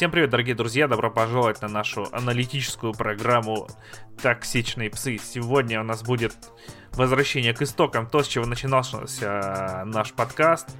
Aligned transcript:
Всем 0.00 0.10
привет, 0.10 0.30
дорогие 0.30 0.54
друзья! 0.54 0.88
Добро 0.88 1.10
пожаловать 1.10 1.60
на 1.60 1.68
нашу 1.68 2.08
аналитическую 2.10 2.94
программу 2.94 3.68
«Токсичные 4.22 4.88
псы». 4.88 5.18
Сегодня 5.18 5.78
у 5.78 5.84
нас 5.84 6.02
будет 6.02 6.32
возвращение 6.92 7.52
к 7.52 7.60
истокам, 7.60 8.06
то, 8.08 8.22
с 8.22 8.26
чего 8.26 8.46
начинался 8.46 9.04
э, 9.20 9.84
наш 9.84 10.14
подкаст. 10.14 10.70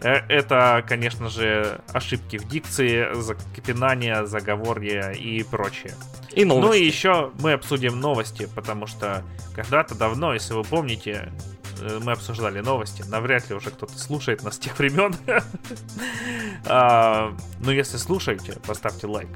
Э, 0.00 0.18
это, 0.28 0.84
конечно 0.86 1.28
же, 1.28 1.80
ошибки 1.92 2.36
в 2.36 2.46
дикции, 2.46 3.12
закипинание, 3.14 4.24
заговорье 4.26 5.12
и 5.18 5.42
прочее. 5.42 5.94
И 6.32 6.44
новости. 6.44 6.68
Ну 6.68 6.72
и 6.72 6.84
еще 6.84 7.32
мы 7.40 7.54
обсудим 7.54 7.98
новости, 7.98 8.48
потому 8.54 8.86
что 8.86 9.24
когда-то 9.56 9.96
давно, 9.96 10.34
если 10.34 10.54
вы 10.54 10.62
помните, 10.62 11.32
мы 12.02 12.12
обсуждали 12.12 12.60
новости. 12.60 13.04
Навряд 13.08 13.48
ли 13.50 13.56
уже 13.56 13.70
кто-то 13.70 13.98
слушает 13.98 14.42
нас 14.42 14.54
с 14.54 14.58
тех 14.58 14.78
времен. 14.78 15.14
А, 16.68 17.28
Но 17.60 17.66
ну, 17.66 17.70
если 17.70 17.96
слушаете, 17.96 18.54
поставьте 18.66 19.06
лайк. 19.06 19.28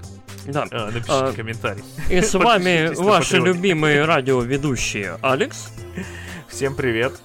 Да. 0.46 0.66
Э, 0.70 0.90
напишите 0.90 1.32
комментарий. 1.36 1.84
И 2.08 2.20
с 2.20 2.34
вами 2.38 2.92
ваши 2.94 3.36
любимые 3.36 4.04
радиоведущие 4.04 5.16
Алекс. 5.22 5.68
Всем 6.48 6.74
привет. 6.74 7.20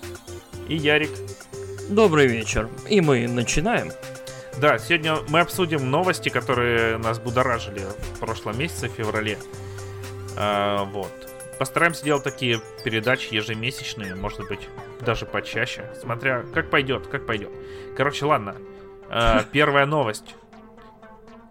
И 0.67 0.75
Ярик. 0.75 1.09
Добрый 1.89 2.27
вечер. 2.27 2.69
И 2.87 3.01
мы 3.01 3.27
начинаем. 3.27 3.91
Да, 4.59 4.77
сегодня 4.77 5.17
мы 5.29 5.41
обсудим 5.41 5.89
новости, 5.89 6.29
которые 6.29 6.97
нас 6.97 7.19
будоражили 7.19 7.81
в 8.15 8.19
прошлом 8.19 8.57
месяце, 8.57 8.89
в 8.89 8.91
феврале. 8.93 9.37
А, 10.37 10.85
вот. 10.85 11.34
Постараемся 11.57 12.03
делать 12.03 12.23
такие 12.23 12.59
передачи 12.83 13.33
ежемесячные, 13.33 14.15
может 14.15 14.47
быть, 14.47 14.67
даже 15.01 15.25
почаще, 15.25 15.89
смотря 16.01 16.43
как 16.53 16.69
пойдет, 16.69 17.07
как 17.07 17.25
пойдет. 17.25 17.51
Короче, 17.95 18.25
ладно. 18.25 18.55
А, 19.09 19.43
первая 19.51 19.85
новость. 19.85 20.35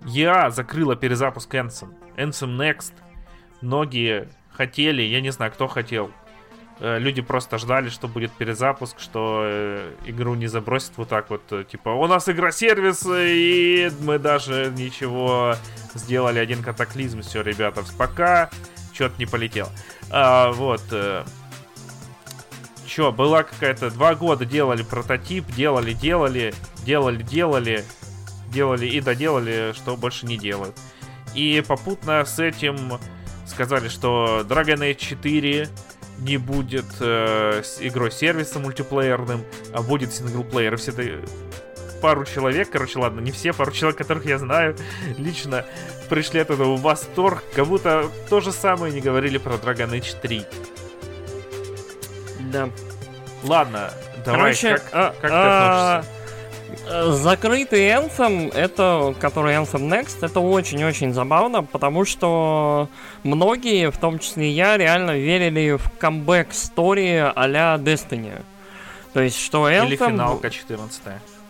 Я 0.04 0.50
закрыла 0.50 0.96
перезапуск 0.96 1.54
Anthem. 1.54 1.94
Anthem 2.16 2.56
Next. 2.56 2.92
Многие 3.62 4.28
хотели, 4.50 5.02
я 5.02 5.20
не 5.20 5.30
знаю, 5.30 5.52
кто 5.52 5.66
хотел. 5.66 6.10
Э, 6.80 6.98
люди 6.98 7.22
просто 7.22 7.58
ждали, 7.58 7.88
что 7.88 8.08
будет 8.08 8.32
перезапуск, 8.32 8.98
что 8.98 9.42
э, 9.44 9.92
игру 10.06 10.34
не 10.34 10.46
забросит 10.46 10.92
вот 10.96 11.08
так 11.08 11.30
вот. 11.30 11.42
Э, 11.52 11.64
типа, 11.64 11.90
у 11.90 12.06
нас 12.06 12.28
игра-сервис, 12.28 13.06
и 13.08 13.90
мы 14.00 14.18
даже 14.18 14.72
ничего 14.76 15.54
сделали 15.94 16.38
один 16.38 16.62
катаклизм. 16.62 17.22
Все, 17.22 17.42
ребята, 17.42 17.82
пока 17.96 18.50
что-то 18.94 19.14
не 19.18 19.26
полетело. 19.26 19.70
А, 20.10 20.52
вот. 20.52 20.82
Че, 22.86 23.10
была 23.12 23.42
какая-то... 23.42 23.90
Два 23.90 24.14
года 24.14 24.44
делали 24.44 24.82
прототип, 24.82 25.46
делали, 25.54 25.94
делали, 25.94 26.54
делали, 26.84 27.22
делали, 27.22 27.84
делали 28.48 28.86
и 28.86 29.00
доделали, 29.00 29.72
что 29.74 29.96
больше 29.96 30.26
не 30.26 30.36
делают. 30.36 30.76
И 31.34 31.62
попутно 31.66 32.24
с 32.24 32.38
этим 32.38 33.00
сказали, 33.46 33.88
что 33.88 34.44
Dragon 34.48 34.78
Age 34.78 34.96
4 34.96 35.68
не 36.20 36.36
будет 36.36 36.86
э, 37.00 37.62
игрой 37.80 38.12
сервиса 38.12 38.58
мультиплеерным, 38.60 39.44
а 39.72 39.82
будет 39.82 40.12
синглплеер. 40.12 40.76
Все 40.76 40.92
это 40.92 41.20
пару 42.04 42.26
человек, 42.26 42.68
короче, 42.68 42.98
ладно, 42.98 43.20
не 43.20 43.30
все, 43.30 43.54
пару 43.54 43.72
человек, 43.72 43.96
которых 43.96 44.26
я 44.26 44.36
знаю 44.36 44.76
лично, 45.16 45.64
пришли 46.10 46.40
от 46.40 46.50
этого 46.50 46.76
в 46.76 46.82
восторг, 46.82 47.42
как 47.54 47.64
будто 47.64 48.10
то 48.28 48.40
же 48.40 48.52
самое 48.52 48.92
не 48.92 49.00
говорили 49.00 49.38
про 49.38 49.54
Dragon 49.54 49.90
Age 49.90 50.14
3. 50.20 50.44
Да. 52.52 52.68
Ладно, 53.42 53.90
давай, 54.22 54.54
Короче, 54.54 54.74
как, 54.74 54.88
а, 54.92 55.14
как 55.18 55.20
ты 55.22 55.28
а, 55.30 55.98
относишься? 56.00 57.12
Закрытый 57.14 57.88
Anthem, 57.88 58.54
это, 58.54 59.14
который 59.18 59.54
Anthem 59.54 59.88
Next, 59.88 60.18
это 60.20 60.40
очень-очень 60.40 61.14
забавно, 61.14 61.62
потому 61.62 62.04
что 62.04 62.90
многие, 63.22 63.90
в 63.90 63.96
том 63.96 64.18
числе 64.18 64.50
я, 64.50 64.76
реально 64.76 65.16
верили 65.16 65.78
в 65.78 65.90
камбэк 65.98 66.52
стори 66.52 67.32
а-ля 67.34 67.76
Destiny. 67.76 68.42
То 69.14 69.22
есть, 69.22 69.40
что 69.40 69.70
Anthem... 69.70 69.86
Или 69.86 69.96
финалка 69.96 70.50
14 70.50 71.02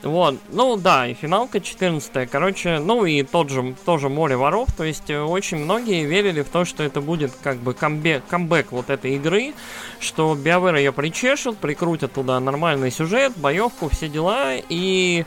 вот, 0.04 0.36
ну 0.50 0.76
да, 0.76 1.06
и 1.06 1.14
финалка 1.14 1.60
14 1.60 2.30
короче, 2.30 2.78
ну 2.78 3.04
и 3.06 3.22
тот 3.22 3.50
же, 3.50 3.74
тоже 3.84 4.08
море 4.08 4.36
воров, 4.36 4.68
то 4.76 4.84
есть 4.84 5.08
э, 5.08 5.20
очень 5.20 5.58
многие 5.58 6.04
верили 6.04 6.42
в 6.42 6.48
то, 6.48 6.64
что 6.64 6.82
это 6.82 7.00
будет 7.00 7.32
как 7.42 7.56
бы 7.56 7.72
камбэк, 7.72 8.22
камбэк 8.28 8.72
вот 8.72 8.90
этой 8.90 9.16
игры, 9.16 9.54
что 10.00 10.34
BioWare 10.34 10.78
ее 10.78 10.92
причешут, 10.92 11.58
прикрутят 11.58 12.12
туда 12.12 12.38
нормальный 12.38 12.90
сюжет, 12.90 13.32
боевку, 13.36 13.88
все 13.88 14.08
дела, 14.08 14.54
и 14.68 15.24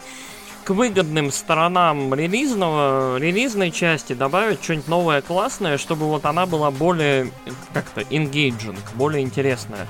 к 0.64 0.72
выгодным 0.72 1.32
сторонам 1.32 2.14
релизного, 2.14 3.18
релизной 3.18 3.72
части 3.72 4.12
добавить 4.12 4.62
что-нибудь 4.62 4.90
новое 4.90 5.22
классное, 5.22 5.78
чтобы 5.78 6.08
вот 6.08 6.26
она 6.26 6.46
была 6.46 6.72
более 6.72 7.32
как-то 7.74 8.02
engaging, 8.02 8.78
более 8.96 9.24
интересная. 9.24 9.88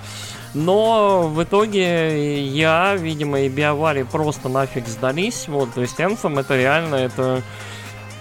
Но 0.53 1.27
в 1.27 1.43
итоге 1.43 2.41
я, 2.43 2.95
видимо, 2.95 3.41
и 3.41 3.49
Биовари 3.49 4.03
просто 4.03 4.49
нафиг 4.49 4.87
сдались. 4.87 5.47
Вот, 5.47 5.73
то 5.73 5.81
есть 5.81 5.99
Anthem 5.99 6.39
это 6.39 6.55
реально, 6.55 6.95
это... 6.95 7.41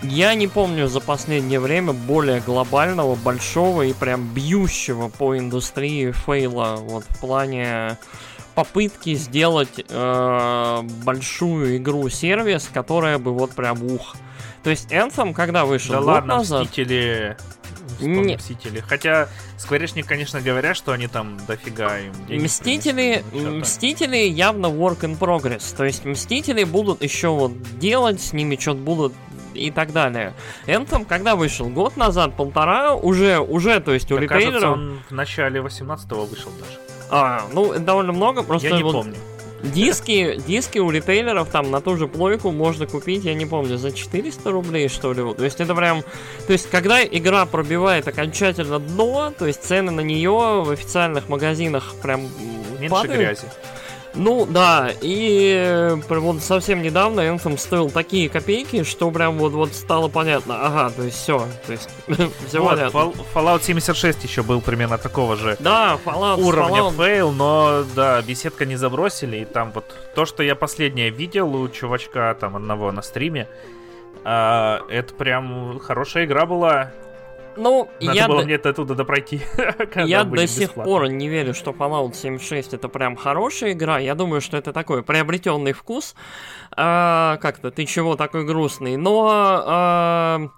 Я 0.02 0.34
не 0.34 0.46
помню 0.46 0.88
за 0.88 1.00
последнее 1.00 1.58
время 1.58 1.94
более 1.94 2.40
глобального, 2.40 3.14
большого 3.14 3.82
и 3.82 3.94
прям 3.94 4.26
бьющего 4.34 5.08
по 5.08 5.38
индустрии 5.38 6.10
фейла. 6.10 6.76
Вот 6.80 7.04
в 7.08 7.18
плане 7.18 7.96
попытки 8.54 9.14
сделать 9.14 9.84
э, 9.88 10.82
большую 11.04 11.78
игру-сервис, 11.78 12.68
которая 12.72 13.18
бы 13.18 13.32
вот 13.32 13.52
прям 13.52 13.82
ух. 13.82 14.16
То 14.62 14.70
есть 14.70 14.92
Anthem, 14.92 15.32
когда 15.32 15.64
вышел 15.64 15.94
да 15.94 15.98
год 16.00 16.06
ладно, 16.08 16.36
назад... 16.36 16.64
Мстители 16.64 17.36
Не- 18.00 18.36
Мстители. 18.36 18.80
Хотя 18.86 19.28
Скворечник, 19.58 20.06
конечно, 20.06 20.40
говорят, 20.40 20.76
что 20.76 20.92
они 20.92 21.06
там 21.06 21.38
дофига 21.46 21.98
им 21.98 22.12
денег 22.26 22.44
Мстители, 22.44 23.22
принесли, 23.30 23.40
чё-то. 23.40 23.56
Мстители 23.58 24.16
явно 24.16 24.66
work 24.66 25.00
in 25.00 25.18
progress. 25.18 25.74
То 25.76 25.84
есть 25.84 26.04
Мстители 26.04 26.64
будут 26.64 27.02
еще 27.02 27.28
вот 27.28 27.52
делать, 27.78 28.20
с 28.20 28.32
ними 28.32 28.56
что-то 28.56 28.80
будут 28.80 29.12
и 29.54 29.70
так 29.70 29.92
далее. 29.92 30.34
Anthem, 30.66 31.04
когда 31.04 31.34
вышел? 31.36 31.68
Год 31.68 31.96
назад, 31.96 32.36
полтора, 32.36 32.94
уже, 32.94 33.38
уже, 33.38 33.80
то 33.80 33.92
есть 33.92 34.10
у 34.12 34.16
кажется, 34.16 34.36
ритейлеров... 34.36 34.72
он 34.72 35.00
в 35.08 35.12
начале 35.12 35.60
18-го 35.60 36.24
вышел 36.26 36.50
даже. 36.60 36.78
А, 37.10 37.46
ну, 37.52 37.78
довольно 37.78 38.12
много, 38.12 38.42
просто 38.42 38.68
Я 38.68 38.76
не 38.76 38.82
вот 38.82 38.92
помню. 38.92 39.16
Диски, 39.62 40.40
диски 40.46 40.78
у 40.78 40.90
ритейлеров 40.90 41.48
там 41.50 41.70
на 41.70 41.80
ту 41.80 41.96
же 41.96 42.06
плойку 42.06 42.50
можно 42.50 42.86
купить, 42.86 43.24
я 43.24 43.34
не 43.34 43.46
помню, 43.46 43.78
за 43.78 43.92
400 43.92 44.50
рублей, 44.50 44.88
что 44.88 45.12
ли. 45.12 45.22
То 45.34 45.44
есть 45.44 45.60
это 45.60 45.74
прям... 45.74 46.02
То 46.46 46.52
есть 46.52 46.70
когда 46.70 47.04
игра 47.04 47.46
пробивает 47.46 48.08
окончательно 48.08 48.78
дно, 48.78 49.32
то 49.36 49.46
есть 49.46 49.62
цены 49.64 49.90
на 49.92 50.00
нее 50.00 50.62
в 50.64 50.70
официальных 50.70 51.28
магазинах 51.28 51.94
прям 52.02 52.28
Меньше 52.78 52.90
падают. 52.90 53.18
грязи. 53.18 53.46
Ну 54.16 54.46
да, 54.46 54.90
и 55.02 55.54
э, 55.54 55.94
вот 56.08 56.42
совсем 56.42 56.82
недавно 56.82 57.20
Anthem 57.20 57.58
стоил 57.58 57.90
такие 57.90 58.28
копейки, 58.28 58.82
что 58.82 59.10
прям 59.10 59.36
вот 59.38 59.52
вот 59.52 59.74
стало 59.74 60.08
понятно. 60.08 60.66
Ага, 60.66 60.90
то 60.96 61.02
есть 61.02 61.18
все, 61.18 61.46
то 61.66 61.72
есть 61.72 61.88
все 62.48 62.60
Вот, 62.60 62.70
понятно. 62.70 62.98
Fall- 62.98 63.16
Fallout 63.34 63.62
76 63.62 64.24
еще 64.24 64.42
был 64.42 64.60
примерно 64.60 64.96
такого 64.98 65.36
же 65.36 65.56
Да, 65.60 65.98
Fallout, 66.04 66.40
уровня 66.40 66.80
Fallout. 66.80 66.96
фейл, 66.96 67.32
но 67.32 67.84
да, 67.94 68.22
беседка 68.22 68.64
не 68.64 68.76
забросили, 68.76 69.38
и 69.38 69.44
там 69.44 69.72
вот 69.72 69.84
то, 70.14 70.24
что 70.24 70.42
я 70.42 70.54
последнее 70.54 71.10
видел 71.10 71.54
у 71.54 71.68
чувачка 71.68 72.34
там 72.40 72.56
одного 72.56 72.92
на 72.92 73.02
стриме, 73.02 73.48
а, 74.24 74.80
это 74.88 75.12
прям 75.14 75.78
хорошая 75.78 76.24
игра 76.24 76.46
была. 76.46 76.90
Ну, 77.56 77.88
Надо 78.00 78.16
я, 78.16 78.28
было 78.28 78.40
до- 78.40 78.44
мне 78.44 78.54
это 78.54 78.70
оттуда 78.70 78.94
допройти. 78.94 79.40
когда 79.78 80.02
я 80.02 80.24
до 80.24 80.46
сих 80.46 80.68
бесплатно. 80.68 80.84
пор 80.84 81.08
не 81.08 81.28
верю, 81.28 81.54
что 81.54 81.70
Fallout 81.72 82.14
76 82.14 82.74
это 82.74 82.88
прям 82.88 83.16
хорошая 83.16 83.72
игра. 83.72 83.98
Я 83.98 84.14
думаю, 84.14 84.40
что 84.40 84.56
это 84.56 84.72
такой 84.72 85.02
приобретенный 85.02 85.72
вкус. 85.72 86.14
А, 86.76 87.38
как-то 87.38 87.70
ты 87.70 87.84
чего 87.86 88.16
такой 88.16 88.44
грустный. 88.44 88.96
Но 88.96 89.28
а, 89.30 90.48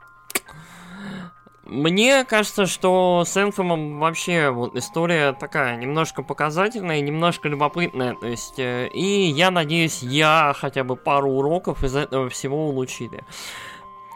мне 1.69 2.25
кажется, 2.25 2.65
что 2.67 3.25
с 3.27 3.37
Anthem 3.37 3.99
вообще 3.99 4.49
вот 4.49 4.75
история 4.75 5.35
такая 5.35 5.77
немножко 5.77 6.23
показательная, 6.23 7.03
немножко 7.03 7.49
любопытная. 7.49 8.15
То 8.15 8.27
есть, 8.27 8.59
э, 8.59 8.89
и 8.89 9.05
я 9.29 9.51
надеюсь, 9.51 10.03
я 10.03 10.55
хотя 10.57 10.83
бы 10.83 10.97
пару 10.97 11.31
уроков 11.31 11.85
из 11.85 11.95
этого 11.95 12.31
всего 12.31 12.69
улучили. 12.69 13.23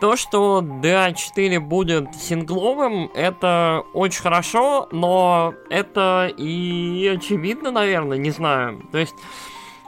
То, 0.02 0.16
что 0.16 0.62
DA4 0.62 1.60
будет 1.60 2.12
сингловым, 2.16 3.08
это 3.14 3.84
очень 3.93 4.20
хорошо, 4.20 4.88
но 4.90 5.54
это 5.70 6.28
и 6.37 7.06
очевидно, 7.16 7.70
наверное, 7.70 8.19
не 8.19 8.32
знаю. 8.32 8.82
То 8.90 8.99
есть, 8.99 9.14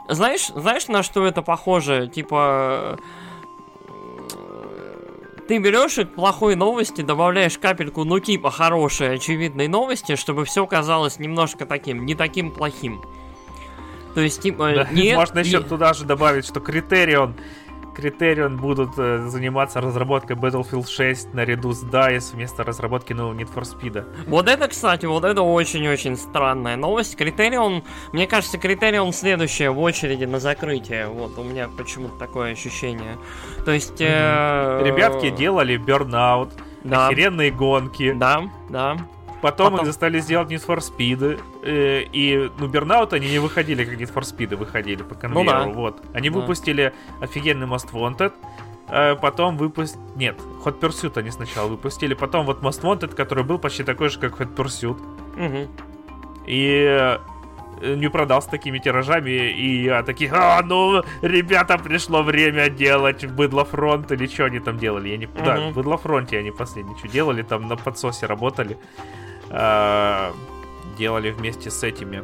знаешь, 0.07 0.47
знаешь, 0.55 0.87
на 0.87 1.03
что 1.03 1.25
это 1.25 1.41
похоже? 1.41 2.07
Типа, 2.07 2.97
э, 3.89 5.41
ты 5.49 5.57
берешь 5.57 5.97
и 5.97 6.05
к 6.05 6.15
плохой 6.15 6.55
новости 6.55 7.01
добавляешь 7.01 7.57
капельку, 7.57 8.05
ну 8.05 8.19
типа 8.21 8.51
хорошей, 8.51 9.15
очевидной 9.15 9.67
новости, 9.67 10.15
чтобы 10.15 10.45
все 10.45 10.65
казалось 10.65 11.19
немножко 11.19 11.65
таким, 11.65 12.05
не 12.05 12.15
таким 12.15 12.51
плохим. 12.51 13.01
То 14.13 14.21
есть, 14.21 14.41
типа, 14.41 14.71
Да, 14.75 14.87
не- 14.93 15.13
Можно 15.13 15.39
еще 15.39 15.57
не- 15.57 15.63
туда 15.65 15.91
же 15.93 16.05
добавить, 16.05 16.45
что 16.45 16.61
Критерион 16.61 17.35
Criterion 17.97 18.57
будут 18.57 18.91
э, 18.97 19.27
заниматься 19.27 19.81
разработкой 19.81 20.35
Battlefield 20.35 20.87
6 20.87 21.33
наряду 21.33 21.71
с 21.71 21.83
DICE 21.83 22.33
вместо 22.33 22.63
разработки 22.63 23.13
нового 23.13 23.33
Need 23.33 23.53
for 23.53 23.63
Speed. 23.63 24.05
Вот 24.27 24.47
это, 24.47 24.67
кстати, 24.67 25.05
вот 25.05 25.23
это 25.23 25.41
очень-очень 25.41 26.17
странная 26.17 26.75
новость. 26.75 27.15
Criterion, 27.19 27.83
мне 28.11 28.27
кажется, 28.27 28.57
Criterion 28.57 29.11
следующая 29.11 29.69
в 29.69 29.79
очереди 29.79 30.25
на 30.25 30.39
закрытие. 30.39 31.07
Вот, 31.07 31.37
у 31.37 31.43
меня 31.43 31.69
почему-то 31.77 32.17
такое 32.17 32.51
ощущение. 32.51 33.17
То 33.63 33.71
есть... 33.71 33.99
Э, 34.01 34.81
Ребятки 34.83 35.29
делали 35.29 35.77
Burnout, 35.77 36.51
да, 36.83 37.07
охеренные 37.07 37.51
гонки. 37.51 38.13
да, 38.13 38.43
да. 38.69 38.97
Потом, 39.41 39.67
Потом- 39.71 39.79
их 39.81 39.85
заставили 39.87 40.19
сделать 40.19 40.49
Need 40.49 40.65
for 40.65 40.77
Speed. 40.79 41.39
э, 41.63 42.03
и, 42.11 42.49
ну, 42.57 42.67
Burnout 42.67 43.13
они 43.13 43.27
не 43.29 43.39
выходили, 43.39 43.83
как 43.85 43.93
Need 43.99 44.13
for 44.13 44.21
Speed 44.23 44.55
выходили 44.55 45.03
по 45.03 45.13
конвейеру. 45.15 45.59
Ну 45.65 45.65
да. 45.73 45.79
Вот. 45.79 46.03
Они 46.13 46.29
Да. 46.29 46.39
выпустили 46.39 46.93
офигенный 47.21 47.67
Most 47.67 47.91
Wanted. 47.91 48.33
э, 48.87 49.15
Потом 49.15 49.57
выпустили... 49.57 49.99
Нет, 50.15 50.39
Hot 50.63 50.79
Pursuit 50.79 51.17
они 51.17 51.31
сначала 51.31 51.67
выпустили. 51.67 52.13
Потом 52.13 52.45
вот 52.45 52.61
Most 52.61 52.81
Wanted, 52.83 53.15
который 53.15 53.43
был 53.43 53.57
почти 53.59 53.83
такой 53.83 54.09
же, 54.09 54.19
как 54.19 54.39
Hot 54.39 54.55
Pursuit. 54.55 54.97
Мгм. 55.35 55.67
И 56.47 56.85
э, 57.81 57.95
не 57.95 58.09
продался 58.09 58.49
такими 58.51 58.77
тиражами. 58.79 59.31
И 59.31 59.83
я 59.83 60.03
таких, 60.03 60.31
а, 60.33 60.61
ну, 60.63 61.03
ребята, 61.21 61.77
пришло 61.77 62.21
время 62.23 62.69
делать 62.69 63.25
Быдлофронт 63.25 64.11
или 64.11 64.27
что 64.27 64.45
они 64.45 64.59
там 64.59 64.77
делали. 64.77 65.09
Я 65.09 65.17
не... 65.17 65.25
Да, 65.27 65.55
Мгм. 65.55 65.71
в 65.71 65.75
Быдлофронте 65.75 66.37
они 66.39 66.51
последнее 66.51 66.97
что 66.97 67.07
делали, 67.07 67.41
там 67.41 67.67
на 67.67 67.75
подсосе 67.75 68.27
работали. 68.27 68.77
А, 69.57 70.33
делали 70.97 71.31
вместе 71.31 71.71
с 71.71 71.81
этими. 71.83 72.23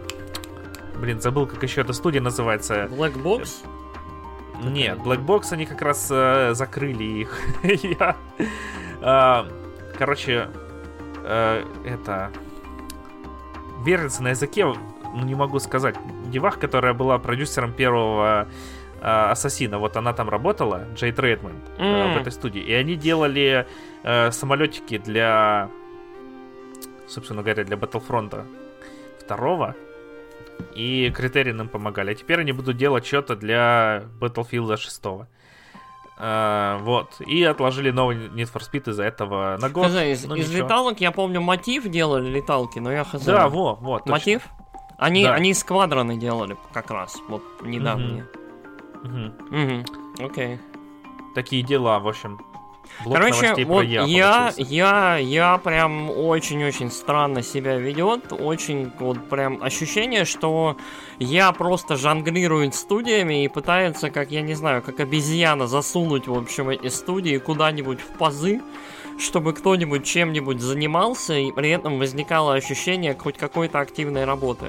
Блин, 0.99 1.21
забыл, 1.21 1.47
как 1.47 1.63
еще 1.63 1.81
эта 1.81 1.93
студия 1.93 2.21
называется. 2.21 2.89
Black 2.91 3.13
Box? 3.13 3.65
Нет, 4.61 4.99
Black 4.99 5.25
Box 5.25 5.47
они 5.51 5.65
как 5.65 5.81
раз 5.81 6.07
э, 6.11 6.53
закрыли 6.53 7.03
их. 7.03 7.39
Я, 7.63 8.17
а, 9.01 9.47
Короче, 9.97 10.49
э, 11.23 11.63
это... 11.85 12.31
Верится 13.85 14.21
на 14.21 14.29
языке, 14.29 14.65
ну 14.65 15.23
не 15.23 15.35
могу 15.35 15.59
сказать. 15.59 15.95
Девах, 16.25 16.59
которая 16.59 16.93
была 16.93 17.17
продюсером 17.17 17.73
первого 17.73 18.47
э, 18.99 19.05
Ассасина, 19.31 19.79
вот 19.79 19.97
она 19.97 20.13
там 20.13 20.29
работала, 20.29 20.87
Джей 20.93 21.11
Трейдман, 21.11 21.53
э, 21.77 21.83
М. 21.83 22.13
в 22.13 22.21
этой 22.21 22.31
студии. 22.31 22.61
И 22.61 22.73
они 22.73 22.95
делали 22.95 23.65
э, 24.03 24.31
самолетики 24.31 24.99
для, 24.99 25.69
собственно 27.11 27.41
говоря, 27.43 27.63
для 27.63 27.77
Battlefront 27.77 28.45
второго. 29.19 29.75
И 30.75 31.11
критерии 31.11 31.51
нам 31.51 31.69
помогали. 31.69 32.11
А 32.11 32.15
теперь 32.15 32.39
они 32.41 32.51
будут 32.51 32.77
делать 32.77 33.05
что-то 33.05 33.35
для 33.35 34.03
Battlefield 34.19 34.77
6. 34.77 35.01
А, 36.23 36.77
вот. 36.79 37.19
И 37.21 37.43
отложили 37.43 37.89
новый 37.89 38.15
Need 38.17 38.51
for 38.53 38.61
Speed 38.61 38.89
из-за 38.91 39.03
этого 39.03 39.57
на 39.59 39.69
год. 39.69 39.87
Хз, 39.87 39.95
из, 40.03 40.25
Ну, 40.25 40.35
из 40.35 40.49
ничего. 40.49 40.65
леталок, 40.65 41.01
я 41.01 41.11
помню, 41.11 41.41
мотив 41.41 41.87
делали 41.89 42.29
леталки, 42.29 42.77
но 42.79 42.91
я 42.91 43.03
хз. 43.03 43.23
Да, 43.25 43.49
во, 43.49 43.73
вот. 43.75 43.99
точно. 43.99 44.11
Мотив? 44.13 44.43
Они, 44.99 45.23
Да. 45.23 45.33
они 45.33 45.53
сквадроны 45.55 46.17
делали 46.17 46.55
как 46.73 46.91
раз, 46.91 47.17
вот 47.27 47.41
недавние. 47.63 48.27
Мгм. 49.03 49.33
Мгм. 49.49 49.85
Окей. 50.23 50.59
Такие 51.33 51.63
дела, 51.63 51.97
в 51.99 52.07
общем. 52.07 52.39
Блок 53.03 53.17
Короче, 53.17 53.65
вот 53.65 53.83
Я 53.83 54.05
я, 54.05 54.53
я, 54.57 55.17
я 55.17 55.57
прям 55.57 56.09
очень-очень 56.11 56.91
странно 56.91 57.41
себя 57.41 57.77
ведет. 57.77 58.31
Очень 58.31 58.91
вот 58.99 59.27
прям 59.29 59.61
ощущение, 59.63 60.25
что 60.25 60.77
я 61.19 61.51
просто 61.51 61.95
жонглирует 61.95 62.75
студиями 62.75 63.43
и 63.43 63.47
пытается, 63.47 64.09
как 64.11 64.31
я 64.31 64.41
не 64.41 64.53
знаю, 64.53 64.81
как 64.81 64.99
обезьяна 64.99 65.67
засунуть, 65.67 66.27
в 66.27 66.37
общем, 66.37 66.69
эти 66.69 66.87
студии 66.87 67.37
куда-нибудь 67.37 67.99
в 67.99 68.17
пазы, 68.17 68.61
чтобы 69.17 69.53
кто-нибудь 69.53 70.05
чем-нибудь 70.05 70.61
занимался, 70.61 71.33
и 71.33 71.51
при 71.51 71.69
этом 71.69 71.99
возникало 71.99 72.53
ощущение 72.53 73.15
хоть 73.15 73.37
какой-то 73.37 73.79
активной 73.79 74.25
работы. 74.25 74.67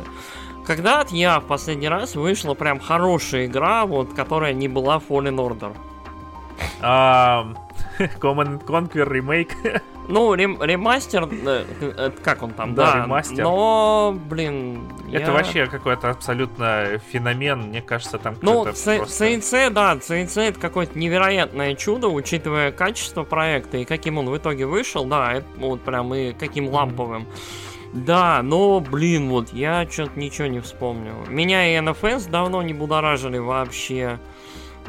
Когда 0.66 1.00
от 1.00 1.10
я 1.10 1.40
в 1.40 1.46
последний 1.46 1.88
раз 1.88 2.14
вышла 2.14 2.54
прям 2.54 2.78
хорошая 2.78 3.46
игра, 3.46 3.84
вот, 3.84 4.14
которая 4.14 4.52
не 4.52 4.68
была 4.68 4.98
Fallen 4.98 5.36
Order? 5.36 5.76
And 6.82 7.56
Conquer 8.20 9.08
ремейк. 9.08 9.50
Ну, 10.08 10.34
рем- 10.34 10.60
ремастер, 10.60 11.28
э, 11.30 11.64
э, 11.80 12.10
как 12.24 12.42
он 12.42 12.50
там, 12.52 12.74
Да, 12.74 12.92
да, 12.92 13.02
ремастер. 13.04 13.44
но, 13.44 14.18
блин, 14.28 14.82
Это 15.12 15.26
я- 15.26 15.32
вообще 15.32 15.66
какой-то 15.66 16.10
абсолютно 16.10 16.98
феномен. 17.12 17.68
Мне 17.68 17.82
кажется, 17.82 18.18
там 18.18 18.34
Ну, 18.42 18.64
просто... 18.64 18.96
CNC, 19.04 19.70
да, 19.70 19.94
CNC 19.94 20.40
это 20.48 20.58
какое-то 20.58 20.98
невероятное 20.98 21.74
чудо, 21.76 22.08
учитывая 22.08 22.72
качество 22.72 23.22
проекта 23.22 23.76
и 23.78 23.84
каким 23.84 24.18
он 24.18 24.28
в 24.28 24.36
итоге 24.36 24.66
вышел, 24.66 25.04
да, 25.04 25.34
это 25.34 25.46
вот 25.58 25.82
прям 25.82 26.12
и 26.14 26.32
каким 26.32 26.68
ламповым. 26.68 27.26
Да, 27.92 28.40
но, 28.42 28.80
блин, 28.80 29.28
вот 29.28 29.52
я 29.52 29.86
что-то 29.88 30.18
ничего 30.18 30.48
не 30.48 30.60
вспомню. 30.60 31.12
Меня 31.28 31.68
и 31.72 31.78
NFS 31.78 32.28
давно 32.30 32.62
не 32.62 32.72
будоражили 32.72 33.38
вообще. 33.38 34.18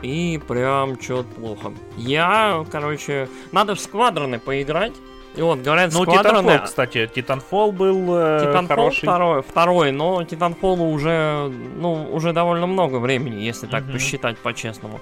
И 0.03 0.39
прям 0.47 1.01
что-то 1.01 1.29
плохо. 1.35 1.71
Я, 1.97 2.63
короче, 2.71 3.27
надо 3.51 3.73
в 3.75 3.79
сквадроны 3.79 4.38
поиграть. 4.39 4.94
И 5.35 5.41
вот, 5.41 5.59
говорят, 5.61 5.91
Ну, 5.94 6.03
сквадроны... 6.03 6.47
Titanfall, 6.51 6.63
кстати. 6.65 7.09
Titanfall 7.15 7.71
был 7.71 8.15
э, 8.15 8.44
Titanfall 8.53 8.67
хороший. 8.67 9.00
второй, 9.07 9.41
второй, 9.41 9.91
но 9.91 10.21
Titanfall 10.21 10.79
уже, 10.94 11.51
ну, 11.79 12.07
уже 12.13 12.33
довольно 12.33 12.67
много 12.67 12.97
времени, 12.97 13.41
если 13.41 13.65
так 13.65 13.83
Мгм. 13.85 13.94
посчитать 13.94 14.38
по-честному. 14.38 15.00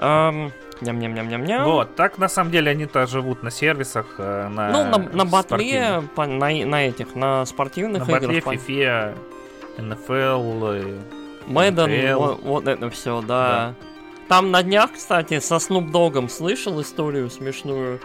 Эм, 0.00 0.50
Ням-ням-ням-ням-ням. 0.80 1.64
Вот, 1.64 1.94
так 1.96 2.18
на 2.18 2.28
самом 2.28 2.50
деле 2.52 2.70
они-то 2.70 3.06
живут 3.06 3.42
на 3.42 3.50
сервисах, 3.50 4.06
э, 4.18 4.48
на 4.48 4.70
Ну, 4.70 4.84
на, 4.84 4.98
на 4.98 5.24
батле, 5.24 6.02
по- 6.16 6.26
на, 6.26 6.48
на 6.50 6.86
этих, 6.88 7.14
на 7.14 7.44
спортивных 7.46 8.06
На 8.08 8.16
играх. 8.16 8.22
батле, 8.22 8.42
по- 8.42 8.54
FIFA, 8.54 9.14
NFL, 9.76 11.02
Мэдден, 11.46 12.16
вот, 12.16 12.40
вот 12.42 12.66
это 12.68 12.90
все, 12.90 13.22
да. 13.22 13.74
Там 14.28 14.50
на 14.50 14.62
днях, 14.62 14.92
кстати, 14.92 15.40
со 15.40 15.56
Snoop 15.56 15.90
Dogg'ом 15.90 16.28
слышал 16.28 16.80
историю 16.82 17.30
смешную. 17.30 17.98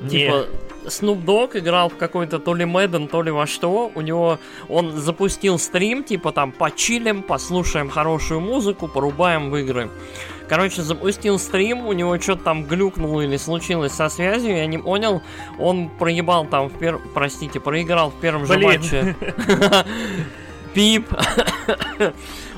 не, 0.00 0.08
Типа, 0.08 0.46
Snoop 0.86 1.24
Dogg 1.24 1.58
играл 1.58 1.90
в 1.90 1.96
какой-то 1.96 2.38
то 2.38 2.54
ли 2.54 2.64
Мэдден, 2.64 3.08
то 3.08 3.22
ли 3.22 3.30
во 3.30 3.46
что. 3.46 3.92
У 3.94 4.00
него 4.00 4.38
он 4.68 4.92
запустил 4.92 5.58
стрим, 5.58 6.02
типа 6.02 6.32
там 6.32 6.52
почилим, 6.52 7.22
послушаем 7.22 7.90
хорошую 7.90 8.40
музыку, 8.40 8.88
порубаем 8.88 9.50
в 9.50 9.56
игры. 9.56 9.90
Короче, 10.48 10.82
запустил 10.82 11.38
стрим, 11.38 11.86
у 11.86 11.92
него 11.92 12.18
что-то 12.20 12.44
там 12.44 12.64
глюкнуло 12.64 13.22
или 13.22 13.36
случилось 13.36 13.92
со 13.92 14.08
связью, 14.08 14.56
я 14.56 14.66
не 14.66 14.78
понял. 14.78 15.22
Он 15.58 15.88
проебал 15.88 16.46
там, 16.46 16.68
в 16.68 16.78
пер... 16.78 17.00
простите, 17.14 17.58
проиграл 17.60 18.10
в 18.10 18.20
первом 18.20 18.46
же 18.46 18.54
Блин. 18.54 18.68
матче. 18.68 19.16
Пип. 20.74 21.06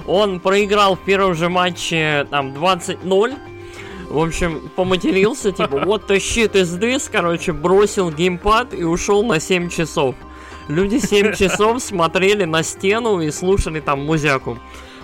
Он 0.09 0.41
проиграл 0.41 0.97
в 0.97 1.01
первом 1.01 1.35
же 1.35 1.49
матче 1.51 2.27
там 2.31 2.49
20-0. 2.55 3.37
В 4.09 4.19
общем, 4.19 4.71
поматерился, 4.75 5.53
типа, 5.53 5.81
вот 5.85 6.11
the 6.11 6.17
shit 6.17 6.53
is 6.53 6.81
this, 6.81 7.11
короче, 7.13 7.53
бросил 7.53 8.11
геймпад 8.11 8.73
и 8.73 8.85
ушел 8.85 9.23
на 9.23 9.39
7 9.39 9.69
часов. 9.69 10.15
Люди 10.69 10.99
7 10.99 11.35
часов 11.37 11.83
смотрели 11.83 12.45
на 12.45 12.63
стену 12.63 13.21
и 13.21 13.31
слушали 13.31 13.81
там 13.81 14.05
музяку. 14.07 14.59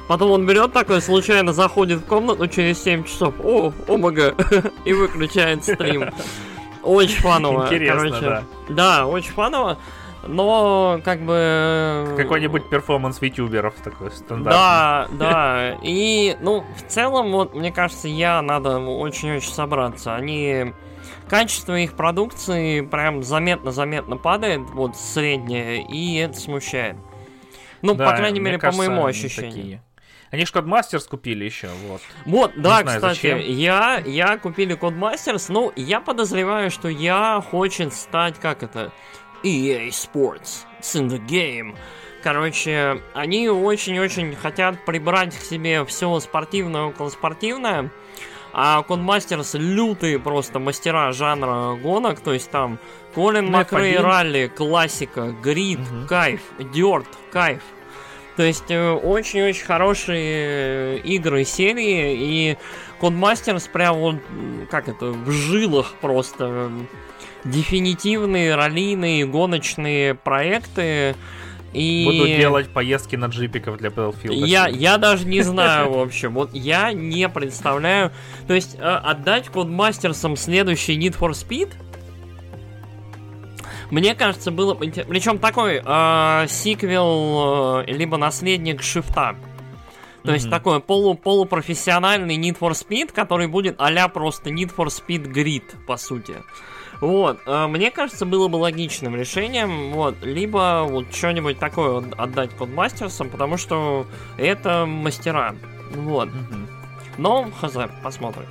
Потом 0.09 0.31
он 0.31 0.47
берет 0.47 0.73
такой, 0.73 1.03
случайно 1.03 1.53
заходит 1.53 2.01
в 2.01 2.07
комнату 2.07 2.47
через 2.49 2.83
7 2.83 3.05
часов. 3.05 3.35
О, 3.43 3.73
омага. 3.87 4.35
И 4.87 4.93
выключает 4.95 5.65
стрим. 5.65 6.11
Очень 6.83 7.21
фаново. 7.21 7.65
Интересно, 7.65 7.99
короче. 7.99 8.21
да. 8.21 8.45
Да, 8.69 9.07
очень 9.07 9.33
фаново. 9.33 9.79
Но, 10.27 11.01
как 11.05 11.21
бы... 11.21 12.15
Какой-нибудь 12.17 12.69
перформанс 12.69 13.21
витюберов 13.21 13.75
такой 13.83 14.11
стандартный. 14.11 14.53
Да, 14.53 15.09
да. 15.13 15.79
И, 15.83 16.37
ну, 16.41 16.65
в 16.77 16.83
целом, 16.91 17.33
вот, 17.33 17.55
мне 17.55 17.73
кажется, 17.73 18.09
я 18.09 18.43
надо 18.43 18.79
очень-очень 18.79 19.53
собраться. 19.53 20.15
Они... 20.15 20.73
Качество 21.29 21.79
их 21.79 21.95
продукции 21.95 22.83
прям 22.83 23.23
заметно-заметно 23.23 24.17
падает, 24.17 24.61
вот, 24.73 24.97
среднее, 24.97 25.83
и 25.83 26.17
это 26.17 26.39
смущает. 26.39 26.97
Ну, 27.81 27.95
Да, 27.95 28.11
по 28.11 28.17
крайней 28.17 28.41
мере, 28.41 28.59
по 28.59 28.63
кажется, 28.63 28.89
моему 28.89 29.07
они 29.07 29.11
ощущению. 29.11 29.53
такие. 29.53 29.83
Они 30.31 30.45
ж 30.47 30.53
Codemasters 30.53 31.09
купили 31.09 31.45
еще, 31.45 31.69
вот. 31.87 32.01
Вот, 32.27 32.53
да, 32.57 32.81
знаю, 32.81 33.01
кстати, 33.01 33.15
зачем. 33.15 33.39
я, 33.39 34.03
я 34.05 34.37
купили 34.37 34.77
Codemasters, 34.77 35.47
ну, 35.49 35.73
я 35.77 36.01
подозреваю, 36.01 36.71
что 36.71 36.89
я 36.89 37.43
хочет 37.51 37.95
стать, 37.95 38.39
как 38.41 38.63
это, 38.63 38.91
EA 39.45 39.89
Sports, 39.91 40.65
it's 40.81 40.95
in 40.95 41.09
the 41.09 41.21
game. 41.27 41.77
Короче, 42.23 43.03
они 43.13 43.49
очень-очень 43.51 44.35
хотят 44.35 44.83
прибрать 44.87 45.37
к 45.37 45.43
себе 45.43 45.85
все 45.85 46.19
спортивное, 46.21 46.85
околоспортивное, 46.85 47.91
а 48.55 48.83
Codemasters 48.89 49.59
лютые 49.59 50.19
просто 50.19 50.59
мастера 50.59 51.13
жанра 51.13 51.75
гонок, 51.77 52.21
то 52.21 52.33
есть 52.33 52.51
там 52.51 52.79
Колин 53.15 53.51
Макрей 53.51 53.97
F1. 53.97 54.01
ралли, 54.01 54.47
классика, 54.55 55.35
грид, 55.43 55.81
Мгм. 55.81 56.07
кайф, 56.07 56.41
дёрт, 56.73 57.07
кайф. 57.31 57.63
То 58.37 58.43
есть 58.43 58.71
э, 58.71 58.91
очень-очень 58.91 59.65
хорошие 59.65 60.99
игры 61.01 61.45
серии, 61.45 62.17
и 62.17 62.57
Codemasters 63.01 63.71
прям 63.71 63.97
вот, 63.97 64.17
как 64.71 64.89
это, 64.89 65.07
в 65.07 65.31
жилах 65.31 65.93
просто 66.01 66.71
дефинитивные 67.45 68.55
раллийные 68.55 69.27
гоночные 69.27 70.15
проекты. 70.15 71.15
И... 71.73 72.05
Буду 72.07 72.29
делать 72.29 72.69
поездки 72.69 73.17
на 73.17 73.27
джипиков 73.27 73.79
для 73.79 73.91
Battlefield. 73.91 74.35
Я, 74.35 74.69
я 74.69 74.97
даже 74.97 75.27
не 75.27 75.43
знаю, 75.43 75.93
в 75.93 75.99
общем. 75.99 76.35
Вот 76.35 76.55
я 76.55 76.93
не 76.93 77.29
представляю. 77.29 78.13
То 78.47 78.55
есть 78.55 78.77
э, 78.77 78.83
отдать 78.83 79.49
Codemasters'ам 79.49 80.37
следующий 80.37 80.97
Need 80.97 81.19
for 81.19 81.31
Speed 81.31 81.73
мне 83.91 84.15
кажется, 84.15 84.51
было. 84.51 84.75
Причем 84.75 85.39
такой 85.39 85.81
э, 85.85 86.47
сиквел, 86.49 87.83
э, 87.83 87.93
либо 87.93 88.17
наследник 88.17 88.83
шифта. 88.83 89.37
То 90.23 90.31
mm-hmm. 90.31 90.35
есть 90.35 90.51
такой 90.51 90.81
полу 90.81 91.15
полупрофессиональный 91.15 92.37
Need 92.37 92.59
for 92.59 92.73
Speed, 92.73 93.13
который 93.13 93.47
будет 93.47 93.77
а 93.79 94.09
просто 94.09 94.51
Need 94.51 94.75
for 94.75 94.87
Speed 94.87 95.33
Grid, 95.33 95.85
по 95.87 95.97
сути. 95.97 96.35
Вот, 97.01 97.41
э, 97.47 97.67
мне 97.67 97.91
кажется, 97.91 98.27
было 98.27 98.49
бы 98.49 98.57
логичным 98.57 99.17
решением, 99.17 99.93
вот, 99.93 100.17
либо 100.23 100.87
вот 100.89 101.15
что-нибудь 101.15 101.59
такое 101.59 102.05
отдать 102.17 102.51
кодмастерсам, 102.57 103.29
потому 103.31 103.57
что 103.57 104.07
это 104.37 104.87
мастера, 104.87 105.55
вот. 105.95 106.29
Но, 107.19 107.49
хз, 107.61 107.77
посмотрим. 108.03 108.47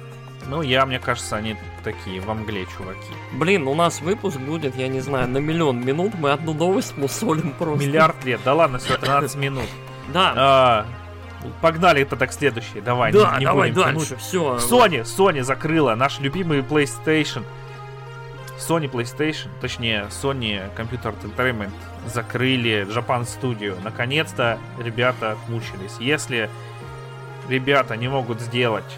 Ну, 0.47 0.61
я, 0.61 0.85
мне 0.85 0.99
кажется, 0.99 1.37
они 1.37 1.55
такие 1.83 2.19
во 2.21 2.33
мгле, 2.33 2.65
чуваки. 2.77 2.99
Блин, 3.33 3.67
у 3.67 3.75
нас 3.75 4.01
выпуск 4.01 4.37
будет, 4.39 4.75
я 4.75 4.87
не 4.87 4.99
знаю, 4.99 5.27
на 5.29 5.37
миллион 5.37 5.83
минут. 5.83 6.13
Мы 6.19 6.31
одну 6.31 6.53
новость 6.53 6.97
мусолим 6.97 7.51
просто. 7.57 7.85
Миллиард 7.85 8.23
лет. 8.25 8.41
Да 8.43 8.53
ладно, 8.53 8.79
все, 8.79 8.97
13 8.97 9.35
минут. 9.37 9.65
Да. 10.13 10.33
А, 10.35 10.85
погнали 11.61 12.03
тогда 12.03 12.27
к 12.27 12.33
следующей. 12.33 12.81
Давай, 12.81 13.13
да, 13.13 13.37
не, 13.39 13.45
давай 13.45 13.71
будем 13.71 13.95
дальше, 13.95 14.17
все. 14.17 14.57
Sony, 14.57 15.03
Sony 15.03 15.43
закрыла 15.43 15.95
наш 15.95 16.19
любимый 16.19 16.59
PlayStation. 16.59 17.43
Sony 18.67 18.89
PlayStation, 18.89 19.49
точнее, 19.59 20.07
Sony 20.09 20.61
Computer 20.75 21.13
Entertainment 21.21 21.71
закрыли 22.07 22.87
Japan 22.87 23.23
Studio. 23.23 23.77
Наконец-то 23.83 24.57
ребята 24.79 25.37
мучились. 25.49 25.97
Если 25.99 26.49
ребята 27.49 27.97
не 27.97 28.07
могут 28.07 28.39
сделать 28.39 28.97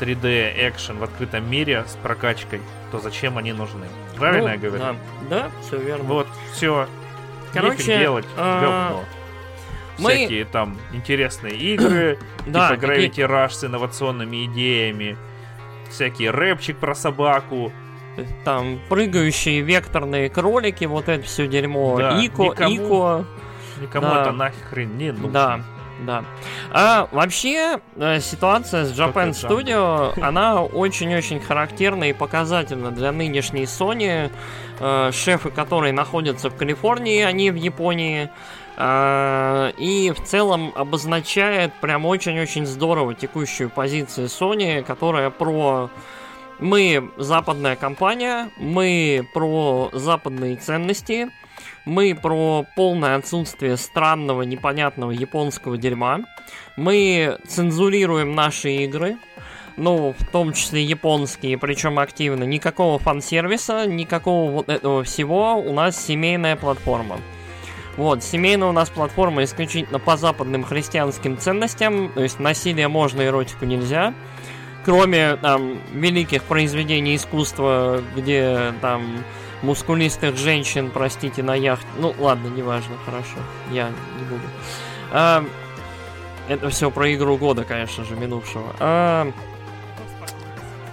3D 0.00 0.68
экшен 0.68 0.98
в 0.98 1.02
открытом 1.02 1.50
мире 1.50 1.84
с 1.86 1.96
прокачкой, 1.96 2.60
то 2.92 3.00
зачем 3.00 3.36
они 3.36 3.52
нужны? 3.52 3.86
Правильно 4.16 4.48
ну, 4.48 4.54
я 4.54 4.58
говорю? 4.58 4.78
Да, 4.78 4.96
да, 5.28 5.50
все 5.60 5.78
верно. 5.78 6.04
Вот, 6.04 6.28
все. 6.52 6.86
Короче, 7.52 7.98
делать, 7.98 8.26
а... 8.36 8.60
говно. 8.60 9.04
Мы... 9.98 10.10
Всякие 10.10 10.44
там 10.44 10.78
интересные 10.92 11.56
игры, 11.56 12.18
да, 12.46 12.76
типа 12.76 12.84
Gravity. 12.84 13.26
Rush 13.28 13.50
с 13.50 13.64
инновационными 13.64 14.44
идеями, 14.44 15.16
всякий 15.90 16.30
рэпчик 16.30 16.76
про 16.76 16.94
собаку, 16.94 17.72
там 18.44 18.80
прыгающие 18.88 19.60
векторные 19.60 20.28
кролики, 20.28 20.84
вот 20.84 21.08
это 21.08 21.24
все 21.24 21.46
дерьмо. 21.46 21.98
Да, 21.98 22.24
Ико, 22.24 22.44
никому, 22.44 22.74
Ико. 22.74 23.24
Никому 23.80 24.06
да. 24.06 24.20
это 24.22 24.32
нахрен 24.32 24.96
не 24.96 25.12
нужно. 25.12 25.30
Да, 25.30 25.60
да. 26.00 26.24
А 26.70 27.08
вообще 27.12 27.80
э, 27.96 28.20
ситуация 28.20 28.84
с 28.84 28.92
Japan 28.92 29.30
Studio, 29.30 30.18
она 30.20 30.62
очень-очень 30.62 31.40
характерна 31.40 32.10
и 32.10 32.12
показательна 32.12 32.90
для 32.90 33.12
нынешней 33.12 33.64
Sony, 33.64 34.30
э, 34.80 35.10
шефы 35.12 35.50
которой 35.50 35.92
находятся 35.92 36.50
в 36.50 36.56
Калифорнии, 36.56 37.22
а 37.22 37.32
не 37.32 37.50
в 37.50 37.56
Японии. 37.56 38.30
Э, 38.76 39.72
и 39.76 40.12
в 40.12 40.22
целом 40.24 40.72
обозначает 40.76 41.72
прям 41.80 42.06
очень-очень 42.06 42.64
здорово 42.66 43.14
текущую 43.14 43.70
позицию 43.70 44.28
Sony, 44.28 44.84
которая 44.84 45.30
про 45.30 45.90
мы 46.58 47.10
западная 47.16 47.76
компания, 47.76 48.50
мы 48.56 49.26
про 49.32 49.90
западные 49.92 50.56
ценности, 50.56 51.28
мы 51.84 52.14
про 52.14 52.64
полное 52.76 53.16
отсутствие 53.16 53.76
странного, 53.76 54.42
непонятного 54.42 55.10
японского 55.10 55.76
дерьма. 55.78 56.20
Мы 56.76 57.38
цензурируем 57.46 58.34
наши 58.34 58.70
игры, 58.84 59.16
ну, 59.76 60.14
в 60.18 60.26
том 60.26 60.52
числе 60.52 60.82
японские, 60.82 61.56
причем 61.56 61.98
активно. 61.98 62.44
Никакого 62.44 62.98
фан-сервиса, 62.98 63.86
никакого 63.86 64.50
вот 64.50 64.68
этого 64.68 65.04
всего. 65.04 65.54
У 65.56 65.72
нас 65.72 66.04
семейная 66.04 66.56
платформа. 66.56 67.18
Вот, 67.96 68.22
семейная 68.22 68.68
у 68.68 68.72
нас 68.72 68.90
платформа 68.90 69.44
исключительно 69.44 69.98
по 69.98 70.16
западным 70.16 70.64
христианским 70.64 71.38
ценностям. 71.38 72.12
То 72.12 72.22
есть 72.22 72.38
насилие 72.38 72.88
можно, 72.88 73.22
эротику 73.22 73.64
нельзя. 73.64 74.14
Кроме 74.84 75.36
там 75.36 75.78
великих 75.92 76.42
произведений 76.44 77.16
искусства, 77.16 78.02
где 78.16 78.72
там 78.80 79.24
мускулистых 79.62 80.36
женщин, 80.36 80.90
простите, 80.92 81.42
на 81.42 81.54
яхте. 81.54 81.86
Ну, 81.98 82.14
ладно, 82.18 82.48
неважно, 82.48 82.96
хорошо. 83.04 83.38
Я 83.70 83.88
не 83.88 84.24
буду. 84.24 84.42
А, 85.10 85.44
это 86.48 86.68
все 86.70 86.90
про 86.90 87.12
игру 87.14 87.36
года, 87.36 87.64
конечно 87.64 88.04
же, 88.04 88.14
минувшего. 88.14 88.74
А, 88.78 89.30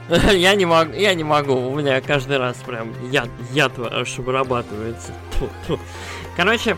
я 0.34 0.56
не 0.56 0.66
могу, 0.66 0.94
я 0.94 1.14
не 1.14 1.24
могу. 1.24 1.56
У 1.56 1.76
меня 1.76 2.02
каждый 2.02 2.38
раз 2.38 2.58
прям 2.58 2.94
яд, 3.10 3.30
яд 3.52 3.74
аж 3.80 4.18
вырабатывается. 4.18 5.14
Короче, 6.36 6.78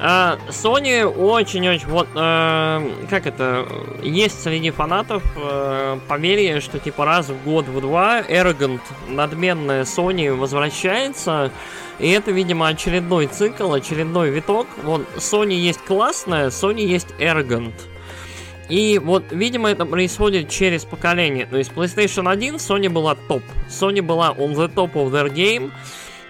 Sony 0.00 1.04
очень-очень, 1.04 1.86
вот, 1.88 2.08
э, 2.14 2.90
как 3.10 3.26
это, 3.26 3.66
есть 4.02 4.42
среди 4.42 4.70
фанатов 4.70 5.22
э, 5.36 5.98
поверье, 6.08 6.60
что 6.60 6.78
типа 6.78 7.04
раз 7.04 7.28
в 7.28 7.44
год, 7.44 7.66
в 7.66 7.80
два, 7.82 8.22
Arrogant, 8.22 8.80
надменная 9.08 9.84
Sony 9.84 10.32
возвращается, 10.34 11.52
и 11.98 12.08
это, 12.08 12.30
видимо, 12.30 12.68
очередной 12.68 13.26
цикл, 13.26 13.74
очередной 13.74 14.30
виток. 14.30 14.66
Вот 14.82 15.06
Sony 15.16 15.52
есть 15.52 15.80
классная, 15.80 16.48
Sony 16.48 16.80
есть 16.80 17.08
Arrogant. 17.18 17.74
И 18.70 18.98
вот, 18.98 19.24
видимо, 19.32 19.68
это 19.68 19.84
происходит 19.84 20.48
через 20.48 20.84
поколение. 20.84 21.44
То 21.44 21.58
есть 21.58 21.72
PlayStation 21.72 22.30
1 22.30 22.54
Sony 22.54 22.88
была 22.88 23.16
топ. 23.16 23.42
Sony 23.68 24.00
была 24.00 24.30
on 24.30 24.54
the 24.54 24.72
top 24.72 24.94
of 24.94 25.10
their 25.10 25.28
game. 25.28 25.72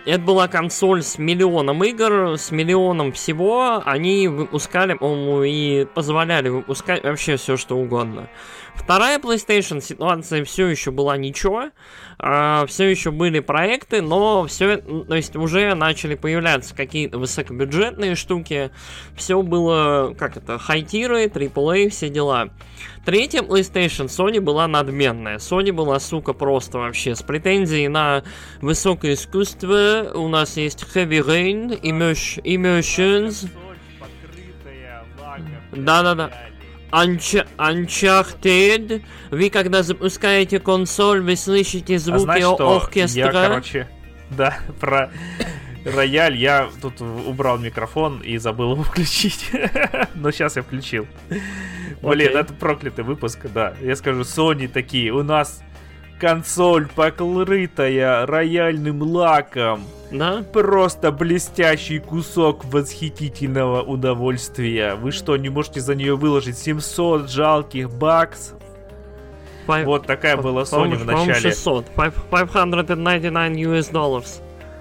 Это 0.07 0.21
была 0.21 0.49
консоль 0.49 1.03
с 1.03 1.19
миллионом 1.19 1.85
игр, 1.85 2.39
с 2.39 2.51
миллионом 2.51 3.13
всего. 3.13 3.83
Они 3.85 4.29
выпускали, 4.29 4.95
по-моему, 4.95 5.43
и 5.43 5.85
позволяли 5.85 6.49
выпускать 6.49 7.03
вообще 7.05 7.37
все, 7.37 7.57
что 7.57 7.77
угодно. 7.77 8.29
Вторая 8.75 9.19
PlayStation 9.19 9.81
ситуация 9.81 10.45
все 10.45 10.67
еще 10.67 10.91
была 10.91 11.17
ничего. 11.17 11.71
А, 12.19 12.67
все 12.67 12.89
еще 12.89 13.11
были 13.11 13.41
проекты, 13.41 14.03
но 14.03 14.47
все, 14.47 14.79
то 14.79 15.15
есть 15.15 15.37
уже 15.37 15.75
начали 15.75 16.15
появляться 16.15 16.75
какие-то 16.75 17.19
высокобюджетные 17.19 18.15
штуки. 18.15 18.71
Все 19.17 19.43
было, 19.43 20.15
как 20.19 20.37
это, 20.37 20.59
хайтиры, 20.59 21.27
AAA, 21.27 21.91
все 21.91 22.09
дела. 22.09 22.51
Третья 23.05 23.43
PlayStation 23.43 24.07
Sony 24.07 24.41
была 24.41 24.69
надменная. 24.69 25.39
Sony 25.39 25.73
была, 25.73 25.99
сука, 26.01 26.33
просто 26.33 26.79
вообще 26.79 27.15
с 27.15 27.23
претензией 27.23 27.89
на 27.89 28.23
высокое 28.61 29.15
искусство. 29.15 30.11
У 30.15 30.29
нас 30.29 30.57
есть 30.57 30.85
Heavy 30.95 31.25
Rain, 31.25 31.81
Emotions. 31.81 33.49
Да-да-да. 35.73 36.50
Unch 36.93 37.47
Uncharted. 37.57 39.03
Вы 39.31 39.51
когда 39.51 39.83
запускаете 39.83 40.61
консоль, 40.61 41.21
вы 41.23 41.37
слышите 41.37 41.99
звуки 41.99 42.21
а 42.41 42.57
знаешь, 42.57 42.61
оркестра. 42.61 43.21
Я, 43.21 43.33
короче, 43.33 43.89
да, 44.31 44.59
про 44.81 45.11
рояль 45.85 46.37
я 46.37 46.69
тут 46.83 47.01
убрал 47.01 47.59
микрофон 47.59 48.21
и 48.21 48.37
забыл 48.39 48.73
его 48.73 48.83
включить. 48.85 49.51
Но 50.15 50.31
сейчас 50.31 50.57
я 50.57 50.63
включил. 50.63 51.07
Блин, 52.03 52.37
это 52.37 52.53
проклятый 52.55 53.05
выпуск, 53.05 53.41
да. 53.53 53.75
Я 53.81 53.97
скажу, 53.97 54.21
Sony 54.23 54.69
такие, 54.69 55.13
у 55.13 55.23
нас 55.23 55.63
консоль 56.19 56.87
покрытая 56.89 58.27
рояльным 58.27 59.03
лаком. 59.03 59.85
Да? 60.11 60.43
Просто 60.53 61.13
блестящий 61.13 61.99
кусок 61.99 62.65
восхитительного 62.65 63.83
удовольствия. 63.83 64.95
Вы 64.95 65.13
что, 65.13 65.37
не 65.37 65.49
можете 65.49 65.81
за 65.81 65.95
нее 65.95 66.17
выложить 66.17 66.59
700 66.59 67.31
жалких 67.31 67.91
бакс? 67.91 68.55
Five, 69.67 69.85
вот 69.85 70.07
такая 70.07 70.37
была 70.37 70.63
Sony 70.63 70.97
в 70.97 71.05
начале. 71.05 71.35
600. 71.35 71.87
599 71.95 73.67
US 73.67 73.93
dollars. 73.93 74.41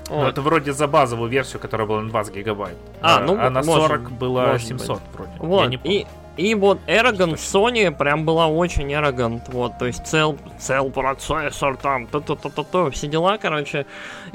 Ну, 0.09 0.25
это 0.25 0.41
вроде 0.41 0.73
за 0.73 0.87
базовую 0.87 1.29
версию, 1.29 1.59
которая 1.59 1.87
была 1.87 2.01
на 2.01 2.09
20 2.09 2.35
гигабайт. 2.35 2.75
А, 2.99 3.17
а 3.17 3.21
ну, 3.21 3.37
а 3.39 3.49
на 3.51 3.61
40 3.61 4.01
может, 4.01 4.11
было 4.17 4.47
может 4.47 4.67
700 4.67 4.87
быть. 4.87 5.01
вроде. 5.13 5.31
Вот, 5.37 5.85
и 5.85 6.07
И 6.39 6.55
вот 6.55 6.79
Arrogant 6.87 7.35
Sony 7.35 7.91
прям 7.91 8.23
была 8.23 8.47
очень 8.47 8.93
Arrogant, 8.93 9.41
вот, 9.47 9.77
то 9.77 9.85
есть 9.85 10.07
цел, 10.07 10.37
цел 10.57 10.89
процессор 10.89 11.75
там, 11.75 12.07
то 12.07 12.21
то 12.21 12.35
то 12.35 12.49
то 12.49 12.63
то 12.63 12.89
все 12.91 13.07
дела, 13.07 13.37
короче. 13.37 13.85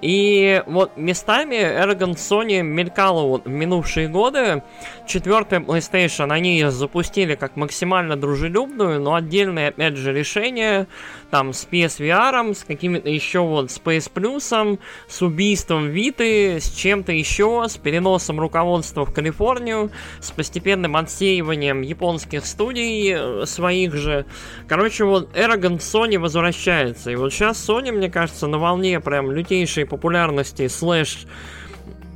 И 0.03 0.63
вот 0.67 0.99
местами 0.99 1.57
Arrogant 1.57 2.17
Sony 2.17 2.61
мелькала 2.61 3.23
вот 3.23 3.47
в 3.47 3.49
минувшие 3.49 4.09
годы. 4.09 4.63
Четвертая 5.07 5.61
PlayStation 5.61 6.31
они 6.31 6.63
запустили 6.69 7.37
как 7.37 7.57
максимально 7.57 8.17
дружелюбную, 8.17 9.01
но 9.01 9.15
отдельные, 9.15 9.69
опять 9.69 9.97
же, 9.97 10.13
решения, 10.13 10.87
там, 11.31 11.53
с 11.53 11.67
PSVR, 11.71 12.55
с 12.55 12.65
какими-то 12.65 13.09
еще 13.09 13.41
вот 13.41 13.67
Space 13.67 14.11
Plus, 14.13 14.79
с 15.09 15.23
убийством 15.23 15.89
Виты, 15.89 16.61
с 16.61 16.71
чем-то 16.71 17.13
еще, 17.13 17.65
с 17.69 17.77
переносом 17.77 18.41
руководства 18.41 19.05
в 19.05 19.13
Калифорнию, 19.13 19.91
с 20.21 20.31
постепенным 20.31 20.97
отсеиванием 20.97 21.83
японских 21.83 22.47
студий 22.47 23.15
э, 23.15 23.47
своих 23.47 23.95
же. 23.95 24.27
Короче, 24.69 25.05
вот 25.05 25.37
Arrogant 25.37 25.79
Sony 25.79 26.19
возвращается. 26.19 27.11
И 27.11 27.17
вот 27.17 27.33
сейчас 27.33 27.69
Sony, 27.69 27.93
мне 27.93 28.11
кажется, 28.11 28.47
на 28.47 28.59
волне 28.59 29.01
прям 29.01 29.31
лютейшей 29.31 29.87
популярности 29.87 30.69
слэш 30.69 31.27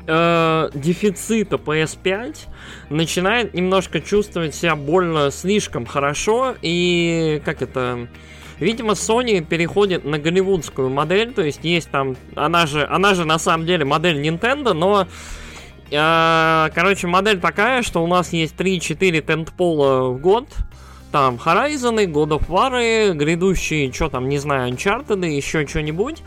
э, 0.08 0.70
дефицита 0.74 1.56
PS5 1.56 2.36
начинает 2.90 3.54
немножко 3.54 4.00
чувствовать 4.00 4.54
себя 4.54 4.74
больно 4.74 5.30
слишком 5.30 5.86
хорошо 5.86 6.56
и 6.62 7.40
как 7.44 7.62
это 7.62 8.08
Видимо, 8.60 8.92
Sony 8.92 9.44
переходит 9.44 10.04
на 10.04 10.18
голливудскую 10.18 10.90
модель, 10.90 11.32
то 11.32 11.42
есть 11.42 11.60
есть 11.62 11.90
там, 11.90 12.16
она 12.34 12.66
же, 12.66 12.86
она 12.86 13.14
же 13.14 13.24
на 13.24 13.38
самом 13.38 13.66
деле 13.66 13.84
модель 13.84 14.20
Nintendo, 14.20 14.72
но 14.72 15.06
э, 15.90 16.70
короче, 16.74 17.06
модель 17.06 17.38
такая, 17.40 17.82
что 17.82 18.02
у 18.02 18.06
нас 18.06 18.32
есть 18.32 18.56
3-4 18.56 19.20
тентпола 19.22 20.10
в 20.10 20.20
год, 20.20 20.48
там 21.12 21.38
Horizon, 21.42 22.04
God 22.06 22.38
of 22.38 22.48
War, 22.48 23.12
грядущие, 23.14 23.92
что 23.92 24.08
там, 24.08 24.28
не 24.28 24.38
знаю, 24.38 24.72
Uncharted, 24.72 25.26
еще 25.26 25.66
что-нибудь. 25.66 26.22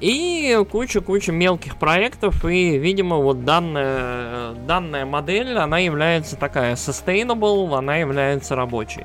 И 0.00 0.58
куча-куча 0.70 1.30
мелких 1.30 1.76
проектов, 1.76 2.46
и, 2.46 2.78
видимо, 2.78 3.16
вот 3.16 3.44
данная, 3.44 4.54
данная 4.66 5.04
модель, 5.04 5.58
она 5.58 5.78
является 5.78 6.36
такая 6.36 6.74
sustainable, 6.76 7.76
она 7.76 7.96
является 7.96 8.56
рабочей. 8.56 9.04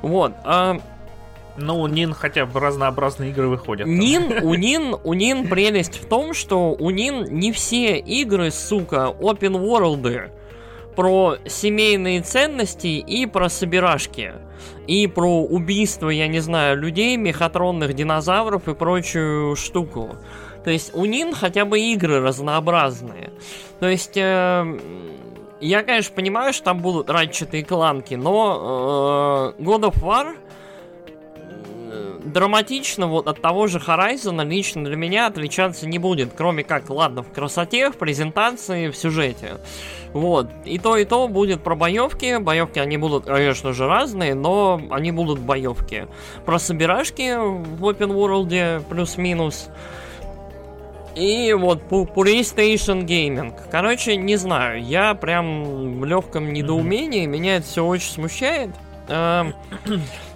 Вот. 0.00 0.34
Ну, 1.58 1.80
у 1.80 1.86
Нин 1.88 2.14
хотя 2.14 2.46
бы 2.46 2.60
разнообразные 2.60 3.30
игры 3.30 3.48
выходят. 3.48 3.86
Нин, 3.86 4.32
у 4.42 4.54
Нин, 4.54 4.96
у 5.02 5.12
Нин 5.14 5.48
прелесть 5.48 6.00
в 6.00 6.06
том, 6.06 6.34
что 6.34 6.72
у 6.72 6.90
Нин 6.90 7.24
не 7.30 7.52
все 7.52 7.98
игры, 7.98 8.50
сука, 8.50 9.14
open 9.18 9.60
world 9.60 10.30
про 10.94 11.36
семейные 11.46 12.22
ценности 12.22 12.86
и 12.86 13.26
про 13.26 13.48
собирашки. 13.48 14.32
И 14.86 15.06
про 15.06 15.42
убийство, 15.42 16.08
я 16.08 16.26
не 16.26 16.40
знаю, 16.40 16.76
людей, 16.78 17.16
мехатронных 17.16 17.94
динозавров 17.94 18.68
и 18.68 18.74
прочую 18.74 19.54
штуку. 19.54 20.16
То 20.64 20.70
есть 20.70 20.94
у 20.94 21.04
Нин 21.04 21.34
хотя 21.34 21.64
бы 21.64 21.80
игры 21.80 22.20
разнообразные. 22.20 23.32
То 23.80 23.88
есть... 23.88 24.16
Э, 24.16 24.64
я, 25.60 25.82
конечно, 25.82 26.14
понимаю, 26.14 26.52
что 26.52 26.66
там 26.66 26.78
будут 26.78 27.10
ранчатые 27.10 27.64
кланки, 27.64 28.14
но 28.14 29.54
э, 29.58 29.62
God 29.62 29.92
of 29.92 30.00
War 30.02 30.36
драматично 32.24 33.06
вот 33.06 33.28
от 33.28 33.40
того 33.40 33.66
же 33.66 33.78
Horizon 33.78 34.44
лично 34.46 34.84
для 34.84 34.96
меня 34.96 35.26
отличаться 35.26 35.86
не 35.86 35.98
будет, 35.98 36.30
кроме 36.36 36.64
как, 36.64 36.90
ладно, 36.90 37.22
в 37.22 37.32
красоте, 37.32 37.90
в 37.90 37.96
презентации, 37.96 38.88
в 38.88 38.96
сюжете. 38.96 39.58
Вот. 40.12 40.48
И 40.64 40.78
то, 40.78 40.96
и 40.96 41.04
то 41.04 41.28
будет 41.28 41.62
про 41.62 41.74
боевки. 41.74 42.38
Боевки 42.38 42.78
они 42.78 42.96
будут, 42.96 43.26
конечно 43.26 43.72
же, 43.72 43.86
разные, 43.86 44.34
но 44.34 44.80
они 44.90 45.12
будут 45.12 45.38
боевки. 45.38 46.06
Про 46.44 46.58
собирашки 46.58 47.36
в 47.36 47.84
Open 47.84 48.14
World 48.14 48.84
плюс-минус. 48.88 49.68
И 51.14 51.52
вот 51.52 51.82
PlayStation 51.90 53.04
Gaming. 53.04 53.52
Короче, 53.70 54.16
не 54.16 54.36
знаю, 54.36 54.82
я 54.84 55.14
прям 55.14 56.00
в 56.00 56.04
легком 56.04 56.52
недоумении, 56.52 57.26
меня 57.26 57.56
это 57.56 57.66
все 57.66 57.84
очень 57.84 58.10
смущает. 58.10 58.70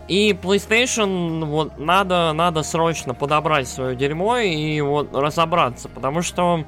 И 0.08 0.32
PlayStation, 0.32 1.44
вот, 1.44 1.78
надо, 1.78 2.32
надо 2.32 2.62
срочно 2.62 3.14
подобрать 3.14 3.68
свое 3.68 3.96
дерьмо 3.96 4.38
и 4.38 4.80
вот 4.80 5.14
разобраться, 5.14 5.88
потому 5.88 6.22
что 6.22 6.64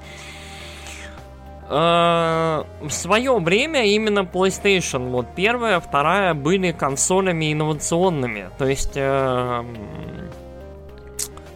э, 1.69 2.65
в 2.83 2.91
свое 2.91 3.37
время 3.39 3.87
именно 3.87 4.21
PlayStation, 4.21 5.11
вот 5.11 5.27
первая, 5.35 5.81
вторая 5.81 6.35
были 6.35 6.71
консолями 6.73 7.53
инновационными. 7.53 8.51
То 8.57 8.67
есть 8.67 8.93
э, 8.95 9.65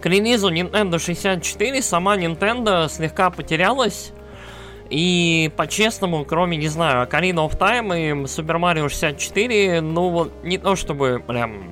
к 0.01 0.07
релизу 0.07 0.51
Nintendo 0.51 0.99
64 0.99 1.83
сама 1.83 2.17
Nintendo 2.17 2.89
слегка 2.89 3.31
потерялась 3.31 4.13
и 4.91 5.51
по-честному, 5.57 6.25
кроме, 6.25 6.57
не 6.57 6.69
знаю, 6.69 7.07
Ocarina 7.07 7.47
of 7.47 7.59
Time 7.59 7.99
и 7.99 8.13
Super 8.25 8.59
Mario 8.59 8.89
64, 8.89 9.81
ну 9.81 10.09
вот 10.09 10.33
не 10.43 10.59
то 10.59 10.77
чтобы 10.77 11.23
прям 11.27 11.71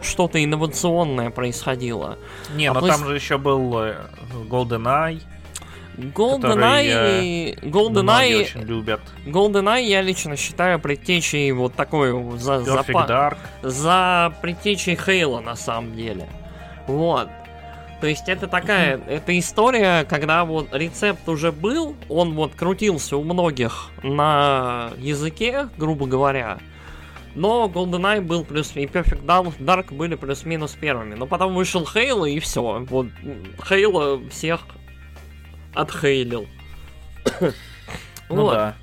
что-то 0.00 0.42
инновационное 0.42 1.30
происходило. 1.30 2.18
Не, 2.54 2.66
а 2.66 2.74
но 2.74 2.80
плейс... 2.80 2.96
там 2.96 3.06
же 3.06 3.14
еще 3.14 3.38
был 3.38 3.78
э, 3.78 3.96
GoldenEye. 4.48 5.22
GoldenEye, 5.96 7.60
GoldenEye 7.62 8.42
очень 8.42 8.62
любят. 8.62 9.00
GoldenEye 9.26 9.84
я 9.84 10.02
лично 10.02 10.36
считаю 10.36 10.80
предтечей 10.80 11.50
вот 11.52 11.74
такой 11.74 12.12
за, 12.38 12.60
за, 12.62 12.80
Dark. 12.80 13.36
за 13.62 14.34
предтечей 14.42 14.96
Хейла 14.96 15.40
на 15.40 15.54
самом 15.54 15.94
деле. 15.94 16.28
Вот. 16.86 17.28
То 18.04 18.08
есть 18.08 18.28
это 18.28 18.48
такая, 18.48 19.00
это 19.08 19.38
история, 19.38 20.04
когда 20.04 20.44
вот 20.44 20.68
рецепт 20.74 21.26
уже 21.26 21.52
был, 21.52 21.96
он 22.10 22.34
вот 22.34 22.54
крутился 22.54 23.16
у 23.16 23.24
многих 23.24 23.88
на 24.02 24.90
языке, 24.98 25.70
грубо 25.78 26.04
говоря. 26.04 26.58
Но 27.34 27.64
GoldenEye 27.66 28.20
был 28.20 28.44
плюс 28.44 28.72
и 28.76 28.84
Perfect 28.84 29.24
Dark 29.24 29.94
были 29.94 30.16
плюс-минус 30.16 30.72
первыми. 30.72 31.14
Но 31.14 31.24
потом 31.24 31.54
вышел 31.54 31.86
Хейла 31.86 32.26
и 32.26 32.40
все. 32.40 32.84
Вот 32.90 33.06
Хейла 33.66 34.20
всех 34.28 34.60
отхейлил. 35.72 36.46
ну 37.40 37.52
вот. 38.28 38.52
да. 38.52 38.74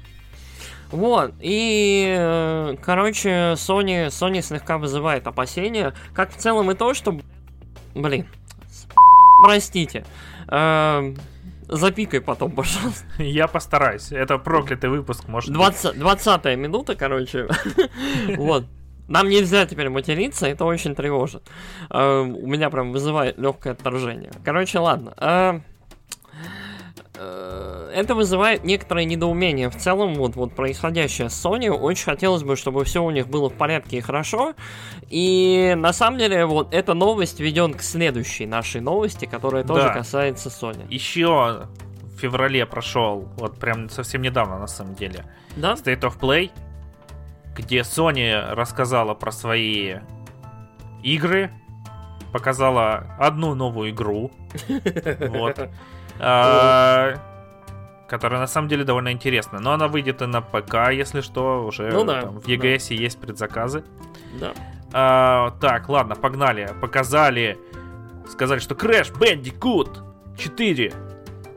Вот, 0.90 1.36
и, 1.42 2.12
э, 2.18 2.76
короче, 2.82 3.54
Sony, 3.54 4.08
Sony 4.08 4.42
слегка 4.42 4.80
вызывает 4.80 5.28
опасения, 5.28 5.94
как 6.16 6.32
в 6.32 6.38
целом 6.38 6.72
и 6.72 6.74
то, 6.74 6.96
что, 6.96 7.20
блин, 7.94 8.26
Простите. 9.44 10.06
Э, 10.48 11.14
запикай 11.68 12.22
потом, 12.22 12.52
пожалуйста. 12.52 13.06
Я 13.18 13.48
постараюсь. 13.48 14.12
Это 14.12 14.38
проклятый 14.38 14.90
выпуск, 14.90 15.28
может 15.28 15.52
20, 15.52 15.98
20 15.98 16.46
минута, 16.58 16.96
короче. 16.96 17.48
Вот. 18.38 18.66
Нам 19.08 19.28
нельзя 19.28 19.66
теперь 19.66 19.90
материться, 19.90 20.48
это 20.48 20.64
очень 20.64 20.96
тревожит. 20.96 21.44
Э, 21.90 22.22
у 22.22 22.48
меня 22.48 22.70
прям 22.70 22.92
вызывает 22.92 23.38
легкое 23.38 23.74
отторжение. 23.74 24.32
Короче, 24.46 24.80
ладно. 24.80 25.14
Это 27.94 28.16
вызывает 28.16 28.64
некоторое 28.64 29.06
недоумение. 29.06 29.70
В 29.70 29.76
целом, 29.76 30.16
вот, 30.16 30.36
вот 30.36 30.56
происходящее 30.56 31.30
с 31.30 31.46
Sony, 31.46 31.70
очень 31.70 32.06
хотелось 32.06 32.44
бы, 32.44 32.56
чтобы 32.56 32.84
все 32.86 33.04
у 33.04 33.12
них 33.12 33.28
было 33.28 33.50
в 33.50 33.54
порядке 33.54 33.98
и 33.98 34.02
хорошо. 34.02 34.54
И 35.10 35.74
на 35.78 35.94
самом 35.94 36.20
деле, 36.20 36.46
вот 36.46 36.74
эта 36.74 36.94
новость 36.94 37.40
ведет 37.40 37.76
к 37.76 37.82
следующей 37.82 38.46
нашей 38.46 38.82
новости, 38.82 39.26
которая 39.26 39.64
тоже 39.64 39.84
да. 39.84 39.94
касается 39.94 40.50
Sony. 40.50 40.86
Еще 40.90 41.68
в 42.04 42.20
феврале 42.20 42.66
прошел, 42.66 43.28
вот 43.38 43.58
прям 43.58 43.90
совсем 43.90 44.22
недавно 44.22 44.60
на 44.60 44.68
самом 44.68 44.96
деле, 44.96 45.26
да? 45.56 45.74
State 45.74 46.02
of 46.02 46.20
Play, 46.20 46.52
где 47.56 47.80
Sony 47.80 48.54
рассказала 48.54 49.14
про 49.14 49.32
свои 49.32 49.96
игры, 51.04 51.52
показала 52.32 53.16
одну 53.20 53.56
новую 53.56 53.92
игру. 53.92 54.32
Вот. 55.20 55.70
Которая 58.12 58.42
на 58.42 58.48
самом 58.48 58.68
деле 58.68 58.84
довольно 58.84 59.14
интересна. 59.14 59.60
Но 59.62 59.72
она 59.72 59.88
выйдет 59.88 60.22
и 60.22 60.26
на 60.26 60.42
ПК, 60.42 60.92
если 60.92 61.22
что, 61.22 61.66
уже 61.66 61.90
ну, 61.94 62.04
да, 62.04 62.24
там, 62.24 62.42
в 62.42 62.46
EGS 62.46 62.90
да. 62.90 62.96
есть 62.96 63.18
предзаказы. 63.22 63.86
Да. 64.38 64.52
А, 64.92 65.52
так, 65.62 65.88
ладно, 65.88 66.16
погнали. 66.16 66.76
Показали, 66.82 67.58
сказали, 68.28 68.60
что 68.60 68.76
Crash 68.76 69.18
Bandicoot 69.18 70.00
4 70.38 70.94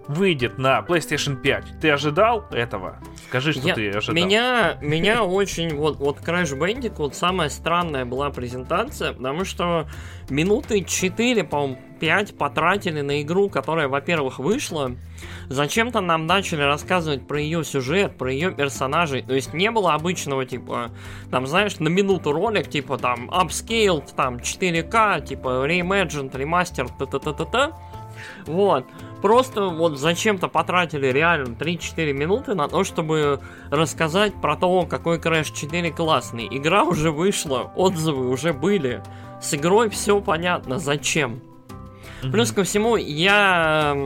выйдет 0.07 0.57
на 0.57 0.79
PlayStation 0.79 1.35
5. 1.35 1.81
Ты 1.81 1.91
ожидал 1.91 2.47
этого? 2.53 3.01
Скажи, 3.27 3.53
что 3.53 3.67
я, 3.67 3.75
ты 3.75 3.91
ожидал. 3.91 4.15
Меня, 4.15 4.79
меня 4.81 5.25
очень... 5.25 5.75
Вот, 5.75 5.97
вот 5.97 6.19
Crash 6.21 6.57
Bandicoot 6.57 7.15
самая 7.15 7.49
странная 7.49 8.05
была 8.05 8.31
презентация, 8.31 9.13
потому 9.13 9.45
что 9.45 9.89
минуты 10.31 10.85
4, 10.85 11.43
по-моему, 11.43 11.81
5 12.05 12.37
потратили 12.37 13.01
на 13.01 13.23
игру, 13.23 13.49
которая, 13.49 13.89
во-первых, 13.89 14.39
вышла, 14.39 14.93
зачем-то 15.49 16.03
нам 16.03 16.27
начали 16.27 16.61
рассказывать 16.61 17.27
про 17.27 17.41
ее 17.41 17.65
сюжет, 17.65 18.19
про 18.19 18.31
ее 18.31 18.51
персонажей. 18.51 19.23
То 19.23 19.33
есть 19.33 19.55
не 19.55 19.71
было 19.71 19.95
обычного, 19.95 20.45
типа, 20.45 20.91
там, 21.31 21.47
знаешь, 21.47 21.79
на 21.79 21.89
минуту 21.89 22.33
ролик, 22.33 22.69
типа, 22.69 22.99
там, 22.99 23.31
upscaled, 23.31 24.15
там, 24.15 24.37
4К, 24.37 25.25
типа, 25.25 25.67
reimagined, 25.67 26.37
ремастер, 26.37 26.91
т-т-т-т-т. 26.91 27.73
Вот. 28.45 28.85
Просто 29.23 29.69
вот 29.69 29.99
зачем-то 29.99 30.49
потратили 30.49 31.07
реально 31.07 31.55
3-4 31.55 32.13
минуты 32.13 32.55
на 32.55 32.69
то, 32.69 32.85
чтобы 32.85 33.41
рассказать 33.71 34.35
про 34.43 34.57
то, 34.57 34.85
какой 34.85 35.17
Crash 35.17 35.55
4 35.55 35.91
классный. 35.91 36.49
Игра 36.51 36.85
уже 36.85 37.11
вышла, 37.11 37.73
отзывы 37.75 38.29
уже 38.29 38.53
были. 38.53 39.03
С 39.41 39.55
игрой 39.55 39.89
все 39.89 40.21
понятно, 40.21 40.79
зачем. 40.79 41.41
Плюс 42.31 42.53
ко 42.53 42.65
всему, 42.65 42.97
я... 42.97 43.97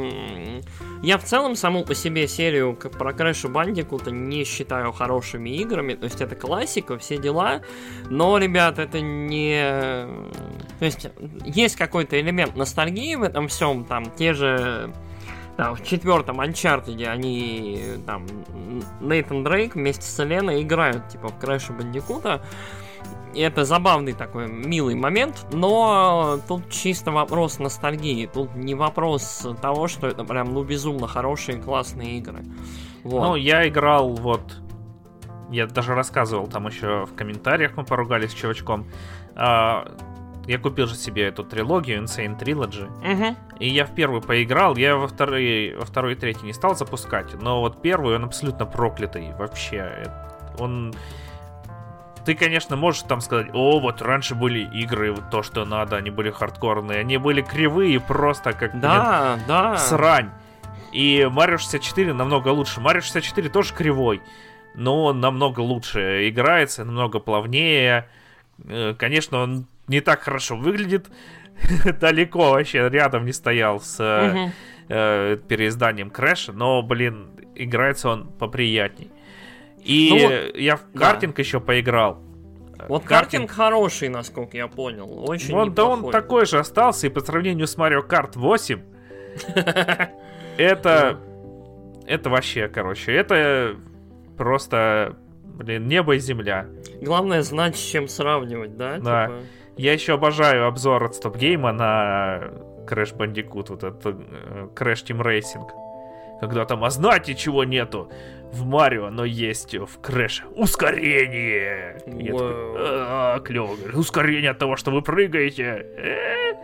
Я 1.01 1.17
в 1.17 1.23
целом 1.23 1.55
саму 1.55 1.85
по 1.85 1.95
себе 1.95 2.27
серию 2.27 2.75
как 2.75 2.93
про 2.93 3.13
Crash 3.13 3.49
Bandicoot 3.51 4.11
не 4.11 4.45
считаю 4.45 4.93
хорошими 4.93 5.51
играми. 5.51 5.95
То 5.95 6.05
есть 6.05 6.21
это 6.21 6.35
классика, 6.35 6.99
все 6.99 7.19
дела. 7.19 7.63
Но, 8.11 8.37
ребят, 8.39 8.81
это 8.81 9.01
не... 9.01 9.61
То 10.81 10.85
есть 10.85 11.09
есть 11.45 11.77
какой-то 11.77 12.21
элемент 12.21 12.57
ностальгии 12.57 13.15
в 13.15 13.23
этом 13.23 13.47
всем. 13.49 13.85
Там 13.85 14.11
те 14.11 14.35
же... 14.35 14.93
Там, 15.57 15.75
в 15.75 15.85
четвертом 15.85 16.41
Uncharted 16.41 17.05
они 17.05 17.81
там 18.07 18.27
Нейтан 19.01 19.43
Дрейк 19.43 19.75
вместе 19.75 20.03
с 20.03 20.19
Еленой 20.21 20.63
играют 20.63 21.09
типа 21.09 21.29
в 21.29 21.39
Crash 21.39 21.77
Bandicoot. 21.77 22.41
Это 23.35 23.65
забавный 23.65 24.13
такой 24.13 24.49
милый 24.49 24.95
момент, 24.95 25.47
но 25.53 26.41
тут 26.49 26.71
чисто 26.71 27.11
вопрос 27.11 27.59
ностальгии. 27.59 28.27
Тут 28.27 28.55
не 28.55 28.75
вопрос 28.75 29.47
того, 29.61 29.89
что 29.89 30.07
это 30.07 30.25
прям 30.25 30.53
ну 30.53 30.65
безумно 30.65 31.07
хорошие 31.07 31.59
классные 31.59 32.19
игры. 32.19 32.45
Вот. 33.05 33.23
Ну, 33.23 33.35
я 33.37 33.69
играл 33.69 34.15
вот. 34.15 34.57
Я 35.51 35.67
даже 35.67 35.95
рассказывал 35.95 36.47
там 36.47 36.67
еще 36.67 37.07
в 37.07 37.15
комментариях, 37.15 37.77
мы 37.77 37.85
поругались 37.85 38.33
с 38.33 38.35
чувачком. 38.35 38.87
А, 39.35 39.97
я 40.47 40.59
купил 40.59 40.87
же 40.87 40.95
себе 40.95 41.25
эту 41.25 41.45
трилогию 41.45 42.03
Insane 42.03 42.39
Trilogy. 42.39 42.87
Угу. 42.87 43.37
И 43.61 43.69
я 43.69 43.85
в 43.85 43.95
первую 43.95 44.23
поиграл, 44.23 44.77
я 44.77 44.97
во 44.97 45.07
второй, 45.07 45.75
во 45.75 45.85
второй 45.85 46.13
и 46.13 46.17
третий 46.17 46.47
не 46.47 46.55
стал 46.55 46.75
запускать. 46.75 47.35
Но 47.41 47.61
вот 47.61 47.83
первый, 47.83 48.17
он 48.17 48.25
абсолютно 48.25 48.65
проклятый 48.65 49.35
вообще. 49.39 50.11
Он 50.59 50.95
ты, 52.29 52.35
конечно, 52.35 52.77
можешь 52.77 53.05
там 53.05 53.23
сказать, 53.23 53.47
о, 53.55 53.81
вот 53.81 54.03
раньше 54.03 54.35
были 54.35 54.59
игры, 54.59 55.13
вот 55.13 55.31
то, 55.31 55.43
что 55.43 55.65
надо, 55.65 55.97
они 55.97 56.11
были 56.11 56.31
хардкорные, 56.31 57.01
они 57.01 57.17
были 57.17 57.41
кривые, 57.41 58.01
просто 58.01 58.53
как, 58.53 58.79
да, 58.79 59.37
блин, 59.37 59.45
да. 59.49 59.77
срань. 59.79 60.31
И 60.93 61.21
Mario 61.21 61.57
64 61.57 62.13
намного 62.13 62.49
лучше. 62.49 62.81
Mario 62.81 63.01
64 63.01 63.49
тоже 63.49 63.73
кривой, 63.73 64.21
но 64.75 65.05
он 65.05 65.21
намного 65.21 65.61
лучше 65.61 66.29
играется, 66.29 66.85
намного 66.85 67.19
плавнее. 67.19 68.11
Э, 68.63 68.95
конечно, 68.99 69.39
он 69.39 69.67
не 69.87 70.03
так 70.03 70.21
хорошо 70.21 70.55
выглядит, 70.55 71.07
далеко 71.99 72.51
вообще 72.51 72.91
рядом 72.91 73.25
не 73.25 73.33
стоял 73.33 73.81
с 73.81 73.99
угу. 73.99 74.53
э, 74.91 75.39
переизданием 75.49 76.11
Крэша, 76.11 76.53
но, 76.53 76.83
блин, 76.83 77.31
играется 77.55 78.11
он 78.11 78.27
поприятней. 78.27 79.11
И 79.85 80.11
ну, 80.11 80.23
вот, 80.23 80.57
я 80.57 80.77
в 80.77 80.83
картинг 80.93 81.37
да. 81.37 81.43
еще 81.43 81.61
поиграл. 81.61 82.23
Вот 82.89 83.05
картинг, 83.05 83.09
картинг 83.09 83.51
хороший, 83.51 84.09
насколько 84.09 84.57
я 84.57 84.69
понял. 84.69 85.29
Очень 85.29 85.55
Вот 85.55 85.75
да 85.75 85.85
он 85.85 86.11
такой 86.11 86.47
же 86.47 86.59
остался, 86.59 87.07
и 87.09 87.11
по 87.11 87.21
сравнению 87.21 87.67
с 87.67 87.77
Mario 87.77 88.07
Kart 88.07 88.33
8, 88.35 88.81
это... 90.57 91.21
Это 92.07 92.31
вообще, 92.31 92.69
короче, 92.69 93.13
это 93.13 93.77
просто, 94.39 95.17
блин, 95.45 95.89
небо 95.89 96.15
и 96.15 96.19
земля. 96.19 96.67
Главное 97.03 97.43
знать, 97.43 97.77
с 97.77 97.81
чем 97.81 98.09
сравнивать, 98.09 98.79
да? 98.79 98.97
Да. 98.99 99.27
Типа... 99.27 99.41
Я 99.77 99.93
еще 99.93 100.15
обожаю 100.15 100.67
обзор 100.67 101.05
от 101.05 101.13
Stop 101.13 101.37
Game 101.37 101.71
на 101.71 102.51
Crash 102.87 103.15
Bandicoot, 103.15 103.67
вот 103.69 103.85
этот 103.85 104.07
э, 104.07 104.69
Crash 104.75 105.05
Team 105.07 105.23
Racing. 105.23 105.69
Когда 106.41 106.65
там, 106.65 106.83
а 106.83 106.91
знаете, 106.91 107.35
чего 107.35 107.65
нету? 107.65 108.11
В 108.53 108.65
Марио, 108.65 109.11
но 109.11 109.25
есть 109.25 109.75
в 109.75 110.01
Крэше. 110.01 110.45
Ускорение! 110.57 112.01
Я 112.07 112.33
такой, 112.33 112.53
а, 112.79 113.41
клево. 113.41 113.77
Ускорение 113.95 114.51
от 114.51 114.59
того, 114.59 114.77
что 114.77 114.91
вы 114.91 115.03
прыгаете. 115.03 115.87
Э? 115.97 116.55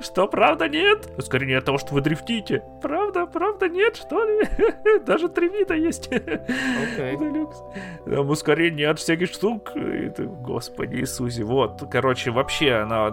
Что, 0.00 0.28
правда 0.28 0.68
нет? 0.68 1.08
Ускорение 1.16 1.58
от 1.58 1.64
того, 1.64 1.78
что 1.78 1.94
вы 1.94 2.00
дрифтите. 2.00 2.62
Правда, 2.80 3.26
правда 3.26 3.68
нет, 3.68 3.96
что 3.96 4.24
ли? 4.24 4.48
Даже 5.06 5.28
три 5.28 5.48
вида 5.48 5.74
есть. 5.74 6.08
Okay. 6.08 7.48
Там 8.04 8.30
ускорение 8.30 8.90
от 8.90 9.00
всяких 9.00 9.28
штук. 9.28 9.72
Господи 9.74 10.96
Иисусе. 10.96 11.42
Вот, 11.42 11.82
короче, 11.90 12.30
вообще 12.30 12.74
она... 12.74 13.10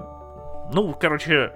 Ну, 0.72 0.96
короче, 1.00 1.52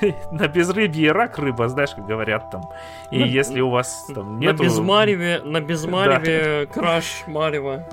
на 0.32 0.48
безрыбье 0.48 1.12
рак 1.12 1.38
рыба, 1.38 1.68
знаешь, 1.68 1.90
как 1.94 2.06
говорят 2.06 2.50
там. 2.50 2.62
И 3.10 3.20
на, 3.20 3.24
если 3.24 3.60
у 3.60 3.70
вас 3.70 4.06
там 4.14 4.38
нету... 4.38 4.62
На 4.62 4.66
безмареве, 4.66 5.40
на 5.44 5.60
безмареве 5.60 6.66
да. 6.66 6.72
краш 6.72 7.24
марева. 7.26 7.86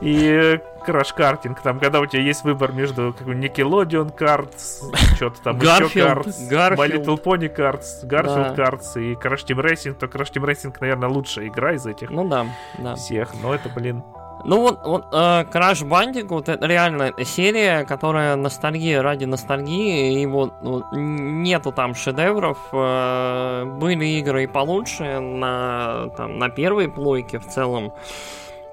И 0.00 0.58
краш-картинг, 0.84 1.60
там, 1.60 1.78
когда 1.78 2.00
у 2.00 2.06
тебя 2.06 2.22
есть 2.22 2.42
выбор 2.42 2.72
между 2.72 3.14
как 3.16 3.28
Nickelodeon 3.28 4.16
Cards, 4.16 4.82
что-то 5.14 5.40
там 5.42 5.58
еще 5.58 6.00
Cards, 6.00 6.50
My 6.76 6.90
Little 6.90 7.22
Pony 7.22 7.54
Cards, 7.54 8.02
Garfield 8.02 8.56
да. 8.56 8.64
Cards 8.64 9.00
и 9.00 9.14
Crash 9.14 9.46
Team 9.46 9.62
Racing, 9.62 9.94
то 9.94 10.06
Crash 10.06 10.32
Team 10.32 10.44
Racing, 10.44 10.74
наверное, 10.80 11.08
лучшая 11.08 11.46
игра 11.46 11.74
из 11.74 11.86
этих 11.86 12.10
ну, 12.10 12.26
да, 12.26 12.46
да. 12.78 12.96
всех. 12.96 13.32
Но 13.40 13.54
это, 13.54 13.68
блин, 13.68 14.02
ну 14.44 14.60
вот, 14.60 14.80
вот 14.84 15.06
э, 15.12 15.44
Crash 15.44 15.86
Bandicoot 15.86 16.50
это 16.50 16.66
реально 16.66 17.12
серия, 17.24 17.84
которая 17.84 18.34
ностальгия 18.36 19.02
ради 19.02 19.24
ностальгии, 19.24 20.20
и 20.20 20.26
вот, 20.26 20.52
вот 20.62 20.84
нету 20.92 21.70
там 21.72 21.94
шедевров. 21.94 22.58
Э, 22.72 23.64
были 23.64 24.04
игры 24.18 24.44
и 24.44 24.46
получше 24.46 25.20
на, 25.20 26.08
там, 26.16 26.38
на 26.38 26.48
первой 26.48 26.88
плойке 26.88 27.38
в 27.38 27.46
целом. 27.46 27.92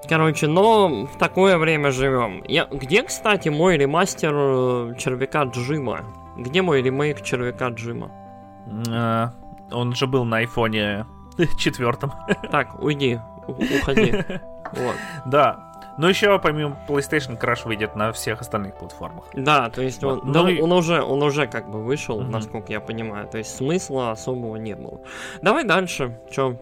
Короче, 0.08 0.48
но 0.48 1.06
в 1.06 1.16
такое 1.18 1.56
время 1.56 1.92
живем. 1.92 2.42
Я, 2.48 2.66
где, 2.70 3.02
кстати, 3.02 3.48
мой 3.48 3.76
ремастер 3.76 4.32
э, 4.34 4.94
червяка 4.98 5.44
Джима? 5.44 6.04
Где 6.36 6.62
мой 6.62 6.82
ремейк 6.82 7.22
червяка 7.22 7.68
Джима? 7.68 8.10
А, 8.90 9.32
он 9.70 9.94
же 9.94 10.06
был 10.08 10.24
на 10.24 10.38
айфоне 10.38 11.06
четвертом. 11.58 12.12
Так, 12.50 12.82
уйди, 12.82 13.20
уходи. 13.46 14.14
Вот. 14.72 14.96
Да. 15.26 15.70
Но 15.98 16.08
еще 16.08 16.38
помимо 16.38 16.78
PlayStation 16.88 17.38
Crash 17.38 17.66
выйдет 17.66 17.94
на 17.94 18.12
всех 18.12 18.40
остальных 18.40 18.74
платформах. 18.74 19.26
Да, 19.34 19.68
то 19.68 19.82
есть 19.82 20.02
вот. 20.02 20.22
он, 20.22 20.28
ну, 20.28 20.32
да, 20.32 20.50
и... 20.50 20.60
он 20.60 20.72
уже, 20.72 21.02
он 21.02 21.22
уже 21.22 21.46
как 21.46 21.70
бы 21.70 21.82
вышел, 21.82 22.20
mm-hmm. 22.20 22.30
насколько 22.30 22.72
я 22.72 22.80
понимаю. 22.80 23.28
То 23.28 23.38
есть 23.38 23.54
смысла 23.54 24.12
особого 24.12 24.56
не 24.56 24.74
было. 24.74 25.00
Давай 25.42 25.64
дальше. 25.64 26.18
Че? 26.30 26.56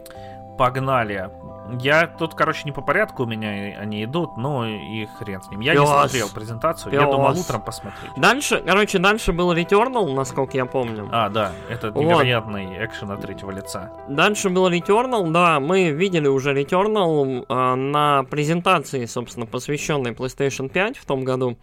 Погнали. 0.59 1.31
Я 1.79 2.05
тут, 2.05 2.35
короче, 2.35 2.63
не 2.65 2.73
по 2.73 2.81
порядку 2.81 3.23
у 3.23 3.25
меня 3.25 3.77
они 3.79 4.03
идут, 4.03 4.35
но 4.35 4.67
и 4.67 5.05
хрен 5.05 5.41
с 5.41 5.49
ним. 5.49 5.61
Я 5.61 5.71
Пес. 5.71 5.81
не 5.81 5.87
смотрел 5.87 6.29
презентацию, 6.29 6.91
Пес. 6.91 6.99
я 6.99 7.07
думал 7.07 7.39
утром 7.39 7.61
посмотреть. 7.61 8.11
Дальше, 8.17 8.61
короче, 8.67 8.97
дальше 8.99 9.31
был 9.31 9.53
Returnal, 9.53 10.13
насколько 10.13 10.57
я 10.57 10.65
помню. 10.65 11.07
А, 11.13 11.29
да, 11.29 11.53
это 11.69 11.91
невероятный 11.91 12.65
вот. 12.65 12.75
экшен 12.75 13.09
от 13.11 13.21
третьего 13.21 13.51
лица. 13.51 13.93
Дальше 14.09 14.49
был 14.49 14.69
Returnal, 14.69 15.31
да, 15.31 15.61
мы 15.61 15.91
видели 15.91 16.27
уже 16.27 16.51
Returnal 16.51 17.45
э, 17.47 17.75
на 17.75 18.23
презентации, 18.23 19.05
собственно, 19.05 19.45
посвященной 19.45 20.11
PlayStation 20.11 20.67
5 20.67 20.97
в 20.97 21.05
том 21.05 21.23
году. 21.23 21.57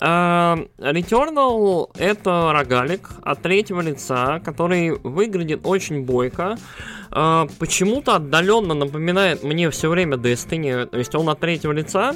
Э, 0.00 0.56
Returnal 0.78 1.90
это 1.96 2.52
рогалик 2.52 3.10
от 3.22 3.42
третьего 3.42 3.80
лица, 3.80 4.40
который 4.44 4.90
выглядит 4.90 5.60
очень 5.64 6.04
бойко. 6.04 6.56
Э, 7.10 7.46
почему-то 7.58 8.16
отдаленно 8.16 8.74
напоминает 8.74 9.42
мне 9.42 9.70
все 9.70 9.88
время 9.88 10.16
Destiny. 10.16 10.86
То 10.86 10.98
есть 10.98 11.14
он 11.14 11.28
от 11.28 11.40
третьего 11.40 11.72
лица. 11.72 12.14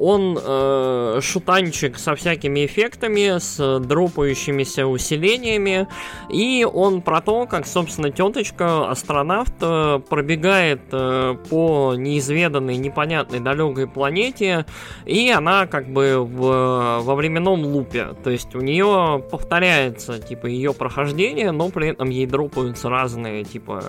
Он 0.00 0.38
э, 0.42 1.20
шутанчик 1.22 1.98
со 1.98 2.14
всякими 2.14 2.64
эффектами, 2.64 3.38
с 3.38 3.78
дропающимися 3.80 4.86
усилениями. 4.86 5.86
И 6.30 6.64
он 6.64 7.02
про 7.02 7.20
то, 7.20 7.46
как, 7.46 7.66
собственно, 7.66 8.10
теточка, 8.10 8.90
астронавт, 8.90 9.52
э, 9.60 10.00
пробегает 10.08 10.80
э, 10.92 11.36
по 11.50 11.94
неизведанной, 11.96 12.76
непонятной 12.76 13.40
далекой 13.40 13.86
планете. 13.86 14.64
И 15.04 15.30
она 15.30 15.66
как 15.66 15.88
бы 15.88 16.24
в, 16.24 17.00
во 17.02 17.14
временном 17.14 17.64
лупе. 17.64 18.08
То 18.24 18.30
есть 18.30 18.54
у 18.54 18.60
нее 18.60 19.22
повторяется, 19.30 20.18
типа, 20.18 20.46
ее 20.46 20.72
прохождение, 20.72 21.50
но 21.50 21.68
при 21.68 21.88
этом 21.88 22.08
ей 22.08 22.26
дропаются 22.26 22.88
разные, 22.88 23.44
типа, 23.44 23.84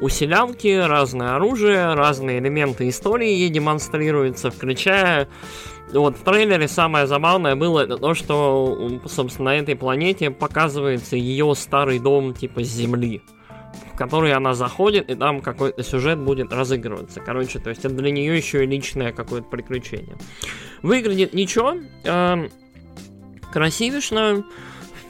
усилялки, 0.00 0.80
разное 0.80 1.34
оружие, 1.36 1.92
разные 1.94 2.38
элементы 2.38 2.88
истории 2.88 3.28
ей 3.28 3.50
демонстрируют 3.50 4.22
разыгрывается, 4.22 4.50
включая 4.50 5.28
вот 5.92 6.16
в 6.16 6.22
трейлере 6.22 6.68
самое 6.68 7.06
забавное 7.06 7.54
было 7.56 7.80
это 7.80 7.96
то, 7.96 8.14
что, 8.14 9.00
собственно, 9.06 9.50
на 9.50 9.56
этой 9.56 9.76
планете 9.76 10.30
показывается 10.30 11.16
ее 11.16 11.54
старый 11.54 11.98
дом 11.98 12.34
типа 12.34 12.62
Земли 12.62 13.22
в 13.92 13.96
который 13.96 14.32
она 14.32 14.54
заходит, 14.54 15.10
и 15.10 15.14
там 15.14 15.40
какой-то 15.40 15.82
сюжет 15.82 16.18
будет 16.18 16.52
разыгрываться. 16.52 17.20
Короче, 17.20 17.58
то 17.58 17.70
есть 17.70 17.84
это 17.84 17.94
для 17.94 18.10
нее 18.10 18.36
еще 18.36 18.64
и 18.64 18.66
личное 18.66 19.12
какое-то 19.12 19.48
приключение. 19.48 20.16
Выглядит 20.82 21.34
ничего, 21.34 21.76
э, 22.04 22.48
красивишно, 23.52 24.44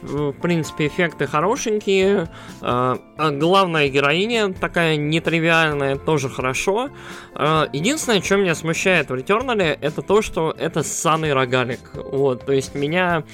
в 0.02 0.32
принципе, 0.32 0.88
эффекты 0.88 1.26
хорошенькие. 1.26 2.28
А 2.60 2.98
главная 3.30 3.88
героиня 3.88 4.52
такая 4.52 4.96
нетривиальная, 4.96 5.96
тоже 5.96 6.28
хорошо. 6.28 6.90
Единственное, 7.34 8.20
что 8.20 8.36
меня 8.36 8.54
смущает 8.54 9.10
в 9.10 9.14
Returnal, 9.14 9.78
это 9.80 10.02
то, 10.02 10.22
что 10.22 10.54
это 10.58 10.82
ссаный 10.82 11.32
рогалик. 11.32 11.80
Вот, 11.94 12.44
то 12.44 12.52
есть 12.52 12.74
меня... 12.74 13.24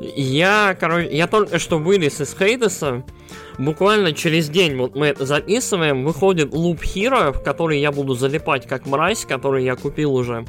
Я, 0.00 0.76
короче, 0.78 1.08
я 1.10 1.26
только 1.26 1.58
что 1.58 1.78
вылез 1.78 2.20
из 2.20 2.32
Хейдеса, 2.32 3.02
буквально 3.58 4.12
через 4.12 4.48
день 4.48 4.76
вот 4.76 4.94
мы 4.94 5.06
это 5.08 5.26
записываем, 5.26 6.04
выходит 6.04 6.54
Loop 6.54 6.82
Hero, 6.82 7.32
в 7.32 7.42
который 7.42 7.80
я 7.80 7.90
буду 7.90 8.14
залипать 8.14 8.68
как 8.68 8.86
мразь, 8.86 9.24
который 9.24 9.64
я 9.64 9.74
купил 9.74 10.14
уже. 10.14 10.44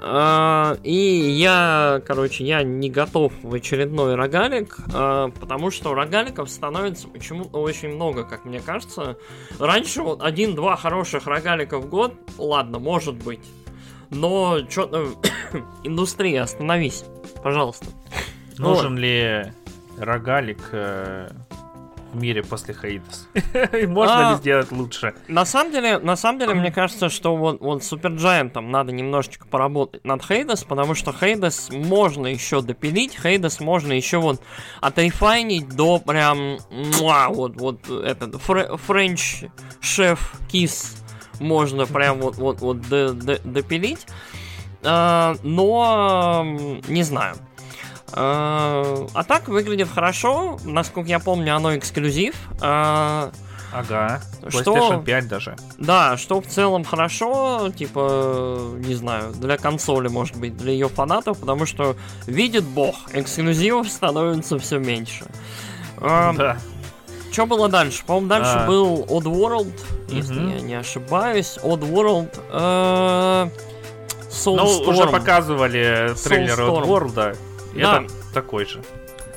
А, 0.00 0.76
и 0.82 0.92
я, 0.92 2.02
короче, 2.06 2.44
я 2.44 2.62
не 2.62 2.90
готов 2.90 3.32
в 3.42 3.54
очередной 3.54 4.14
рогалик, 4.14 4.76
а, 4.92 5.30
потому 5.40 5.70
что 5.70 5.94
рогаликов 5.94 6.50
становится 6.50 7.08
почему-то 7.08 7.60
очень 7.60 7.94
много, 7.94 8.24
как 8.24 8.44
мне 8.44 8.60
кажется. 8.60 9.16
Раньше 9.58 10.02
вот 10.02 10.22
один-два 10.22 10.76
хороших 10.76 11.26
рогалика 11.26 11.78
в 11.78 11.88
год, 11.88 12.14
ладно, 12.38 12.78
может 12.78 13.14
быть. 13.14 13.40
Но 14.10 14.58
что-то... 14.68 15.08
Индустрия, 15.84 16.42
остановись, 16.42 17.04
пожалуйста. 17.42 17.86
Нужен 18.58 18.92
вот. 18.92 19.00
ли 19.00 19.52
рогалик 19.98 20.68
э, 20.72 21.30
в 22.14 22.20
мире 22.20 22.42
после 22.42 22.74
Хейдес? 22.74 23.28
Можно 23.88 24.28
а, 24.28 24.32
ли 24.32 24.38
сделать 24.38 24.72
лучше? 24.72 25.14
На 25.28 25.44
самом 25.44 25.72
деле, 25.72 25.98
на 25.98 26.16
самом 26.16 26.38
деле, 26.38 26.54
мне 26.54 26.70
кажется, 26.70 27.08
что 27.08 27.36
вот, 27.36 27.60
вот 27.60 27.84
Supergiant 27.84 28.12
ом 28.12 28.70
надо 28.70 28.92
немножечко 28.92 29.46
поработать 29.46 30.04
над 30.04 30.24
Hades, 30.24 30.64
потому 30.64 30.94
что 30.94 31.12
Hades 31.12 31.70
можно 31.70 32.26
еще 32.26 32.62
допилить, 32.62 33.18
Hades 33.20 33.60
можно 33.60 33.92
еще 33.92 34.18
вот 34.18 34.40
отрефайнить 34.80 35.68
до 35.68 35.98
прям 35.98 36.58
муа, 36.70 37.28
вот, 37.28 37.56
вот 37.56 37.88
этот 37.90 38.40
french 38.40 39.44
chef 39.80 40.34
kiss 40.50 40.96
можно 41.40 41.86
прям 41.86 42.20
вот, 42.20 42.36
вот, 42.36 42.60
вот 42.60 42.80
допилить. 42.80 44.06
Uh, 44.82 45.40
но 45.42 46.44
не 46.88 47.02
знаю. 47.04 47.36
А, 48.12 49.06
а 49.12 49.24
так 49.24 49.48
выглядит 49.48 49.88
хорошо. 49.88 50.58
Насколько 50.64 51.10
я 51.10 51.18
помню, 51.18 51.56
оно 51.56 51.76
эксклюзив. 51.76 52.34
А, 52.60 53.30
ага. 53.72 54.20
PlayStation 54.42 54.60
что, 54.60 55.02
5 55.04 55.28
даже. 55.28 55.56
Да, 55.78 56.16
что 56.16 56.40
в 56.40 56.46
целом 56.46 56.84
хорошо, 56.84 57.70
типа, 57.76 58.72
не 58.78 58.94
знаю, 58.94 59.32
для 59.32 59.56
консоли, 59.56 60.08
может 60.08 60.36
быть, 60.36 60.56
для 60.56 60.72
ее 60.72 60.88
фанатов, 60.88 61.40
потому 61.40 61.66
что 61.66 61.96
видит 62.26 62.64
бог, 62.64 62.94
эксклюзивов 63.12 63.88
становится 63.88 64.58
все 64.58 64.78
меньше. 64.78 65.26
А, 65.98 66.32
да. 66.34 66.58
Что 67.32 67.46
было 67.46 67.68
дальше? 67.68 68.04
По-моему, 68.06 68.28
дальше 68.28 68.52
а... 68.54 68.66
был 68.66 69.06
Oddworld, 69.08 69.72
если 70.08 70.38
угу. 70.38 70.48
я 70.50 70.60
не 70.60 70.74
ошибаюсь. 70.74 71.58
Oddworld. 71.62 72.30
Э... 72.50 73.48
Ну, 74.46 74.64
уже 74.64 75.06
показывали 75.08 76.12
трейлер 76.22 76.60
Oddworld. 76.60 77.36
Да. 77.74 78.02
Это 78.02 78.12
такой 78.32 78.64
же. 78.66 78.82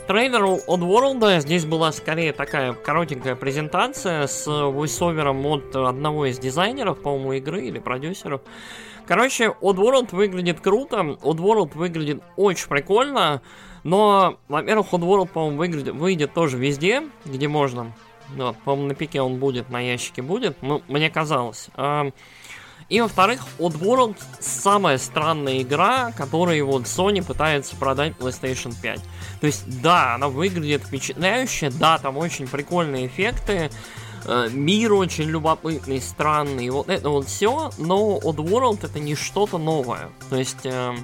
Трейлер 0.08 0.46
от 0.46 0.80
World 0.80 1.42
здесь 1.42 1.66
была 1.66 1.92
скорее 1.92 2.32
такая 2.32 2.74
коротенькая 2.74 3.36
презентация 3.36 4.28
с 4.28 4.48
войсовером 4.48 5.46
от 5.46 5.76
одного 5.76 6.28
из 6.28 6.40
дизайнеров, 6.40 7.02
по-моему, 7.02 7.34
игры 7.34 7.66
или 7.66 7.80
продюсеров. 7.80 8.42
Короче, 9.06 9.54
Oddworld 9.62 10.16
выглядит 10.16 10.62
круто, 10.62 10.98
Oddworld 10.98 11.78
выглядит 11.78 12.22
очень 12.36 12.68
прикольно, 12.68 13.42
но, 13.84 14.38
во-первых, 14.48 14.94
Oddworld, 14.94 15.28
по-моему, 15.28 15.58
выглядит, 15.58 15.94
выйдет 15.94 16.34
тоже 16.34 16.58
везде, 16.58 17.04
где 17.26 17.48
можно. 17.48 17.94
Вот, 18.36 18.58
по-моему, 18.60 18.90
на 18.90 18.96
пике 18.96 19.22
он 19.22 19.40
будет, 19.40 19.70
на 19.70 19.80
ящике 19.80 20.22
будет, 20.22 20.62
ну, 20.62 20.82
мне 20.88 21.10
казалось. 21.10 21.70
И 22.90 23.02
во-вторых, 23.02 23.42
Oddworld 23.60 24.16
самая 24.40 24.98
странная 24.98 25.62
игра, 25.62 26.14
которую 26.14 26.66
вот 26.66 26.84
Sony 26.84 27.24
пытается 27.24 27.76
продать 27.76 28.14
PlayStation 28.18 28.74
5. 28.82 29.02
То 29.42 29.48
есть, 29.48 29.82
да, 29.82 30.16
она 30.16 30.30
выглядит 30.30 30.84
впечатляюще, 30.84 31.70
да, 31.70 31.98
там 31.98 32.18
очень 32.18 32.48
прикольные 32.48 33.08
эффекты, 33.08 33.70
э, 34.26 34.50
мир 34.52 34.94
очень 34.94 35.26
любопытный, 35.26 36.02
странный, 36.02 36.70
вот 36.70 36.88
это 36.88 37.10
вот 37.10 37.28
все, 37.28 37.72
но 37.78 38.20
Oddworld 38.24 38.86
это 38.86 39.00
не 39.00 39.16
что-то 39.16 39.58
новое. 39.58 40.10
То 40.30 40.38
есть... 40.38 40.66
Э, 40.66 40.96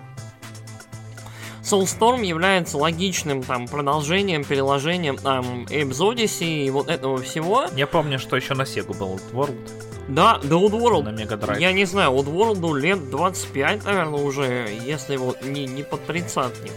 Soulstorm 1.63 2.25
является 2.25 2.77
логичным 2.77 3.41
там 3.41 3.69
продолжением, 3.69 4.43
переложением 4.43 5.15
там 5.15 5.63
Apes 5.63 5.99
Odyssey 5.99 6.65
и 6.65 6.69
вот 6.69 6.89
этого 6.89 7.21
всего. 7.21 7.67
Я 7.73 7.87
помню, 7.87 8.19
что 8.19 8.35
еще 8.35 8.53
на 8.53 8.63
Sega 8.63 8.93
был 8.97 9.17
World. 9.31 9.92
Да, 10.07 10.39
да 10.43 10.55
Oddworld, 10.55 11.03
на 11.03 11.09
Mega 11.09 11.39
Drive. 11.39 11.59
я 11.59 11.71
не 11.71 11.85
знаю, 11.85 12.11
Oddworld 12.11 12.77
лет 12.79 13.09
25, 13.09 13.85
наверное, 13.85 14.21
уже, 14.21 14.69
если 14.85 15.15
вот 15.17 15.41
не, 15.43 15.65
не 15.65 15.83
под 15.83 16.05
тридцатник. 16.05 16.73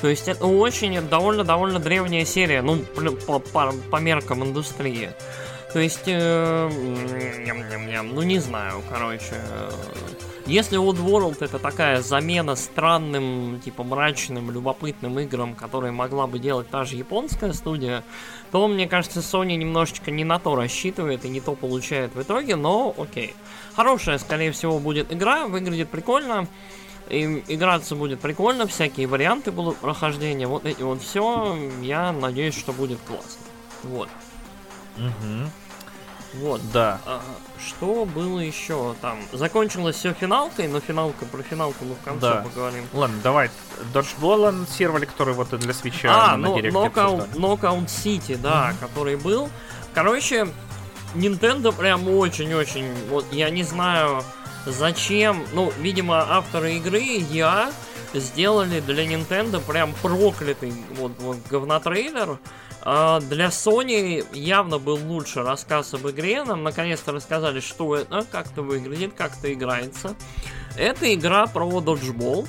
То 0.00 0.08
есть 0.08 0.28
это 0.28 0.46
очень 0.46 1.00
довольно-довольно 1.08 1.78
древняя 1.78 2.24
серия, 2.24 2.62
ну, 2.62 2.78
по, 3.26 3.38
по, 3.38 3.72
по 3.72 3.96
меркам 3.96 4.44
индустрии. 4.44 5.10
То 5.72 5.80
есть, 5.80 6.04
э, 6.06 6.70
ну 8.02 8.22
не 8.22 8.38
знаю, 8.38 8.82
короче. 8.90 9.34
Если 10.46 10.78
Oddworld 10.78 11.38
это 11.40 11.58
такая 11.58 12.02
замена 12.02 12.54
странным, 12.54 13.60
типа 13.64 13.82
мрачным, 13.82 14.52
любопытным 14.52 15.18
играм, 15.18 15.56
которые 15.56 15.90
могла 15.90 16.28
бы 16.28 16.38
делать 16.38 16.70
та 16.70 16.84
же 16.84 16.94
японская 16.94 17.52
студия, 17.52 18.04
то, 18.52 18.68
мне 18.68 18.86
кажется, 18.86 19.20
Sony 19.20 19.56
немножечко 19.56 20.12
не 20.12 20.22
на 20.22 20.38
то 20.38 20.54
рассчитывает 20.54 21.24
и 21.24 21.28
не 21.28 21.40
то 21.40 21.56
получает 21.56 22.14
в 22.14 22.22
итоге, 22.22 22.54
но 22.54 22.94
окей. 22.96 23.34
Хорошая, 23.74 24.18
скорее 24.18 24.52
всего, 24.52 24.78
будет 24.78 25.12
игра, 25.12 25.48
выглядит 25.48 25.90
прикольно. 25.90 26.46
И 27.08 27.42
играться 27.48 27.96
будет 27.96 28.20
прикольно, 28.20 28.68
всякие 28.68 29.08
варианты 29.08 29.50
будут 29.50 29.76
прохождения, 29.78 30.46
вот 30.46 30.64
эти 30.64 30.82
вот 30.82 31.02
все, 31.02 31.56
я 31.82 32.12
надеюсь, 32.12 32.56
что 32.56 32.72
будет 32.72 33.00
классно. 33.00 33.42
Вот. 33.82 34.08
Угу. 34.96 35.50
Вот. 36.40 36.60
Да. 36.72 37.00
А, 37.06 37.20
что 37.64 38.04
было 38.04 38.40
еще 38.40 38.94
там? 39.00 39.18
Закончилось 39.32 39.96
все 39.96 40.12
финалкой, 40.12 40.68
но 40.68 40.80
финалка 40.80 41.24
про 41.24 41.42
финалку 41.42 41.84
мы 41.84 41.94
в 41.94 42.02
конце 42.02 42.20
да. 42.20 42.42
поговорим. 42.42 42.84
Ладно, 42.92 43.16
давай. 43.22 43.50
Dodgeball 43.92 44.48
анонсировали, 44.48 45.06
который 45.06 45.34
вот 45.34 45.50
для 45.58 45.72
свеча 45.72 46.32
а, 46.32 46.36
на, 46.36 46.48
на 46.48 46.58
Knockout, 46.58 47.34
Knockout 47.34 47.86
City, 47.86 48.36
да, 48.36 48.70
mm-hmm. 48.70 48.78
который 48.80 49.16
был. 49.16 49.48
Короче, 49.94 50.48
Nintendo 51.14 51.72
прям 51.72 52.08
очень-очень, 52.08 52.92
вот 53.08 53.24
я 53.32 53.50
не 53.50 53.62
знаю 53.62 54.22
зачем, 54.66 55.44
ну, 55.52 55.72
видимо, 55.78 56.26
авторы 56.28 56.74
игры, 56.74 57.00
я, 57.00 57.72
сделали 58.14 58.80
для 58.80 59.04
Nintendo 59.04 59.60
прям 59.60 59.94
проклятый 60.02 60.72
вот, 60.96 61.12
вот 61.18 61.38
говнотрейлер, 61.50 62.38
для 62.86 63.46
Sony 63.46 64.24
явно 64.32 64.78
был 64.78 64.96
лучше 65.08 65.42
рассказ 65.42 65.92
об 65.94 66.08
игре. 66.08 66.44
Нам 66.44 66.62
наконец-то 66.62 67.10
рассказали, 67.10 67.58
что 67.58 67.96
это, 67.96 68.24
как 68.30 68.52
это 68.52 68.62
выглядит, 68.62 69.14
как 69.14 69.36
это 69.36 69.52
играется. 69.52 70.14
Это 70.76 71.12
игра 71.12 71.46
про 71.46 71.80
доджбол. 71.80 72.46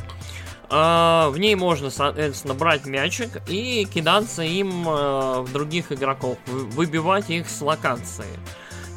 А, 0.69 1.30
в 1.30 1.39
ней 1.39 1.56
можно, 1.56 1.89
соответственно, 1.89 2.54
брать 2.54 2.86
мячик 2.86 3.41
и 3.50 3.88
кидаться 3.91 4.43
им 4.43 4.86
а, 4.88 5.41
в 5.41 5.52
других 5.52 5.91
игроков, 5.91 6.38
выбивать 6.45 7.30
их 7.30 7.50
с 7.50 7.62
локации. 7.62 8.26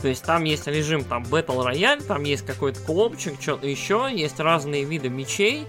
То 0.03 0.09
есть 0.09 0.25
там 0.25 0.45
есть 0.45 0.67
режим 0.67 1.05
там 1.05 1.23
Battle 1.23 1.65
Royale, 1.65 2.03
там 2.05 2.25
есть 2.25 2.45
какой-то 2.45 2.81
клопчик, 2.81 3.41
что-то 3.41 3.67
еще, 3.67 4.11
есть 4.13 4.41
разные 4.41 4.85
виды 4.85 5.09
мечей 5.09 5.67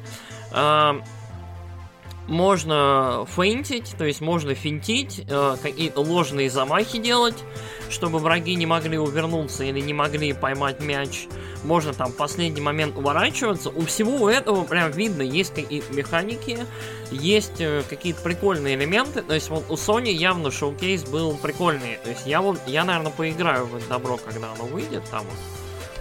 можно 2.27 3.25
фейнтить, 3.35 3.95
то 3.97 4.05
есть 4.05 4.21
можно 4.21 4.53
финтить, 4.53 5.25
э, 5.27 5.55
какие-то 5.61 6.01
ложные 6.01 6.49
замахи 6.49 6.99
делать, 6.99 7.43
чтобы 7.89 8.19
враги 8.19 8.55
не 8.55 8.65
могли 8.65 8.97
увернуться 8.97 9.63
или 9.63 9.79
не 9.79 9.93
могли 9.93 10.33
поймать 10.33 10.79
мяч. 10.79 11.27
Можно 11.63 11.93
там 11.93 12.11
в 12.11 12.15
последний 12.15 12.61
момент 12.61 12.97
уворачиваться. 12.97 13.69
У 13.69 13.81
всего 13.81 14.29
этого 14.29 14.63
прям 14.63 14.91
видно, 14.91 15.21
есть 15.21 15.53
какие-то 15.53 15.93
механики, 15.93 16.59
есть 17.11 17.59
э, 17.59 17.83
какие-то 17.89 18.21
прикольные 18.21 18.75
элементы. 18.75 19.21
То 19.21 19.33
есть 19.33 19.49
вот 19.49 19.65
у 19.69 19.73
Sony 19.73 20.11
явно 20.11 20.51
шоу-кейс 20.51 21.03
был 21.03 21.35
прикольный. 21.35 21.99
То 22.03 22.09
есть 22.09 22.25
я 22.25 22.41
вот, 22.41 22.59
я, 22.65 22.83
наверное, 22.83 23.11
поиграю 23.11 23.65
в 23.65 23.75
это 23.75 23.87
добро, 23.89 24.17
когда 24.17 24.51
оно 24.53 24.65
выйдет 24.65 25.03
там 25.11 25.25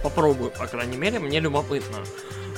попробую, 0.03 0.51
по 0.51 0.67
крайней 0.67 0.97
мере, 0.97 1.19
мне 1.19 1.39
любопытно. 1.39 1.97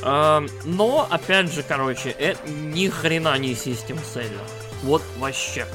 Но, 0.02 1.08
опять 1.10 1.52
же, 1.52 1.64
короче, 1.64 2.10
это 2.10 2.40
ни 2.50 2.88
хрена 2.88 3.38
не 3.38 3.56
систем 3.56 3.98
селлер. 4.00 4.42
Вот 4.84 5.02
вообще. 5.18 5.66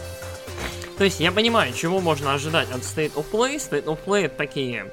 То 0.99 1.05
есть 1.05 1.21
я 1.21 1.31
понимаю, 1.31 1.73
чего 1.73 2.01
можно 2.01 2.35
ожидать 2.35 2.71
от 2.73 2.81
State 2.81 3.15
of 3.15 3.27
Play. 3.31 3.57
State 3.57 3.85
of 3.85 3.99
Play 4.05 4.25
это 4.27 4.37
такие... 4.37 4.93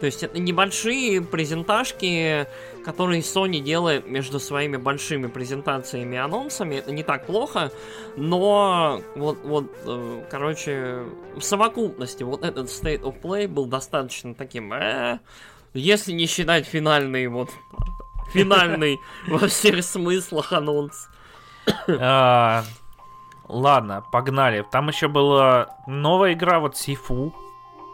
То 0.00 0.06
есть 0.06 0.22
это 0.22 0.38
небольшие 0.38 1.22
презентажки, 1.22 2.46
которые 2.84 3.22
Sony 3.22 3.60
делает 3.60 4.06
между 4.06 4.38
своими 4.38 4.76
большими 4.76 5.28
презентациями 5.28 6.16
и 6.16 6.18
анонсами. 6.18 6.74
Это 6.74 6.92
не 6.92 7.02
так 7.02 7.24
плохо, 7.26 7.72
но 8.16 9.00
вот, 9.14 9.38
вот 9.44 9.72
э, 9.86 10.24
короче, 10.30 11.04
в 11.36 11.40
совокупности 11.40 12.22
вот 12.22 12.44
этот 12.44 12.66
State 12.66 13.00
of 13.00 13.18
Play 13.22 13.48
был 13.48 13.64
достаточно 13.64 14.34
таким... 14.34 14.74
Э, 14.74 15.20
если 15.72 16.12
не 16.12 16.26
считать 16.26 16.66
финальный 16.66 17.26
вот 17.28 17.50
финальный 18.34 19.00
во 19.26 19.46
всех 19.48 19.82
смыслах 19.84 20.52
анонс. 20.52 21.08
А, 21.88 22.64
ладно, 23.48 24.04
погнали. 24.12 24.64
Там 24.70 24.88
еще 24.88 25.08
была 25.08 25.76
новая 25.86 26.34
игра, 26.34 26.60
вот 26.60 26.76
Sifu. 26.76 27.34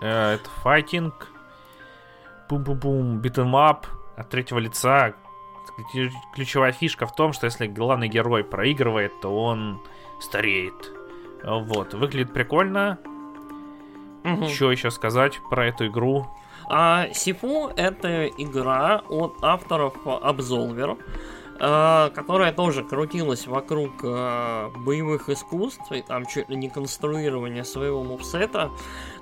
Э, 0.01 0.35
это 0.35 0.51
файтинг. 0.63 1.29
Бум-бум-бум, 2.49 3.19
beat 3.19 3.49
'em 3.49 3.72
up 3.72 3.87
от 4.17 4.29
третьего 4.29 4.59
лица. 4.59 5.15
Ключевая 6.35 6.73
фишка 6.73 7.07
в 7.07 7.15
том, 7.15 7.33
что 7.33 7.47
если 7.47 7.67
главный 7.67 8.09
герой 8.09 8.43
проигрывает, 8.43 9.13
то 9.21 9.45
он 9.45 9.81
стареет. 10.21 10.93
Вот, 11.45 11.95
выглядит 11.95 12.33
прикольно. 12.33 12.99
Угу. 14.25 14.49
Что 14.49 14.73
еще 14.73 14.91
сказать 14.91 15.41
про 15.49 15.67
эту 15.67 15.87
игру? 15.87 16.27
А 16.73 17.09
Сифу 17.13 17.73
это 17.75 18.29
игра 18.29 19.03
от 19.09 19.35
авторов 19.43 19.95
Absolver, 20.05 20.99
э, 21.59 22.11
которая 22.15 22.53
тоже 22.53 22.85
крутилась 22.85 23.49
вокруг 23.49 23.91
э, 24.05 24.71
боевых 24.77 25.29
искусств 25.29 25.91
и 25.91 26.01
там 26.01 26.27
чуть 26.27 26.49
ли 26.49 26.55
не 26.55 26.71
конструирования 26.71 27.65
своего 27.65 28.05
мувсета. 28.05 28.71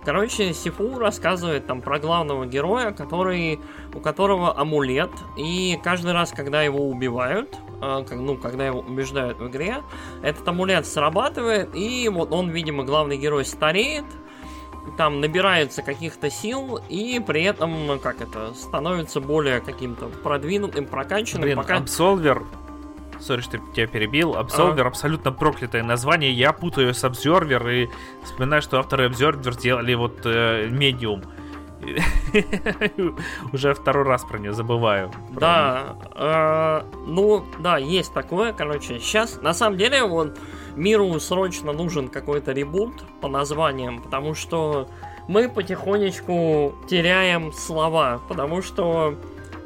Короче, 0.04 0.52
Сифу 0.52 0.98
рассказывает 0.98 1.66
там 1.66 1.80
про 1.80 1.98
главного 1.98 2.44
героя, 2.44 2.90
который, 2.90 3.60
у 3.94 4.00
которого 4.00 4.54
амулет, 4.54 5.10
и 5.38 5.80
каждый 5.82 6.12
раз, 6.12 6.32
когда 6.32 6.60
его 6.60 6.86
убивают, 6.86 7.56
э, 7.80 8.04
ну, 8.10 8.36
когда 8.36 8.66
его 8.66 8.80
убеждают 8.80 9.38
в 9.38 9.48
игре, 9.48 9.78
этот 10.22 10.46
амулет 10.46 10.86
срабатывает, 10.86 11.74
и 11.74 12.10
вот 12.10 12.30
он, 12.30 12.50
видимо, 12.50 12.84
главный 12.84 13.16
герой 13.16 13.46
стареет, 13.46 14.04
там 14.96 15.20
набирается 15.20 15.82
каких-то 15.82 16.30
сил 16.30 16.80
и 16.88 17.20
при 17.24 17.42
этом, 17.42 17.98
как 18.00 18.20
это, 18.20 18.54
становится 18.54 19.20
более 19.20 19.60
каким-то 19.60 20.06
продвинутым, 20.06 20.86
прокачанным. 20.86 21.42
Блин, 21.42 21.56
пока... 21.56 21.78
Absolver, 21.78 22.44
сори, 23.20 23.40
что 23.40 23.58
тебя 23.74 23.86
перебил, 23.86 24.34
Absolver 24.34 24.82
а. 24.82 24.86
абсолютно 24.86 25.32
проклятое 25.32 25.82
название, 25.82 26.32
я 26.32 26.52
путаю 26.52 26.94
с 26.94 27.04
Observer 27.04 27.84
и 27.84 27.88
вспоминаю, 28.24 28.62
что 28.62 28.78
авторы 28.78 29.08
Observer 29.08 29.52
сделали 29.52 29.94
вот 29.94 30.20
э, 30.24 30.68
Medium. 30.68 31.24
Уже 33.52 33.74
второй 33.74 34.04
раз 34.04 34.24
про 34.24 34.38
нее 34.38 34.52
забываю. 34.52 35.10
Да, 35.30 35.96
э, 36.14 36.82
ну, 37.06 37.44
да, 37.60 37.78
есть 37.78 38.12
такое, 38.12 38.52
короче. 38.52 38.98
Сейчас, 38.98 39.40
на 39.42 39.54
самом 39.54 39.78
деле, 39.78 40.04
вот 40.04 40.38
миру 40.76 41.18
срочно 41.20 41.72
нужен 41.72 42.08
какой-то 42.08 42.52
ребут 42.52 43.04
по 43.20 43.28
названиям, 43.28 44.00
потому 44.02 44.34
что 44.34 44.88
мы 45.28 45.48
потихонечку 45.48 46.74
теряем 46.88 47.52
слова, 47.52 48.20
потому 48.28 48.62
что 48.62 49.14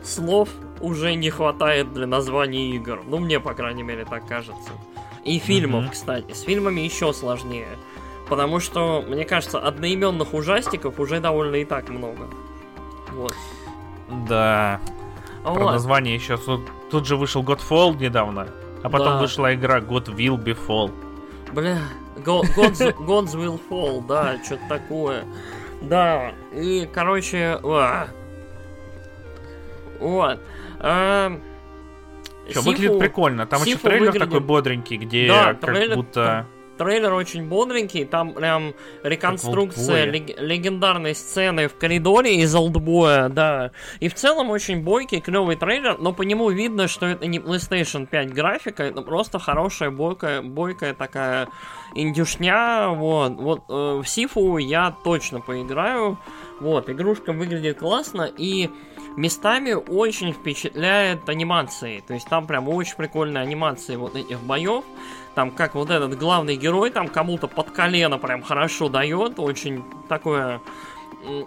слов 0.03 0.49
уже 0.81 1.15
не 1.15 1.31
хватает 1.31 1.93
для 1.93 2.07
названий 2.07 2.73
игр. 2.73 3.03
Ну, 3.07 3.19
мне, 3.19 3.41
по 3.41 3.55
крайней 3.55 3.85
мере, 3.85 4.05
так 4.05 4.27
кажется. 4.27 4.73
И 5.25 5.39
фильмов, 5.39 5.85
mm-hmm. 5.85 5.93
кстати. 5.93 6.33
С 6.33 6.43
фильмами 6.43 6.81
еще 6.81 7.13
сложнее. 7.13 7.69
Потому 8.29 8.61
что, 8.61 9.05
мне 9.07 9.25
кажется, 9.25 9.59
одноименных 9.59 10.35
ужастиков 10.35 10.99
уже 10.99 11.21
довольно 11.21 11.57
и 11.57 11.65
так 11.65 11.89
много. 11.89 12.29
Вот. 13.13 13.35
Да. 14.29 14.81
Вот. 15.45 15.55
Про 15.55 15.73
название 15.73 16.15
еще. 16.15 16.37
Тут, 16.37 16.63
тут 16.91 17.07
же 17.07 17.17
вышел 17.17 17.43
Godfall 17.43 17.97
недавно. 17.99 18.49
А 18.83 18.89
потом 18.89 19.15
да. 19.15 19.21
вышла 19.21 19.55
игра 19.55 19.81
God 19.81 20.07
Will 20.15 20.43
Be 20.43 20.57
Fall. 20.67 20.91
Бля, 21.53 21.79
Gods, 22.17 22.57
Gods 22.97 23.35
Will 23.35 23.61
Fall, 23.69 24.07
да, 24.07 24.43
что-то 24.45 24.63
такое. 24.69 25.25
Да, 25.83 26.33
и, 26.53 26.89
короче, 26.93 27.59
а. 27.63 28.09
вот. 30.01 30.41
А, 30.79 31.33
Что, 32.51 32.61
выглядит 32.63 32.99
прикольно. 32.99 33.47
Там 33.47 33.61
Сифу 33.61 33.71
еще 33.71 33.79
трейлер 33.81 34.07
выглядит... 34.07 34.29
такой 34.29 34.41
бодренький, 34.41 34.97
где 34.97 35.29
да, 35.29 35.55
как 35.55 35.61
трейлер... 35.61 35.97
будто 35.97 36.47
трейлер 36.83 37.13
очень 37.13 37.49
бодренький, 37.49 38.05
там 38.05 38.33
прям 38.33 38.75
реконструкция 39.03 40.07
лег- 40.07 40.35
легендарной 40.39 41.15
сцены 41.15 41.69
в 41.69 41.77
коридоре 41.77 42.37
из 42.37 42.55
олдбоя, 42.55 43.29
да. 43.29 43.71
И 44.01 44.09
в 44.09 44.15
целом 44.15 44.51
очень 44.51 44.83
бойкий, 44.83 45.21
клевый 45.21 45.57
трейлер, 45.57 45.99
но 45.99 46.13
по 46.13 46.23
нему 46.23 46.51
видно, 46.51 46.89
что 46.89 47.07
это 47.07 47.27
не 47.27 47.39
PlayStation 47.39 48.07
5 48.07 48.33
графика, 48.33 48.83
это 48.83 49.03
просто 49.03 49.39
хорошая 49.39 49.91
бойкая, 49.91 50.43
бойкая 50.43 50.95
такая 50.95 51.49
индюшня, 51.95 52.89
вот. 52.89 53.33
Вот 53.33 53.65
э, 53.69 54.01
в 54.03 54.07
Сифу 54.07 54.57
я 54.59 54.95
точно 55.05 55.41
поиграю, 55.41 56.19
вот, 56.61 56.89
игрушка 56.89 57.33
выглядит 57.33 57.79
классно, 57.79 58.23
и 58.23 58.71
местами 59.17 59.73
очень 59.73 60.33
впечатляет 60.33 61.29
анимацией. 61.29 62.03
То 62.07 62.15
есть 62.15 62.29
там 62.29 62.47
прям 62.47 62.69
очень 62.69 62.97
прикольные 62.97 63.43
анимации 63.43 63.97
вот 63.97 64.17
этих 64.17 64.41
боев. 64.41 64.85
Там 65.35 65.51
как 65.51 65.75
вот 65.75 65.91
этот 65.91 66.19
главный 66.19 66.57
герой 66.57 66.91
там 66.91 67.09
кому-то 67.09 67.49
под 67.49 67.71
колено 67.71 68.19
прям 68.19 68.43
хорошо 68.43 68.89
дает. 68.89 69.39
Очень 69.39 69.85
такое... 70.09 70.61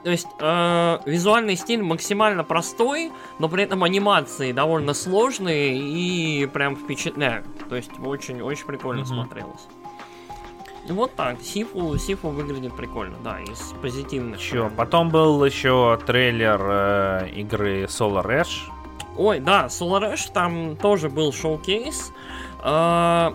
То 0.04 0.10
есть 0.10 0.28
э, 0.40 1.00
визуальный 1.06 1.58
стиль 1.58 1.84
максимально 1.84 2.46
простой, 2.46 3.12
но 3.40 3.50
при 3.50 3.64
этом 3.64 3.84
анимации 3.84 4.54
довольно 4.54 4.94
сложные 4.94 5.78
и 5.78 6.46
прям 6.46 6.78
впечатляют. 6.78 7.46
То 7.68 7.76
есть 7.76 7.92
очень-очень 8.02 8.66
прикольно 8.66 9.02
mm-hmm. 9.02 9.06
смотрелось. 9.06 9.68
Вот 10.88 11.16
так, 11.16 11.42
Сифу, 11.42 11.98
Сифу 11.98 12.30
выглядит 12.30 12.76
прикольно, 12.76 13.18
да, 13.24 13.42
из 13.42 13.74
позитивных. 13.82 14.40
Чё, 14.40 14.72
потом 14.78 15.10
был 15.10 15.44
еще 15.44 16.00
трейлер 16.06 16.62
э, 16.62 17.30
игры 17.36 17.84
Solar 17.86 18.26
Ash. 18.28 18.72
Ой, 19.18 19.40
да, 19.40 19.66
Solar 19.66 20.14
Ash 20.14 20.32
там 20.32 20.78
тоже 20.78 21.10
был 21.10 21.34
шоу-кейс. 21.34 22.14
Э, 22.64 23.34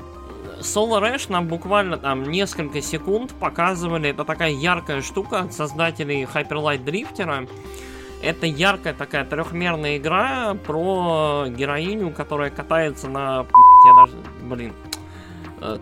Solar 0.60 1.14
Ash 1.14 1.30
нам 1.30 1.48
буквально 1.48 1.96
там 1.96 2.22
несколько 2.24 2.80
секунд 2.80 3.32
показывали. 3.34 4.10
Это 4.10 4.24
такая 4.24 4.50
яркая 4.50 5.02
штука 5.02 5.40
от 5.40 5.52
создателей 5.52 6.24
Hyperlight 6.24 6.84
Drifter. 6.84 7.48
Это 8.22 8.46
яркая 8.46 8.92
такая 8.92 9.24
трехмерная 9.24 9.96
игра 9.96 10.54
про 10.66 11.46
героиню, 11.48 12.10
которая 12.10 12.50
катается 12.50 13.08
на... 13.08 13.46
Я 13.86 13.94
даже... 13.94 14.16
Блин, 14.42 14.74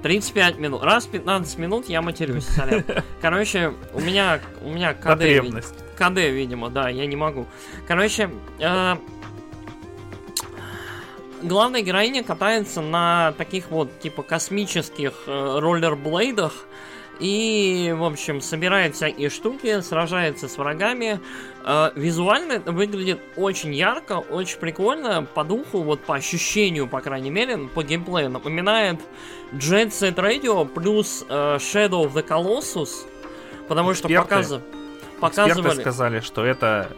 35 0.03 0.57
э, 0.57 0.61
минут. 0.61 0.83
Раз 0.83 1.07
в 1.07 1.11
15 1.11 1.59
минут 1.59 1.89
я 1.89 2.03
матерюсь, 2.03 2.45
сорян. 2.45 2.85
Короче, 3.21 3.73
у 3.93 4.01
меня, 4.01 4.41
у 4.63 4.71
меня 4.71 4.95
КД. 4.95 5.23
КД, 5.97 6.17
видимо, 6.17 6.71
да, 6.71 6.89
я 6.89 7.07
не 7.07 7.17
могу. 7.17 7.47
Короче, 7.87 8.31
э, 8.61 8.97
главная 11.43 11.83
героиня 11.83 12.23
катается 12.23 12.81
на 12.81 13.33
таких 13.39 13.71
вот, 13.71 14.01
типа, 14.01 14.23
космических 14.23 15.13
э, 15.27 15.59
роллерблейдах, 15.59 16.53
и, 17.21 17.93
в 17.97 18.05
общем, 18.05 18.41
собирает 18.41 18.95
всякие 18.95 19.29
штуки, 19.29 19.81
сражается 19.81 20.49
с 20.49 20.57
врагами. 20.57 21.21
Э, 21.65 21.91
визуально 21.97 22.53
это 22.55 22.71
выглядит 22.71 23.21
очень 23.37 23.75
ярко, 23.75 24.19
очень 24.19 24.59
прикольно. 24.59 25.27
По 25.35 25.45
духу, 25.45 25.83
вот 25.83 26.01
по 26.01 26.15
ощущению, 26.15 26.87
по 26.87 27.01
крайней 27.01 27.31
мере, 27.31 27.59
по 27.75 27.83
геймплею 27.83 28.31
напоминает 28.31 29.01
Jet 29.53 29.89
Set 29.89 30.15
Radio 30.15 30.67
плюс 30.67 31.25
э, 31.29 31.57
Shadow 31.57 32.05
of 32.05 32.13
the 32.13 32.27
Colossus. 32.27 32.91
Потому 33.67 33.93
Эксперты, 33.93 34.43
что 34.43 34.63
показывали... 35.21 35.61
Эксперты 35.61 35.81
сказали, 35.81 36.21
что 36.21 36.45
это 36.45 36.93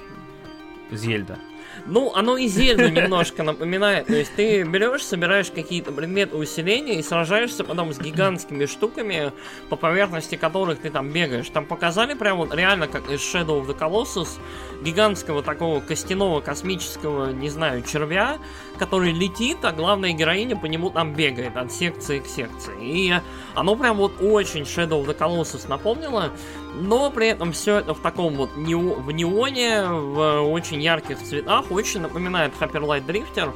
Зельда. 0.91 1.39
Ну, 1.87 2.13
оно 2.15 2.37
и 2.37 2.47
Зельду 2.47 2.89
немножко 2.89 3.43
напоминает. 3.43 4.07
То 4.07 4.15
есть 4.15 4.35
ты 4.37 4.63
берешь, 4.63 5.05
собираешь 5.05 5.51
какие-то 5.51 5.93
предметы 5.93 6.37
усиления 6.37 6.99
и 6.99 7.03
сражаешься 7.03 7.65
потом 7.65 7.93
с 7.93 7.99
гигантскими 7.99 8.67
штуками, 8.67 9.33
по 9.69 9.77
поверхности 9.77 10.37
которых 10.37 10.81
ты 10.81 10.91
там 10.91 11.11
бегаешь. 11.11 11.49
Там 11.49 11.67
показали 11.67 12.15
прям 12.15 12.39
вот 12.39 12.55
реально 12.55 12.87
как 12.87 13.11
из 13.11 13.21
Shadow 13.21 13.63
of 13.63 13.67
the 13.67 13.79
Colossus 13.79 14.39
гигантского 14.83 15.43
такого 15.43 15.81
костяного 15.81 16.41
космического, 16.41 17.31
не 17.33 17.51
знаю, 17.51 17.83
червя, 17.83 18.39
который 18.81 19.13
летит, 19.13 19.59
а 19.63 19.73
главная 19.73 20.13
героиня 20.13 20.57
по 20.57 20.65
нему 20.65 20.89
там 20.89 21.13
бегает 21.13 21.55
от 21.57 21.71
секции 21.71 22.19
к 22.19 22.27
секции. 22.27 22.75
И 22.81 23.15
оно 23.55 23.77
прям 23.77 23.99
вот 23.99 24.23
очень 24.23 24.63
Shadow 24.63 25.05
of 25.05 25.07
the 25.07 25.17
Colossus 25.17 25.69
напомнило. 25.69 26.33
но 26.75 27.11
при 27.11 27.29
этом 27.29 27.53
все 27.53 27.77
это 27.77 27.93
в 27.93 28.01
таком 28.01 28.35
вот 28.35 28.57
нео, 28.57 28.95
в 28.95 29.13
неоне, 29.13 29.85
в 29.85 30.41
очень 30.51 30.81
ярких 30.81 31.23
цветах, 31.23 31.71
очень 31.71 32.01
напоминает 32.01 32.53
Hyper 32.59 32.81
Light 32.81 33.07
Drifter. 33.07 33.53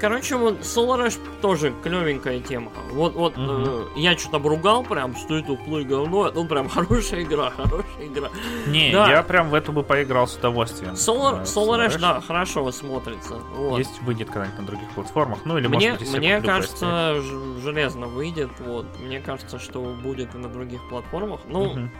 Короче, 0.00 0.36
вот 0.36 0.60
Solar 0.60 1.06
Ash 1.08 1.18
тоже 1.42 1.74
клевенькая 1.82 2.40
тема. 2.40 2.72
Вот, 2.92 3.14
вот 3.14 3.36
Мгм. 3.36 3.64
э, 3.66 3.84
я 3.96 4.16
что-то 4.16 4.38
обругал 4.38 4.82
прям, 4.82 5.14
что 5.14 5.36
это 5.36 5.54
плей 5.56 5.84
говно, 5.84 6.22
а 6.24 6.30
тут 6.32 6.48
прям 6.48 6.68
хорошая 6.70 7.22
игра, 7.22 7.50
хорошая 7.50 8.06
игра. 8.06 8.30
Не, 8.66 8.92
Да. 8.92 9.10
я 9.10 9.22
прям 9.22 9.50
в 9.50 9.54
эту 9.54 9.72
бы 9.72 9.82
поиграл 9.82 10.26
с 10.26 10.36
удовольствием. 10.36 10.94
Solar, 10.94 11.40
Э, 11.40 11.44
Solar 11.44 11.86
Ash, 11.86 11.96
Ash. 11.96 12.00
да, 12.00 12.20
хорошо 12.20 12.70
смотрится. 12.72 13.34
Вот. 13.54 13.78
Есть 13.78 14.00
выйдет 14.02 14.28
когда-нибудь 14.30 14.58
на 14.60 14.66
других 14.66 14.88
платформах. 14.94 15.40
Ну 15.44 15.58
или 15.58 15.66
Мне, 15.68 15.90
может 15.92 16.00
быть, 16.12 16.18
мне 16.18 16.40
кажется, 16.40 17.20
ж- 17.20 17.60
железно 17.62 18.06
выйдет. 18.06 18.50
Вот. 18.60 18.86
Мне 19.00 19.20
кажется, 19.20 19.58
что 19.58 19.80
будет 20.02 20.34
и 20.34 20.38
на 20.38 20.48
других 20.48 20.80
платформах. 20.88 21.40
Ну, 21.46 21.64
Мгм. 21.72 21.90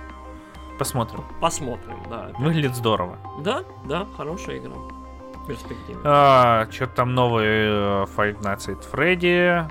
Посмотрим. 0.79 1.23
посмотрим, 1.43 1.99
да. 2.09 2.31
Выглядит 2.39 2.75
здорово. 2.75 3.19
Да, 3.41 3.65
да, 3.85 4.07
хорошая 4.17 4.57
игра. 4.59 4.73
Перспективе. 5.47 5.99
А, 6.05 6.67
что-то 6.71 6.97
там 6.97 7.15
новый 7.15 7.47
э, 7.47 8.07
Five 8.17 8.41
Nights 8.41 8.69
at 8.69 8.85
Freddy. 8.91 9.71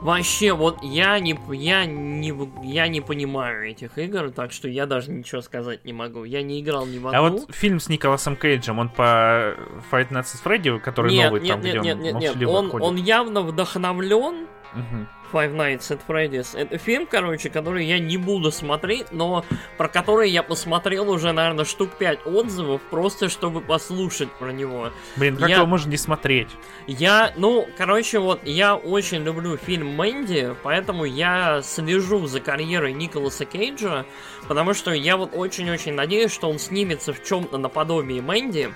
Вообще, 0.00 0.52
вот 0.52 0.78
я 0.82 1.18
не, 1.20 1.38
я, 1.52 1.86
не, 1.86 2.34
я 2.64 2.88
не 2.88 3.00
понимаю 3.00 3.70
этих 3.70 3.98
игр, 3.98 4.30
так 4.30 4.52
что 4.52 4.68
я 4.68 4.86
даже 4.86 5.10
ничего 5.10 5.40
сказать 5.42 5.84
не 5.84 5.92
могу. 5.92 6.24
Я 6.24 6.42
не 6.42 6.60
играл 6.60 6.86
ни 6.86 6.98
в 6.98 7.06
одну. 7.06 7.18
А 7.18 7.22
вот 7.22 7.54
фильм 7.54 7.78
с 7.78 7.88
Николасом 7.88 8.36
Кейджем, 8.36 8.78
он 8.78 8.88
по 8.88 9.54
Five 9.90 10.10
Nights 10.10 10.34
at 10.34 10.42
Freddy, 10.44 10.78
который 10.80 11.12
нет, 11.12 11.26
новый 11.26 11.40
нет, 11.40 11.50
там, 11.50 11.60
нет, 11.60 11.80
где 11.80 11.94
нет, 11.94 11.96
он 12.14 12.20
нет, 12.20 12.36
нет. 12.36 12.48
Он, 12.48 12.70
ходит. 12.70 12.86
он 12.86 12.96
явно 12.96 13.42
вдохновлен 13.42 14.46
Мгм. 14.74 15.08
Five 15.32 15.54
Nights 15.56 15.90
at 15.90 16.00
Freddy's. 16.06 16.56
Это 16.58 16.78
фильм, 16.78 17.06
короче, 17.06 17.48
который 17.48 17.86
я 17.86 17.98
не 17.98 18.16
буду 18.16 18.52
смотреть, 18.52 19.12
но 19.12 19.44
про 19.78 19.88
который 19.88 20.30
я 20.30 20.42
посмотрел 20.42 21.10
уже, 21.10 21.32
наверное, 21.32 21.64
штук 21.64 21.90
5 21.98 22.26
отзывов, 22.26 22.80
просто 22.90 23.28
чтобы 23.28 23.60
послушать 23.60 24.30
про 24.32 24.50
него. 24.52 24.90
Блин, 25.16 25.36
как 25.36 25.48
Я- 25.48 25.56
его 25.56 25.66
можно 25.66 25.90
не 25.90 25.96
смотреть? 25.96 26.48
Я, 26.86 27.32
ну, 27.36 27.66
короче, 27.78 28.18
вот, 28.18 28.40
я 28.44 28.76
очень 28.76 29.22
люблю 29.24 29.56
фильм 29.56 29.88
Мэнди, 29.94 30.54
поэтому 30.62 31.04
я 31.04 31.62
слежу 31.62 32.26
за 32.26 32.40
карьерой 32.40 32.92
Николаса 32.92 33.44
Кейджа, 33.44 34.04
потому 34.48 34.74
что 34.74 34.92
я 34.92 35.16
вот 35.16 35.30
очень-очень 35.34 35.94
надеюсь, 35.94 36.32
что 36.32 36.50
он 36.50 36.58
снимется 36.58 37.12
в 37.12 37.24
чем-то 37.24 37.58
наподобие 37.58 38.20
Мэнди. 38.20 38.72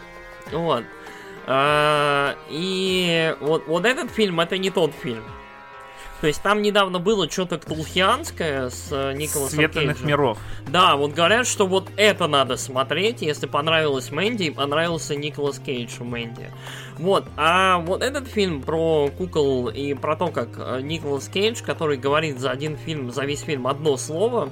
Вот. 0.53 0.85
А, 1.47 2.37
И 2.51 3.35
вот, 3.41 3.67
вот 3.67 3.85
этот 3.85 4.11
фильм 4.11 4.41
это 4.41 4.59
не 4.59 4.71
тот 4.71 4.93
фильм. 5.03 5.23
То 6.21 6.27
есть 6.27 6.43
там 6.43 6.63
недавно 6.63 6.99
было 6.99 7.31
что-то 7.31 7.59
ктулхианское 7.59 8.71
с 8.71 8.89
э, 8.91 9.13
Николасом 9.13 9.59
Светленных 9.59 9.97
Кейджем. 9.97 10.09
миров. 10.09 10.39
Да, 10.69 10.97
вот 10.97 11.13
говорят, 11.13 11.47
что 11.47 11.67
вот 11.67 11.91
это 11.97 12.27
надо 12.27 12.57
смотреть, 12.57 13.23
если 13.23 13.47
понравилась 13.47 14.11
Мэнди 14.11 14.45
и 14.45 14.51
понравился 14.51 15.15
Николас 15.15 15.59
Кейдж 15.59 15.99
в 15.99 16.05
Мэнди. 16.05 16.51
Вот, 16.99 17.27
а 17.37 17.79
вот 17.79 18.03
этот 18.03 18.27
фильм 18.29 18.63
про 18.63 19.09
кукол 19.17 19.69
и 19.69 19.93
про 19.93 20.17
то, 20.17 20.29
как 20.29 20.49
э, 20.57 20.81
Николас 20.81 21.29
Кейдж, 21.29 21.63
который 21.63 21.99
говорит 21.99 22.41
за 22.41 22.51
один 22.51 22.77
фильм, 22.79 23.11
за 23.11 23.25
весь 23.25 23.43
фильм 23.43 23.67
одно 23.67 23.99
слово, 23.99 24.51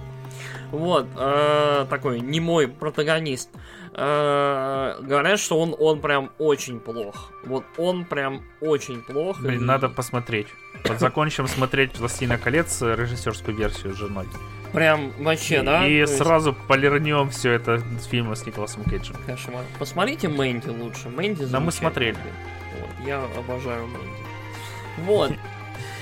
вот, 0.70 1.06
э, 1.16 1.86
такой 1.88 2.20
немой 2.20 2.68
протагонист, 2.68 3.48
э, 3.54 3.58
говорят, 3.96 5.38
что 5.38 5.58
он, 5.58 5.74
он 5.78 6.00
прям 6.00 6.30
очень 6.38 6.80
плох. 6.80 7.32
Вот 7.44 7.64
он 7.76 8.04
прям 8.04 8.42
очень 8.60 9.02
плох. 9.02 9.40
Блин, 9.40 9.60
и 9.60 9.64
надо 9.64 9.88
посмотреть. 9.88 10.48
Вот 10.88 10.98
закончим 10.98 11.46
смотреть 11.46 11.98
«Властелина 11.98 12.36
колец» 12.38 12.82
э, 12.82 12.94
режиссерскую 12.96 13.56
версию 13.56 13.94
с 13.94 13.96
женой. 13.96 14.26
Прям 14.72 15.12
вообще, 15.20 15.62
да? 15.62 15.86
И 15.86 16.04
То 16.04 16.10
есть- 16.10 16.18
сразу 16.18 16.52
полирнем 16.66 17.30
все 17.30 17.52
это 17.52 17.80
с 18.00 18.06
фильма 18.06 18.34
с 18.34 18.44
Николасом 18.44 18.82
Кейджем. 18.84 19.16
Кошмар. 19.26 19.64
Посмотрите 19.78 20.28
Мэнди 20.28 20.68
лучше. 20.68 21.08
Мэнди 21.08 21.44
Да 21.46 21.60
мы 21.60 21.70
смотрели. 21.70 22.16
Вот, 22.80 23.06
я 23.06 23.22
обожаю 23.38 23.86
Мэнди. 23.86 24.08
Вот. 25.06 25.32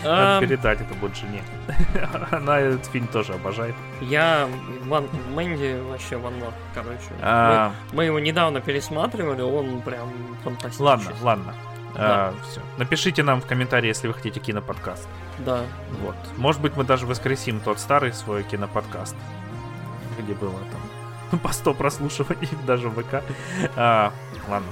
Надо 0.04 0.46
передать 0.46 0.80
это 0.80 0.94
будет 0.94 1.16
жене. 1.16 1.42
Она 2.30 2.58
этот 2.58 2.86
фильм 2.86 3.06
тоже 3.08 3.34
обожает. 3.34 3.74
Я 4.00 4.48
ван... 4.86 5.08
Мэнди 5.34 5.80
вообще 5.88 6.16
ван 6.16 6.42
лав, 6.42 6.54
короче. 6.74 7.00
А, 7.20 7.72
Мы, 7.90 7.96
мы 7.96 8.04
его 8.04 8.18
недавно 8.18 8.60
пересматривали, 8.60 9.42
он 9.42 9.80
прям 9.82 10.12
фантастический. 10.44 10.84
Ладно, 10.84 11.12
ладно. 11.22 11.54
Да. 11.94 12.32
все. 12.48 12.60
Напишите 12.78 13.22
нам 13.22 13.40
в 13.40 13.46
комментарии, 13.46 13.88
если 13.88 14.08
вы 14.08 14.14
хотите 14.14 14.40
киноподкаст. 14.40 15.06
Да. 15.40 15.60
Вот. 16.00 16.16
Может 16.36 16.60
быть, 16.62 16.76
мы 16.76 16.84
даже 16.84 17.06
воскресим 17.06 17.60
тот 17.60 17.78
старый 17.78 18.12
свой 18.12 18.42
киноподкаст, 18.44 19.14
где 20.18 20.32
было 20.34 20.58
там 21.30 21.38
по 21.42 21.52
100 21.52 21.74
прослушиваний 21.74 22.48
даже 22.66 22.88
в 22.88 23.02
ВК. 23.02 23.22
А, 23.76 24.12
ладно. 24.48 24.68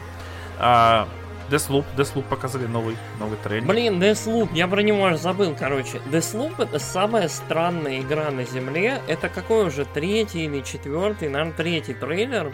А, 0.59 1.09
Deathloop, 1.51 1.85
Deathloop 1.97 2.23
показали 2.29 2.67
новый, 2.67 2.97
новый 3.19 3.37
трейлер. 3.43 3.67
Блин, 3.67 4.01
Deathloop, 4.03 4.51
я 4.55 4.69
про 4.69 4.83
него 4.83 5.05
аж 5.07 5.19
забыл, 5.19 5.57
короче. 5.59 6.01
Deathloop 6.11 6.63
это 6.63 6.79
самая 6.79 7.29
странная 7.29 8.01
игра 8.01 8.31
на 8.31 8.45
земле. 8.45 9.01
Это 9.09 9.29
какой 9.29 9.67
уже 9.67 9.85
третий 9.85 10.45
или 10.45 10.61
четвертый, 10.63 11.29
наверное, 11.29 11.55
третий 11.55 11.95
трейлер. 11.95 12.53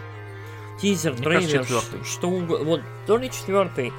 Тизер, 0.81 1.13
Мне 1.13 1.23
трейлер, 1.23 1.59
кажется, 1.59 1.79
что, 1.81 2.03
что 2.03 2.29
уго- 2.29 2.63
Вот, 2.63 2.81
то 3.07 3.17
ли 3.17 3.31
четвертый. 3.31 3.91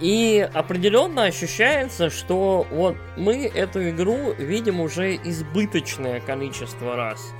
И 0.00 0.48
определенно 0.54 1.24
ощущается, 1.24 2.08
что 2.10 2.66
вот 2.70 2.96
мы 3.16 3.46
эту 3.46 3.88
игру 3.90 4.32
видим 4.38 4.80
уже 4.80 5.16
избыточное 5.16 6.20
количество 6.20 6.96
раз. 6.96 7.32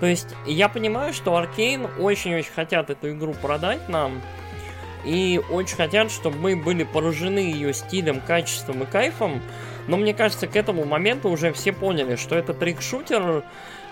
То 0.00 0.06
есть 0.06 0.34
я 0.46 0.68
понимаю, 0.68 1.12
что 1.14 1.36
Аркейн 1.36 1.86
очень-очень 2.00 2.50
хотят 2.52 2.90
эту 2.90 3.12
игру 3.12 3.34
продать 3.34 3.88
нам, 3.88 4.20
и 5.04 5.40
очень 5.50 5.76
хотят, 5.76 6.10
чтобы 6.10 6.38
мы 6.38 6.56
были 6.56 6.84
поражены 6.84 7.38
ее 7.38 7.74
стилем, 7.74 8.20
качеством 8.20 8.82
и 8.82 8.86
кайфом. 8.86 9.42
Но 9.88 9.96
мне 9.96 10.14
кажется, 10.14 10.46
к 10.46 10.56
этому 10.56 10.84
моменту 10.84 11.28
уже 11.28 11.52
все 11.52 11.72
поняли, 11.72 12.16
что 12.16 12.36
это 12.36 12.52
трик-шутер 12.52 13.42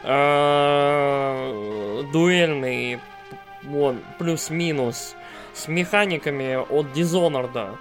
э, 0.05 2.05
дуэльный, 2.13 3.01
вот, 3.63 3.97
плюс-минус, 4.19 5.15
с 5.53 5.69
механиками 5.69 6.55
от 6.55 6.87
Dishonored. 6.95 7.77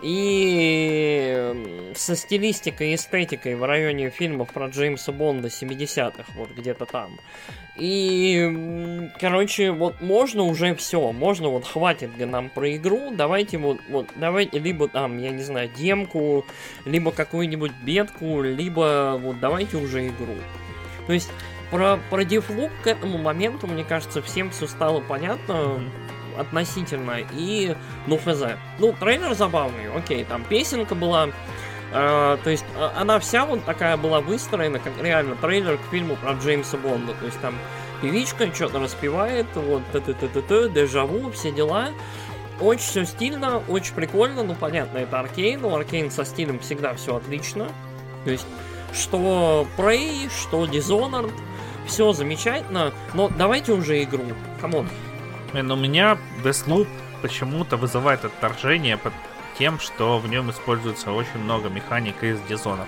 И 0.00 1.34
м, 1.36 1.94
со 1.96 2.14
стилистикой 2.14 2.92
и 2.92 2.94
эстетикой 2.94 3.56
в 3.56 3.64
районе 3.64 4.10
фильмов 4.10 4.52
про 4.52 4.68
Джеймса 4.68 5.10
Бонда 5.10 5.48
70-х, 5.48 6.24
вот 6.36 6.50
где-то 6.50 6.86
там. 6.86 7.18
И, 7.76 8.38
м, 8.38 9.10
короче, 9.20 9.72
вот 9.72 10.00
можно 10.00 10.42
уже 10.44 10.74
все, 10.76 11.12
можно 11.12 11.48
вот 11.48 11.66
хватит 11.66 12.10
нам 12.18 12.48
про 12.48 12.76
игру, 12.76 13.12
давайте 13.12 13.58
вот, 13.58 13.78
вот, 13.88 14.08
давайте 14.16 14.58
либо 14.58 14.88
там, 14.88 15.18
я 15.18 15.30
не 15.30 15.42
знаю, 15.42 15.68
демку, 15.76 16.44
либо 16.84 17.10
какую-нибудь 17.10 17.72
бетку, 17.82 18.42
либо 18.42 19.18
вот 19.20 19.40
давайте 19.40 19.76
уже 19.78 20.06
игру. 20.06 20.36
То 21.06 21.12
есть 21.12 21.30
про, 21.70 21.98
про 22.10 22.22
Deathloop 22.22 22.70
к 22.82 22.86
этому 22.86 23.18
моменту, 23.18 23.66
мне 23.66 23.84
кажется, 23.84 24.22
всем 24.22 24.50
все 24.50 24.66
стало 24.66 25.00
понятно 25.00 25.54
Мгм. 25.54 25.90
Относительно, 26.38 27.16
и, 27.32 27.76
ну, 28.06 28.18
хз. 28.18 28.42
Ну, 28.78 28.94
трейлер 28.98 29.34
забавный, 29.34 29.90
окей, 29.94 30.24
там 30.24 30.44
песенка 30.44 30.94
была, 30.94 31.28
э, 31.92 32.38
то 32.42 32.50
есть 32.50 32.64
э, 32.76 32.88
она 32.96 33.18
вся 33.18 33.44
вот 33.44 33.64
такая 33.64 33.96
была 33.96 34.20
выстроена, 34.20 34.78
как 34.78 34.92
реально 35.02 35.36
трейлер 35.36 35.78
к 35.78 35.90
фильму 35.90 36.16
про 36.16 36.32
Джеймса 36.32 36.76
Бонда, 36.76 37.14
то 37.14 37.26
есть 37.26 37.40
там 37.40 37.54
певичка 38.02 38.52
что-то 38.54 38.80
распевает, 38.80 39.46
вот, 39.54 39.82
т-т-т-т-т, 39.92 40.68
дежаву, 40.70 41.30
все 41.32 41.50
дела. 41.50 41.88
Очень 42.60 42.86
все 42.86 43.04
стильно, 43.04 43.62
очень 43.68 43.94
прикольно, 43.94 44.42
ну, 44.42 44.54
понятно, 44.54 44.98
это 44.98 45.20
Arkane, 45.20 45.64
у 45.64 45.76
Arkane 45.76 46.10
со 46.10 46.24
стилем 46.24 46.58
всегда 46.58 46.92
все 46.94 47.16
отлично, 47.16 47.68
то 48.24 48.30
есть 48.30 48.46
что 48.92 49.66
Prey, 49.76 50.28
что 50.28 50.64
Dishonored, 50.64 51.32
все 51.86 52.12
замечательно, 52.12 52.92
но 53.14 53.30
давайте 53.36 53.72
уже 53.72 54.02
игру, 54.02 54.24
come 54.60 54.76
on. 54.76 54.88
Блин, 55.52 55.70
у 55.70 55.76
меня 55.76 56.18
Deathloop 56.44 56.86
почему-то 57.22 57.76
вызывает 57.76 58.24
отторжение 58.24 58.96
под 58.96 59.12
тем, 59.58 59.78
что 59.80 60.18
в 60.18 60.28
нем 60.28 60.50
используется 60.50 61.10
очень 61.12 61.38
много 61.38 61.68
механик 61.68 62.22
из 62.22 62.38
Dishonored. 62.40 62.86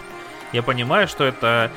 Я 0.52 0.62
понимаю, 0.62 1.08
что 1.08 1.24
это 1.24 1.70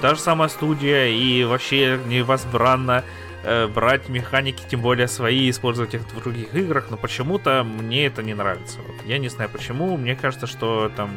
та 0.00 0.14
же 0.14 0.20
самая 0.20 0.48
студия, 0.48 1.06
и 1.08 1.44
вообще 1.44 1.98
невозбранно 2.06 3.04
э, 3.42 3.66
брать 3.66 4.08
механики, 4.08 4.62
тем 4.68 4.80
более 4.80 5.08
свои, 5.08 5.46
и 5.46 5.50
использовать 5.50 5.94
их 5.94 6.02
в 6.02 6.20
других 6.22 6.54
играх, 6.54 6.86
но 6.90 6.96
почему-то 6.96 7.64
мне 7.64 8.06
это 8.06 8.22
не 8.22 8.34
нравится. 8.34 8.78
Вот. 8.80 8.96
Я 9.04 9.18
не 9.18 9.28
знаю 9.28 9.50
почему, 9.50 9.96
мне 9.96 10.14
кажется, 10.14 10.46
что 10.46 10.90
там 10.96 11.10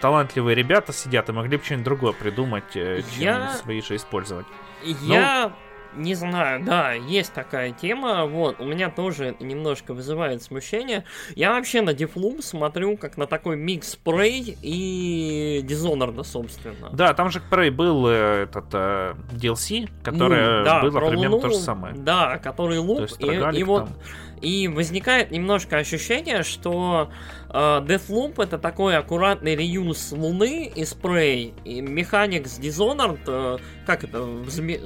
талантливые 0.00 0.54
ребята 0.54 0.92
сидят 0.92 1.28
и 1.28 1.32
могли 1.32 1.58
бы 1.58 1.64
что-нибудь 1.64 1.84
другое 1.84 2.12
придумать, 2.12 2.74
э, 2.74 3.02
чем 3.14 3.22
Я- 3.22 3.54
свои 3.54 3.80
же 3.82 3.96
использовать. 3.96 4.46
Я 4.82 5.52
Не 5.96 6.14
знаю, 6.14 6.64
да, 6.64 6.92
есть 6.92 7.32
такая 7.32 7.72
тема, 7.72 8.26
вот, 8.26 8.60
у 8.60 8.64
меня 8.64 8.90
тоже 8.90 9.36
немножко 9.40 9.92
вызывает 9.92 10.42
смущение. 10.42 11.04
Я 11.34 11.52
вообще 11.52 11.82
на 11.82 11.90
Defloom 11.90 12.42
смотрю 12.42 12.96
как 12.96 13.16
на 13.16 13.26
такой 13.26 13.56
микс 13.56 13.98
Prey 14.04 14.56
и 14.62 15.64
Dishonored, 15.64 16.22
собственно. 16.24 16.90
Да, 16.92 17.12
там 17.14 17.30
же 17.30 17.42
Prey 17.50 17.70
был 17.70 18.06
э, 18.06 18.44
этот 18.44 18.66
э, 18.72 19.14
DLC, 19.32 19.88
который 20.02 20.58
Ну, 20.58 20.64
да, 20.64 20.80
было 20.80 21.00
примерно 21.00 21.36
Луну, 21.36 21.40
то 21.40 21.48
же 21.48 21.56
самое. 21.56 21.94
Да, 21.94 22.38
который 22.38 22.76
То 22.76 22.82
луп, 22.82 23.10
и, 23.18 23.58
и 23.58 23.62
вот 23.64 23.86
там. 23.86 23.94
И 24.40 24.68
возникает 24.68 25.30
немножко 25.30 25.76
ощущение, 25.76 26.42
что 26.42 27.10
Deathloop 27.52 28.42
это 28.42 28.58
такой 28.58 28.96
аккуратный 28.96 29.56
реюз 29.56 30.12
Луны 30.12 30.70
и 30.74 30.84
спрей. 30.84 31.52
И 31.64 31.80
с 31.80 32.60
Dishonored, 32.60 33.20
э, 33.26 33.58
как 33.86 34.04
это, 34.04 34.26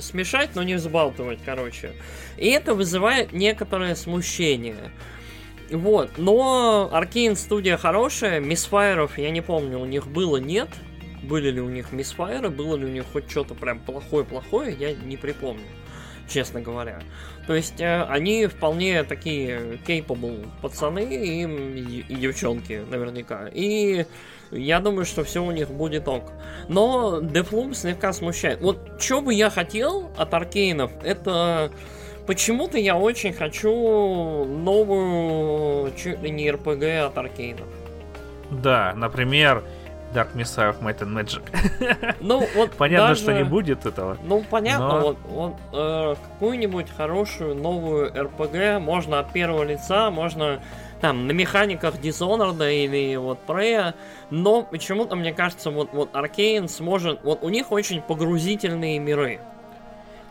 смешать, 0.00 0.50
но 0.54 0.62
не 0.62 0.74
взбалтывать, 0.74 1.40
короче. 1.44 1.92
И 2.38 2.48
это 2.48 2.74
вызывает 2.74 3.32
некоторое 3.32 3.94
смущение. 3.94 4.92
Вот, 5.70 6.12
но 6.16 6.90
Аркейн 6.92 7.36
студия 7.36 7.76
хорошая, 7.76 8.40
мисфайров 8.40 9.18
я 9.18 9.30
не 9.30 9.40
помню, 9.40 9.78
у 9.78 9.86
них 9.86 10.06
было, 10.06 10.36
нет. 10.36 10.68
Были 11.22 11.50
ли 11.50 11.60
у 11.60 11.70
них 11.70 11.92
мисфайры, 11.92 12.50
было 12.50 12.76
ли 12.76 12.84
у 12.84 12.88
них 12.88 13.04
хоть 13.12 13.30
что-то 13.30 13.54
прям 13.54 13.80
плохое-плохое, 13.80 14.76
я 14.78 14.92
не 14.92 15.16
припомню, 15.16 15.64
честно 16.28 16.60
говоря. 16.60 17.00
То 17.46 17.54
есть 17.54 17.80
э, 17.80 18.02
они 18.04 18.46
вполне 18.46 19.02
такие 19.04 19.78
capable 19.86 20.46
пацаны 20.62 21.04
и, 21.04 21.42
и- 21.42 22.14
девчонки 22.14 22.82
наверняка. 22.90 23.48
И 23.52 24.06
я 24.50 24.80
думаю, 24.80 25.04
что 25.04 25.24
все 25.24 25.42
у 25.44 25.50
них 25.50 25.70
будет 25.70 26.08
ок. 26.08 26.32
Но 26.68 27.20
Deathloop 27.20 27.74
слегка 27.74 28.12
смущает. 28.12 28.60
Вот 28.60 29.00
что 29.00 29.20
бы 29.20 29.34
я 29.34 29.50
хотел 29.50 30.10
от 30.16 30.32
Аркейнов, 30.32 30.90
это... 31.02 31.70
Почему-то 32.26 32.78
я 32.78 32.96
очень 32.96 33.34
хочу 33.34 34.46
новую, 34.46 35.92
чуть 35.94 36.22
ли 36.22 36.30
не 36.30 36.48
RPG 36.48 37.00
от 37.00 37.18
Аркейнов. 37.18 37.66
Да, 38.50 38.94
например, 38.96 39.62
Dark 40.14 40.34
Messiah 40.34 40.70
of 40.70 40.80
Might 40.80 41.00
and 41.00 41.12
Magic. 41.12 41.42
Ну, 42.20 42.46
вот 42.54 42.72
Понятно, 42.72 43.08
даже- 43.08 43.22
что 43.22 43.32
не 43.32 43.44
будет 43.44 43.84
этого. 43.84 44.16
Ну, 44.22 44.44
понятно, 44.48 44.88
Но- 44.88 45.00
вот, 45.00 45.16
вот 45.28 45.54
э, 45.72 46.14
какую-нибудь 46.32 46.86
хорошую 46.96 47.54
новую 47.56 48.12
РПГ 48.14 48.80
можно 48.80 49.18
от 49.18 49.32
первого 49.32 49.64
лица, 49.64 50.10
можно 50.10 50.60
там 51.00 51.26
на 51.26 51.32
механиках 51.32 51.96
Dishonored 51.96 52.72
или 52.72 53.16
вот 53.16 53.38
Prey, 53.46 53.92
но 54.30 54.62
почему-то, 54.62 55.16
мне 55.16 55.32
кажется, 55.34 55.70
вот, 55.70 55.90
вот 55.92 56.12
Arcane 56.14 56.68
сможет... 56.68 57.22
Вот 57.24 57.42
у 57.42 57.48
них 57.50 57.72
очень 57.72 58.00
погрузительные 58.00 58.98
миры. 58.98 59.40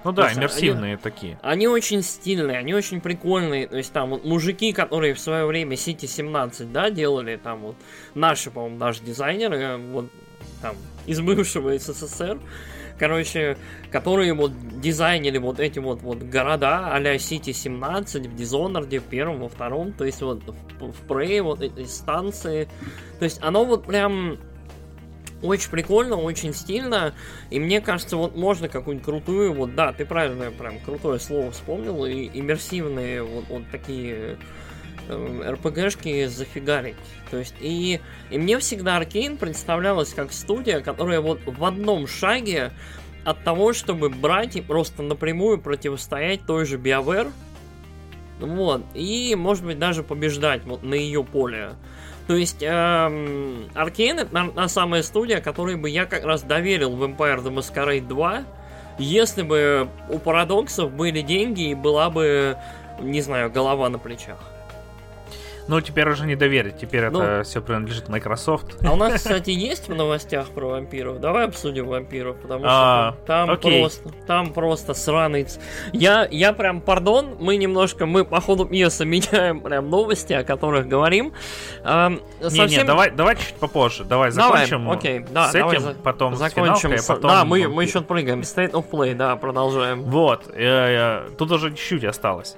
Ну 0.04 0.12
да, 0.12 0.28
есть 0.28 0.38
иммерсивные 0.38 0.98
такие. 0.98 1.40
Они 1.42 1.68
очень 1.68 2.02
стильные, 2.02 2.58
они 2.58 2.74
очень 2.74 3.02
прикольные. 3.02 3.68
То 3.68 3.78
есть 3.78 3.94
там 3.94 4.12
вот 4.12 4.26
мужики, 4.26 4.74
которые 4.74 5.14
в 5.14 5.20
свое 5.20 5.46
время 5.46 5.76
City 5.76 6.08
17, 6.08 6.72
да, 6.72 6.90
делали, 6.90 7.38
там 7.38 7.62
вот 7.62 7.76
наши, 8.14 8.52
по-моему, 8.52 8.78
даже 8.78 9.02
дизайнеры, 9.04 9.58
э, 9.58 9.78
вот 9.78 10.08
там 10.62 10.76
из 11.06 11.22
бывшего 11.22 11.78
СССР, 11.78 12.40
короче, 13.00 13.58
которые 13.92 14.34
вот 14.34 14.52
дизайнили 14.80 15.38
вот 15.38 15.60
эти 15.60 15.80
вот, 15.80 16.02
вот 16.02 16.20
города 16.20 16.94
а-ля 16.94 17.16
City 17.16 17.54
17 17.54 18.28
в 18.28 18.36
Dishonored, 18.36 19.00
в 19.00 19.04
первом, 19.04 19.40
во 19.40 19.50
втором, 19.50 19.94
то 19.94 20.06
есть 20.06 20.22
вот 20.22 20.42
в, 20.80 20.92
в 20.92 21.08
Prey 21.08 21.42
вот 21.42 21.62
эти 21.62 21.86
станции. 21.86 22.68
То 23.20 23.26
есть 23.26 23.40
оно 23.42 23.66
вот 23.66 23.86
прям 23.86 24.38
очень 25.44 25.70
прикольно, 25.70 26.16
очень 26.16 26.54
стильно. 26.54 27.14
И 27.50 27.60
мне 27.60 27.82
кажется, 27.82 28.18
вот 28.18 28.36
можно 28.36 28.70
какую-нибудь 28.70 29.06
крутую, 29.06 29.54
вот 29.54 29.76
да, 29.76 29.94
ты 29.94 30.06
правильно 30.06 30.50
прям 30.52 30.80
крутое 30.80 31.20
слово 31.20 31.52
вспомнил, 31.52 32.06
и 32.06 32.30
иммерсивные 32.34 33.22
вот, 33.22 33.46
вот 33.50 33.64
такие 33.72 34.38
э, 35.10 35.52
РПГшки 35.52 36.26
зафигарить. 36.26 36.96
То 37.30 37.38
есть, 37.38 37.56
и, 37.60 38.00
и 38.30 38.38
мне 38.38 38.58
всегда 38.60 38.98
Аркейн 38.98 39.38
представлялась 39.38 40.14
как 40.14 40.32
студия, 40.32 40.80
которая 40.80 41.20
вот 41.20 41.42
в 41.46 41.64
одном 41.66 42.08
шаге 42.08 42.72
от 43.26 43.44
того, 43.44 43.74
чтобы 43.74 44.10
брать 44.10 44.56
и 44.56 44.62
просто 44.62 45.04
напрямую 45.04 45.60
противостоять 45.60 46.46
той 46.46 46.66
же 46.66 46.78
BioWare, 46.78 47.32
вот, 48.40 48.84
и, 48.94 49.36
может 49.36 49.64
быть, 49.66 49.80
даже 49.80 50.04
побеждать 50.04 50.64
вот 50.66 50.84
на 50.84 50.96
ее 50.96 51.24
поле. 51.24 51.76
То 52.28 52.36
есть, 52.36 52.62
эм, 52.62 53.70
Arkane 53.76 54.22
это, 54.22 54.34
наверное, 54.34 54.68
самая 54.68 55.04
студия, 55.04 55.42
которой 55.42 55.76
бы 55.76 55.90
я 55.90 56.06
как 56.06 56.24
раз 56.24 56.42
доверил 56.44 56.96
в 56.96 57.04
Empire 57.04 57.44
the 57.44 57.54
Masquerade 57.54 58.08
2, 58.08 58.44
если 58.98 59.42
бы 59.42 59.90
у 60.10 60.20
парадоксов 60.20 60.92
были 60.92 61.22
деньги 61.22 61.70
и 61.70 61.76
была 61.76 62.10
бы, 62.10 62.58
не 63.02 63.22
знаю, 63.22 63.52
голова 63.52 63.90
на 63.90 64.00
плечах. 64.00 64.53
Ну, 65.68 65.80
теперь 65.82 66.10
уже 66.10 66.26
не 66.26 66.36
доверить, 66.36 66.78
теперь 66.78 67.10
Ну. 67.10 67.22
это 67.22 67.44
все 67.44 67.62
принадлежит 67.62 68.10
Microsoft. 68.10 68.84
А 68.86 68.92
у 68.92 68.96
нас, 68.96 69.14
кстати, 69.14 69.50
есть 69.52 69.88
в 69.88 69.96
новостях 69.96 70.50
про 70.50 70.68
вампиров. 70.68 71.20
Давай 71.20 71.46
обсудим 71.46 71.88
вампиров, 71.88 72.36
потому 72.38 72.66
А, 72.68 73.14
что 73.14 73.26
там 73.26 73.58
просто, 73.58 74.10
там 74.28 74.54
просто 74.54 74.94
сраный. 74.94 75.48
Я, 75.94 76.28
я 76.30 76.54
прям, 76.54 76.82
пардон, 76.82 77.38
мы 77.40 77.56
немножко, 77.56 78.06
мы 78.06 78.26
по 78.26 78.42
ходу 78.42 78.66
пьесы 78.66 79.06
меняем 79.06 79.62
прям 79.62 79.90
новости, 79.90 80.34
о 80.34 80.44
которых 80.44 80.88
говорим. 80.88 81.34
Ам, 81.84 82.20
Не-не, 82.42 82.84
давай, 82.84 83.12
давай 83.12 83.36
чуть 83.38 83.56
попозже. 83.56 84.04
Давай 84.04 84.32
закончим 84.32 84.90
окей, 84.90 85.26
да, 85.32 85.48
с 85.50 85.56
этим, 85.56 85.96
потом 86.04 86.36
закончим. 86.36 86.92
а. 86.94 87.18
Да, 87.18 87.46
мы, 87.46 87.68
мы 87.68 87.84
еще 87.84 88.02
прыгаем. 88.02 88.42
State 88.42 88.72
of 88.72 88.90
Play, 88.90 89.16
да, 89.16 89.36
продолжаем. 89.38 90.04
Вот, 90.04 90.48
э, 90.54 91.24
э, 91.26 91.30
тут 91.38 91.52
уже 91.52 91.72
чуть-чуть 91.72 92.04
осталось. 92.04 92.58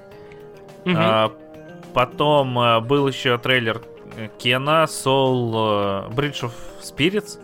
Потом 1.95 2.59
э, 2.59 2.79
был 2.81 3.07
еще 3.07 3.37
трейлер 3.39 3.81
э, 4.17 4.27
Кена, 4.37 4.83
Soul, 4.87 6.09
э, 6.09 6.13
Bridge 6.13 6.43
of 6.43 6.51
Spirits. 6.81 7.39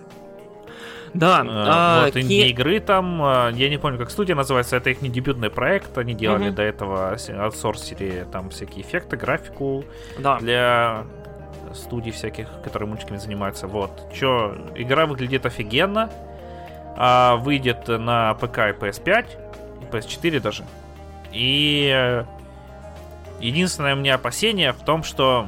да, 1.13 1.43
а, 1.47 2.05
вот 2.05 2.13
Ке- 2.13 2.21
инди-игры 2.21 2.79
там, 2.81 3.19
я 3.55 3.69
не 3.69 3.77
помню, 3.77 3.97
как 3.97 4.11
студия 4.11 4.35
называется, 4.35 4.75
это 4.77 4.89
их 4.91 5.01
не 5.01 5.09
дебютный 5.09 5.49
проект, 5.49 5.97
они 5.97 6.13
делали 6.13 6.47
Мгм. 6.47 6.55
до 6.55 6.61
этого 6.63 7.17
аутсорсили 7.39 8.27
там 8.31 8.49
всякие 8.49 8.83
эффекты, 8.85 9.17
графику 9.17 9.83
да. 10.19 10.37
для 10.39 11.03
студий 11.73 12.11
всяких, 12.11 12.47
которые 12.63 12.87
мультиками 12.89 13.17
занимаются. 13.17 13.67
Вот. 13.67 13.91
Чё, 14.13 14.55
игра 14.75 15.05
выглядит 15.05 15.45
офигенно, 15.45 16.09
а 16.97 17.37
выйдет 17.37 17.87
на 17.87 18.33
ПК 18.35 18.57
и 18.69 18.73
PS5, 18.73 19.25
и 19.81 19.85
PS4 19.95 20.39
даже. 20.41 20.63
И 21.31 22.23
единственное 23.41 23.93
у 23.95 23.97
меня 23.97 24.15
опасение 24.15 24.73
в 24.73 24.79
том, 24.79 25.03
что 25.03 25.47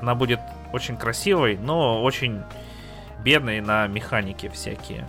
она 0.00 0.14
будет 0.14 0.40
очень 0.72 0.96
красивой, 0.96 1.56
но 1.56 2.02
очень 2.02 2.42
бедной 3.22 3.60
на 3.60 3.86
механике 3.86 4.48
всякие. 4.50 5.06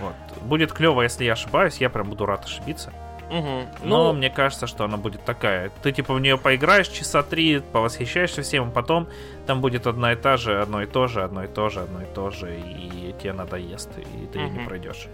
Вот. 0.00 0.14
Будет 0.42 0.72
клево, 0.72 1.02
если 1.02 1.24
я 1.24 1.32
ошибаюсь, 1.32 1.78
я 1.78 1.88
прям 1.88 2.10
буду 2.10 2.26
рад 2.26 2.44
ошибиться. 2.44 2.92
Мгм. 3.30 3.66
Но 3.84 4.12
Ну, 4.12 4.18
мне 4.18 4.28
кажется, 4.28 4.66
что 4.66 4.84
она 4.84 4.96
будет 4.98 5.24
такая. 5.24 5.70
Ты 5.82 5.92
типа 5.92 6.12
в 6.12 6.20
нее 6.20 6.36
поиграешь 6.36 6.88
часа 6.88 7.22
три, 7.22 7.60
повосхищаешься 7.60 8.42
всем, 8.42 8.68
а 8.68 8.70
потом 8.70 9.08
там 9.46 9.60
будет 9.60 9.86
одна 9.86 10.12
и 10.12 10.16
та 10.16 10.36
же, 10.36 10.60
одно 10.60 10.82
и 10.82 10.86
то 10.86 11.06
же, 11.06 11.22
одно 11.22 11.44
и 11.44 11.46
то 11.48 11.68
же, 11.70 11.80
одно 11.80 12.02
и 12.02 12.06
то 12.14 12.30
же, 12.30 12.54
и 12.54 13.14
тебе 13.20 13.32
надоест, 13.32 13.90
и 13.98 14.26
ты 14.26 14.38
её 14.40 14.50
не 14.50 14.66
пройдешь. 14.66 15.08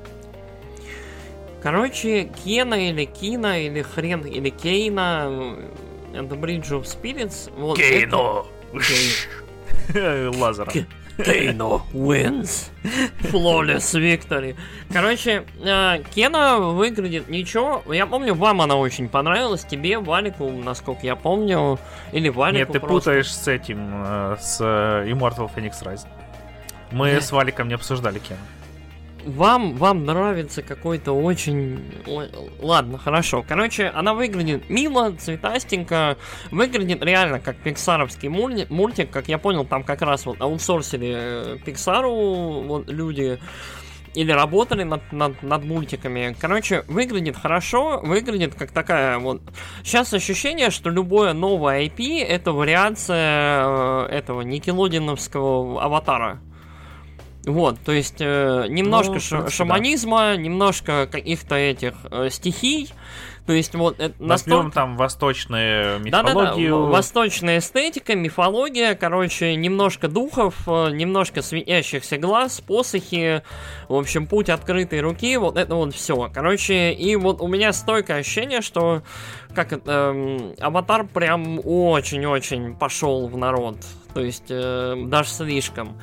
короче, 1.63 2.25
Кена 2.45 2.75
или 2.75 3.05
Кина, 3.05 3.61
или 3.61 3.83
хрен, 3.83 4.23
или 4.23 4.51
Кейна, 4.51 5.57
The 6.13 6.39
Bridge 6.41 6.71
of 6.71 6.85
Spirits. 6.85 7.53
Вот 7.57 7.77
Кейно! 7.79 8.45
Кей- 8.73 10.29
Лазером. 10.39 10.73
Кейно 11.25 11.83
wins. 11.93 12.71
Flawless 13.21 13.95
victory. 13.99 14.57
Короче, 14.93 15.45
э, 15.63 16.03
Кена 16.15 16.59
выглядит 16.59 17.29
ничего. 17.29 17.83
Я 17.93 18.07
помню, 18.07 18.35
вам 18.35 18.63
она 18.63 18.77
очень 18.77 19.09
понравилась. 19.09 19.65
Тебе, 19.65 19.99
Валику, 19.99 20.51
насколько 20.51 21.05
я 21.07 21.17
помню. 21.17 21.79
Или 22.13 22.29
Валику 22.31 22.59
Нет, 22.59 22.73
ты 22.73 22.81
просто. 22.81 23.11
путаешь 23.11 23.35
с 23.35 23.49
этим, 23.49 24.03
э, 24.05 24.37
с 24.41 24.59
э, 24.61 25.11
Immortal 25.11 25.51
Phoenix 25.55 25.83
Rising. 25.83 26.09
Мы 26.91 27.21
с 27.21 27.31
Валиком 27.33 27.69
не 27.69 27.75
обсуждали 27.75 28.19
Кен. 28.19 28.39
Вам, 29.25 29.77
вам 29.77 30.05
нравится 30.05 30.63
какой-то 30.63 31.13
очень... 31.13 31.81
Ладно, 32.61 32.99
хорошо. 32.99 33.45
Короче, 33.47 33.89
она 33.89 34.15
выглядит 34.15 34.69
мило, 34.71 35.13
цветастенько. 35.13 36.17
Выглядит 36.51 37.03
реально 37.03 37.41
как 37.41 37.57
пиксаровский 37.57 38.29
мульти- 38.29 38.67
мультик. 38.71 39.11
Как 39.11 39.29
я 39.29 39.39
понял, 39.39 39.65
там 39.65 39.83
как 39.83 40.03
раз 40.03 40.27
вот 40.27 40.41
аутсорсили 40.41 41.15
э, 41.17 41.59
Пиксару 41.65 42.63
вот 42.63 42.91
люди 42.91 43.39
или 44.15 44.33
работали 44.33 44.83
над, 44.83 45.13
над, 45.13 45.43
над 45.43 45.65
мультиками. 45.65 46.35
Короче, 46.39 46.85
выглядит 46.89 47.37
хорошо, 47.37 48.01
выглядит 48.03 48.55
как 48.55 48.73
такая 48.73 49.19
вот... 49.19 49.41
Сейчас 49.85 50.13
ощущение, 50.13 50.71
что 50.71 50.91
любое 50.91 51.33
новое 51.33 51.87
IP 51.87 52.25
это 52.25 52.53
вариация 52.53 53.65
э, 53.65 54.07
этого 54.11 54.43
Никелодиновского 54.43 55.83
аватара. 55.83 56.41
Вот, 57.47 57.79
то 57.81 57.93
есть 57.93 58.17
э, 58.21 58.67
немножко 58.69 59.15
Ну, 59.15 59.19
принципе, 59.21 59.51
шаманизма, 59.51 60.37
немножко 60.37 61.09
каких-то 61.11 61.55
этих 61.55 61.95
э, 62.11 62.29
стихий. 62.31 62.93
То 63.47 63.55
есть 63.55 63.75
вот 63.75 63.99
это 63.99 64.15
Возьмем 64.19 64.29
настолько... 64.29 64.71
там 64.73 64.97
восточную 64.97 65.99
Да-да-да, 66.05 66.31
мифологию. 66.33 66.77
в- 66.77 66.91
восточная 66.91 67.59
эстетика, 67.59 68.15
мифология, 68.15 68.95
короче, 68.95 69.57
немножко 69.57 70.07
духов, 70.07 70.55
э, 70.69 70.91
немножко 70.93 71.41
светящихся 71.41 72.19
глаз, 72.19 72.61
посохи, 72.61 73.43
в 73.89 73.95
общем, 73.95 74.27
путь 74.27 74.51
открытой 74.51 75.01
руки, 75.01 75.37
вот 75.39 75.57
это 75.57 75.75
вот 75.75 75.95
все. 75.95 76.31
Короче, 76.33 76.93
и 76.93 77.17
вот 77.17 77.41
у 77.41 77.49
меня 77.49 77.73
стойкое 77.73 78.19
ощущение, 78.19 78.61
что 78.61 79.03
как 79.55 79.73
это, 79.73 80.13
эм, 80.15 80.55
аватар 80.61 81.07
прям 81.07 81.59
очень-очень 81.65 82.77
пошел 82.77 83.27
в 83.27 83.37
народ. 83.37 83.79
То 84.15 84.21
есть, 84.21 84.47
э, 84.51 84.95
даже 85.07 85.31
слишком. 85.31 85.99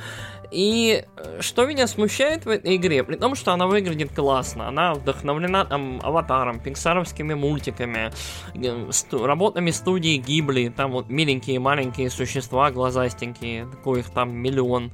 И 0.52 1.04
э, 1.18 1.42
что 1.42 1.66
меня 1.66 1.88
смущает 1.88 2.46
в 2.46 2.50
этой 2.50 2.78
игре, 2.78 3.04
при 3.04 3.16
том, 3.16 3.36
что 3.36 3.52
она 3.52 3.68
выглядит 3.68 4.14
классно, 4.14 4.68
она 4.68 4.94
вдохновлена 4.94 5.66
там 5.66 6.00
аватаром, 6.02 6.60
пиксаровскими 6.60 7.34
мультиками, 7.34 8.12
э, 8.56 8.92
сту- 8.92 9.26
работами 9.26 9.72
студии 9.72 10.18
Гибли, 10.18 10.70
там 10.70 10.92
вот 10.92 11.10
миленькие 11.10 11.60
маленькие 11.60 12.10
существа 12.10 12.72
глазастенькие, 12.72 13.66
такой 13.66 14.00
их 14.00 14.10
там 14.10 14.36
миллион, 14.36 14.92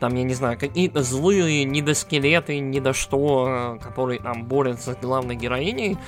там, 0.00 0.14
я 0.14 0.22
не 0.22 0.34
знаю, 0.34 0.58
какие-то 0.58 1.02
злые 1.02 1.64
недоскелеты, 1.64 2.58
не 2.58 2.80
до 2.80 2.94
что, 2.94 3.76
э, 3.76 3.84
которые 3.84 4.20
там 4.20 4.44
борются 4.44 4.94
с 4.94 4.96
главной 4.96 5.36
героиней, 5.36 5.98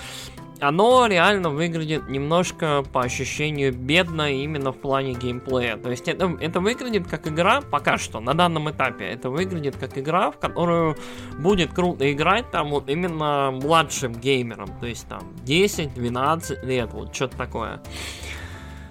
оно 0.61 1.07
реально 1.07 1.51
выглядит 1.51 2.09
немножко 2.09 2.85
по 2.93 3.03
ощущению 3.03 3.73
бедно 3.73 4.33
именно 4.33 4.73
в 4.73 4.77
плане 4.77 5.15
геймплея. 5.15 5.77
То 5.77 5.91
есть 5.91 6.09
это, 6.09 6.37
это 6.41 6.61
выглядит 6.61 7.07
как 7.07 7.27
игра, 7.29 7.61
пока 7.61 7.99
что, 7.99 8.21
на 8.21 8.35
данном 8.35 8.71
этапе, 8.71 9.05
это 9.05 9.31
выглядит 9.31 9.77
как 9.77 9.99
игра, 9.99 10.31
в 10.31 10.39
которую 10.39 10.97
будет 11.39 11.73
круто 11.73 12.11
играть 12.13 12.51
там 12.51 12.71
вот 12.71 12.89
именно 12.89 13.51
младшим 13.51 14.13
геймерам. 14.13 14.69
То 14.81 14.87
есть 14.87 15.09
там 15.09 15.23
10-12 15.45 16.65
лет, 16.65 16.91
вот 16.93 17.15
что-то 17.15 17.37
такое. 17.37 17.81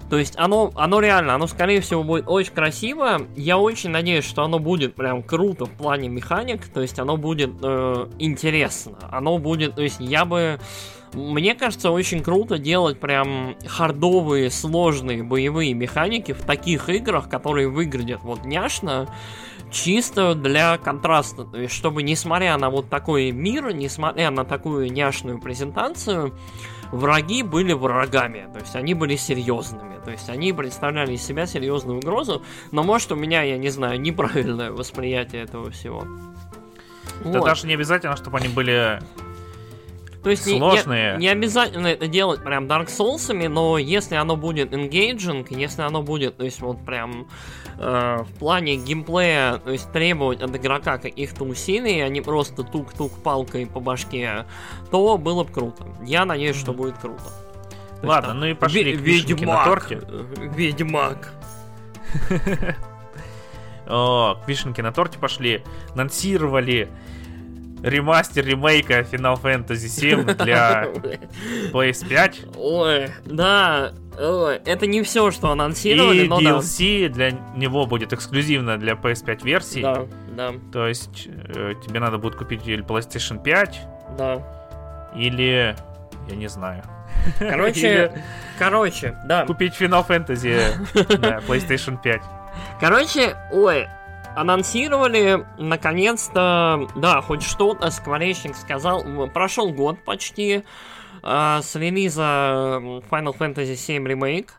То 0.08 0.18
есть 0.18 0.34
оно, 0.36 0.70
оно 0.76 1.00
реально, 1.00 1.34
оно 1.34 1.46
скорее 1.46 1.80
всего 1.80 2.04
будет 2.04 2.28
очень 2.28 2.52
красиво. 2.52 3.22
Я 3.34 3.58
очень 3.58 3.90
надеюсь, 3.90 4.24
что 4.24 4.44
оно 4.44 4.58
будет 4.58 4.94
прям 4.94 5.22
круто 5.22 5.64
в 5.64 5.70
плане 5.70 6.08
механик. 6.08 6.68
То 6.68 6.80
есть 6.80 6.98
оно 6.98 7.16
будет 7.16 7.50
э, 7.60 8.06
интересно. 8.18 8.98
Оно 9.10 9.38
будет, 9.38 9.74
то 9.74 9.82
есть 9.82 9.96
я 9.98 10.24
бы... 10.24 10.60
Мне 11.16 11.54
кажется, 11.54 11.90
очень 11.90 12.22
круто 12.22 12.58
делать 12.58 13.00
прям 13.00 13.56
хардовые, 13.66 14.50
сложные 14.50 15.22
боевые 15.22 15.72
механики 15.72 16.32
в 16.32 16.42
таких 16.42 16.90
играх, 16.90 17.30
которые 17.30 17.68
выглядят 17.68 18.22
вот 18.22 18.44
няшно, 18.44 19.08
чисто 19.70 20.34
для 20.34 20.76
контраста. 20.76 21.44
То 21.44 21.58
есть, 21.58 21.72
чтобы 21.72 22.02
несмотря 22.02 22.58
на 22.58 22.68
вот 22.68 22.90
такой 22.90 23.30
мир, 23.30 23.72
несмотря 23.72 24.30
на 24.30 24.44
такую 24.44 24.92
няшную 24.92 25.40
презентацию, 25.40 26.34
враги 26.92 27.42
были 27.42 27.72
врагами, 27.72 28.48
то 28.52 28.60
есть 28.60 28.76
они 28.76 28.92
были 28.92 29.16
серьезными, 29.16 29.96
то 30.04 30.10
есть 30.10 30.28
они 30.28 30.52
представляли 30.52 31.14
из 31.14 31.22
себя 31.24 31.46
серьезную 31.46 31.98
угрозу, 31.98 32.42
но 32.72 32.82
может 32.82 33.10
у 33.10 33.16
меня, 33.16 33.42
я 33.42 33.56
не 33.56 33.70
знаю, 33.70 33.98
неправильное 33.98 34.70
восприятие 34.70 35.44
этого 35.44 35.70
всего. 35.70 36.04
Да 37.24 37.38
Вот. 37.38 37.44
даже 37.46 37.66
не 37.66 37.72
обязательно, 37.72 38.16
чтобы 38.16 38.36
они 38.36 38.48
были... 38.48 39.00
То 40.26 40.30
есть 40.30 40.44
не- 40.44 40.54
не- 40.54 40.58
сложные. 40.58 41.18
Не, 41.18 41.28
обязательно 41.28 41.86
это 41.86 42.08
делать 42.08 42.42
прям 42.42 42.66
Dark 42.66 42.88
Souls'ами, 42.88 43.46
но 43.46 43.78
если 43.78 44.16
оно 44.16 44.34
будет 44.34 44.72
engaging, 44.72 45.46
если 45.50 45.82
оно 45.82 46.02
будет, 46.02 46.36
то 46.36 46.44
есть 46.44 46.60
вот 46.60 46.84
прям 46.84 47.28
э, 47.78 48.24
в 48.28 48.38
плане 48.40 48.74
геймплея, 48.74 49.58
то 49.58 49.70
есть 49.70 49.92
требовать 49.92 50.42
от 50.42 50.56
игрока 50.56 50.98
каких-то 50.98 51.44
усилий, 51.44 52.00
а 52.00 52.08
не 52.08 52.22
просто 52.22 52.64
тук-тук 52.64 53.12
палкой 53.22 53.66
по 53.66 53.78
башке, 53.78 54.46
то 54.90 55.16
было 55.16 55.44
бы 55.44 55.52
круто. 55.52 55.86
Я 56.04 56.24
надеюсь, 56.24 56.56
что 56.56 56.72
будет 56.72 56.98
круто. 56.98 57.22
То 58.00 58.08
Ладно, 58.08 58.30
там 58.30 58.40
ну 58.40 58.46
и 58.46 58.54
пошли 58.54 58.94
ве- 58.94 58.96
к 58.96 59.00
вишенке 59.02 59.46
на 59.46 59.64
торте. 59.64 60.02
Ведьмак. 60.56 61.34
О, 63.86 64.34
к 64.44 64.48
вишенке 64.48 64.82
на 64.82 64.90
торте 64.90 65.20
пошли. 65.20 65.62
Анонсировали 65.94 66.88
ремастер 67.86 68.44
ремейка 68.44 69.00
Final 69.00 69.40
Fantasy 69.40 69.88
7 69.88 70.24
для 70.34 70.84
PS5. 71.72 72.56
Ой, 72.56 73.08
да, 73.24 73.92
ой, 74.18 74.56
это 74.64 74.86
не 74.86 75.02
все, 75.02 75.30
что 75.30 75.50
анонсировали, 75.50 76.24
И 76.24 76.28
но 76.28 76.40
да. 76.40 76.50
DLC 76.50 77.08
для 77.08 77.30
него 77.54 77.86
будет 77.86 78.12
эксклюзивно 78.12 78.76
для 78.76 78.94
PS5 78.94 79.44
версии. 79.44 79.80
Да, 79.82 80.06
да, 80.36 80.52
То 80.72 80.86
есть 80.86 81.28
э, 81.28 81.74
тебе 81.86 82.00
надо 82.00 82.18
будет 82.18 82.34
купить 82.34 82.66
или 82.66 82.84
PlayStation 82.84 83.42
5, 83.42 83.80
да. 84.18 84.42
или 85.16 85.76
я 86.28 86.36
не 86.36 86.48
знаю. 86.48 86.82
Короче, 87.38 88.12
короче, 88.58 89.16
да. 89.26 89.46
Купить 89.46 89.74
Final 89.80 90.06
Fantasy 90.06 91.18
на 91.18 91.38
PlayStation 91.48 92.00
5. 92.02 92.20
Короче, 92.80 93.36
ой, 93.52 93.88
анонсировали 94.36 95.46
наконец-то, 95.58 96.88
да, 96.94 97.22
хоть 97.22 97.42
что-то, 97.42 97.90
Скворечник 97.90 98.54
сказал, 98.54 99.02
прошел 99.32 99.72
год 99.72 100.04
почти 100.04 100.62
э, 101.22 101.58
с 101.62 101.74
релиза 101.74 102.22
Final 103.10 103.36
Fantasy 103.36 103.72
VII 103.72 104.04
Remake. 104.04 104.50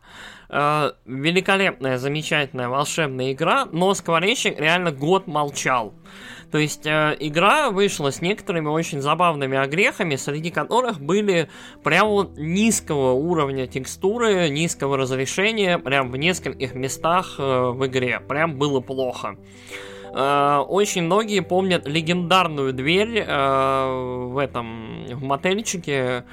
Э, 0.49 0.93
великолепная, 1.05 1.99
замечательная, 1.99 2.69
волшебная 2.69 3.33
игра, 3.33 3.65
но 3.71 3.93
Скворечник 3.93 4.59
реально 4.59 4.91
год 4.91 5.27
молчал. 5.27 5.93
То 6.57 6.61
есть 6.61 6.87
э, 6.87 7.15
игра 7.19 7.69
вышла 7.69 8.11
с 8.11 8.19
некоторыми 8.19 8.69
очень 8.69 8.99
забавными 8.99 9.59
огрехами, 9.59 10.15
среди 10.15 10.49
которых 10.49 10.99
были 10.99 11.49
прям 11.83 12.33
низкого 12.35 13.11
уровня 13.11 13.67
текстуры, 13.67 14.49
низкого 14.49 14.97
разрешения, 14.97 15.77
прям 15.77 16.09
в 16.09 16.17
нескольких 16.17 16.73
местах 16.73 17.35
э, 17.37 17.43
в 17.43 17.85
игре. 17.85 18.21
Прям 18.27 18.57
было 18.57 18.79
плохо. 18.79 19.37
Э, 20.15 20.63
очень 20.67 21.03
многие 21.03 21.41
помнят 21.41 21.87
легендарную 21.87 22.73
дверь 22.73 23.19
э, 23.19 24.25
в 24.31 24.39
этом 24.39 25.05
в 25.13 25.23
мотельчике, 25.23 26.25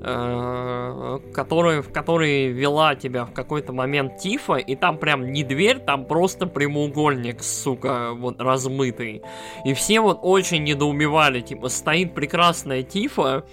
который, 0.00 1.80
в 1.82 1.90
которой 1.92 2.48
вела 2.48 2.94
тебя 2.94 3.24
в 3.24 3.32
какой-то 3.32 3.72
момент 3.72 4.18
Тифа, 4.18 4.54
и 4.54 4.76
там 4.76 4.98
прям 4.98 5.32
не 5.32 5.42
дверь, 5.42 5.78
там 5.78 6.04
просто 6.04 6.46
прямоугольник, 6.46 7.42
сука, 7.42 8.12
вот 8.12 8.40
размытый. 8.40 9.22
И 9.64 9.74
все 9.74 10.00
вот 10.00 10.20
очень 10.22 10.64
недоумевали, 10.64 11.40
типа, 11.40 11.68
стоит 11.68 12.14
прекрасная 12.14 12.82
Тифа, 12.82 13.44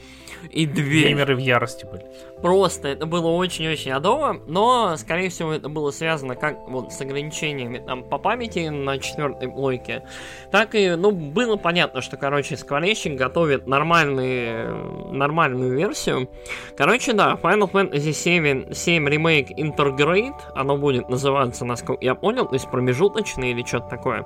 и 0.50 0.66
дверь. 0.66 1.08
Геймеры 1.08 1.36
в 1.36 1.40
ярости 1.40 1.86
были. 1.86 2.06
Просто 2.42 2.90
это 2.90 3.06
было 3.06 3.28
очень-очень 3.28 3.92
адово, 3.92 4.38
но, 4.48 4.96
скорее 4.98 5.30
всего, 5.30 5.54
это 5.54 5.70
было 5.70 5.92
связано 5.92 6.36
как 6.36 6.58
вот 6.68 6.92
с 6.92 7.00
ограничениями 7.00 7.78
там 7.78 8.04
по 8.04 8.18
памяти 8.18 8.68
на 8.68 8.98
четвертой 9.00 9.50
плойке, 9.50 10.04
так 10.52 10.76
и, 10.76 10.96
ну, 10.96 11.12
было 11.12 11.56
понятно, 11.56 12.02
что, 12.02 12.18
короче, 12.18 12.58
Скворечник 12.58 13.18
готовит 13.18 13.68
нормальные, 13.68 14.68
нормальную 15.12 15.74
версию. 15.74 16.30
Короче, 16.76 17.14
да, 17.14 17.40
Final 17.42 17.72
Fantasy 17.72 18.12
7, 18.12 18.74
7 18.74 19.08
Remake 19.08 19.50
Intergrade, 19.58 20.36
оно 20.56 20.78
будет 20.78 21.10
называться, 21.10 21.66
насколько 21.66 22.04
я 22.04 22.16
понял, 22.16 22.46
то 22.46 22.56
есть 22.56 22.70
промежуточный 22.70 23.52
или 23.52 23.64
что-то 23.64 23.88
такое. 23.88 24.26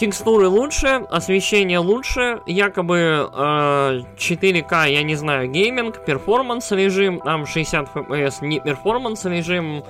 Текстуры 0.00 0.48
лучше, 0.48 1.06
освещение 1.10 1.78
лучше, 1.78 2.40
якобы 2.46 3.28
э, 3.30 4.00
4К, 4.16 4.88
я 4.88 5.02
не 5.02 5.14
знаю, 5.14 5.50
гейминг, 5.50 6.06
performance 6.06 6.72
режим, 6.72 7.20
там 7.20 7.44
60 7.44 7.94
FPS, 7.94 8.42
не 8.42 8.60
performance 8.60 9.26
режим 9.26 9.84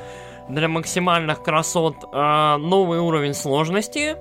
для 0.49 0.67
максимальных 0.67 1.45
красот, 1.45 1.95
э, 2.13 2.57
новый 2.57 2.99
уровень 2.99 3.35
сложности, 3.35 4.17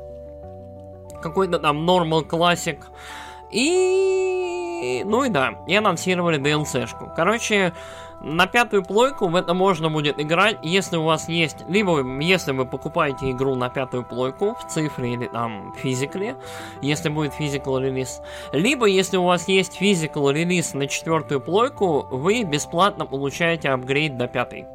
какой-то 1.23 1.57
там 1.57 1.89
normal 1.89 2.23
classic, 2.29 2.83
и... 3.51 5.01
ну 5.07 5.23
и 5.23 5.29
да, 5.29 5.55
и 5.65 5.73
анонсировали 5.73 6.39
DLC-шку. 6.39 7.13
Короче, 7.15 7.73
на 8.21 8.47
пятую 8.47 8.83
плойку 8.83 9.27
в 9.27 9.35
это 9.35 9.53
можно 9.53 9.89
будет 9.89 10.19
играть, 10.19 10.57
если 10.61 10.97
у 10.97 11.03
вас 11.03 11.29
есть, 11.29 11.57
либо 11.67 12.01
если 12.21 12.51
вы 12.51 12.65
покупаете 12.65 13.31
игру 13.31 13.55
на 13.55 13.69
пятую 13.69 14.03
плойку 14.03 14.55
в 14.55 14.67
цифре 14.67 15.13
или 15.13 15.27
там 15.27 15.73
физикле, 15.77 16.35
если 16.81 17.09
будет 17.09 17.33
physical 17.39 17.81
релиз, 17.81 18.21
либо 18.51 18.85
если 18.85 19.17
у 19.17 19.23
вас 19.23 19.47
есть 19.47 19.81
physical 19.81 20.33
релиз 20.33 20.73
на 20.73 20.87
четвертую 20.87 21.39
плойку, 21.41 22.07
вы 22.11 22.43
бесплатно 22.43 23.05
получаете 23.05 23.69
апгрейд 23.69 24.17
до 24.17 24.27
пятой. 24.27 24.65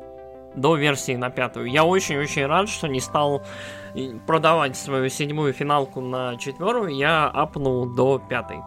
До 0.54 0.76
версии 0.76 1.16
на 1.16 1.30
пятую. 1.30 1.66
Я 1.66 1.84
очень-очень 1.84 2.46
рад, 2.46 2.68
что 2.68 2.86
не 2.86 3.00
стал 3.00 3.42
и 3.94 4.14
продавать 4.26 4.76
свою 4.76 5.08
седьмую 5.08 5.52
финалку 5.52 6.00
на 6.00 6.36
четверую, 6.36 6.94
я 6.96 7.26
апнул 7.26 7.86
до 7.86 8.20
пятой. 8.20 8.58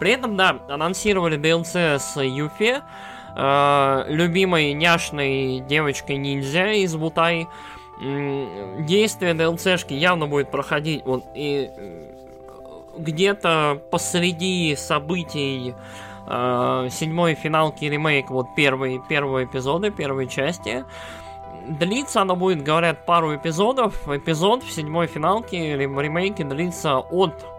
При 0.00 0.10
этом, 0.10 0.36
да, 0.36 0.58
анонсировали 0.68 1.38
DLC 1.38 1.98
с 1.98 2.20
Юфе, 2.20 2.82
э, 3.36 4.04
любимой 4.08 4.72
няшной 4.72 5.60
девочкой 5.60 6.16
ниндзя 6.16 6.72
из 6.72 6.96
Бутай. 6.96 7.46
действие 8.00 9.32
DLC-шки 9.32 9.94
явно 9.94 10.26
будет 10.26 10.50
проходить 10.50 11.04
вот 11.04 11.24
и 11.34 11.70
э, 11.76 12.06
где-то 12.98 13.82
посреди 13.90 14.74
событий 14.76 15.74
э, 16.26 16.88
седьмой 16.90 17.34
финалки 17.34 17.84
ремейк, 17.84 18.30
вот 18.30 18.48
первые, 18.56 19.02
первые 19.08 19.46
эпизоды, 19.46 19.90
первые 19.90 20.28
части. 20.28 20.84
Длится 21.68 22.22
оно 22.22 22.36
будет, 22.36 22.62
говорят, 22.62 23.06
пару 23.06 23.34
эпизодов. 23.34 24.08
Эпизод 24.08 24.62
в 24.62 24.70
седьмой 24.70 25.08
финалке 25.08 25.76
ремейке 25.76 26.44
длится 26.44 26.98
от 26.98 27.55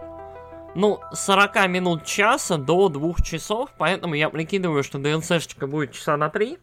ну, 0.78 1.00
40 1.12 1.68
минут 1.68 2.04
часа 2.04 2.56
до 2.56 2.88
2 2.88 3.14
часов, 3.24 3.70
поэтому 3.78 4.14
я 4.14 4.30
прикидываю, 4.30 4.84
что 4.84 4.98
DLC-шечка 4.98 5.66
будет 5.66 5.90
часа 5.90 6.16
на 6.16 6.30
3. 6.30 6.56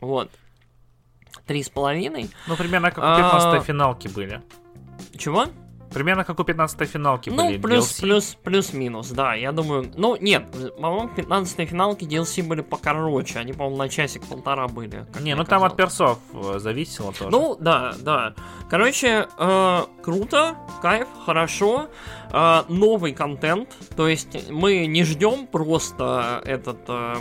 Вот. 0.00 0.30
Три 1.46 1.62
с 1.62 1.68
половиной. 1.68 2.28
Ну, 2.48 2.56
примерно 2.56 2.90
как 2.90 2.98
у 2.98 3.16
15 3.16 3.46
а... 3.46 3.60
финалки 3.60 4.08
были. 4.08 4.42
Чего? 5.16 5.46
Примерно 5.96 6.24
как 6.24 6.38
у 6.38 6.44
15 6.44 6.90
финалки 6.90 7.30
ну, 7.30 7.46
были 7.46 7.56
плюс, 7.56 7.90
DLC. 7.90 8.00
плюс, 8.02 8.36
плюс-минус, 8.44 9.08
да, 9.12 9.32
я 9.32 9.50
думаю... 9.50 9.90
Ну, 9.96 10.14
нет, 10.20 10.44
по-моему, 10.78 11.08
15 11.08 11.66
финалки 11.70 12.04
DLC 12.04 12.42
были 12.42 12.60
покороче, 12.60 13.38
они, 13.38 13.54
по-моему, 13.54 13.78
на 13.78 13.88
часик-полтора 13.88 14.68
были. 14.68 15.06
Не, 15.20 15.34
ну 15.34 15.44
там 15.44 15.64
от 15.64 15.74
персов 15.74 16.18
э, 16.34 16.58
зависело 16.58 17.14
тоже. 17.14 17.30
Ну, 17.30 17.56
да, 17.58 17.94
да. 17.98 18.34
Короче, 18.68 19.26
э, 19.38 19.84
круто, 20.02 20.58
кайф, 20.82 21.08
хорошо. 21.24 21.88
Э, 22.30 22.64
новый 22.68 23.14
контент, 23.14 23.74
то 23.96 24.06
есть 24.06 24.50
мы 24.50 24.84
не 24.84 25.02
ждем 25.02 25.46
просто 25.46 26.42
этот... 26.44 26.80
Э, 26.88 27.16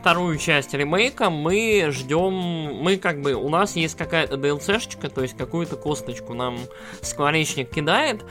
вторую 0.00 0.38
часть 0.38 0.72
ремейка 0.72 1.28
мы 1.28 1.88
ждем, 1.90 2.32
мы 2.32 2.96
как 2.96 3.20
бы, 3.20 3.34
у 3.34 3.50
нас 3.50 3.76
есть 3.76 3.96
какая-то 3.98 4.36
DLC-шечка, 4.36 5.10
то 5.10 5.20
есть 5.20 5.36
какую-то 5.36 5.76
косточку 5.76 6.32
нам 6.32 6.58
скворечник 7.02 7.70
кидает, 7.70 8.24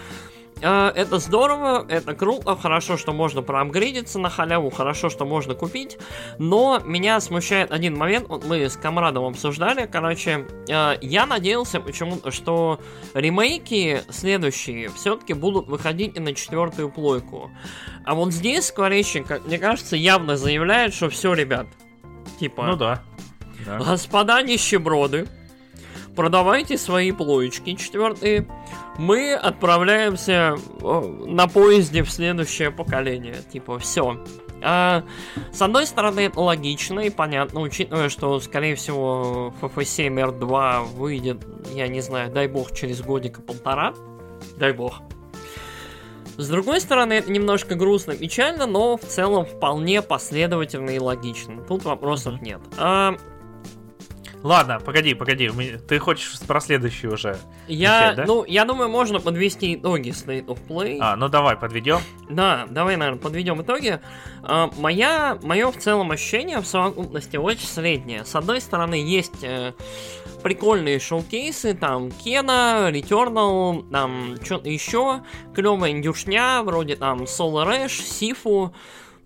это 0.67 1.19
здорово, 1.19 1.85
это 1.87 2.13
круто, 2.13 2.55
хорошо, 2.55 2.97
что 2.97 3.13
можно 3.13 3.41
проапгрейдиться 3.41 4.19
на 4.19 4.29
халяву, 4.29 4.69
хорошо, 4.69 5.09
что 5.09 5.25
можно 5.25 5.55
купить, 5.55 5.97
но 6.37 6.81
меня 6.83 7.19
смущает 7.21 7.71
один 7.71 7.97
момент, 7.97 8.27
вот 8.27 8.45
мы 8.45 8.69
с 8.69 8.75
Камрадом 8.75 9.25
обсуждали, 9.25 9.87
короче, 9.91 10.45
э, 10.67 10.97
я 11.01 11.25
надеялся 11.25 11.79
почему-то, 11.79 12.31
что 12.31 12.79
ремейки 13.13 14.01
следующие 14.09 14.89
все-таки 14.89 15.33
будут 15.33 15.67
выходить 15.67 16.17
и 16.17 16.19
на 16.19 16.33
четвертую 16.33 16.89
плойку. 16.89 17.51
А 18.05 18.13
вот 18.15 18.33
здесь 18.33 18.65
Скворечник, 18.65 19.45
мне 19.45 19.57
кажется, 19.57 19.95
явно 19.95 20.37
заявляет, 20.37 20.93
что 20.93 21.09
все, 21.09 21.33
ребят, 21.33 21.67
типа... 22.39 22.67
Ну 22.67 22.75
да. 22.75 23.03
да. 23.65 23.77
Господа 23.77 24.41
нищеброды, 24.41 25.27
продавайте 26.15 26.77
свои 26.77 27.11
плоечки 27.11 27.75
четвертые, 27.75 28.47
мы 28.97 29.33
отправляемся 29.33 30.55
на 30.81 31.47
поезде 31.47 32.03
в 32.03 32.11
следующее 32.11 32.71
поколение. 32.71 33.37
Типа, 33.51 33.79
все. 33.79 34.23
А, 34.61 35.03
с 35.51 35.61
одной 35.61 35.85
стороны, 35.85 36.21
это 36.21 36.39
логично 36.39 36.99
и 36.99 37.09
понятно, 37.09 37.61
учитывая, 37.61 38.09
что, 38.09 38.39
скорее 38.39 38.75
всего, 38.75 39.53
FF7 39.61 40.39
R2 40.39 40.85
выйдет, 40.95 41.45
я 41.73 41.87
не 41.87 42.01
знаю, 42.01 42.31
дай 42.31 42.47
бог, 42.47 42.75
через 42.75 43.01
годика 43.01 43.41
полтора. 43.41 43.93
Дай 44.57 44.73
бог. 44.73 45.01
С 46.37 46.47
другой 46.47 46.79
стороны, 46.79 47.13
это 47.13 47.31
немножко 47.31 47.75
грустно, 47.75 48.15
печально, 48.15 48.65
но 48.65 48.95
в 48.95 49.01
целом 49.01 49.45
вполне 49.45 50.01
последовательно 50.01 50.91
и 50.91 50.99
логично. 50.99 51.61
Тут 51.67 51.83
вопросов 51.83 52.41
нет. 52.41 52.61
А, 52.77 53.15
Ладно, 54.41 54.79
погоди, 54.79 55.13
погоди, 55.13 55.51
ты 55.87 55.99
хочешь 55.99 56.39
про 56.47 56.61
следующий 56.61 57.07
уже? 57.07 57.37
Я, 57.67 57.99
начать, 57.99 58.15
да? 58.15 58.25
ну, 58.25 58.45
я 58.45 58.63
думаю, 58.63 58.89
можно 58.89 59.19
подвести 59.19 59.75
итоги 59.75 60.11
State 60.11 60.45
of 60.45 60.59
Play. 60.67 60.97
А, 61.01 61.17
ну 61.17 61.27
давай, 61.27 61.57
подведем. 61.57 61.99
Да, 62.29 62.65
давай, 62.69 62.95
наверное, 62.95 63.19
подведем 63.19 63.61
итоги. 63.61 63.99
А, 64.43 64.69
моя, 64.77 65.37
мое 65.43 65.69
в 65.71 65.77
целом 65.77 66.11
ощущение 66.11 66.61
в 66.61 66.65
совокупности 66.65 67.35
очень 67.35 67.67
среднее. 67.67 68.23
С 68.23 68.33
одной 68.33 68.61
стороны, 68.61 68.95
есть 68.95 69.43
э, 69.43 69.73
прикольные 70.41 70.99
шоу-кейсы, 70.99 71.73
там, 71.73 72.09
Кена, 72.09 72.89
Returnal, 72.91 73.89
там, 73.91 74.37
что-то 74.41 74.69
еще, 74.69 75.21
клевая 75.53 75.91
индюшня, 75.91 76.61
вроде 76.63 76.95
там 76.95 77.23
Solar 77.23 77.85
Ash, 77.85 78.01
Сифу, 78.01 78.73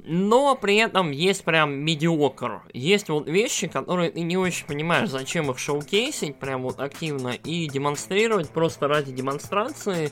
но 0.05 0.55
при 0.55 0.77
этом 0.77 1.11
есть 1.11 1.43
прям 1.43 1.73
медиокр. 1.73 2.61
Есть 2.73 3.09
вот 3.09 3.27
вещи, 3.27 3.67
которые 3.67 4.11
ты 4.11 4.21
не 4.21 4.37
очень 4.37 4.65
понимаешь, 4.65 5.09
зачем 5.09 5.49
их 5.49 5.59
шоукейсить 5.59 6.35
прям 6.35 6.63
вот 6.63 6.79
активно 6.79 7.29
и 7.29 7.67
демонстрировать 7.67 8.49
просто 8.49 8.87
ради 8.87 9.11
демонстрации. 9.11 10.11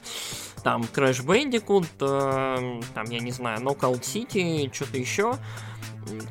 Там 0.63 0.83
Crash 0.83 1.25
Bandicoot, 1.25 1.87
э, 1.99 2.81
там, 2.93 3.05
я 3.09 3.19
не 3.19 3.31
знаю, 3.31 3.61
Knockout 3.61 4.01
City, 4.01 4.73
что-то 4.73 4.97
еще. 4.97 5.35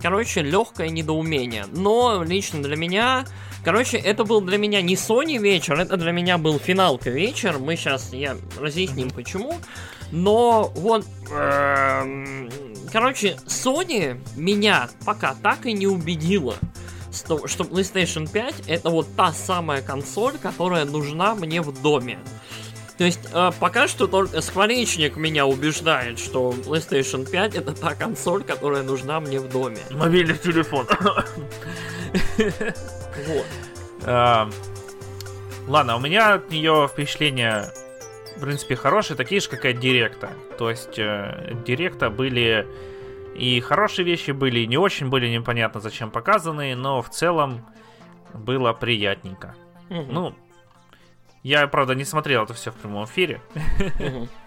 Короче, 0.00 0.42
легкое 0.42 0.88
недоумение. 0.88 1.66
Но 1.72 2.22
лично 2.22 2.62
для 2.62 2.76
меня... 2.76 3.24
Короче, 3.62 3.98
это 3.98 4.24
был 4.24 4.40
для 4.40 4.56
меня 4.56 4.80
не 4.80 4.94
Sony 4.94 5.36
вечер, 5.36 5.78
это 5.78 5.98
для 5.98 6.12
меня 6.12 6.38
был 6.38 6.58
финалка 6.58 7.10
вечер. 7.10 7.58
Мы 7.58 7.76
сейчас, 7.76 8.12
я 8.12 8.36
разъясним 8.58 9.10
почему. 9.10 9.54
Но 10.12 10.72
вот... 10.74 11.06
Эм, 11.30 12.50
короче, 12.92 13.36
Sony 13.46 14.20
меня 14.36 14.88
пока 15.04 15.34
так 15.34 15.66
и 15.66 15.72
не 15.72 15.86
убедила, 15.86 16.56
что, 17.12 17.46
что 17.46 17.64
PlayStation 17.64 18.30
5 18.30 18.64
это 18.66 18.90
вот 18.90 19.06
та 19.16 19.32
самая 19.32 19.82
консоль, 19.82 20.38
которая 20.38 20.84
нужна 20.84 21.34
мне 21.34 21.62
в 21.62 21.80
доме. 21.80 22.18
То 22.98 23.04
есть, 23.04 23.20
э, 23.32 23.50
пока 23.58 23.88
что 23.88 24.06
только 24.06 24.42
скворечник 24.42 25.16
меня 25.16 25.46
убеждает, 25.46 26.18
что 26.18 26.52
PlayStation 26.52 27.28
5 27.28 27.54
это 27.54 27.72
та 27.72 27.94
консоль, 27.94 28.42
которая 28.42 28.82
нужна 28.82 29.20
мне 29.20 29.40
в 29.40 29.48
доме. 29.48 29.78
Мобильный 29.90 30.36
телефон. 30.36 30.86
Вот. 33.26 33.44
Ладно, 35.68 35.96
у 35.96 36.00
меня 36.00 36.34
от 36.34 36.50
нее 36.50 36.88
впечатление 36.90 37.70
в 38.36 38.40
принципе, 38.40 38.76
хорошие, 38.76 39.16
такие 39.16 39.40
же, 39.40 39.48
как 39.48 39.64
и 39.64 39.68
от 39.68 39.80
Директа. 39.80 40.30
То 40.58 40.70
есть, 40.70 40.98
э, 40.98 41.54
Директа 41.66 42.10
были 42.10 42.66
и 43.34 43.60
хорошие 43.60 44.04
вещи 44.04 44.32
были, 44.32 44.60
и 44.60 44.66
не 44.66 44.76
очень 44.76 45.08
были 45.08 45.28
непонятно, 45.28 45.80
зачем 45.80 46.10
показаны, 46.10 46.74
но 46.74 47.00
в 47.00 47.10
целом 47.10 47.64
было 48.34 48.72
приятненько. 48.72 49.54
Угу. 49.88 50.06
Ну, 50.10 50.34
я, 51.42 51.66
правда, 51.68 51.94
не 51.94 52.04
смотрел 52.04 52.44
это 52.44 52.54
все 52.54 52.70
в 52.70 52.74
прямом 52.74 53.04
эфире. 53.04 53.40
Угу. 53.98 54.28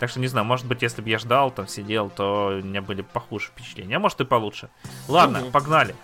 Так 0.00 0.10
что 0.10 0.18
не 0.18 0.26
знаю, 0.26 0.44
может 0.44 0.66
быть, 0.66 0.82
если 0.82 1.00
бы 1.00 1.08
я 1.08 1.18
ждал, 1.18 1.52
там 1.52 1.68
сидел, 1.68 2.10
то 2.10 2.58
у 2.60 2.66
меня 2.66 2.82
были 2.82 3.02
похуже 3.02 3.46
впечатления. 3.46 3.96
А 3.96 4.00
может 4.00 4.20
и 4.20 4.24
получше. 4.24 4.68
Ладно, 5.06 5.42
угу. 5.42 5.50
погнали. 5.52 5.94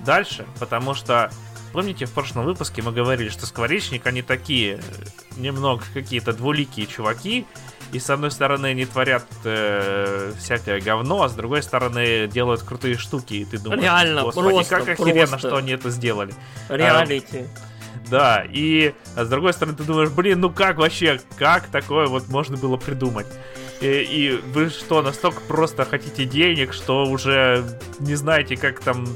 Дальше, 0.00 0.46
потому 0.60 0.92
что 0.92 1.30
Помните, 1.72 2.06
в 2.06 2.10
прошлом 2.10 2.44
выпуске 2.44 2.82
мы 2.82 2.92
говорили, 2.92 3.28
что 3.28 3.46
скворечник, 3.46 4.06
они 4.06 4.22
такие, 4.22 4.76
э, 4.76 4.80
немного 5.36 5.82
какие-то 5.94 6.32
двуликие 6.32 6.86
чуваки, 6.86 7.46
и 7.92 7.98
с 7.98 8.10
одной 8.10 8.30
стороны 8.30 8.66
они 8.66 8.86
творят 8.86 9.24
э, 9.44 10.32
всякое 10.38 10.80
говно, 10.80 11.22
а 11.22 11.28
с 11.28 11.34
другой 11.34 11.62
стороны 11.62 12.26
делают 12.26 12.62
крутые 12.62 12.96
штуки, 12.96 13.34
и 13.34 13.44
ты 13.44 13.58
думаешь, 13.58 13.82
Реально, 13.82 14.22
господи, 14.22 14.54
просто, 14.54 14.76
как 14.76 14.88
охеренно, 14.88 15.26
просто. 15.28 15.48
что 15.48 15.56
они 15.56 15.72
это 15.72 15.90
сделали. 15.90 16.34
Реалити. 16.68 17.44
А, 17.44 18.08
да, 18.10 18.44
и 18.48 18.92
а 19.14 19.24
с 19.24 19.28
другой 19.28 19.52
стороны 19.52 19.76
ты 19.76 19.84
думаешь, 19.84 20.10
блин, 20.10 20.40
ну 20.40 20.50
как 20.50 20.78
вообще, 20.78 21.20
как 21.36 21.68
такое 21.68 22.06
вот 22.06 22.28
можно 22.28 22.56
было 22.56 22.76
придумать? 22.76 23.26
И, 23.80 23.86
и 23.86 24.40
вы 24.52 24.70
что, 24.70 25.02
настолько 25.02 25.40
просто 25.42 25.84
хотите 25.84 26.24
денег, 26.24 26.72
что 26.72 27.06
уже 27.06 27.64
не 28.00 28.16
знаете, 28.16 28.56
как 28.56 28.80
там 28.80 29.06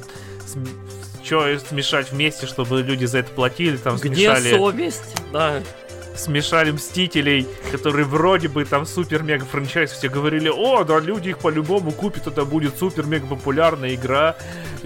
что 1.25 1.59
смешать 1.59 2.13
вместе, 2.13 2.47
чтобы 2.47 2.83
люди 2.83 3.05
за 3.05 3.19
это 3.19 3.31
платили, 3.31 3.77
там 3.77 3.97
Где 3.97 4.35
смешали... 4.35 4.57
совесть? 4.57 5.17
Да. 5.33 5.63
Смешали 6.17 6.71
Мстителей, 6.71 7.49
которые 7.73 8.05
вроде 8.05 8.49
бы 8.49 8.65
там 8.65 8.87
супер-мега 8.87 9.45
франчайз, 9.45 9.91
все 9.91 10.09
говорили, 10.09 10.49
о, 10.49 10.85
да, 10.85 11.01
люди 11.01 11.31
их 11.31 11.39
по-любому 11.39 11.91
купят, 11.91 12.29
это 12.29 12.45
будет 12.45 12.79
супер-мега 12.79 13.27
популярная 13.27 13.97
игра, 13.97 14.37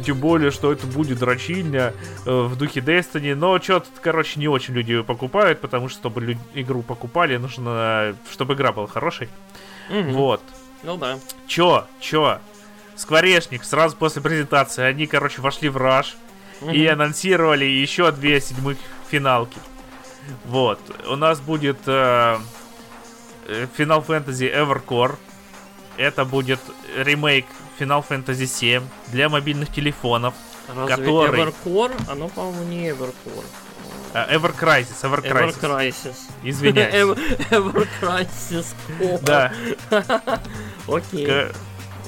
тем 0.03 0.19
более, 0.19 0.51
что 0.51 0.73
это 0.73 0.87
будет 0.87 1.19
дрочильня 1.19 1.93
э, 2.25 2.31
в 2.31 2.57
духе 2.57 2.81
Destiny, 2.81 3.35
но 3.35 3.59
что-то, 3.61 3.89
короче, 4.01 4.41
не 4.41 4.49
очень 4.49 4.73
люди 4.73 4.93
ее 4.93 5.05
покупают, 5.05 5.61
потому 5.61 5.91
что, 5.91 5.99
чтобы 5.99 6.23
люди 6.23 6.41
игру 6.55 6.81
покупали, 6.83 7.37
нужно, 7.37 8.17
чтобы 8.31 8.55
игра 8.55 8.73
была 8.73 8.87
хорошей. 8.87 9.29
Угу. 9.91 10.11
Вот. 10.13 10.41
Ну 10.83 10.97
да. 10.97 11.19
Чё? 11.47 11.87
Чё? 12.01 12.39
Скворечник 12.97 13.65
сразу 13.65 13.97
после 13.97 14.23
презентации, 14.23 14.83
они, 14.83 15.07
короче, 15.07 15.43
вошли 15.43 15.69
в 15.69 15.77
раш 15.77 16.17
mm-hmm. 16.61 16.75
и 16.75 16.87
анонсировали 16.87 17.65
еще 17.65 18.11
две 18.13 18.41
седьмых 18.41 18.79
финалки. 19.11 19.59
Вот. 20.47 20.79
У 21.09 21.17
нас 21.17 21.41
будет 21.41 21.79
э, 21.87 22.39
э 23.47 23.67
Final 23.77 24.05
Fantasy 24.07 24.53
Evercore. 24.53 25.17
Это 25.97 26.25
будет 26.25 26.61
ремейк 26.97 27.47
Final 27.79 28.05
Fantasy 28.09 28.47
7 28.47 28.83
для 29.09 29.29
мобильных 29.29 29.73
телефонов. 29.73 30.35
Разве 30.69 30.97
который... 30.97 31.41
Evercore? 31.41 31.93
Оно, 32.09 32.29
по-моему, 32.29 32.65
не 32.65 32.91
Evercore. 32.91 33.45
А, 34.15 34.27
Ever 34.33 34.55
Crisis, 34.59 35.03
Ever 35.03 35.23
Ever 35.23 35.55
Crisis. 35.55 35.61
Crisis. 35.61 36.17
Извиняюсь. 36.43 36.93
Ever 36.95 37.19
Ever 37.51 37.89
Crisis. 38.01 38.75
О, 39.01 39.19
Да, 39.23 39.53
Окей. 40.89 41.49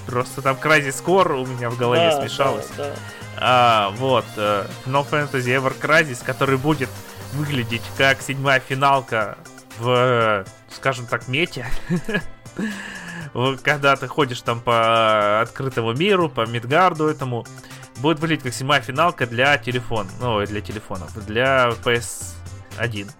просто 0.06 0.42
там 0.42 0.56
Crisis 0.56 1.02
Core 1.04 1.42
у 1.42 1.46
меня 1.46 1.70
в 1.70 1.76
голове 1.76 2.10
Да, 2.10 2.20
смешалось. 2.20 2.68
да, 2.76 2.84
да. 2.84 2.94
А, 3.40 3.90
вот, 3.96 4.26
э, 4.36 4.66
Final 4.84 5.08
Fantasy 5.10 5.56
Ever 5.56 5.74
Crisis, 5.80 6.22
который 6.24 6.58
будет 6.58 6.90
выглядеть 7.32 7.82
как 7.96 8.20
седьмая 8.20 8.60
финалка 8.60 9.38
в, 9.78 9.88
э, 9.88 10.44
скажем 10.70 11.06
так, 11.06 11.26
мете. 11.28 11.66
Когда 13.62 13.96
ты 13.96 14.08
ходишь 14.08 14.42
там 14.42 14.60
по 14.60 15.40
открытому 15.40 15.92
миру, 15.92 16.28
по 16.28 16.46
Мидгарду 16.46 17.06
этому, 17.06 17.46
будет 17.98 18.18
выглядеть 18.18 18.44
как 18.44 18.52
седьмая 18.52 18.80
финалка 18.82 19.26
для 19.26 19.56
телефона, 19.56 20.10
ну, 20.20 20.44
для 20.44 20.60
телефонов, 20.60 21.14
для 21.26 21.70
PS1. 21.84 23.10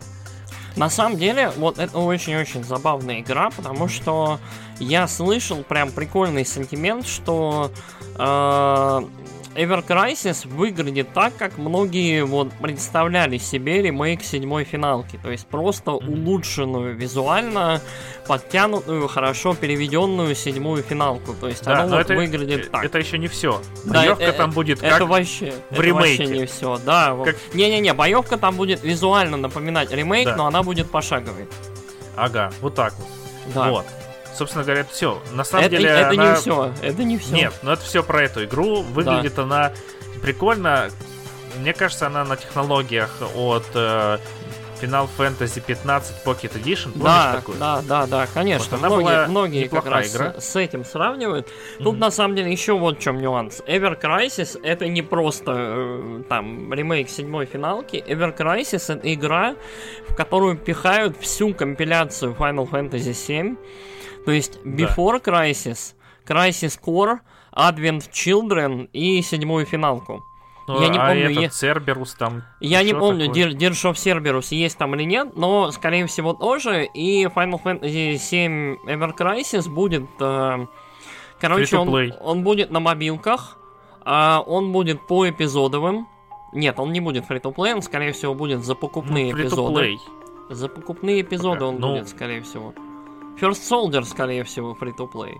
На 0.77 0.91
самом 0.91 1.19
деле, 1.19 1.51
вот 1.57 1.79
это 1.79 1.99
очень-очень 1.99 2.65
забавная 2.65 3.21
игра, 3.21 3.51
потому 3.51 3.89
что 3.89 4.39
я 4.79 5.09
слышал 5.09 5.63
прям 5.63 5.91
прикольный 5.91 6.47
сантимент, 6.47 7.07
что 7.07 7.73
э, 8.17 9.01
Ever 9.57 9.85
Crisis 9.85 10.47
выглядит 10.47 11.13
так, 11.13 11.37
как 11.37 11.59
многие 11.59 12.25
вот 12.25 12.53
представляли 12.53 13.37
себе 13.39 13.83
ремейк 13.83 14.23
седьмой 14.23 14.63
финалки. 14.65 15.19
То 15.23 15.31
есть 15.31 15.47
просто 15.49 15.91
улучшенную 15.91 16.95
визуально, 16.97 17.81
подтянутую, 18.29 19.09
хорошо 19.09 19.55
переведенную 19.55 20.37
седьмую 20.37 20.85
финалку. 20.85 21.35
То 21.35 21.49
есть 21.49 21.65
Да, 21.65 21.81
оно 21.81 21.89
но 21.91 21.97
вот 21.97 22.03
это, 22.03 22.15
выглядит 22.15 22.67
э, 22.67 22.71
так. 22.71 22.85
это 22.85 22.99
еще 22.99 23.19
не 23.19 23.27
все. 23.27 23.61
Да, 23.85 24.01
Боевка 24.03 24.23
э, 24.23 24.33
там 24.33 24.51
будет 24.53 24.83
Это 24.85 24.99
как 24.99 25.09
вообще, 25.09 25.53
в 25.71 25.73
это 25.73 25.83
ремейке. 25.83 26.23
вообще 26.25 26.39
не 26.39 26.47
все, 26.47 26.79
да. 26.87 27.17
Как- 27.25 27.37
Не-не-не, 27.53 27.93
боевка 27.93 28.37
там 28.37 28.55
будет 28.55 28.85
визуально 28.85 29.37
напоминать 29.37 29.91
ремейк, 29.91 30.27
Да. 30.29 30.37
но 30.37 30.47
она 30.47 30.63
будет 30.63 30.89
пошаговой. 30.91 31.49
Ага, 32.17 32.53
вот 32.61 32.77
так 32.77 32.95
вот. 32.99 33.09
Да. 33.55 33.69
Вот. 33.71 33.87
Собственно 34.35 34.65
говоря, 34.65 34.85
все. 34.85 35.21
На 35.33 35.45
самом 35.45 35.65
это 35.67 35.77
деле 35.77 35.89
это 35.91 36.09
она- 36.11 36.31
не 36.31 36.37
все, 36.37 36.73
это 36.83 37.05
не 37.05 37.19
все. 37.19 37.35
Нет, 37.35 37.53
ну 37.63 37.73
это 37.73 37.83
все 37.83 38.03
про 38.03 38.23
эту 38.23 38.45
игру. 38.45 38.83
Выглядит 38.83 39.39
она 39.39 39.73
прикольно. 40.23 40.91
Мне 41.61 41.73
кажется, 41.73 42.07
она 42.07 42.25
на 42.25 42.37
технологиях 42.37 43.11
от 43.35 43.65
э, 43.75 44.19
Final 44.81 45.09
Fantasy 45.19 45.61
15 45.61 46.25
Pocket 46.25 46.53
Edition. 46.63 46.93
Помнишь 46.93 47.03
Да, 47.05 47.33
такую? 47.35 47.59
да, 47.59 47.83
да, 47.83 48.07
да, 48.07 48.27
конечно. 48.33 48.79
Вот 48.79 48.79
она 48.79 48.89
была 48.89 49.01
многие 49.27 49.29
многие 49.29 49.69
как 49.69 49.87
раз 49.87 50.15
игра. 50.15 50.35
с, 50.41 50.51
с 50.53 50.57
этим 50.57 50.85
сравнивают. 50.85 51.49
Тут 51.79 51.95
Мгм. 51.95 51.99
на 51.99 52.11
самом 52.13 52.37
деле 52.37 52.53
еще 52.53 52.79
вот 52.79 52.99
в 52.99 53.01
чем 53.03 53.19
нюанс. 53.21 53.63
Ever 53.67 54.01
Crisis 54.01 54.59
это 54.63 54.87
не 54.87 55.03
просто 55.03 55.53
э, 55.57 56.23
там 56.29 56.73
ремейк 56.73 57.11
седьмой 57.11 57.47
финалки. 57.47 57.97
Ever 58.07 58.35
Crisis 58.35 58.95
это 58.95 59.13
игра, 59.13 59.57
в 60.09 60.15
которую 60.15 60.57
пихают 60.57 61.17
всю 61.21 61.53
компиляцию 61.53 62.37
Final 62.39 62.71
Fantasy 62.71 63.13
7. 63.13 63.57
То 64.25 64.33
есть 64.33 64.59
Да. 64.65 64.85
Before 64.85 65.23
Crisis, 65.23 65.95
Crisis 66.27 66.79
Core, 66.81 67.19
Advent 67.55 68.11
Children 68.11 68.89
и 68.93 69.23
седьмую 69.23 69.67
финалку. 69.67 70.23
Ну, 70.69 70.81
я 70.81 70.89
не 70.89 70.99
а 70.99 71.09
помню, 71.09 71.31
этот 71.31 71.53
Cerberus 71.53 72.17
там... 72.17 72.45
Я 72.61 72.85
не 72.85 72.95
помню, 72.95 73.27
такое? 73.27 73.49
Of 73.51 73.95
Cerberus 73.95 74.55
есть 74.55 74.79
там 74.79 74.95
или 74.95 75.03
нет, 75.03 75.37
но, 75.37 75.73
скорее 75.73 76.07
всего, 76.07 76.33
тоже. 76.33 76.85
И 76.85 77.25
Final 77.25 77.61
Fantasy 77.63 78.17
7 78.19 78.77
Ever 78.87 79.17
Crisis 79.17 79.69
будет... 79.69 80.05
э, 80.21 80.67
короче, 81.41 81.77
он, 81.77 82.13
он 82.21 82.45
будет 82.45 82.71
на 82.71 82.79
мобилках, 82.79 83.59
а 84.05 84.45
он 84.47 84.71
будет 84.71 85.05
по 85.09 85.29
эпизодовым. 85.29 86.07
Нет, 86.53 86.79
он 86.79 86.93
не 86.93 87.01
будет 87.01 87.25
фри 87.25 87.39
to 87.39 87.53
play 87.55 87.75
он, 87.75 87.83
скорее 87.83 88.13
всего, 88.13 88.35
будет 88.35 88.65
за 88.65 88.75
Ну, 88.75 88.81
покупные 88.81 89.33
эпизоды. 89.33 89.81
free-to-play. 89.81 89.99
За 90.51 90.69
покупные 90.69 91.21
эпизоды 91.23 91.61
Пока. 91.61 91.67
он 91.67 91.79
Ну. 91.81 91.93
будет, 91.95 92.09
скорее 92.09 92.43
всего. 92.43 92.75
First 93.41 93.63
Soldier, 93.71 94.03
скорее 94.05 94.45
всего, 94.45 94.77
free 94.81 94.95
to 94.97 95.11
play 95.11 95.39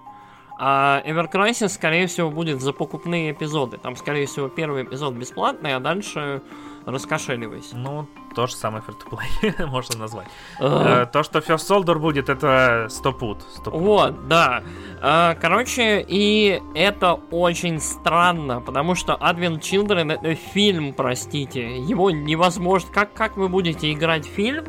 А 0.59 1.03
Ever 1.07 1.31
Crisis, 1.31 1.69
скорее 1.69 2.07
всего, 2.07 2.31
будет 2.31 2.61
за 2.61 2.73
покупные 2.73 3.33
эпизоды. 3.33 3.79
Там, 3.79 3.97
скорее 3.97 4.27
всего, 4.27 4.49
первый 4.49 4.85
эпизод 4.85 5.15
бесплатный, 5.15 5.75
а 5.75 5.81
дальше 5.81 6.43
раскошеливайся. 6.87 7.77
Ну, 7.77 8.07
то 8.35 8.47
же 8.47 8.55
самое 8.55 8.83
free-to-play 8.83 9.67
можно 9.67 9.99
назвать. 9.99 10.29
Э, 10.61 11.07
То, 11.13 11.23
что 11.23 11.41
First 11.41 11.69
Soldier 11.69 11.99
будет, 11.99 12.29
это 12.29 12.87
стопут. 12.89 13.43
стопут. 13.43 13.81
Вот, 13.81 14.29
да. 14.29 14.63
А, 15.03 15.35
Короче, 15.35 16.05
и 16.07 16.63
это 16.75 17.15
очень 17.31 17.81
странно, 17.81 18.61
потому 18.61 18.95
что 18.95 19.15
Advent 19.15 19.61
Children 19.61 20.13
это 20.15 20.35
фильм, 20.35 20.95
простите. 20.95 21.79
Его 21.79 22.11
невозможно... 22.11 22.89
Как, 22.93 23.13
как 23.13 23.37
вы 23.37 23.49
будете 23.49 23.93
играть 23.93 24.27
фильм, 24.27 24.65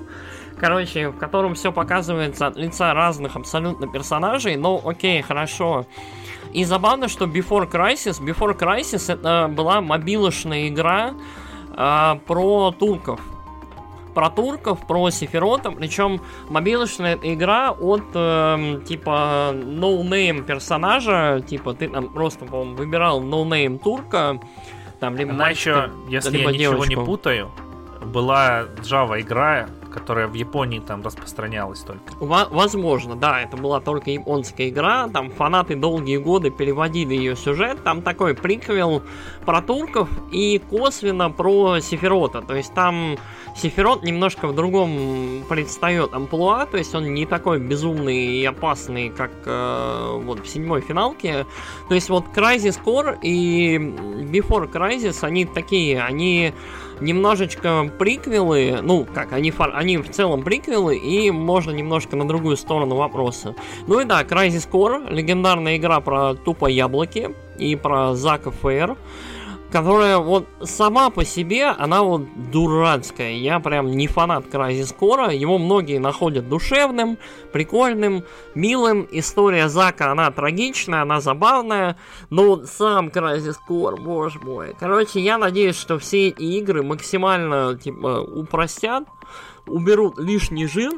короче, 0.62 1.10
в 1.10 1.18
котором 1.18 1.56
все 1.56 1.72
показывается 1.72 2.46
от 2.46 2.56
лица 2.56 2.94
разных 2.94 3.36
абсолютно 3.36 3.88
персонажей, 3.88 4.56
но 4.58 4.80
окей, 4.86 5.22
хорошо. 5.24 5.88
И 6.54 6.64
забавно, 6.66 7.08
что 7.08 7.26
Before 7.26 7.70
Crisis, 7.70 8.22
Before 8.24 8.58
Crisis 8.58 9.12
это 9.12 9.50
была 9.52 9.82
мобилошная 9.82 10.68
игра 10.68 11.16
а, 11.76 12.20
про 12.28 12.72
турков. 12.72 13.20
Про 14.14 14.30
турков, 14.30 14.86
про 14.86 15.10
Сефирота, 15.10 15.72
причем 15.72 16.22
мобилочная 16.50 17.18
игра 17.24 17.72
от 17.72 18.04
эм, 18.14 18.82
типа 18.82 19.54
ноунейм 19.54 20.44
персонажа, 20.44 21.42
типа 21.48 21.74
ты 21.74 21.88
там 21.88 22.10
просто, 22.10 22.46
по-моему, 22.46 22.76
выбирал 22.76 23.22
ноунейм 23.22 23.80
турка, 23.80 24.40
там 25.00 25.16
либо 25.16 25.32
Она 25.32 25.46
мальчика, 25.46 25.90
еще, 26.06 26.14
если 26.14 26.38
либо 26.38 26.52
я 26.52 26.58
ничего 26.58 26.84
не 26.84 26.90
девочку. 26.90 27.06
путаю, 27.06 27.52
была 28.04 28.64
Java 28.84 29.22
игра, 29.22 29.70
которая 29.92 30.28
в 30.28 30.34
Японии 30.34 30.80
там 30.80 31.02
распространялась 31.04 31.80
только. 31.82 32.14
Во- 32.20 32.48
возможно, 32.50 33.16
да, 33.16 33.42
это 33.42 33.58
была 33.58 33.80
только 33.80 34.12
японская 34.12 34.70
игра, 34.70 35.08
там 35.08 35.30
фанаты 35.30 35.76
долгие 35.76 36.18
годы 36.18 36.50
переводили 36.50 37.14
ее 37.14 37.36
сюжет, 37.36 37.84
там 37.84 38.02
такой 38.02 38.34
приквел 38.34 39.04
про 39.46 39.62
турков 39.62 40.10
и 40.32 40.60
косвенно 40.70 41.30
про 41.30 41.80
Сефирота, 41.80 42.42
то 42.42 42.56
есть 42.56 42.74
там 42.74 43.18
Сефирот 43.56 44.04
немножко 44.04 44.48
в 44.48 44.56
другом 44.56 45.44
предстает 45.50 46.14
амплуа, 46.14 46.66
то 46.66 46.78
есть 46.78 46.96
он 46.96 47.14
не 47.14 47.26
такой 47.26 47.60
безумный 47.60 48.40
и 48.40 48.46
опасный, 48.46 49.10
как 49.10 49.32
э, 49.46 50.20
вот 50.24 50.46
в 50.46 50.48
седьмой 50.48 50.82
финалке, 50.82 51.46
то 51.90 51.96
есть 51.96 52.10
вот 52.10 52.26
Crysis 52.34 52.80
Core 52.84 53.20
и 53.22 53.78
Before 53.78 54.72
Crysis, 54.72 55.24
они 55.24 55.46
такие, 55.46 56.02
они 56.02 56.54
немножечко 57.02 57.92
приквелы, 57.98 58.80
ну, 58.82 59.06
как, 59.06 59.34
они, 59.34 59.52
фор- 59.52 59.74
они 59.74 59.98
в 59.98 60.10
целом 60.10 60.44
приквелы, 60.44 60.98
и 60.98 61.32
можно 61.32 61.72
немножко 61.72 62.16
на 62.16 62.28
другую 62.28 62.58
сторону 62.58 62.96
вопроса. 62.96 63.56
Ну 63.88 64.00
и 64.00 64.06
да, 64.06 64.22
Crysis 64.24 64.70
Core, 64.70 65.12
легендарная 65.14 65.78
игра 65.78 66.00
про 66.00 66.36
тупо 66.36 66.68
яблоки 66.68 67.36
и 67.58 67.76
про 67.76 68.16
Зака 68.16 68.52
Фейр, 68.52 68.96
которая 69.72 70.18
вот 70.18 70.48
сама 70.64 71.10
по 71.10 71.24
себе, 71.24 71.68
она 71.68 72.04
вот 72.04 72.52
дурацкая. 72.52 73.32
Я 73.32 73.60
прям 73.60 73.92
не 73.92 74.08
фанат 74.08 74.46
Crysis 74.46 74.96
Core, 74.98 75.36
его 75.36 75.58
многие 75.58 75.98
находят 75.98 76.50
душевным, 76.50 77.18
прикольным, 77.54 78.24
милым. 78.54 79.08
История 79.12 79.70
Зака, 79.70 80.12
она 80.12 80.30
трагичная, 80.32 81.04
она 81.04 81.22
забавная, 81.22 81.98
но 82.30 82.44
вот 82.44 82.68
сам 82.68 83.08
Crysis 83.08 83.56
Core, 83.68 84.00
боже 84.00 84.40
мой. 84.40 84.76
Короче, 84.78 85.22
я 85.22 85.38
надеюсь, 85.38 85.78
что 85.78 85.98
все 85.98 86.28
эти 86.28 86.44
игры 86.44 86.84
максимально, 86.84 87.78
типа, 87.78 88.22
упростят, 88.22 89.06
уберут 89.66 90.20
лишний 90.20 90.68
жир. 90.68 90.92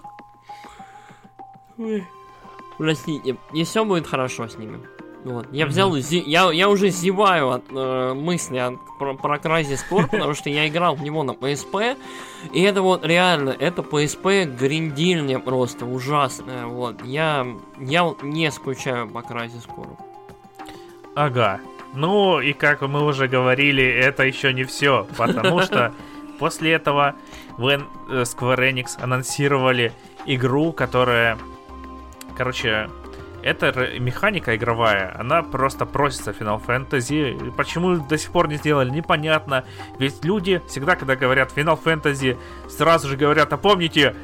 Простите, 2.77 3.37
и 3.53 3.63
все 3.63 3.85
будет 3.85 4.07
хорошо 4.07 4.47
с 4.47 4.57
ними. 4.57 4.79
Вот. 5.23 5.47
Я 5.53 5.65
взял, 5.67 5.95
зи- 5.95 6.23
я, 6.25 6.51
я 6.51 6.67
уже 6.69 6.89
зеваю 6.89 7.49
от 7.51 7.63
э, 7.71 8.13
мысли 8.13 8.57
от- 8.57 8.79
про, 8.99 9.13
про 9.15 9.37
Crysis 9.37 9.79
Core, 9.89 10.07
потому 10.09 10.33
что 10.33 10.49
я 10.49 10.67
играл 10.67 10.95
в 10.95 11.01
него 11.01 11.23
на 11.23 11.31
PSP, 11.31 11.97
и 12.51 12.61
это 12.61 12.81
вот 12.81 13.05
реально, 13.05 13.51
это 13.51 13.81
PSP 13.83 14.43
гриндильня 14.45 15.39
просто 15.39 15.85
ужасная, 15.85 16.65
вот. 16.65 17.03
Я, 17.05 17.47
я 17.79 18.13
не 18.21 18.51
скучаю 18.51 19.07
по 19.09 19.19
Crysis 19.19 19.65
Core. 19.67 19.97
Ага. 21.15 21.59
Ну, 21.95 22.39
и 22.41 22.53
как 22.53 22.81
мы 22.81 23.05
уже 23.05 23.27
говорили, 23.27 23.83
это 23.83 24.23
еще 24.23 24.51
не 24.51 24.63
все, 24.63 25.07
потому 25.15 25.61
что 25.61 25.93
после 26.39 26.73
этого 26.73 27.15
Н- 27.59 27.87
э, 28.09 28.23
Square 28.23 28.71
Enix 28.73 29.01
анонсировали 29.01 29.93
игру, 30.25 30.73
которая, 30.73 31.37
короче, 32.35 32.89
эта 33.43 33.99
механика 33.99 34.55
игровая, 34.55 35.15
она 35.19 35.43
просто 35.43 35.85
просится 35.85 36.33
в 36.33 36.39
Final 36.39 36.61
Fantasy. 36.65 37.53
Почему 37.55 37.97
до 37.97 38.17
сих 38.17 38.31
пор 38.31 38.47
не 38.47 38.55
сделали, 38.55 38.89
непонятно. 38.89 39.65
Ведь 39.99 40.23
люди 40.23 40.61
всегда, 40.67 40.95
когда 40.95 41.15
говорят 41.15 41.51
Final 41.55 41.79
Fantasy, 41.83 42.37
сразу 42.69 43.09
же 43.09 43.17
говорят, 43.17 43.51
а 43.51 43.57
помните, 43.57 44.15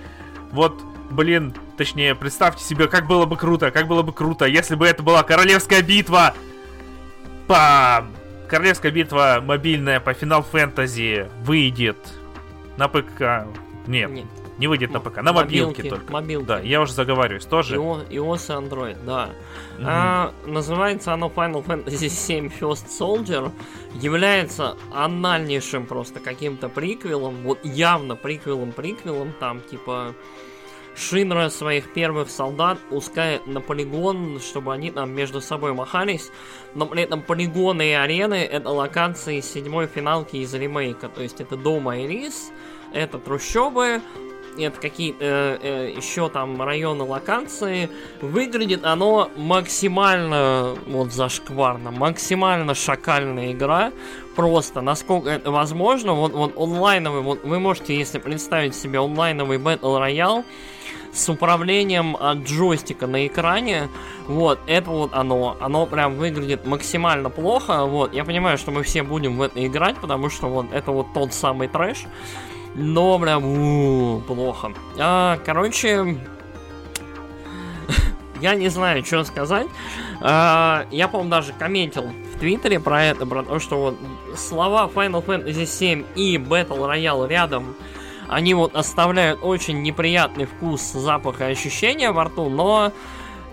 вот, 0.51 0.81
блин, 1.11 1.53
точнее, 1.77 2.15
представьте 2.15 2.63
себе, 2.63 2.87
как 2.87 3.07
было 3.07 3.25
бы 3.25 3.37
круто, 3.37 3.71
как 3.71 3.87
было 3.87 4.03
бы 4.03 4.13
круто, 4.13 4.45
если 4.45 4.75
бы 4.75 4.87
это 4.87 5.03
была 5.03 5.23
королевская 5.23 5.81
битва. 5.81 6.33
Пам! 7.47 8.13
Королевская 8.47 8.91
битва 8.91 9.43
мобильная 9.43 9.99
по 9.99 10.11
Final 10.11 10.43
Fantasy 10.51 11.29
выйдет 11.43 11.97
На 12.77 12.87
ПК. 12.87 13.45
Нет, 13.85 14.09
Нет. 14.09 14.25
Не 14.59 14.67
выйдет 14.67 14.91
на 14.91 14.99
ПК. 14.99 15.21
На 15.21 15.31
мобилке, 15.33 15.81
Мобилки, 15.81 15.89
только. 15.89 16.11
мобилки. 16.13 16.45
Да, 16.45 16.59
я 16.59 16.81
уже 16.81 16.93
заговариваюсь 16.93 17.45
тоже. 17.45 17.77
iOS 17.77 18.09
iOS 18.09 18.09
и 18.09 18.67
Android, 18.67 18.97
да. 19.05 19.29
Мгм. 19.77 19.87
А, 19.87 20.33
называется 20.45 21.13
оно 21.13 21.31
Final 21.33 21.65
Fantasy 21.65 22.07
VII 22.07 22.51
First 22.59 22.87
Soldier. 22.99 23.51
Является 23.95 24.75
анальнейшим 24.93 25.85
просто 25.85 26.19
каким-то 26.19 26.67
приквелом. 26.67 27.35
Вот 27.43 27.63
явно 27.63 28.17
приквелом-приквелом. 28.17 29.33
Там 29.39 29.61
типа 29.61 30.13
Шинра 30.95 31.47
своих 31.47 31.93
первых 31.93 32.29
солдат 32.29 32.77
пускает 32.89 33.47
на 33.47 33.61
полигон, 33.61 34.41
чтобы 34.41 34.73
они 34.73 34.91
там 34.91 35.11
между 35.11 35.39
собой 35.39 35.73
махались. 35.73 36.31
Но 36.75 36.85
при 36.85 37.03
этом 37.03 37.21
полигоны 37.21 37.91
и 37.91 37.93
арены 37.93 38.43
это 38.43 38.69
локации 38.69 39.39
седьмой 39.39 39.87
финалки 39.87 40.35
из 40.35 40.53
ремейка. 40.53 41.07
То 41.07 41.23
есть 41.23 41.39
это 41.39 41.55
дом 41.55 41.87
Айрис, 41.87 42.51
это 42.91 43.17
трущобы, 43.19 44.01
это 44.65 44.79
какие-то 44.79 45.59
э, 45.61 45.93
еще 45.95 46.29
там 46.29 46.61
районы 46.61 47.03
локации. 47.03 47.89
Выглядит 48.21 48.85
оно 48.85 49.29
максимально 49.35 50.75
вот 50.87 51.11
зашкварно, 51.11 51.91
максимально 51.91 52.75
шакальная 52.75 53.51
игра. 53.51 53.91
Просто, 54.35 54.81
насколько 54.81 55.29
это 55.29 55.51
возможно, 55.51 56.13
вот, 56.13 56.31
вот 56.33 56.57
онлайновый, 56.57 57.21
вот 57.21 57.43
вы 57.43 57.59
можете, 57.59 57.97
если 57.97 58.19
представить 58.19 58.75
себе 58.75 58.99
онлайновый 58.99 59.57
Battle 59.57 59.99
Royale, 59.99 60.45
с 61.11 61.29
управлением 61.29 62.15
от 62.15 62.39
джойстика 62.39 63.07
на 63.07 63.27
экране. 63.27 63.89
Вот, 64.27 64.59
это 64.67 64.89
вот 64.89 65.13
оно. 65.13 65.57
Оно 65.59 65.85
прям 65.85 66.15
выглядит 66.15 66.65
максимально 66.65 67.29
плохо. 67.29 67.85
Вот, 67.85 68.13
я 68.13 68.23
понимаю, 68.23 68.57
что 68.57 68.71
мы 68.71 68.83
все 68.83 69.03
будем 69.03 69.37
в 69.37 69.41
это 69.41 69.65
играть, 69.65 69.97
потому 69.97 70.29
что 70.29 70.47
вот 70.47 70.67
это 70.71 70.91
вот 70.91 71.07
тот 71.13 71.33
самый 71.33 71.67
трэш. 71.67 72.05
Но 72.75 73.19
прям 73.19 73.43
у, 73.45 74.21
плохо. 74.21 74.71
А, 74.97 75.39
короче, 75.45 76.17
я 78.41 78.55
не 78.55 78.69
знаю, 78.69 79.03
что 79.03 79.23
сказать. 79.23 79.67
А, 80.21 80.85
я, 80.91 81.07
по-моему, 81.07 81.31
даже 81.31 81.53
комментил 81.53 82.03
в 82.03 82.39
Твиттере 82.39 82.79
про 82.79 83.03
это, 83.03 83.25
про 83.25 83.43
то, 83.43 83.59
что 83.59 83.79
вот 83.81 83.97
слова 84.37 84.89
Final 84.93 85.25
Fantasy 85.25 85.65
7 85.65 86.03
и 86.15 86.37
Battle 86.37 86.79
Royale 86.79 87.27
рядом 87.27 87.75
они 88.29 88.53
вот 88.53 88.75
оставляют 88.75 89.39
очень 89.41 89.81
неприятный 89.81 90.45
вкус, 90.45 90.81
запах 90.81 91.41
и 91.41 91.45
ощущения 91.45 92.11
во 92.11 92.25
рту, 92.25 92.49
но 92.49 92.93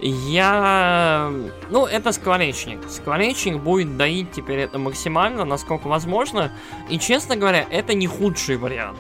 я... 0.01 1.33
Ну, 1.71 1.87
это 1.87 2.13
скворечник. 2.13 2.81
Скворечник 2.89 3.59
будет 3.59 3.97
доить 3.97 4.33
теперь 4.33 4.61
это 4.61 4.79
максимально, 4.79 5.45
насколько 5.45 5.89
возможно. 5.89 6.53
И, 6.91 6.99
честно 6.99 7.37
говоря, 7.37 7.67
это 7.71 7.95
не 7.95 8.07
худший 8.07 8.57
вариант. 8.57 8.99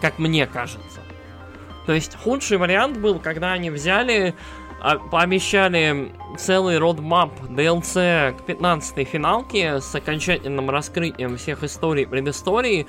Как 0.00 0.18
мне 0.18 0.46
кажется. 0.46 1.00
То 1.86 1.92
есть, 1.92 2.16
худший 2.16 2.56
вариант 2.56 2.96
был, 2.96 3.18
когда 3.18 3.52
они 3.52 3.70
взяли, 3.70 4.34
а, 4.80 4.98
пообещали 4.98 6.12
целый 6.36 6.78
родмап 6.78 7.30
DLC 7.48 8.36
к 8.38 8.44
15 8.44 9.08
финалке 9.08 9.80
с 9.80 9.94
окончательным 9.94 10.68
раскрытием 10.68 11.36
всех 11.36 11.62
историй, 11.62 12.06
предыстории, 12.06 12.86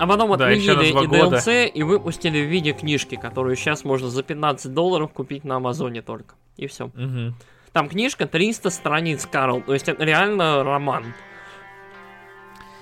а 0.00 0.06
потом 0.06 0.34
Да, 0.38 0.46
отменили 0.46 0.72
на 0.74 0.80
и 0.80 0.92
два 0.92 1.04
года. 1.04 1.36
DLC 1.36 1.68
и 1.68 1.82
выпустили 1.82 2.40
в 2.42 2.48
виде 2.48 2.72
книжки, 2.72 3.16
которую 3.16 3.54
сейчас 3.54 3.84
можно 3.84 4.08
за 4.08 4.22
15 4.22 4.72
долларов 4.72 5.12
купить 5.12 5.44
на 5.44 5.56
Амазоне 5.56 6.00
только. 6.00 6.36
И 6.56 6.66
все. 6.68 6.90
Мгм. 6.94 7.34
Там 7.74 7.86
книжка 7.86 8.26
300 8.26 8.70
страниц, 8.70 9.28
Карл. 9.30 9.60
То 9.60 9.74
есть 9.74 9.90
это 9.90 10.02
реально 10.02 10.64
роман. 10.64 11.12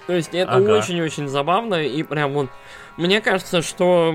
То 0.07 0.13
есть 0.13 0.33
это 0.33 0.53
Ага. 0.53 0.79
очень-очень 0.79 1.27
забавно. 1.27 1.83
И 1.83 2.05
прям 2.05 2.35
вот... 2.35 2.51
Мне 2.97 3.21
кажется, 3.21 3.63
что... 3.63 4.15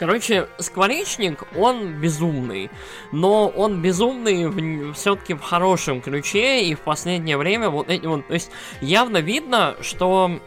Короче, 0.00 0.48
скворечник, 0.58 1.44
он 1.56 2.00
безумный. 2.00 2.68
Но 3.12 3.46
он 3.46 3.80
безумный 3.80 4.92
все-таки 4.94 5.34
в 5.34 5.40
хорошем 5.40 6.00
ключе. 6.00 6.64
И 6.64 6.74
в 6.74 6.80
последнее 6.80 7.36
время 7.36 7.70
вот 7.70 7.88
эти 7.88 8.06
вот... 8.06 8.26
То 8.26 8.34
есть 8.34 8.50
явно 8.80 9.18
видно, 9.18 9.76
что 9.82 10.40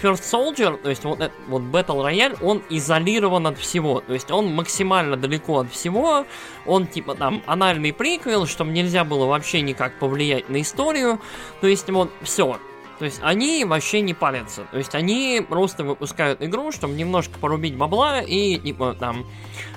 First 0.00 0.22
Soldier, 0.22 0.76
то 0.76 0.90
есть 0.90 1.04
вот 1.04 1.20
этот 1.20 1.38
вот 1.48 1.62
Battle 1.62 2.04
Royale, 2.04 2.38
он 2.42 2.62
изолирован 2.70 3.46
от 3.46 3.58
всего. 3.58 4.00
То 4.00 4.14
есть 4.14 4.30
он 4.30 4.54
максимально 4.54 5.16
далеко 5.16 5.60
от 5.60 5.70
всего. 5.70 6.26
Он 6.66 6.86
типа 6.86 7.14
там 7.14 7.42
анальный 7.46 7.92
приквел, 7.92 8.46
чтобы 8.46 8.72
нельзя 8.72 9.04
было 9.04 9.26
вообще 9.26 9.60
никак 9.60 9.98
повлиять 9.98 10.48
на 10.48 10.60
историю. 10.60 11.20
То 11.60 11.66
есть 11.66 11.88
вот 11.90 12.10
все. 12.22 12.58
То 12.98 13.06
есть 13.06 13.18
они 13.22 13.64
вообще 13.64 14.00
не 14.00 14.14
парятся. 14.14 14.62
То 14.70 14.78
есть 14.78 14.94
они 14.94 15.44
просто 15.46 15.82
выпускают 15.82 16.40
игру, 16.40 16.70
чтобы 16.70 16.94
немножко 16.94 17.38
порубить 17.38 17.76
бабла 17.76 18.20
и 18.20 18.58
типа 18.58 18.96
там, 18.98 19.26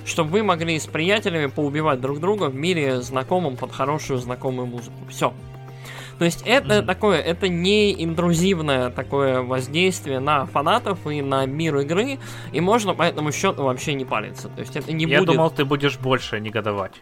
чтобы 0.04 0.30
вы 0.30 0.42
могли 0.44 0.78
с 0.78 0.86
приятелями 0.86 1.46
поубивать 1.46 2.00
друг 2.00 2.20
друга 2.20 2.44
в 2.44 2.54
мире 2.54 3.00
знакомым 3.00 3.56
под 3.56 3.72
хорошую 3.72 4.20
знакомую 4.20 4.66
музыку. 4.66 4.96
Все. 5.08 5.34
То 6.18 6.24
есть 6.24 6.42
это 6.46 6.78
Мгм. 6.78 6.86
такое, 6.86 7.20
это 7.20 7.48
не 7.48 7.92
интрузивное 8.04 8.90
такое 8.90 9.42
воздействие 9.42 10.18
на 10.18 10.46
фанатов 10.46 11.06
и 11.06 11.20
на 11.22 11.44
мир 11.46 11.76
игры, 11.78 12.18
и 12.52 12.60
можно 12.60 12.94
по 12.94 13.02
этому 13.02 13.32
счету 13.32 13.64
вообще 13.64 13.94
не 13.94 14.04
париться. 14.04 14.48
То 14.48 14.60
есть 14.60 14.76
это 14.76 14.92
не 14.92 15.04
Я 15.04 15.18
будет... 15.18 15.34
думал, 15.34 15.50
ты 15.50 15.64
будешь 15.64 15.98
больше 15.98 16.40
негодовать. 16.40 16.92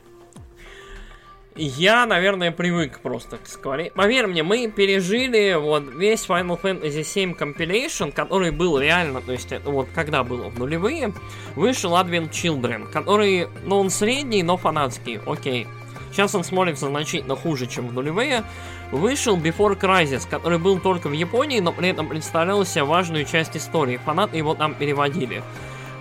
Я, 1.57 2.05
наверное, 2.05 2.51
привык 2.51 2.99
просто 2.99 3.37
к 3.37 3.47
скворе. 3.47 3.93
Поверь 3.95 4.27
мне, 4.27 4.43
мы 4.43 4.69
пережили 4.69 5.55
вот 5.55 5.85
весь 5.95 6.27
Final 6.27 6.61
Fantasy 6.61 7.03
VII 7.03 7.39
Compilation, 7.39 8.11
который 8.11 8.51
был 8.51 8.77
реально, 8.77 9.21
то 9.21 9.31
есть 9.31 9.53
это 9.53 9.71
вот 9.71 9.87
когда 9.95 10.25
было 10.25 10.49
в 10.51 10.59
нулевые, 10.59 11.13
вышел 11.55 11.93
Advent 11.93 12.31
Children, 12.31 12.91
который, 12.91 13.47
ну 13.65 13.77
он 13.79 13.91
средний, 13.91 14.43
но 14.43 14.57
фанатский, 14.57 15.21
окей. 15.25 15.69
Сейчас 16.15 16.33
он 16.37 16.45
смотрится 16.45 16.87
значительно 16.87 17.35
хуже, 17.35 17.67
чем 17.67 17.89
в 17.89 17.93
нулевые. 17.93 18.45
Вышел 18.93 19.37
Before 19.37 19.77
Crisis, 19.77 20.29
который 20.31 20.59
был 20.59 20.79
только 20.79 21.09
в 21.09 21.13
Японии, 21.13 21.59
но 21.59 21.73
при 21.73 21.89
этом 21.89 22.09
представлял 22.09 22.65
себе 22.65 22.85
важную 22.85 23.25
часть 23.25 23.57
истории. 23.57 23.99
Фанаты 24.05 24.37
его 24.37 24.55
там 24.55 24.77
переводили. 24.77 25.43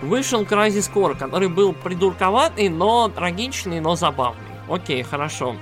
Вышел 0.02 0.42
Crysis 0.42 0.88
Core, 0.92 1.18
который 1.18 1.48
был 1.48 1.72
придурковатый, 1.72 2.68
но 2.68 3.08
трагичный, 3.08 3.80
но 3.80 3.96
забавный. 3.96 4.40
Окей, 4.68 5.02
хорошо. 5.02 5.56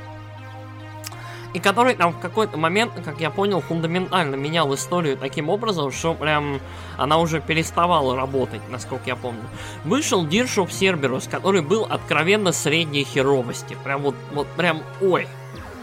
И 1.55 1.59
который 1.61 1.94
там 1.94 2.12
в 2.12 2.18
какой-то 2.18 2.57
момент, 2.57 2.92
как 3.05 3.20
я 3.20 3.30
понял, 3.30 3.61
фундаментально 3.61 4.36
менял 4.36 4.74
историю 4.74 5.18
таким 5.18 5.50
образом, 5.50 5.92
что 5.92 6.14
прям 6.14 6.61
она 6.96 7.18
уже 7.18 7.40
переставала 7.40 8.16
работать, 8.16 8.62
насколько 8.70 9.05
я 9.07 9.16
помню. 9.16 9.42
Вышел 9.84 10.24
of 10.24 10.68
Cerberus, 10.68 11.28
который 11.30 11.61
был 11.61 11.84
откровенно 11.84 12.53
средней 12.53 13.05
херовости. 13.05 13.76
Прям 13.84 14.03
вот, 14.03 14.14
вот 14.32 14.46
прям, 14.57 14.82
ой, 15.03 15.28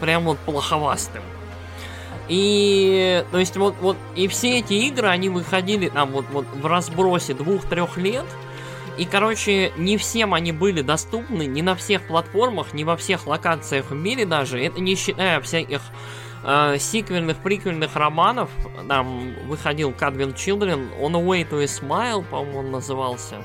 прям 0.00 0.24
вот 0.24 0.38
плоховастым. 0.38 1.22
И, 2.28 3.24
то 3.32 3.38
есть, 3.38 3.56
вот, 3.56 3.74
вот, 3.80 3.96
и 4.14 4.28
все 4.28 4.60
эти 4.60 4.74
игры, 4.74 5.08
они 5.08 5.28
выходили 5.28 5.88
там 5.88 6.10
вот, 6.12 6.24
вот 6.30 6.46
в 6.52 6.64
разбросе 6.66 7.34
двух-трех 7.34 7.96
лет, 7.96 8.24
и, 9.00 9.06
короче, 9.06 9.72
не 9.78 9.96
всем 9.96 10.34
они 10.34 10.52
были 10.52 10.82
доступны, 10.82 11.46
не 11.46 11.62
на 11.62 11.74
всех 11.74 12.06
платформах, 12.06 12.74
не 12.74 12.84
во 12.84 12.98
всех 12.98 13.26
локациях 13.26 13.88
в 13.88 13.94
мире 13.94 14.26
даже. 14.26 14.62
Это 14.62 14.78
не 14.82 14.94
считая 14.94 15.40
всяких 15.40 15.80
э, 16.44 16.76
сиквельных, 16.78 17.38
приквельных 17.38 17.96
романов. 17.96 18.50
Там 18.88 19.34
выходил 19.46 19.90
Cadvin 19.90 20.34
Children, 20.34 20.98
On 21.00 21.16
a 21.16 21.20
Way 21.20 21.48
to 21.48 21.60
a 21.60 21.64
Smile, 21.64 22.24
по-моему, 22.28 22.58
он 22.60 22.70
назывался. 22.70 23.36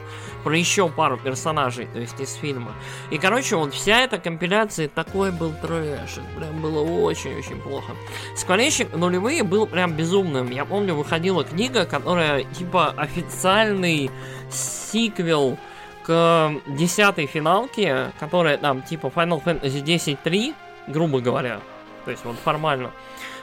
Про 0.43 0.55
еще 0.55 0.89
пару 0.89 1.17
персонажей, 1.17 1.87
то 1.91 1.99
есть 1.99 2.19
из 2.19 2.33
фильма. 2.33 2.73
И, 3.09 3.17
короче, 3.17 3.55
вот 3.55 3.73
вся 3.73 4.01
эта 4.01 4.19
компиляция, 4.19 4.87
такой 4.87 5.31
был 5.31 5.53
трэш. 5.53 6.19
Прям 6.37 6.61
было 6.61 6.81
очень-очень 6.81 7.59
плохо. 7.59 7.93
Скворечник 8.35 8.93
нулевые 8.95 9.43
был 9.43 9.65
прям 9.65 9.93
безумным. 9.93 10.51
Я 10.51 10.65
помню, 10.65 10.93
выходила 10.93 11.43
книга, 11.43 11.85
которая 11.85 12.43
типа 12.43 12.93
официальный 12.95 14.11
сиквел 14.51 15.57
к 16.03 16.53
десятой 16.67 17.25
финалке, 17.25 18.11
которая 18.19 18.57
там 18.57 18.83
типа 18.83 19.07
Final 19.07 19.43
Fantasy 19.43 19.83
10.3, 19.83 20.53
грубо 20.87 21.19
говоря, 21.19 21.61
то 22.05 22.11
есть 22.11 22.23
вот 22.23 22.37
формально, 22.43 22.91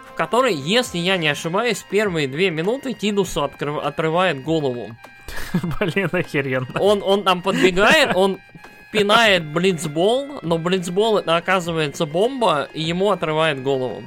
в 0.09 0.15
которой, 0.15 0.55
если 0.55 0.99
я 0.99 1.17
не 1.17 1.29
ошибаюсь, 1.29 1.85
первые 1.89 2.29
две 2.29 2.51
минуты 2.51 2.93
Тидусу 2.95 3.43
открыв- 3.45 3.83
отрывает 3.85 4.43
голову. 4.43 4.95
Блин, 5.81 6.09
охеренно. 6.13 6.81
Он, 6.81 7.03
он 7.03 7.25
там 7.25 7.43
подбегает, 7.43 8.15
он 8.15 8.39
пинает 8.91 9.45
блицбол, 9.47 10.41
но 10.43 10.59
блицбол 10.59 11.17
это 11.19 11.37
оказывается 11.37 12.05
бомба, 12.05 12.69
и 12.75 12.83
ему 12.83 13.11
отрывает 13.11 13.63
голову. 13.63 14.03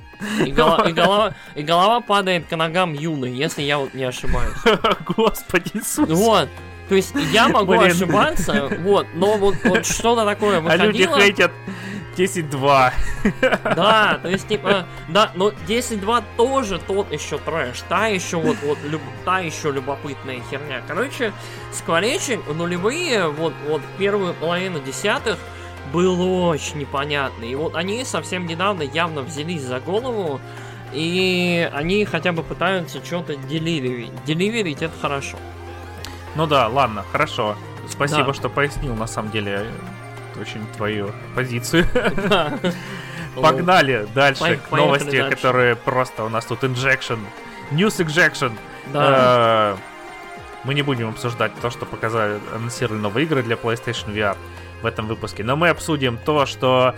И, 0.45 0.51
гола- 0.51 0.88
и 0.88 0.93
голова, 0.93 1.34
и 1.56 1.64
голова 1.64 2.01
падает 2.01 2.45
к 2.47 2.56
ногам 2.56 2.93
Юны, 2.93 3.26
если 3.26 3.64
я 3.64 3.80
вот 3.80 3.93
не 3.95 4.03
ошибаюсь. 4.03 4.53
Господи 5.18 5.72
Иисус. 5.74 6.08
Вот. 6.10 6.49
То 6.88 6.93
есть 6.93 7.16
я 7.32 7.47
могу 7.47 7.72
Блин. 7.78 7.91
ошибаться, 7.91 8.70
вот, 8.82 9.08
но 9.16 9.38
вот, 9.38 9.56
вот 9.64 9.88
что-то 9.88 10.24
такое 10.24 10.60
А 10.68 10.76
люди 10.78 11.01
выходило. 11.01 11.20
хейтят 11.20 11.51
10-2. 12.16 12.91
Да, 13.63 14.20
то 14.22 14.30
есть, 14.30 14.47
типа, 14.47 14.86
да, 15.07 15.32
но 15.36 15.49
10-2 15.68 16.24
тоже 16.38 16.80
тот 16.80 17.11
еще 17.11 17.38
трэш. 17.38 17.82
Та 17.89 18.07
еще 18.07 18.38
вот, 18.38 18.57
вот, 18.63 18.78
люб, 18.84 19.01
та 19.24 19.39
еще 19.39 19.72
любопытная 19.72 20.41
херня. 20.49 20.82
Короче, 20.88 21.34
скворечник 21.74 22.41
нулевые, 22.47 23.28
вот, 23.28 23.53
вот 23.68 23.82
первую 23.97 24.34
половину 24.34 24.80
десятых, 24.80 25.38
был 25.91 26.47
очень 26.47 26.80
непонятный. 26.80 27.49
И 27.49 27.55
вот 27.55 27.76
они 27.76 28.03
совсем 28.05 28.45
недавно 28.47 28.84
явно 28.84 29.22
взялись 29.22 29.61
за 29.61 29.80
голову, 29.80 30.39
и 30.93 31.70
они 31.74 32.05
хотя 32.05 32.32
бы 32.32 32.43
пытаются 32.43 33.03
что-то 33.03 33.36
деливерить. 33.36 34.11
Деливерить 34.26 34.82
это 34.82 34.93
хорошо. 34.99 35.38
Ну 36.36 36.47
да, 36.47 36.68
ладно, 36.68 37.03
хорошо. 37.11 37.55
Спасибо, 37.88 38.28
да. 38.28 38.34
что 38.34 38.49
пояснил, 38.49 38.95
на 38.95 39.07
самом 39.07 39.32
деле, 39.32 39.68
очень 40.38 40.66
твою 40.76 41.12
позицию. 41.36 41.86
Погнали 43.36 44.08
дальше 44.14 44.58
к 44.58 44.72
новости, 44.72 45.30
которые 45.30 45.76
просто 45.76 46.24
у 46.24 46.30
нас 46.30 46.46
тут 46.46 46.64
injection. 46.64 47.20
News 47.72 48.06
injection. 48.06 48.54
Э, 48.94 49.76
мы 50.64 50.74
не 50.74 50.82
будем 50.82 51.10
обсуждать 51.10 51.52
то, 51.62 51.70
что 51.70 51.86
показали, 51.86 52.40
анонсировали 52.54 53.00
новые 53.00 53.26
игры 53.26 53.44
для 53.44 53.56
PlayStation 53.56 54.14
VR 54.14 54.38
в 54.82 54.86
этом 54.86 55.08
выпуске. 55.08 55.44
Но 55.44 55.56
мы 55.56 55.70
обсудим 55.70 56.18
то, 56.18 56.46
что 56.46 56.96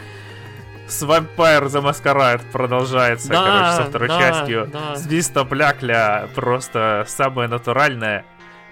с 0.88 1.04
Vampire 1.04 1.66
the 1.66 1.84
Masquerade 1.84 2.42
продолжается, 2.52 3.30
да, 3.30 3.44
короче, 3.44 3.84
со 3.84 3.90
второй 3.90 4.08
да, 4.08 4.20
частью. 4.20 4.68
Да. 4.68 4.96
Свиста 4.96 5.44
Блякля 5.44 6.30
просто 6.36 7.06
самое 7.08 7.50
натуральное. 7.50 8.26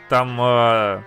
Там 0.07 0.39
э, 0.39 1.01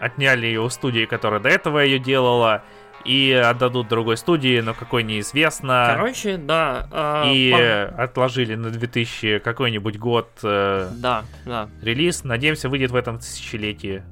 отняли 0.00 0.46
ее 0.46 0.60
у 0.60 0.68
студии, 0.68 1.06
которая 1.06 1.40
до 1.40 1.48
этого 1.48 1.78
ее 1.78 1.98
делала 1.98 2.62
и 3.04 3.32
отдадут 3.32 3.88
другой 3.88 4.16
студии, 4.16 4.60
но 4.60 4.74
какой 4.74 5.02
неизвестно. 5.02 5.94
Короче, 5.94 6.36
да. 6.36 6.88
Э, 6.90 7.32
и 7.32 7.52
по... 7.52 8.02
отложили 8.02 8.54
на 8.54 8.70
2000 8.70 9.38
какой-нибудь 9.38 9.98
год 9.98 10.30
э, 10.42 10.88
да, 10.92 11.24
да. 11.44 11.68
релиз. 11.82 12.24
Надеемся, 12.24 12.68
выйдет 12.68 12.90
в 12.90 12.96
этом 12.96 13.18
тысячелетии. 13.18 14.02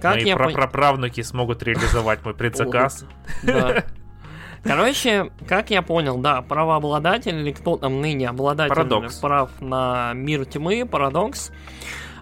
Как 0.00 0.16
Мои 0.16 0.24
я 0.24 0.36
праправнуки 0.36 1.20
смогут 1.22 1.62
реализовать 1.62 2.24
мой 2.24 2.34
предзаказ. 2.34 3.04
Короче, 4.62 5.30
как 5.46 5.70
я 5.70 5.82
понял, 5.82 6.18
да, 6.18 6.42
правообладатель 6.42 7.34
или 7.34 7.52
кто 7.52 7.76
там 7.76 8.00
ныне 8.00 8.28
обладатель 8.28 8.70
Парадокс. 8.70 9.14
прав 9.18 9.50
на 9.60 10.12
мир 10.14 10.44
тьмы, 10.44 10.84
Парадокс, 10.84 11.52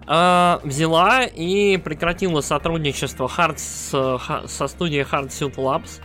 э, 0.06 0.58
взяла 0.62 1.24
и 1.24 1.78
прекратила 1.78 2.42
сотрудничество 2.42 3.26
Hard 3.26 3.56
с, 3.56 4.48
со 4.48 4.68
студией 4.68 5.02
Hard 5.02 5.28
Suit 5.28 5.54
Labs 5.54 6.02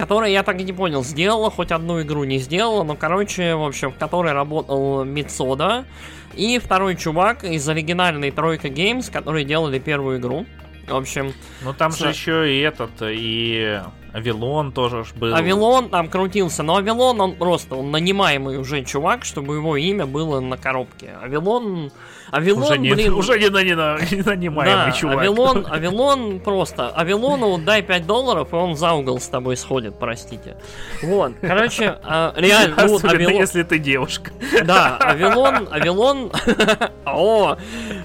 которая, 0.00 0.30
я 0.30 0.42
так 0.42 0.58
и 0.58 0.64
не 0.64 0.72
понял, 0.72 1.04
сделала 1.04 1.50
хоть 1.50 1.70
одну 1.70 2.00
игру, 2.00 2.24
не 2.24 2.38
сделала, 2.38 2.84
но, 2.84 2.96
короче, 2.96 3.54
в 3.54 3.62
общем, 3.62 3.92
в 3.92 3.98
которой 3.98 4.32
работал 4.32 5.04
Мицода 5.04 5.84
и 6.34 6.58
второй 6.58 6.96
чувак 6.96 7.44
из 7.44 7.68
оригинальной 7.68 8.30
Тройка 8.30 8.68
Games, 8.68 9.12
которые 9.12 9.44
делали 9.44 9.78
первую 9.78 10.18
игру. 10.18 10.46
В 10.88 10.96
общем... 10.96 11.34
Ну 11.62 11.74
там 11.74 11.92
с... 11.92 11.98
же 11.98 12.08
еще 12.08 12.50
и 12.50 12.60
этот, 12.60 12.92
и 13.02 13.82
Авилон 14.12 14.72
тоже 14.72 15.04
ж 15.04 15.12
был. 15.14 15.34
Авилон 15.34 15.88
там 15.88 16.08
крутился, 16.08 16.62
но 16.62 16.76
Авилон, 16.76 17.20
он 17.20 17.36
просто, 17.36 17.76
он 17.76 17.90
нанимаемый 17.90 18.58
уже 18.58 18.84
чувак, 18.84 19.24
чтобы 19.24 19.56
его 19.56 19.76
имя 19.76 20.06
было 20.06 20.40
на 20.40 20.56
коробке. 20.56 21.16
Авилон 21.22 21.90
Авилон, 22.30 22.62
уже 22.62 22.78
не, 22.78 22.92
блин... 22.92 23.14
Уже 23.14 23.38
не, 23.38 23.48
на, 23.48 23.62
не, 23.62 23.74
на, 23.74 23.98
не 23.98 24.22
нанимаемый 24.22 24.86
да, 24.86 24.92
чувак. 24.92 25.18
Авилон, 25.18 25.66
Авилон 25.70 26.40
просто... 26.40 26.90
Авилону 26.90 27.58
дай 27.58 27.82
5 27.82 28.06
долларов, 28.06 28.52
и 28.52 28.56
он 28.56 28.76
за 28.76 28.92
угол 28.92 29.20
с 29.20 29.26
тобой 29.26 29.56
сходит, 29.56 29.98
простите. 29.98 30.56
Вот, 31.02 31.32
короче, 31.40 31.98
а, 32.04 32.32
реально... 32.36 32.76
Ну, 32.86 32.88
вот, 32.88 33.04
Авилон... 33.04 33.34
если 33.34 33.62
ты 33.64 33.78
девушка. 33.78 34.30
Да, 34.64 34.96
Авилон... 35.00 35.68
Авилон... 35.70 36.30
О, 37.04 37.56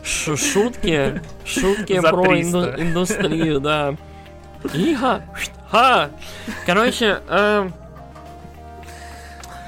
шутки. 0.03 1.21
Шутки 1.45 1.99
про 1.99 2.39
индустрию, 2.39 3.59
да. 3.59 3.95
Иха. 4.73 5.21
Ха. 5.69 6.09
Короче, 6.65 7.21
э, 7.27 7.69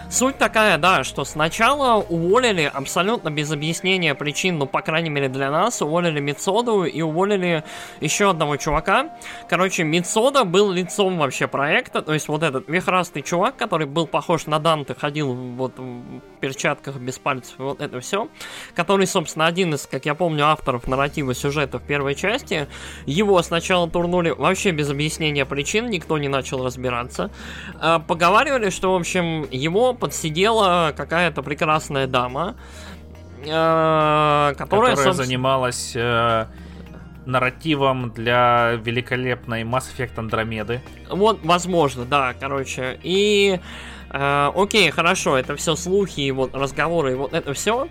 Суть 0.09 0.37
такая, 0.37 0.77
да, 0.77 1.03
что 1.03 1.25
сначала 1.25 2.01
уволили 2.01 2.71
абсолютно 2.73 3.29
без 3.29 3.51
объяснения 3.51 4.15
причин, 4.15 4.57
ну, 4.57 4.65
по 4.65 4.81
крайней 4.81 5.09
мере 5.09 5.27
для 5.27 5.51
нас, 5.51 5.81
уволили 5.81 6.21
Мицоду 6.21 6.85
и 6.85 7.01
уволили 7.01 7.65
еще 7.99 8.29
одного 8.29 8.55
чувака. 8.55 9.09
Короче, 9.49 9.83
Мицода 9.83 10.45
был 10.45 10.71
лицом 10.71 11.17
вообще 11.17 11.47
проекта, 11.47 12.01
то 12.01 12.13
есть 12.13 12.29
вот 12.29 12.41
этот 12.41 12.69
вихрастый 12.69 13.21
чувак, 13.21 13.57
который 13.57 13.85
был 13.85 14.07
похож 14.07 14.45
на 14.45 14.59
Данте, 14.59 14.95
ходил 14.97 15.33
вот 15.33 15.77
в 15.77 16.21
перчатках 16.39 16.95
без 16.95 17.19
пальцев, 17.19 17.55
вот 17.57 17.81
это 17.81 17.99
все, 17.99 18.29
который, 18.75 19.07
собственно, 19.07 19.45
один 19.45 19.73
из, 19.73 19.85
как 19.87 20.05
я 20.05 20.15
помню, 20.15 20.45
авторов 20.45 20.87
нарратива 20.87 21.33
сюжета 21.33 21.79
в 21.79 21.83
первой 21.83 22.15
части, 22.15 22.67
его 23.05 23.41
сначала 23.41 23.89
турнули 23.89 24.29
вообще 24.29 24.71
без 24.71 24.89
объяснения 24.89 25.45
причин, 25.45 25.89
никто 25.89 26.17
не 26.17 26.29
начал 26.29 26.63
разбираться. 26.63 27.29
А, 27.79 27.99
поговаривали, 27.99 28.69
что, 28.69 28.93
в 28.93 28.95
общем, 28.95 29.45
его 29.51 29.96
подсидела 29.99 30.93
какая-то 30.95 31.43
прекрасная 31.43 32.07
дама, 32.07 32.55
э, 33.43 34.53
которая, 34.57 34.95
которая 34.95 35.13
занималась 35.13 35.93
э, 35.95 36.45
нарративом 37.25 38.11
для 38.11 38.73
великолепной 38.73 39.63
Mass 39.63 39.85
Effect 39.95 40.17
Андромеды. 40.17 40.81
Вот, 41.09 41.39
возможно, 41.43 42.05
да, 42.05 42.33
короче. 42.39 42.99
И 43.03 43.59
Э, 43.59 43.96
окей, 44.09 44.89
хорошо, 44.91 45.37
это 45.37 45.55
все 45.55 45.75
слухи 45.75 46.21
и 46.21 46.31
вот 46.31 46.55
разговоры, 46.55 47.13
и 47.13 47.15
вот 47.15 47.33
это 47.33 47.53
все. 47.53 47.87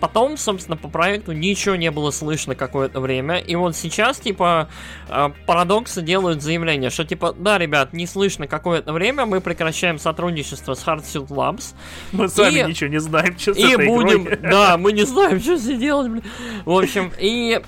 Потом, 0.00 0.36
собственно, 0.36 0.76
по 0.76 0.88
проекту 0.88 1.32
ничего 1.32 1.76
не 1.76 1.90
было 1.90 2.10
слышно 2.10 2.54
какое-то 2.54 3.00
время. 3.00 3.38
И 3.38 3.54
вот 3.54 3.76
сейчас, 3.76 4.18
типа, 4.18 4.68
э, 5.08 5.30
парадоксы 5.46 6.02
делают 6.02 6.42
заявление, 6.42 6.90
что, 6.90 7.04
типа, 7.04 7.34
да, 7.38 7.58
ребят, 7.58 7.92
не 7.92 8.06
слышно 8.06 8.46
какое-то 8.46 8.92
время, 8.92 9.26
мы 9.26 9.40
прекращаем 9.40 9.98
сотрудничество 9.98 10.74
с 10.74 10.84
Hardsuit 10.84 11.28
Labs. 11.28 11.74
Мы 12.12 12.28
сами 12.28 12.68
ничего 12.68 12.90
не 12.90 13.00
знаем, 13.00 13.38
что 13.38 13.54
с 13.54 13.58
И 13.58 13.76
будем, 13.76 14.24
игрой. 14.24 14.38
да, 14.50 14.76
мы 14.76 14.92
не 14.92 15.04
знаем, 15.04 15.40
что 15.40 15.56
здесь 15.56 15.78
делать, 15.78 16.10
блин. 16.10 16.24
В 16.64 16.72
общем, 16.72 17.12
и, 17.18 17.60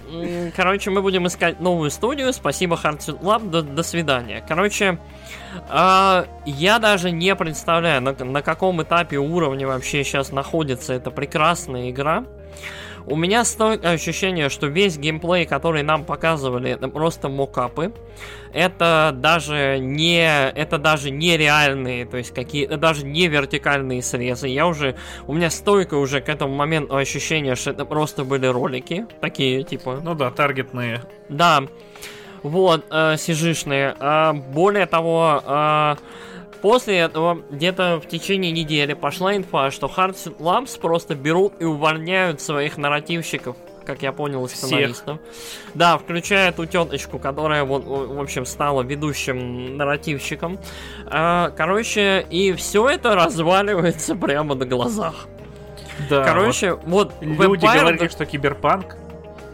короче, 0.57 0.91
мы 0.91 1.03
будем 1.03 1.27
искать 1.27 1.61
новую 1.61 1.91
студию. 1.91 2.33
Спасибо, 2.33 2.79
Hardsuit 2.83 3.21
Lab, 3.21 3.49
до, 3.49 3.63
до 3.63 3.83
свидания. 3.83 4.45
Короче, 4.47 4.99
а, 5.69 6.27
я 6.47 6.79
даже 6.79 7.11
не 7.11 7.35
представляю, 7.35 8.03
на, 8.03 8.13
на 8.13 8.43
каком 8.43 8.83
этапе 8.83 9.19
уровня 9.19 9.67
вообще 9.67 10.05
сейчас 10.05 10.33
находится 10.33 10.93
эта 10.93 11.11
прекрасная 11.11 11.91
игра. 11.91 12.25
У 13.07 13.17
меня 13.17 13.45
стоит 13.45 13.85
ощущение, 13.85 14.49
что 14.49 14.69
весь 14.69 14.97
геймплей, 14.97 15.45
который 15.45 15.83
нам 15.83 16.05
показывали, 16.05 16.71
это 16.71 16.89
просто 16.89 17.29
мокапы. 17.29 17.93
Это 18.53 19.13
даже 19.15 19.79
не, 19.81 20.51
это 20.51 20.79
даже 20.79 21.11
не 21.11 21.37
реальные, 21.37 22.05
то 22.07 22.19
есть 22.19 22.35
какие, 22.35 22.67
даже 22.67 23.05
не 23.05 23.27
вертикальные 23.27 24.03
срезы. 24.03 24.49
Я 24.49 24.67
уже, 24.67 24.95
у 25.27 25.33
меня 25.33 25.51
стойко 25.51 25.95
уже 25.95 26.21
к 26.21 26.29
этому 26.29 26.55
моменту 26.55 26.97
ощущение, 26.97 27.57
что 27.57 27.71
это 27.71 27.85
просто 27.85 28.25
были 28.25 28.47
ролики, 28.47 29.07
такие 29.21 29.63
типа. 29.65 30.01
Ну 30.03 30.15
да, 30.15 30.31
таргетные. 30.31 31.03
Да. 31.29 31.65
Вот, 32.43 32.85
э, 32.91 33.17
сижишные. 33.19 33.95
Э, 33.99 34.33
более 34.33 34.87
того, 34.87 35.43
э, 35.45 35.97
после 36.61 36.99
этого, 36.99 37.43
где-то 37.51 38.01
в 38.05 38.09
течение 38.09 38.51
недели 38.53 38.95
пошла 38.95 39.37
инфа, 39.37 39.71
что 39.71 39.87
Hardsuit 39.87 40.39
Labs 40.39 40.81
просто 40.81 41.15
берут 41.15 41.55
и 41.61 41.65
увольняют 41.65 42.41
своих 42.41 42.77
нарративщиков 42.77 43.57
как 43.85 44.01
я 44.03 44.13
понял, 44.13 44.49
сценаристов. 44.49 45.19
Всех. 45.19 45.75
Да, 45.75 45.99
включая 45.99 46.53
ту 46.53 46.67
теточку, 46.67 47.19
которая, 47.19 47.65
вот, 47.65 47.83
в 47.85 48.21
общем, 48.21 48.47
стала 48.47 48.83
ведущим 48.83 49.77
нарративщиком. 49.77 50.61
Короче, 51.11 52.25
и 52.31 52.53
все 52.53 52.89
это 52.89 53.17
разваливается 53.17 54.15
прямо 54.15 54.55
на 54.55 54.67
глазах. 54.67 55.27
Да. 56.09 56.25
Короче, 56.25 56.75
вот, 56.75 57.13
вот 57.21 57.49
люди 57.49 57.65
Vampire... 57.65 57.81
говорили, 57.81 58.07
что 58.07 58.25
киберпанк 58.25 58.97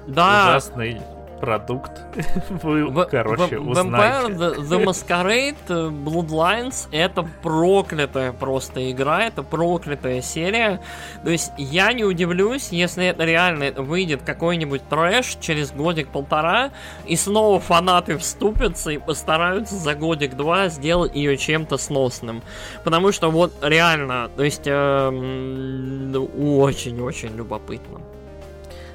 да. 0.07 0.49
ужасный 0.51 1.01
продукт. 1.41 1.93
Вы, 2.62 2.86
в, 2.86 3.05
короче, 3.07 3.59
в, 3.59 3.68
узнаете. 3.68 3.97
Vampire 3.97 4.36
the, 4.36 4.57
the 4.57 4.84
Masquerade 4.84 5.57
э, 5.68 5.91
Bloodlines 5.91 6.89
это 6.93 7.28
проклятая 7.43 8.32
просто 8.32 8.90
игра, 8.90 9.24
это 9.24 9.43
проклятая 9.43 10.23
серия. 10.23 10.81
То 11.24 11.31
есть 11.31 11.52
я 11.56 11.93
не 11.93 12.05
удивлюсь, 12.05 12.69
если 12.70 13.06
это 13.06 13.24
реально 13.24 13.73
выйдет 13.82 14.23
какой-нибудь 14.23 14.82
трэш 14.89 15.36
через 15.40 15.73
годик-полтора, 15.73 16.70
и 17.06 17.16
снова 17.16 17.59
фанаты 17.60 18.19
вступятся 18.19 18.90
и 18.90 18.98
постараются 18.98 19.77
за 19.77 19.94
годик-два 19.94 20.69
сделать 20.69 21.15
ее 21.15 21.36
чем-то 21.36 21.78
сносным. 21.78 22.43
Потому 22.85 23.12
что 23.12 23.31
вот 23.31 23.52
реально, 23.62 24.31
то 24.36 24.43
есть 24.43 24.66
очень-очень 24.66 27.28
эм, 27.28 27.36
любопытно. 27.36 28.01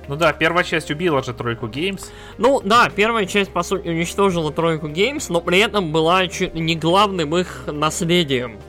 Ну 0.08 0.16
да, 0.16 0.34
первая 0.34 0.64
часть 0.64 0.92
убила 0.92 1.24
же 1.24 1.34
тройку 1.34 1.68
Games. 1.68 2.10
Ну 2.38 2.62
да, 2.64 2.90
первая 2.94 3.26
часть, 3.26 3.52
по 3.52 3.64
сути, 3.64 3.88
уничтожила 3.88 4.52
тройку 4.52 4.88
Games, 4.88 5.26
но 5.30 5.42
при 5.42 5.60
этом 5.60 5.92
была 5.92 6.28
чуть 6.28 6.54
не 6.54 6.76
главным 6.76 7.36
их 7.38 7.64
наследием. 7.68 8.60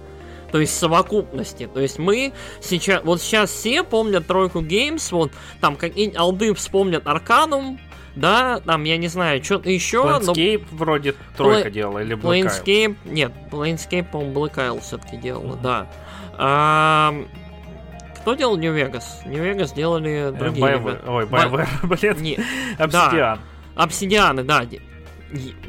То 0.53 0.61
есть 0.61 0.79
совокупности. 0.79 1.67
То 1.67 1.81
есть 1.81 1.99
мы 1.99 2.33
сейчас, 2.61 3.03
вот 3.03 3.21
сейчас 3.21 3.51
все 3.51 3.83
помнят 3.83 4.27
тройку 4.27 4.61
Games, 4.61 5.09
вот 5.11 5.33
там 5.61 5.75
какие-нибудь 5.75 6.17
алды 6.17 6.55
вспомнят 6.55 7.07
Арканум, 7.09 7.81
да, 8.15 8.61
там, 8.61 8.85
я 8.85 8.97
не 8.97 9.09
знаю, 9.09 9.43
что-то 9.43 9.69
еще. 9.71 10.05
Planescape 10.05 10.65
но... 10.71 10.77
вроде 10.77 11.15
тройка 11.37 11.69
Pla... 11.69 11.73
делала, 11.73 11.99
или 11.99 12.17
Black 12.17 12.43
Planescape, 12.43 12.97
нет, 13.05 13.33
Planescape, 13.51 14.05
по-моему, 14.09 14.33
Black 14.33 14.55
Isle 14.55 14.81
все-таки 14.81 15.17
делала, 15.17 15.55
mm-hmm. 15.55 15.63
да. 15.63 15.87
А, 16.37 17.15
кто 18.25 18.33
делал 18.33 18.57
New 18.57 18.75
Vegas? 18.75 19.05
New 19.27 19.45
Vegas 19.45 19.75
делали 19.75 20.29
э, 20.29 20.33
другие 20.33 20.67
BioWare, 20.67 20.79
ребята. 20.79 21.13
Ой, 21.13 21.25
BioWare, 21.27 21.69
блин. 21.83 22.23
Не, 22.23 22.35
Obsidian. 22.79 22.89
Да, 22.89 23.39
Обсидианы, 23.75 24.45
да. 24.45 24.67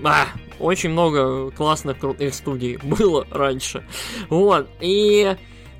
А, 0.05 0.27
очень 0.59 0.91
много 0.91 1.51
классных, 1.51 1.99
крутых 1.99 2.33
студий 2.33 2.77
было 2.77 3.27
раньше. 3.29 3.83
Вот, 4.29 4.69
и... 4.79 5.35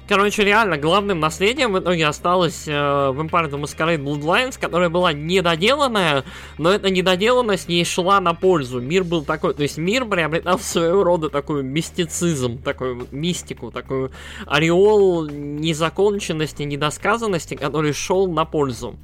Короче, 0.08 0.44
реально, 0.44 0.78
главным 0.78 1.20
наследием 1.20 1.74
в 1.74 1.80
итоге 1.80 2.06
осталось 2.06 2.68
э, 2.68 2.72
Vampire 2.72 3.50
the 3.50 3.60
Masquerade 3.60 4.04
Bloodlines, 4.04 4.60
которая 4.60 4.90
была 4.90 5.14
недоделанная, 5.14 6.24
но 6.60 6.70
эта 6.70 6.92
недоделанность 6.92 7.68
ей 7.70 7.84
шла 7.86 8.20
на 8.20 8.36
пользу. 8.36 8.80
Мир 8.80 9.04
был 9.04 9.24
такой, 9.26 9.56
то 9.56 9.64
есть 9.64 9.78
мир 9.78 10.06
приобретал 10.06 10.60
своего 10.60 11.04
рода 11.04 11.30
такой 11.32 11.64
мистицизм, 11.64 12.60
такую 12.60 13.08
мистику, 13.10 13.72
такую 13.72 14.12
ореол 14.46 15.28
незаконченности, 15.28 16.62
недосказанности, 16.62 17.56
который 17.56 17.92
шел 17.92 18.32
на 18.32 18.46
пользу. 18.46 18.98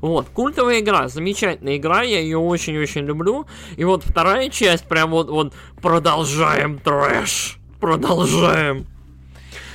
Вот, 0.00 0.28
культовая 0.32 0.80
игра, 0.80 1.08
замечательная 1.08 1.76
игра, 1.76 2.00
я 2.00 2.18
ее 2.18 2.38
очень-очень 2.38 3.02
люблю. 3.02 3.44
И 3.76 3.84
вот 3.84 4.04
вторая 4.04 4.48
часть, 4.48 4.86
прям 4.88 5.10
вот, 5.10 5.28
вот 5.28 5.52
продолжаем 5.82 6.78
трэш, 6.78 7.58
продолжаем. 7.78 8.86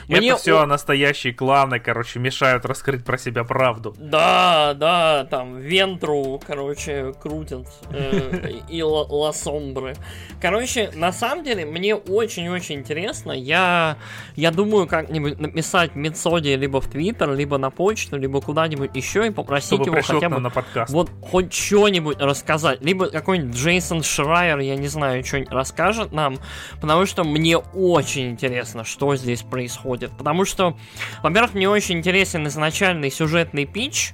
Мне 0.07 0.29
это 0.29 0.37
все 0.37 0.65
настоящие 0.65 1.33
кланы, 1.33 1.79
короче, 1.79 2.19
мешают 2.19 2.65
раскрыть 2.65 3.03
про 3.03 3.17
себя 3.17 3.43
правду. 3.43 3.95
Да, 3.97 4.73
да, 4.75 5.25
там 5.25 5.57
Вентру, 5.57 6.39
короче, 6.45 7.13
крутят 7.21 7.67
э, 7.89 8.51
и 8.69 8.83
Ласомбры. 8.83 9.95
Короче, 10.39 10.91
на 10.93 11.11
самом 11.11 11.43
деле, 11.43 11.65
мне 11.65 11.95
очень-очень 11.95 12.75
интересно. 12.75 13.31
Я, 13.31 13.97
я 14.35 14.51
думаю, 14.51 14.87
как-нибудь 14.87 15.39
написать 15.39 15.95
Мецоди 15.95 16.55
либо 16.55 16.81
в 16.81 16.87
Твиттер, 16.87 17.33
либо 17.33 17.57
на 17.57 17.71
почту, 17.71 18.17
либо 18.17 18.41
куда-нибудь 18.41 18.95
еще 18.95 19.27
и 19.27 19.29
попросить 19.31 19.81
Чтобы 19.81 19.97
его 19.97 20.01
хотя 20.01 20.29
бы 20.29 20.39
на 20.39 20.49
подкаст. 20.49 20.93
вот 20.93 21.09
хоть 21.21 21.51
что-нибудь 21.53 22.19
рассказать. 22.19 22.81
Либо 22.81 23.07
какой-нибудь 23.07 23.55
Джейсон 23.55 24.03
Шрайер, 24.03 24.59
я 24.59 24.75
не 24.75 24.87
знаю, 24.87 25.23
что-нибудь 25.23 25.51
расскажет 25.51 26.11
нам, 26.11 26.37
потому 26.79 27.05
что 27.05 27.23
мне 27.23 27.57
очень 27.57 28.31
интересно, 28.31 28.83
что 28.83 29.15
здесь 29.15 29.41
происходит 29.41 29.94
происходит. 29.95 30.11
Потому 30.17 30.45
что, 30.45 30.75
во-первых, 31.23 31.53
мне 31.53 31.69
очень 31.69 31.99
интересен 31.99 32.47
изначальный 32.47 33.11
сюжетный 33.11 33.65
пич, 33.65 34.13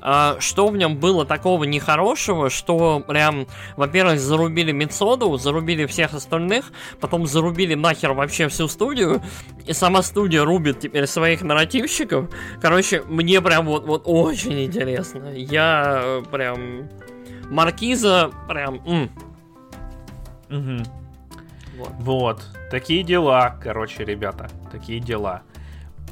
а, 0.00 0.36
что 0.40 0.68
в 0.68 0.76
нем 0.76 0.96
было 0.96 1.24
такого 1.24 1.64
нехорошего, 1.64 2.50
что 2.50 3.00
прям, 3.00 3.46
во-первых, 3.76 4.20
зарубили 4.20 4.72
Мецоду, 4.72 5.36
зарубили 5.36 5.86
всех 5.86 6.14
остальных, 6.14 6.72
потом 7.00 7.26
зарубили 7.26 7.74
нахер 7.74 8.12
вообще 8.12 8.48
всю 8.48 8.68
студию, 8.68 9.22
и 9.66 9.72
сама 9.72 10.02
студия 10.02 10.44
рубит 10.44 10.80
теперь 10.80 11.06
своих 11.06 11.42
нарративщиков. 11.42 12.30
Короче, 12.60 13.02
мне 13.08 13.40
прям 13.40 13.66
вот, 13.66 13.86
вот 13.86 14.02
очень 14.04 14.64
интересно. 14.64 15.32
Я 15.34 16.00
э, 16.02 16.22
прям... 16.30 16.88
Маркиза 17.48 18.32
прям... 18.48 18.80
Угу. 20.48 21.05
Вот. 21.76 21.90
вот. 21.98 22.42
Такие 22.70 23.02
дела, 23.02 23.58
короче, 23.62 24.04
ребята. 24.04 24.48
Такие 24.70 25.00
дела. 25.00 25.42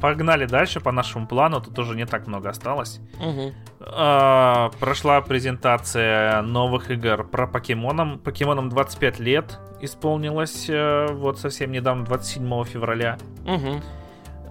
Погнали 0.01 0.47
дальше 0.47 0.81
по 0.81 0.93
нашему 0.93 1.27
плану. 1.27 1.61
Тут 1.61 1.79
уже 1.79 1.97
не 1.97 2.05
так 2.05 2.27
много 2.27 2.51
осталось. 2.51 3.01
Угу. 3.21 3.53
А, 3.81 4.71
прошла 4.81 5.21
презентация 5.21 6.43
новых 6.43 6.91
игр 6.91 7.25
про 7.25 7.47
покемоном. 7.47 8.19
Покемоном 8.19 8.69
25 8.69 9.21
лет 9.21 9.59
исполнилось 9.81 10.67
э, 10.69 11.07
вот 11.13 11.39
совсем 11.39 11.73
недавно, 11.73 12.05
27 12.05 12.65
февраля. 12.65 13.19
Угу. 13.45 13.81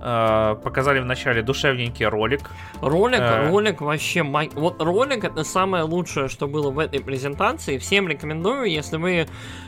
Э, 0.05 0.57
показали 0.61 0.99
в 0.99 1.05
начале 1.05 1.41
душевненький 1.41 2.05
ролик. 2.05 2.41
Ролик, 2.81 3.21
э... 3.21 3.49
ролик 3.49 3.79
вообще... 3.79 4.21
Вот 4.21 4.81
ролик 4.81 5.23
это 5.23 5.45
самое 5.45 5.85
лучшее, 5.85 6.27
что 6.27 6.45
было 6.45 6.71
в 6.71 6.79
этой 6.79 6.99
презентации. 6.99 7.77
Всем 7.77 8.09
рекомендую, 8.09 8.65
если 8.65 8.97
вы 8.97 9.27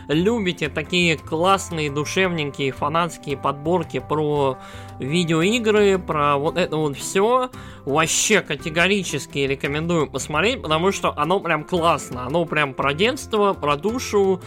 любите 0.10 0.68
такие 0.68 1.18
классные, 1.18 1.90
душевненькие, 1.90 2.74
фанатские 2.74 3.38
подборки 3.38 4.00
про 4.00 4.58
видеоигры, 5.00 6.00
про 6.00 6.36
вот 6.36 6.58
это 6.58 6.76
вот 6.76 6.98
все, 6.98 7.50
вообще 7.86 8.42
категорически 8.42 9.40
рекомендую 9.40 10.08
посмотреть, 10.08 10.62
потому 10.62 10.92
что 10.92 11.18
оно 11.18 11.40
прям 11.40 11.64
классно. 11.64 12.26
Оно 12.26 12.44
прям 12.44 12.74
про 12.74 12.94
детство, 12.94 13.54
про 13.54 13.78
душу, 13.78 14.42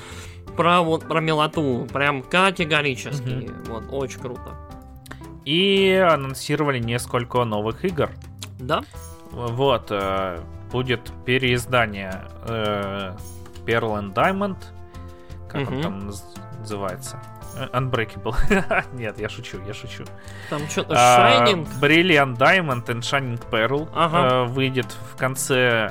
про 0.55 0.83
вот 0.83 1.09
про 1.09 1.21
милоту. 1.23 1.87
Прям 1.91 2.21
категорически. 2.21 3.23
Mm-hmm. 3.23 3.71
Вот, 3.71 3.85
очень 3.91 4.21
круто. 4.21 4.68
И 5.49 5.95
анонсировали 5.95 6.79
несколько 6.79 7.43
новых 7.45 7.83
игр. 7.83 8.11
Да. 8.59 8.83
Вот, 9.31 9.87
э, 9.89 10.43
будет 10.71 11.11
переиздание 11.25 12.23
э, 12.47 13.17
Pearl 13.65 13.99
and 13.99 14.13
Diamond. 14.13 14.59
Как 15.49 15.63
угу. 15.63 15.77
он 15.77 15.83
там 15.83 16.11
называется? 16.59 17.23
Э, 17.57 17.67
Unbreakable. 17.73 18.35
Нет, 18.93 19.19
я 19.19 19.31
шучу, 19.31 19.59
я 19.67 19.73
шучу. 19.73 20.05
Там 20.51 20.69
что-то 20.69 20.93
Shining. 20.93 21.67
Uh, 21.67 21.81
Brilliant 21.81 22.37
Diamond 22.37 22.85
and 22.85 23.01
Shining 23.01 23.43
Pearl 23.51 23.89
ага. 23.95 24.19
uh, 24.19 24.47
выйдет 24.49 24.95
в 25.15 25.17
конце 25.17 25.91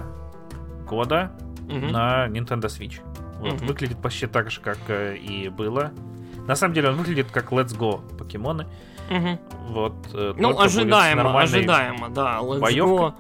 года 0.85 1.31
угу. 1.63 1.87
на 1.87 2.27
Nintendo 2.27 2.67
Switch. 2.67 3.01
Вот, 3.39 3.53
угу. 3.53 3.65
Выглядит 3.65 3.99
почти 3.99 4.27
так 4.27 4.51
же, 4.51 4.61
как 4.61 4.77
uh, 4.87 5.17
и 5.17 5.49
было. 5.49 5.93
На 6.45 6.55
самом 6.55 6.75
деле 6.75 6.89
он 6.89 6.95
выглядит 6.95 7.31
как 7.31 7.51
Let's 7.51 7.75
Go 7.75 8.01
покемоны. 8.17 8.67
Угу. 9.09 9.39
Вот, 9.69 9.93
э, 10.13 10.33
ну, 10.37 10.59
ожидаемо, 10.59 11.39
ожидаемо, 11.39 12.09
да. 12.09 12.39
Let's 12.41 12.61
Go, 12.61 13.13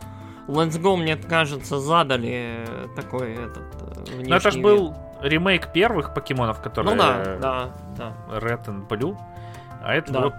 Let's 0.47 0.81
Go, 0.81 0.97
мне 0.97 1.15
кажется, 1.15 1.79
задали 1.79 2.65
такой 2.95 3.33
этот 3.33 3.63
Ну, 4.25 4.35
это 4.35 4.51
же 4.51 4.59
был 4.59 4.95
ремейк 5.21 5.71
первых 5.73 6.13
покемонов, 6.13 6.61
которые... 6.61 6.95
Ну 6.95 7.01
да, 7.01 7.37
да, 7.39 7.69
да. 7.97 8.13
Red 8.37 8.65
and 8.65 8.87
Blue. 8.87 9.17
А 9.83 9.93
это 9.93 10.11
да. 10.11 10.21
вот 10.21 10.35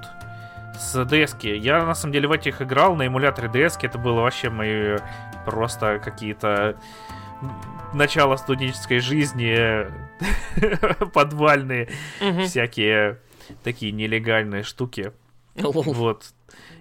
с 0.79 0.95
DS. 0.97 1.57
Я, 1.57 1.85
на 1.85 1.95
самом 1.95 2.13
деле, 2.13 2.29
в 2.29 2.33
этих 2.33 2.63
играл 2.63 2.95
на 2.95 3.07
эмуляторе 3.07 3.49
DS. 3.49 3.79
Это 3.83 3.99
было 3.99 4.21
вообще 4.21 4.51
мои 4.51 4.97
просто 5.45 5.99
какие-то 5.99 6.77
начало 7.93 8.37
студенческой 8.37 9.01
жизни, 9.01 9.87
подвальные 11.13 11.89
всякие 12.45 13.19
такие 13.65 13.93
нелегальные 13.93 14.63
штуки. 14.63 15.13
Вот. 15.63 16.35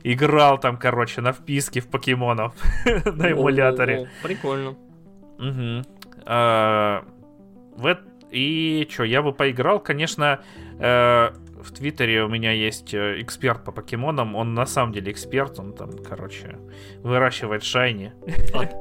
Играл 0.03 0.59
там, 0.59 0.77
короче, 0.77 1.21
на 1.21 1.33
вписке 1.33 1.81
в 1.81 1.87
покемонов 1.87 2.53
на 2.85 3.31
эмуляторе. 3.31 4.09
Прикольно. 4.23 4.75
А, 6.25 7.03
и 8.31 8.87
что, 8.89 9.03
я 9.03 9.21
бы 9.21 9.33
поиграл, 9.33 9.79
конечно, 9.79 10.41
э, 10.79 11.29
в 11.61 11.71
Твиттере 11.71 12.23
у 12.23 12.27
меня 12.27 12.51
есть 12.51 12.93
э, 12.93 13.21
эксперт 13.21 13.63
по 13.63 13.71
покемонам. 13.71 14.35
Он 14.35 14.53
на 14.53 14.65
самом 14.65 14.91
деле 14.93 15.11
эксперт. 15.11 15.59
Он 15.59 15.73
там, 15.73 15.91
короче, 15.97 16.57
выращивает 17.03 17.63
шайни. 17.63 18.13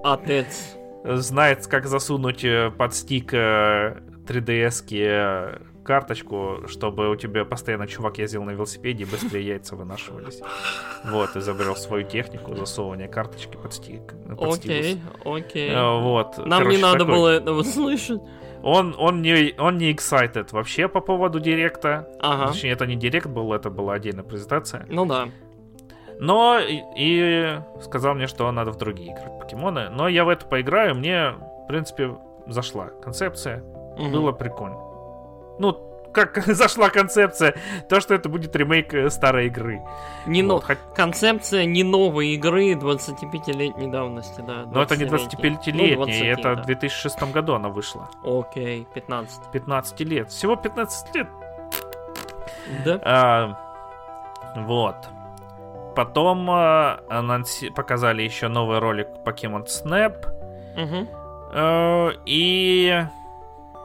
Отец. 0.03 0.77
Знает, 1.05 1.67
как 1.67 1.87
засунуть 1.87 2.45
э, 2.45 2.71
под 2.77 2.95
стик 2.95 3.33
3DS-ки 3.33 5.76
карточку, 5.87 6.65
чтобы 6.67 7.09
у 7.09 7.17
тебя 7.17 7.45
постоянно 7.45 7.87
чувак 7.87 8.19
ездил 8.19 8.43
на 8.43 8.51
велосипеде 8.51 9.05
и 9.05 9.07
быстрее 9.07 9.47
яйца 9.47 9.77
вынашивались. 9.77 10.43
Вот, 11.05 11.37
изобрел 11.37 11.77
свою 11.77 12.07
технику 12.07 12.55
засовывания 12.55 13.09
карточки 13.09 13.57
под 13.57 13.73
стик. 13.73 14.15
Окей, 14.39 15.01
окей. 15.25 15.71
Э, 15.71 16.01
вот. 16.01 16.39
Нам 16.39 16.59
Короче, 16.59 16.77
не 16.77 16.83
надо 16.83 16.99
такой... 16.99 17.15
было 17.15 17.29
этого 17.29 17.63
слышать. 17.63 18.21
Он, 18.63 18.97
он, 18.99 19.23
не, 19.23 19.55
он 19.59 19.79
не 19.79 19.93
excited 19.93 20.49
вообще 20.51 20.89
по 20.89 21.01
поводу 21.01 21.39
директа. 21.39 22.09
Ага. 22.21 22.49
Точнее, 22.49 22.73
это 22.73 22.87
не 22.87 22.97
директ 22.97 23.29
был, 23.29 23.53
это 23.53 23.71
была 23.71 23.95
отдельная 23.95 24.25
презентация. 24.25 24.87
Ну 24.89 25.07
да. 25.07 25.29
Но 26.19 26.59
и, 26.59 26.83
и 26.97 27.61
сказал 27.83 28.15
мне, 28.15 28.27
что 28.27 28.51
надо 28.51 28.73
в 28.73 28.77
другие 28.77 29.13
игры 29.13 29.31
покемоны. 29.39 29.89
Но 29.91 30.09
я 30.09 30.25
в 30.25 30.29
это 30.29 30.47
поиграю, 30.47 30.97
мне, 30.97 31.31
в 31.31 31.69
принципе, 31.69 32.17
зашла 32.49 32.87
концепция. 33.03 33.63
Угу. 33.99 34.09
Было 34.09 34.33
прикольно 34.33 34.86
ну, 35.59 35.87
как 36.17 36.37
зашла 36.47 36.89
концепция, 36.89 37.55
то, 37.89 38.01
что 38.01 38.15
это 38.15 38.29
будет 38.29 38.57
ремейк 38.57 38.95
э, 38.95 39.11
старой 39.11 39.47
игры. 39.47 39.83
Не 40.27 40.43
вот, 40.43 40.49
но... 40.49 40.61
Хоть... 40.61 40.79
Концепция 40.95 41.67
не 41.67 41.85
новой 41.85 42.29
игры 42.29 42.73
25-летней 42.73 43.89
давности, 43.89 44.41
да. 44.41 44.65
Но 44.67 44.83
это 44.83 44.97
не 44.97 45.05
25-летняя, 45.05 45.97
ну, 45.97 46.07
это 46.07 46.57
да. 46.57 46.63
в 46.63 46.67
2006 46.67 47.23
году 47.33 47.55
она 47.55 47.69
вышла. 47.69 48.09
Окей, 48.25 48.87
15. 48.95 49.51
15 49.53 50.01
лет. 50.01 50.31
Всего 50.31 50.57
15 50.57 51.15
лет. 51.15 51.29
Да. 52.85 53.01
А, 53.05 53.59
Вот. 54.57 54.97
Потом 55.95 56.51
э, 56.51 56.99
анонси- 57.09 57.73
показали 57.73 58.23
еще 58.23 58.49
новый 58.49 58.79
ролик 58.79 59.09
Pokemon 59.25 59.65
Snap. 59.67 60.27
Мгм. 60.77 61.09
Э, 61.53 62.11
и 62.27 63.03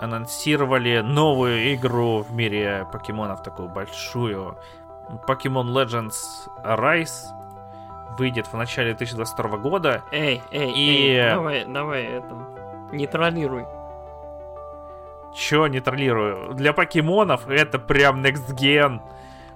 анонсировали 0.02 0.99
новую 1.02 1.73
игру 1.76 2.23
в 2.23 2.34
мире 2.34 2.88
покемонов, 2.91 3.44
такую 3.44 3.69
большую. 3.69 4.57
Pokemon 5.28 5.68
Legends 5.68 6.14
Rise 6.64 7.11
выйдет 8.18 8.48
в 8.48 8.53
начале 8.56 8.94
2022 8.94 9.57
года. 9.57 10.03
Эй, 10.11 10.41
эй, 10.52 10.72
И- 10.73 11.10
эй, 11.14 11.30
давай, 11.30 11.65
давай, 11.65 12.03
это, 12.03 12.36
нейтралируй. 12.91 13.65
Чё 15.34 15.68
не 15.68 15.80
троллирую? 15.80 16.53
Для 16.56 16.73
покемонов 16.73 17.48
это 17.48 17.80
прям 17.80 18.22
Next 18.22 18.53
Gen. 18.53 18.99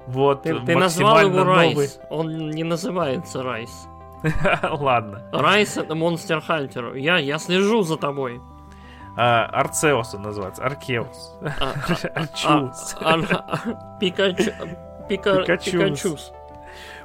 Вот, 0.08 0.44
Ты, 0.44 0.58
ты 0.60 0.76
назвал 0.76 1.20
его. 1.22 1.44
Райс. 1.44 2.00
Он 2.10 2.52
не 2.52 2.64
называется 2.64 3.44
Райс. 3.44 3.88
Ладно. 4.64 5.24
Райс 5.34 5.78
это 5.78 5.96
Монстер 5.96 6.40
Хантер. 6.42 6.94
Я, 6.96 7.18
я 7.18 7.38
слежу 7.40 7.82
за 7.82 7.98
тобой. 7.98 8.40
А, 9.18 9.46
Арцеус 9.46 10.14
он 10.14 10.24
называется. 10.24 10.64
Аркеус. 10.64 11.34
А, 11.42 11.74
Арчус. 12.16 12.96
а, 13.00 13.14
а, 13.14 13.98
Пикачу. 14.00 14.52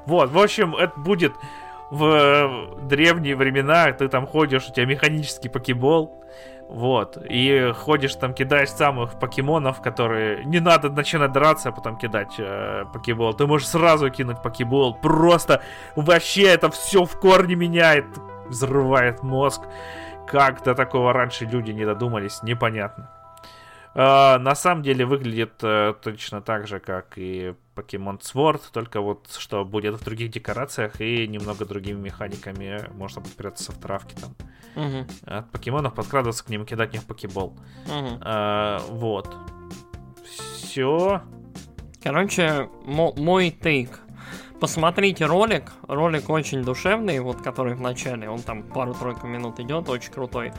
Вот, 0.07 0.31
в 0.31 0.39
общем, 0.39 0.75
это 0.75 0.99
будет 0.99 1.33
в 1.91 2.79
древние 2.83 3.37
времена, 3.37 3.93
ты 3.93 4.09
там 4.09 4.27
ходишь, 4.27 4.69
у 4.69 4.73
тебя 4.73 4.87
механический 4.87 5.49
покебол, 5.49 6.21
вот, 6.69 7.19
и 7.29 7.73
ходишь 7.77 8.15
там, 8.15 8.33
кидаешь 8.33 8.71
самых 8.71 9.19
покемонов, 9.19 9.83
которые... 9.83 10.45
Не 10.45 10.61
надо 10.61 10.89
начинать 10.89 11.33
драться, 11.33 11.71
а 11.71 11.73
потом 11.73 11.99
кидать 11.99 12.35
э, 12.39 12.85
покебол. 12.93 13.35
Ты 13.35 13.49
можешь 13.49 13.67
сразу 13.67 14.09
кинуть 14.09 14.41
покебол, 14.41 14.95
просто 14.95 15.63
вообще 15.97 16.45
это 16.45 16.71
все 16.71 17.05
в 17.05 17.19
корне 17.19 17.57
меняет, 17.57 18.07
взрывает 18.47 19.25
мозг. 19.25 19.63
Как 20.31 20.63
до 20.63 20.75
такого 20.75 21.13
раньше 21.13 21.45
люди 21.45 21.73
не 21.73 21.85
додумались, 21.85 22.43
непонятно. 22.43 23.11
А, 23.95 24.39
на 24.39 24.55
самом 24.55 24.83
деле 24.85 25.05
выглядит 25.05 25.55
э, 25.63 25.95
точно 26.01 26.41
так 26.41 26.69
же, 26.69 26.79
как 26.79 27.19
и 27.19 27.55
Pokemon 27.75 28.21
Sword, 28.21 28.61
только 28.73 29.01
вот 29.01 29.27
что 29.37 29.65
будет 29.65 30.01
в 30.01 30.05
других 30.05 30.31
декорациях 30.31 31.01
и 31.01 31.27
немного 31.27 31.65
другими 31.65 31.99
механиками. 32.01 32.85
Можно 32.95 33.23
подпираться 33.23 33.73
в 33.73 33.79
травке 33.79 34.15
там. 34.21 34.37
Мгм, 34.77 35.07
От 35.27 35.51
покемонов 35.51 35.95
подкрадываться 35.95 36.45
к 36.45 36.49
ним 36.49 36.63
и 36.63 36.67
кидать 36.67 36.91
в 36.91 36.93
них 36.93 37.05
покебол. 37.05 37.59
мгм. 37.87 38.21
А, 38.21 38.79
вот. 38.89 39.35
Все. 40.25 41.21
Короче, 42.03 42.69
мо- 42.85 43.15
мой 43.17 43.51
тейк. 43.51 43.99
Посмотрите 44.61 45.25
ролик. 45.25 45.73
Ролик 45.89 46.29
очень 46.29 46.63
душевный, 46.63 47.19
вот 47.21 47.41
который 47.41 47.75
в 47.75 47.81
начале. 47.81 48.29
Он 48.29 48.41
там 48.41 48.63
пару-тройку 48.63 49.27
минут 49.27 49.59
идет, 49.59 49.89
очень 49.89 50.13
крутой. 50.13 50.53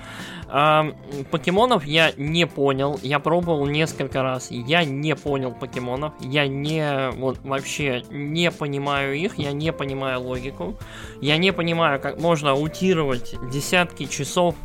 Ам, 0.49 0.95
покемонов 1.29 1.85
я 1.85 2.11
не 2.17 2.47
понял. 2.47 2.99
Я 3.03 3.19
пробовал 3.19 3.67
несколько 3.67 4.23
раз. 4.23 4.49
Я 4.49 4.83
не 4.83 5.15
понял 5.15 5.51
покемонов. 5.51 6.13
Я 6.19 6.47
не 6.47 7.11
вот 7.11 7.37
вообще 7.43 8.03
не 8.09 8.49
понимаю 8.49 9.15
их. 9.15 9.37
Я 9.37 9.51
не 9.51 9.71
понимаю 9.71 10.21
логику. 10.21 10.75
Я 11.21 11.37
не 11.37 11.53
понимаю, 11.53 11.99
как 12.01 12.19
можно 12.19 12.51
аутировать 12.51 13.35
десятки 13.51 14.05
часов 14.05 14.55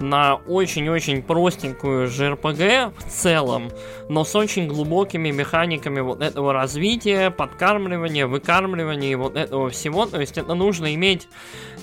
на 0.00 0.34
очень-очень 0.34 1.22
простенькую 1.22 2.08
JRPG 2.08 2.94
в 2.98 3.10
целом, 3.10 3.70
но 4.08 4.24
с 4.24 4.34
очень 4.34 4.66
глубокими 4.66 5.30
механиками 5.30 6.00
вот 6.00 6.22
этого 6.22 6.52
развития, 6.52 7.30
подкармливания, 7.30 8.26
выкармливания 8.26 9.12
и 9.12 9.14
вот 9.14 9.36
этого 9.36 9.70
всего. 9.70 10.06
То 10.06 10.20
есть 10.20 10.38
это 10.38 10.54
нужно 10.54 10.94
иметь, 10.94 11.28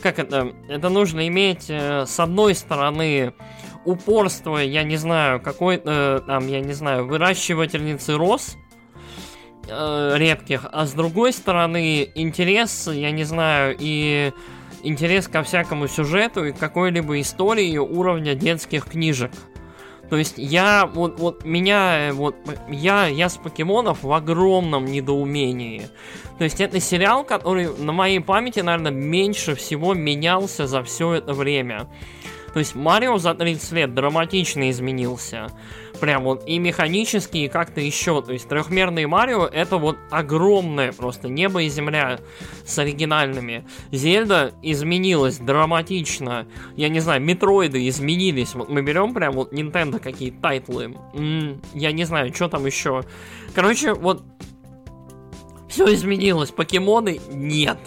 как 0.01 0.19
это, 0.19 0.51
это 0.67 0.89
нужно 0.89 1.27
иметь 1.27 1.65
э, 1.69 2.05
с 2.05 2.19
одной 2.19 2.55
стороны 2.55 3.33
упорство, 3.85 4.57
я 4.57 4.83
не 4.83 4.97
знаю, 4.97 5.39
какой-то 5.39 6.23
там, 6.25 6.47
я 6.47 6.59
не 6.59 6.73
знаю, 6.73 7.07
выращивательницы 7.07 8.15
роз, 8.15 8.57
э, 9.67 10.13
редких, 10.17 10.65
а 10.71 10.85
с 10.85 10.93
другой 10.93 11.33
стороны 11.33 12.09
интерес, 12.15 12.87
я 12.87 13.11
не 13.11 13.23
знаю, 13.23 13.75
и 13.79 14.33
интерес 14.83 15.27
ко 15.27 15.43
всякому 15.43 15.87
сюжету 15.87 16.45
и 16.45 16.51
какой-либо 16.51 17.19
истории 17.19 17.77
уровня 17.77 18.35
детских 18.35 18.85
книжек. 18.85 19.31
То 20.09 20.17
есть 20.17 20.35
я 20.37 20.87
вот 20.87 21.19
вот 21.19 21.45
меня 21.45 22.09
э, 22.09 22.11
вот 22.11 22.35
я 22.67 23.05
я 23.07 23.29
с 23.29 23.37
покемонов 23.37 24.03
в 24.03 24.11
огромном 24.11 24.85
недоумении. 24.85 25.87
То 26.39 26.45
есть 26.45 26.59
это 26.61 26.79
сериал, 26.79 27.23
который 27.23 27.69
на 27.77 27.91
моей 27.91 28.19
памяти, 28.19 28.61
наверное, 28.61 28.91
меньше 28.91 29.55
всего 29.55 29.93
менялся 29.93 30.65
за 30.65 30.83
все 30.83 31.13
это 31.13 31.33
время. 31.33 31.87
То 32.53 32.59
есть 32.59 32.73
Марио 32.73 33.17
за 33.17 33.35
30 33.35 33.71
лет 33.73 33.93
драматично 33.93 34.69
изменился. 34.71 35.51
Прям 35.99 36.23
вот 36.23 36.47
и 36.47 36.59
механически, 36.59 37.37
и 37.37 37.47
как-то 37.47 37.81
еще. 37.81 38.21
То 38.21 38.33
есть 38.33 38.47
трехмерный 38.47 39.05
Марио 39.05 39.45
это 39.45 39.77
вот 39.77 39.97
огромное 40.11 40.93
просто 40.93 41.27
небо 41.27 41.61
и 41.61 41.69
земля 41.69 42.19
с 42.65 42.77
оригинальными. 42.79 43.65
Зельда 43.91 44.53
изменилась 44.61 45.37
драматично. 45.37 46.47
Я 46.75 46.89
не 46.89 46.99
знаю, 46.99 47.21
Метроиды 47.21 47.87
изменились. 47.87 48.53
Вот 48.53 48.69
мы 48.69 48.81
берем 48.81 49.13
прям 49.13 49.33
вот 49.33 49.53
Nintendo 49.53 49.99
какие 49.99 50.31
тайтлы. 50.31 50.95
М, 51.13 51.61
я 51.73 51.91
не 51.91 52.05
знаю, 52.05 52.33
что 52.33 52.47
там 52.47 52.65
еще. 52.65 53.03
Короче, 53.53 53.93
вот 53.93 54.23
все 55.69 55.93
изменилось. 55.93 56.51
Покемоны 56.51 57.19
нет. 57.31 57.77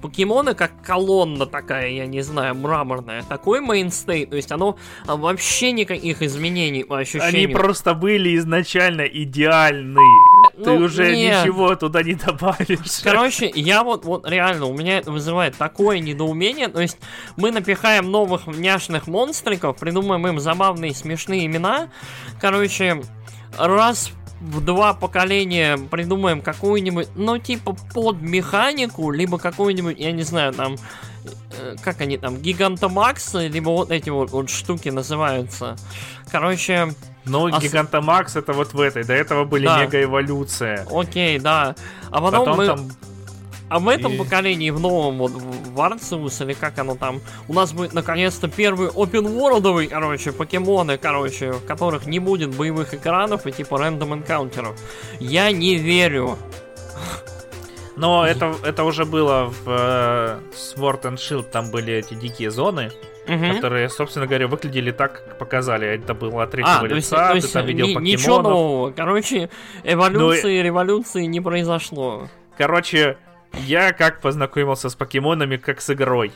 Покемоны 0.00 0.54
как 0.54 0.82
колонна 0.82 1.46
такая, 1.46 1.88
я 1.90 2.06
не 2.06 2.22
знаю, 2.22 2.54
мраморная. 2.54 3.22
Такой 3.22 3.60
mainstay, 3.60 4.26
то 4.26 4.36
есть 4.36 4.50
оно 4.50 4.78
а, 5.06 5.16
вообще 5.16 5.72
никаких 5.72 6.22
изменений 6.22 6.84
по 6.84 6.96
Они 6.96 7.02
ощущениям. 7.02 7.52
просто 7.52 7.94
были 7.94 8.36
изначально 8.36 9.02
идеальны. 9.02 10.00
Ты 10.56 10.70
Ну, 10.70 10.84
уже 10.84 11.14
нет. 11.14 11.44
ничего 11.44 11.74
туда 11.76 12.02
не 12.02 12.14
добавишь. 12.14 13.00
Короче, 13.02 13.50
я 13.54 13.82
вот, 13.84 14.04
вот 14.04 14.28
реально, 14.28 14.66
у 14.66 14.74
меня 14.76 14.98
это 14.98 15.10
вызывает 15.12 15.56
такое 15.56 15.98
недоумение. 16.00 16.68
То 16.68 16.80
есть 16.80 16.98
мы 17.36 17.50
напихаем 17.50 18.10
новых 18.10 18.46
няшных 18.46 19.06
монстриков, 19.06 19.78
придумаем 19.78 20.26
им 20.26 20.40
забавные 20.40 20.94
смешные 20.94 21.46
имена. 21.46 21.90
Короче, 22.40 23.02
раз 23.58 24.12
в 24.40 24.60
два 24.64 24.94
поколения 24.94 25.76
придумаем 25.76 26.40
какую-нибудь, 26.40 27.08
ну, 27.14 27.38
типа, 27.38 27.76
под 27.94 28.22
механику, 28.22 29.10
либо 29.10 29.38
какую-нибудь, 29.38 29.98
я 29.98 30.12
не 30.12 30.22
знаю, 30.22 30.52
там, 30.54 30.76
э, 31.58 31.76
как 31.82 32.00
они 32.00 32.16
там, 32.16 32.36
Гигантомаксы, 32.38 33.48
либо 33.48 33.68
вот 33.70 33.90
эти 33.90 34.08
вот, 34.10 34.30
вот 34.30 34.48
штуки 34.50 34.88
называются. 34.88 35.76
Короче, 36.30 36.94
Ну, 37.26 37.48
А 37.54 37.60
с- 37.60 37.62
Гигантомакс 37.62 38.34
это 38.36 38.54
вот 38.54 38.72
в 38.72 38.80
этой. 38.80 39.04
До 39.04 39.12
этого 39.12 39.44
были 39.44 39.66
Да. 39.66 39.80
мега-эволюция. 39.84 40.86
окей, 40.90 41.38
да. 41.38 41.74
А 42.10 42.20
потом, 42.22 42.46
Потом 42.46 42.56
мы... 42.56 42.66
там 42.66 42.90
А 43.70 43.78
в 43.78 43.88
этом 43.88 44.12
И- 44.14 44.18
поколении, 44.18 44.70
в 44.70 44.80
новом, 44.80 45.18
вот 45.18 45.30
в 45.30 45.70
в 45.70 45.78
Arceus, 45.78 46.44
или 46.44 46.52
как 46.54 46.76
оно 46.80 46.96
там, 46.96 47.20
у 47.48 47.54
нас 47.54 47.72
будет 47.72 47.92
наконец-то 47.92 48.48
первый 48.48 48.88
open 48.88 49.22
worldовый, 49.38 49.86
короче, 49.86 50.32
покемоны, 50.32 50.98
короче, 50.98 51.52
в 51.52 51.64
которых 51.64 52.04
не 52.06 52.18
будет 52.18 52.50
боевых 52.54 52.92
экранов 52.94 53.46
и 53.46 53.52
типа 53.52 53.78
рандом 53.78 54.12
энкаунтеров. 54.12 54.76
Я 55.20 55.52
не 55.52 55.76
верю. 55.76 56.36
Но 57.96 58.26
это, 58.26 58.54
это 58.64 58.84
уже 58.84 59.04
было 59.04 59.44
в 59.64 59.68
э, 59.68 60.38
Sword 60.52 61.02
and 61.02 61.16
Shield, 61.16 61.50
там 61.50 61.70
были 61.70 61.92
эти 61.92 62.14
дикие 62.14 62.50
зоны, 62.50 62.90
Мгм. 63.28 63.54
которые, 63.56 63.88
собственно 63.90 64.26
говоря, 64.26 64.48
выглядели 64.48 64.90
так, 64.90 65.24
как 65.24 65.38
показали. 65.38 65.86
Это 65.86 66.14
было 66.14 66.42
от 66.44 66.50
третьего 66.52 66.76
А, 66.76 66.80
то 66.80 66.86
есть, 66.94 67.12
лица, 67.12 67.26
то 67.26 67.32
ты 67.32 67.38
есть 67.38 67.52
там 67.52 67.66
видел 67.66 67.86
ни- 67.86 67.94
покемонов. 67.94 68.18
ничего 68.20 68.42
нового. 68.42 68.90
Короче, 68.92 69.50
эволюции 69.84 70.42
Ну 70.42 70.48
и 70.48 70.62
революции 70.62 71.24
не 71.26 71.40
произошло. 71.40 72.28
Короче, 72.56 73.16
я 73.52 73.92
как 73.92 74.20
познакомился 74.20 74.88
с 74.88 74.94
покемонами, 74.94 75.56
как 75.56 75.80
с 75.80 75.90
игрой. 75.90 76.32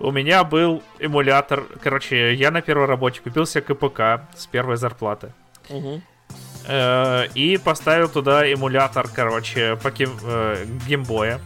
У 0.00 0.12
меня 0.12 0.44
был 0.44 0.82
эмулятор. 1.00 1.64
Короче, 1.82 2.34
я 2.34 2.50
на 2.50 2.62
первой 2.62 2.86
работе 2.86 3.20
купил 3.20 3.46
себе 3.46 3.62
КПК 3.62 4.28
с 4.36 4.46
первой 4.46 4.76
зарплаты. 4.76 5.32
Э, 6.66 7.26
и 7.34 7.56
поставил 7.56 8.08
туда 8.08 8.46
эмулятор, 8.46 9.08
короче, 9.08 9.76
поке... 9.82 10.08
э, 10.22 10.66
геймбоя. 10.86 11.40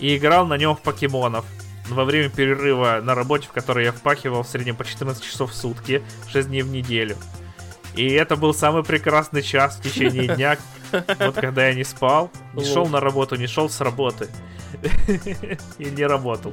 И 0.00 0.16
играл 0.16 0.46
на 0.46 0.56
нем 0.56 0.74
в 0.74 0.80
покемонов. 0.80 1.44
Во 1.88 2.04
время 2.04 2.28
перерыва 2.28 3.00
на 3.02 3.14
работе, 3.14 3.46
в 3.46 3.52
которой 3.52 3.84
я 3.84 3.92
впахивал 3.92 4.42
в 4.42 4.48
среднем 4.48 4.76
по 4.76 4.84
14 4.84 5.22
часов 5.22 5.52
в 5.52 5.54
сутки, 5.54 6.02
6 6.28 6.48
дней 6.48 6.62
в 6.62 6.70
неделю. 6.70 7.16
И 7.94 8.08
это 8.10 8.36
был 8.36 8.54
самый 8.54 8.82
прекрасный 8.82 9.42
час 9.42 9.76
в 9.76 9.82
течение 9.82 10.26
дня, 10.34 10.56
вот 11.18 11.34
когда 11.34 11.68
я 11.68 11.74
не 11.74 11.84
спал, 11.84 12.30
не 12.54 12.64
шел 12.64 12.86
на 12.86 13.00
работу, 13.00 13.36
не 13.36 13.46
шел 13.46 13.68
с 13.68 13.80
работы. 13.80 14.28
И 15.78 15.84
не 15.84 16.06
работал. 16.06 16.52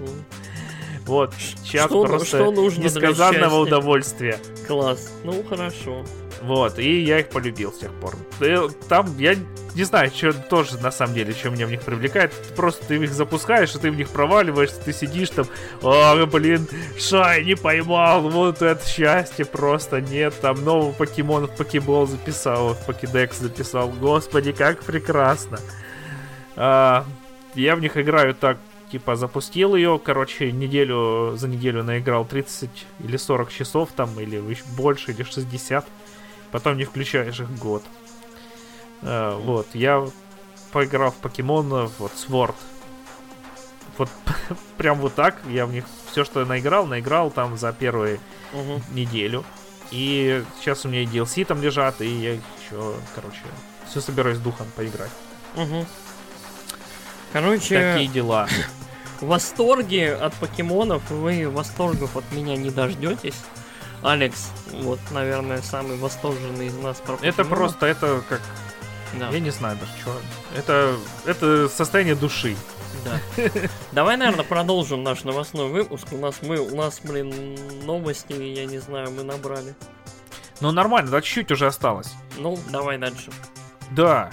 Вот, 1.10 1.34
час 1.64 1.88
Что- 1.88 2.04
просто 2.04 2.28
что 2.38 2.52
нужно 2.52 2.84
несказанного 2.84 3.62
удовольствия. 3.62 4.38
Класс. 4.68 5.12
Ну, 5.24 5.44
хорошо. 5.44 6.06
Вот, 6.44 6.78
и 6.78 7.02
я 7.02 7.20
их 7.20 7.30
полюбил 7.30 7.74
с 7.74 7.80
тех 7.80 7.92
пор. 7.96 8.16
Э, 8.40 8.68
Там, 8.88 9.18
я 9.18 9.36
не 9.74 9.84
знаю, 9.86 10.12
что 10.16 10.34
тоже 10.34 10.78
на 10.78 10.92
самом 10.92 11.16
деле, 11.16 11.34
что 11.34 11.50
меня 11.50 11.66
в 11.66 11.72
них 11.72 11.82
привлекает. 11.82 12.32
Просто 12.56 12.86
ты 12.86 12.96
их 12.98 13.12
запускаешь, 13.12 13.74
и 13.74 13.80
ты 13.80 13.90
в 13.90 13.96
них 13.96 14.10
проваливаешься, 14.10 14.80
ты 14.86 14.94
сидишь 14.94 15.32
там, 15.32 15.48
о, 15.82 16.24
блин, 16.28 16.68
Шай 17.00 17.44
не 17.44 17.56
поймал, 17.56 18.22
вот 18.30 18.62
это 18.62 18.88
счастье 18.88 19.46
просто, 19.46 20.00
нет, 20.02 20.36
там 20.40 20.64
новый 20.64 20.94
покемон 20.94 21.48
в 21.48 21.56
покебол 21.58 22.06
записал, 22.06 22.76
в 22.76 22.86
покедекс 22.86 23.40
записал, 23.40 23.90
господи, 23.90 24.52
как 24.52 24.84
прекрасно. 24.84 25.60
А, 26.56 27.04
я 27.56 27.76
в 27.76 27.82
них 27.82 27.98
играю 27.98 28.36
так, 28.36 28.60
типа, 28.92 29.16
запустил 29.16 29.76
ее, 29.76 30.00
короче, 30.04 30.52
неделю, 30.52 31.34
за 31.36 31.48
неделю 31.48 31.84
наиграл 31.84 32.26
30 32.26 32.70
или 33.00 33.18
40 33.18 33.52
часов 33.52 33.90
там, 33.96 34.20
или 34.20 34.40
больше, 34.76 35.12
или 35.12 35.24
60. 35.24 35.86
Потом 36.52 36.78
не 36.78 36.86
включаешь 36.86 37.40
их 37.40 37.52
год. 37.58 37.84
А, 39.02 39.38
вот, 39.38 39.68
я 39.74 40.06
поиграл 40.72 41.12
в 41.12 41.16
покемонов, 41.16 41.94
вот, 42.00 42.12
Sword. 42.14 42.56
Вот, 43.98 44.10
прям 44.78 45.00
вот 45.00 45.14
так, 45.16 45.38
я 45.48 45.66
в 45.66 45.72
них 45.72 45.86
все, 46.12 46.24
что 46.24 46.40
я 46.40 46.46
наиграл, 46.46 46.86
наиграл 46.86 47.32
там 47.32 47.58
за 47.58 47.72
первую 47.74 48.20
Мгм. 48.54 48.82
неделю. 48.92 49.44
И 49.92 50.44
сейчас 50.60 50.86
у 50.86 50.90
меня 50.90 51.02
и 51.02 51.06
DLC 51.06 51.46
там 51.46 51.62
лежат, 51.62 52.02
и 52.02 52.08
я 52.08 52.34
еще, 52.34 52.96
короче, 53.16 53.42
все 53.88 54.02
собираюсь 54.02 54.38
духом 54.38 54.68
поиграть. 54.76 55.12
Мгм. 55.56 55.86
Короче, 57.34 57.94
Такие 57.94 58.08
дела. 58.08 58.48
в 59.22 59.28
восторге 59.28 60.14
от 60.14 60.34
покемонов 60.36 61.10
вы 61.10 61.50
восторгов 61.50 62.16
от 62.18 62.30
меня 62.32 62.56
не 62.56 62.70
дождетесь. 62.70 63.36
Алекс, 64.02 64.50
вот, 64.72 65.00
наверное, 65.12 65.62
самый 65.62 65.98
восторженный 65.98 66.68
из 66.68 66.76
нас 66.78 66.98
про 67.02 67.16
Это 67.16 67.44
покемонов. 67.44 67.48
просто, 67.50 67.86
это 67.86 68.24
как, 68.30 68.42
Да. 69.20 69.30
я 69.30 69.40
не 69.40 69.50
знаю 69.50 69.78
даже, 69.78 69.92
что. 70.02 70.12
Это, 70.58 70.96
это 71.26 71.68
состояние 71.70 72.16
души. 72.16 72.56
Да. 73.06 73.20
Давай, 73.92 74.16
наверное, 74.18 74.46
продолжим 74.46 75.04
наш 75.04 75.24
новостной 75.24 75.70
выпуск. 75.70 76.08
У 76.12 76.18
нас 76.18 76.36
мы, 76.42 76.60
у 76.60 76.76
нас, 76.76 77.00
блин, 77.04 77.58
новости, 77.86 78.34
я 78.34 78.66
не 78.66 78.80
знаю, 78.80 79.12
мы 79.12 79.24
набрали. 79.24 79.76
Ну 80.62 80.72
нормально, 80.72 81.12
да 81.12 81.22
чуть-чуть 81.22 81.52
уже 81.52 81.68
осталось. 81.68 82.12
Ну, 82.38 82.58
давай 82.70 82.98
дальше. 82.98 83.32
Да. 83.92 84.30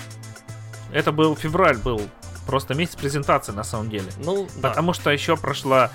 Это 0.93 1.11
был 1.13 1.37
февраль, 1.37 1.77
был 1.77 2.01
просто 2.47 2.75
месяц 2.75 2.97
презентации 2.97 3.53
на 3.53 3.65
самом 3.65 3.91
деле. 3.91 4.11
Ну, 4.19 4.49
да. 4.57 4.71
Потому 4.71 4.93
что 4.93 5.11
еще 5.11 5.37
прошла 5.37 5.91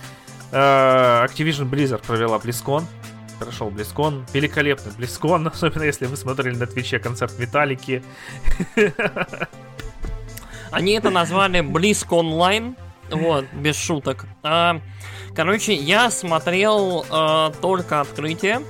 э, 0.51 0.55
Activision 0.55 1.69
Blizzard 1.69 2.05
провела 2.05 2.37
BlizzCon. 2.37 2.83
Прошел 3.39 3.69
BlizzCon. 3.69 4.25
Великолепный 4.33 4.91
BlizzCon, 4.91 5.47
особенно 5.53 5.83
если 5.83 6.05
вы 6.05 6.17
смотрели 6.17 6.55
на 6.55 6.67
Твиче 6.67 6.99
концерт 6.99 7.37
Металлики. 7.39 8.03
Они 10.71 10.93
это 10.93 11.09
назвали 11.09 11.61
Близк 11.61 12.11
онлайн. 12.11 12.75
Вот, 13.09 13.45
без 13.53 13.75
шуток. 13.75 14.25
А, 14.41 14.79
короче, 15.35 15.73
я 15.73 16.09
смотрел 16.09 17.05
а, 17.09 17.51
только 17.61 17.99
открытие. 17.99 18.61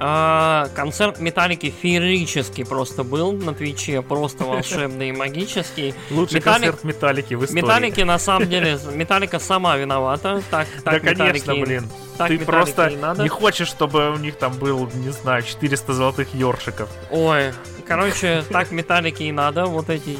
А, 0.00 0.68
концерт 0.76 1.18
Металлики 1.18 1.74
феерический 1.82 2.64
просто 2.64 3.02
был 3.02 3.32
на 3.32 3.52
Твиче, 3.52 4.00
просто 4.02 4.44
волшебный 4.44 5.08
и 5.08 5.12
магический. 5.12 5.94
Лучший 6.10 6.36
Металлик- 6.40 6.42
концерт 6.44 6.84
Металлики 6.84 7.34
в 7.34 7.44
истории. 7.44 7.62
Металлики 7.62 8.00
на 8.02 8.18
самом 8.18 8.48
деле, 8.48 8.78
Металлика 8.94 9.38
сама 9.40 9.76
виновата. 9.76 10.42
Так, 10.50 10.68
Да, 10.84 10.92
так 10.92 11.02
конечно, 11.02 11.50
Металлике- 11.52 11.64
блин. 11.64 11.90
так 12.16 12.28
Ты 12.28 12.38
просто 12.38 12.90
не 13.18 13.28
хочешь, 13.28 13.68
чтобы 13.68 14.10
у 14.12 14.16
них 14.18 14.36
там 14.36 14.52
был, 14.56 14.88
не 14.94 15.10
знаю, 15.10 15.42
400 15.42 15.92
золотых 15.92 16.32
ёршиков. 16.34 16.88
Ой, 17.10 17.52
короче, 17.86 18.44
так 18.50 18.70
металлики 18.70 19.24
и 19.24 19.32
надо, 19.32 19.64
вот 19.66 19.90
эти... 19.90 20.16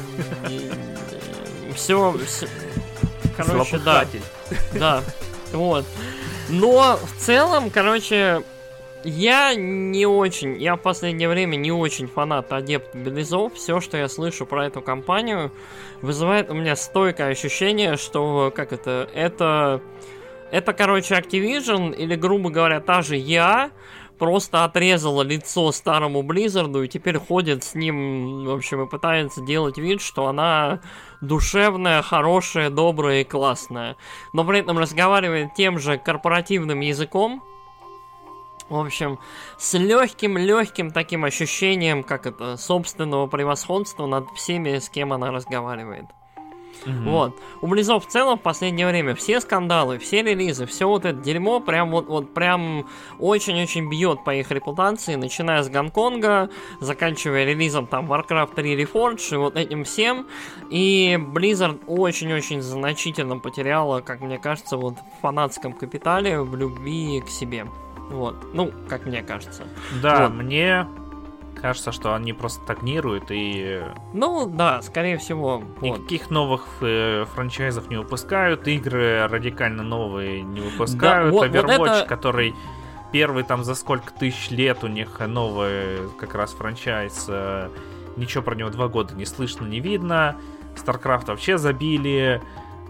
Все, 1.75 2.15
короче, 3.37 3.77
да, 3.79 4.05
да, 4.73 5.03
вот. 5.53 5.85
Но 6.49 6.99
в 7.01 7.21
целом, 7.21 7.69
короче, 7.69 8.41
я 9.03 9.55
не 9.55 10.05
очень, 10.05 10.61
я 10.61 10.75
в 10.75 10.81
последнее 10.81 11.29
время 11.29 11.55
не 11.55 11.71
очень 11.71 12.07
фанат 12.07 12.51
адепт 12.51 12.95
Белизов. 12.95 13.53
Все, 13.53 13.79
что 13.79 13.97
я 13.97 14.07
слышу 14.07 14.45
про 14.45 14.65
эту 14.65 14.81
компанию, 14.81 15.51
вызывает 16.01 16.49
у 16.49 16.53
меня 16.53 16.75
стойкое 16.75 17.29
ощущение, 17.29 17.97
что, 17.97 18.51
как 18.55 18.73
это, 18.73 19.09
это, 19.13 19.81
это, 20.51 20.73
короче, 20.73 21.15
Activision, 21.15 21.95
или, 21.95 22.15
грубо 22.15 22.49
говоря, 22.49 22.79
та 22.79 23.01
же 23.01 23.15
я, 23.15 23.71
просто 24.19 24.65
отрезала 24.65 25.23
лицо 25.23 25.71
старому 25.71 26.21
Близзарду 26.21 26.83
и 26.83 26.87
теперь 26.87 27.17
ходит 27.17 27.63
с 27.63 27.73
ним, 27.73 28.45
в 28.45 28.51
общем, 28.51 28.83
и 28.83 28.89
пытается 28.89 29.41
делать 29.41 29.77
вид, 29.77 30.01
что 30.01 30.27
она 30.27 30.81
душевная, 31.21 32.01
хорошая, 32.01 32.69
добрая 32.69 33.21
и 33.21 33.23
классная. 33.23 33.95
Но 34.33 34.43
при 34.43 34.59
этом 34.59 34.77
разговаривает 34.77 35.55
тем 35.55 35.79
же 35.79 35.97
корпоративным 35.97 36.81
языком, 36.81 37.41
в 38.69 38.75
общем, 38.75 39.19
с 39.57 39.77
легким-легким 39.77 40.91
таким 40.91 41.25
ощущением, 41.25 42.03
как 42.03 42.25
это, 42.25 42.57
собственного 42.57 43.27
превосходства 43.27 44.05
над 44.05 44.29
всеми, 44.35 44.77
с 44.77 44.89
кем 44.89 45.13
она 45.13 45.31
разговаривает. 45.31 46.05
Мгм. 46.85 47.11
Вот. 47.11 47.35
У 47.61 47.67
Близов 47.67 48.05
в 48.05 48.09
целом 48.09 48.37
в 48.37 48.41
последнее 48.41 48.87
время 48.87 49.15
все 49.15 49.41
скандалы, 49.41 49.97
все 49.99 50.21
релизы, 50.23 50.65
все 50.65 50.87
вот 50.87 51.05
это 51.05 51.19
дерьмо 51.19 51.59
прям 51.59 51.91
вот, 51.91 52.07
вот 52.07 52.33
прям 52.33 52.87
очень-очень 53.19 53.89
бьет 53.89 54.23
по 54.23 54.33
их 54.33 54.51
репутации, 54.51 55.15
начиная 55.15 55.63
с 55.63 55.69
Гонконга, 55.69 56.49
заканчивая 56.79 57.45
релизом 57.45 57.87
там 57.87 58.11
Warcraft 58.11 58.55
3 58.55 58.83
Reforged 58.83 59.33
и 59.33 59.37
вот 59.37 59.55
этим 59.55 59.83
всем. 59.83 60.27
И 60.69 61.17
Blizzard 61.19 61.79
очень-очень 61.87 62.61
значительно 62.61 63.39
потеряла, 63.39 64.01
как 64.01 64.21
мне 64.21 64.37
кажется, 64.37 64.77
вот 64.77 64.95
в 64.95 65.21
фанатском 65.21 65.73
капитале 65.73 66.41
в 66.41 66.55
любви 66.55 67.21
к 67.21 67.29
себе. 67.29 67.67
Вот. 68.09 68.35
Ну, 68.53 68.71
как 68.87 69.05
мне 69.05 69.21
кажется. 69.21 69.63
Да, 70.01 70.27
Вот. 70.27 70.33
мне 70.33 70.87
кажется, 71.61 71.91
что 71.91 72.15
они 72.15 72.31
просто 72.33 72.61
стагнируют 72.63 73.25
и 73.29 73.81
Ну, 74.13 74.45
да, 74.47 74.81
скорее 74.81 75.17
всего. 75.17 75.59
Вот. 75.59 75.81
никаких 75.81 76.29
новых 76.29 76.65
э, 76.81 77.25
франчайзов 77.33 77.89
не 77.89 77.97
выпускают, 77.97 78.67
игры 78.67 79.27
радикально 79.27 79.83
новые 79.83 80.41
не 80.41 80.61
выпускают. 80.61 81.33
вот- 81.33 81.49
вот 81.49 81.55
Overwatch, 81.55 81.97
это- 81.99 82.05
который 82.07 82.55
первый 83.11 83.43
там 83.43 83.63
за 83.63 83.75
сколько 83.75 84.13
тысяч 84.13 84.49
лет 84.51 84.83
у 84.83 84.87
них 84.87 85.19
новый 85.19 86.09
как 86.17 86.33
раз 86.35 86.53
франчайз, 86.53 87.25
э, 87.27 87.69
ничего 88.15 88.43
про 88.43 88.55
него 88.55 88.69
два 88.69 88.87
года 88.87 89.13
не 89.15 89.25
слышно, 89.25 89.65
не 89.65 89.79
видно. 89.81 90.35
StarCraft 90.75 91.25
вообще 91.27 91.57
забили. 91.57 92.41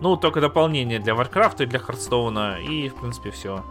Ну, 0.01 0.15
только 0.15 0.41
дополнение 0.41 0.99
для 0.99 1.13
Warcraft 1.13 1.63
и 1.63 1.65
для 1.65 1.79
Хардстоуна, 1.79 2.59
и, 2.59 2.89
в 2.89 2.95
принципе, 2.95 3.31
все. 3.31 3.63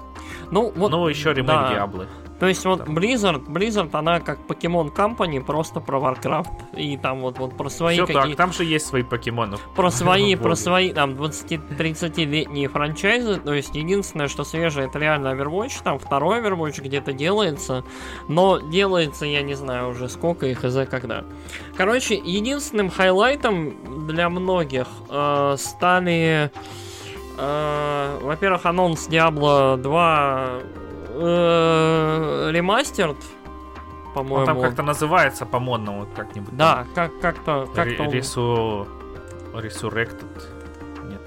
Ну, 0.50 0.72
вот, 0.74 0.90
ну, 0.90 1.08
еще 1.08 1.32
ремейк 1.32 1.46
да. 1.46 1.74
Диаблы. 1.74 2.08
То 2.38 2.46
есть 2.46 2.64
вот 2.64 2.84
Там. 2.84 2.96
Blizzard, 2.96 3.46
Blizzard, 3.46 3.90
она 3.92 4.20
как 4.20 4.38
Pokemon 4.46 4.94
Company, 4.94 5.42
просто 5.42 5.80
про 5.80 5.98
Warcraft. 5.98 6.76
И 6.76 6.96
там 6.96 7.20
вот, 7.20 7.38
вот 7.38 7.56
про 7.56 7.68
свои 7.68 7.96
Все 7.96 8.06
какие 8.06 8.22
так, 8.22 8.36
там 8.36 8.52
же 8.52 8.64
есть 8.64 8.86
свои 8.86 9.02
покемоны. 9.02 9.56
про 9.74 9.90
свои, 9.90 10.34
про 10.36 10.54
свои 10.54 10.92
там 10.92 11.12
20-30-летние 11.12 12.68
франчайзы. 12.68 13.40
То 13.40 13.54
есть 13.54 13.74
единственное, 13.74 14.28
что 14.28 14.44
свежее, 14.44 14.86
это 14.86 14.98
реально 14.98 15.28
Overwatch. 15.28 15.82
Там 15.82 15.98
второй 15.98 16.40
Overwatch 16.40 16.80
где-то 16.80 17.12
делается. 17.12 17.84
Но 18.28 18.58
делается, 18.58 19.26
я 19.26 19.42
не 19.42 19.54
знаю 19.54 19.90
уже 19.90 20.08
сколько 20.08 20.46
и 20.46 20.54
за 20.54 20.86
когда. 20.86 21.24
Короче, 21.76 22.14
единственным 22.14 22.90
хайлайтом 22.90 24.06
для 24.06 24.28
многих 24.28 24.86
э, 25.08 25.56
стали... 25.58 26.50
э, 27.38 28.18
во-первых, 28.22 28.66
анонс 28.66 29.08
Diablo 29.08 29.76
2 29.76 30.60
э, 31.18 32.50
ремастерд, 32.52 33.16
Он 33.16 34.12
по-моему. 34.14 34.46
там 34.46 34.60
как-то 34.60 34.82
называется 34.82 35.46
по-модному 35.46 36.06
как-нибудь. 36.16 36.56
Да, 36.56 36.86
как- 36.94 37.18
как-то... 37.20 37.68
Как-то 37.74 38.04
он- 38.04 38.10
Ресу... 38.12 38.88
Resurrected. 39.52 40.42
Нет. 41.10 41.22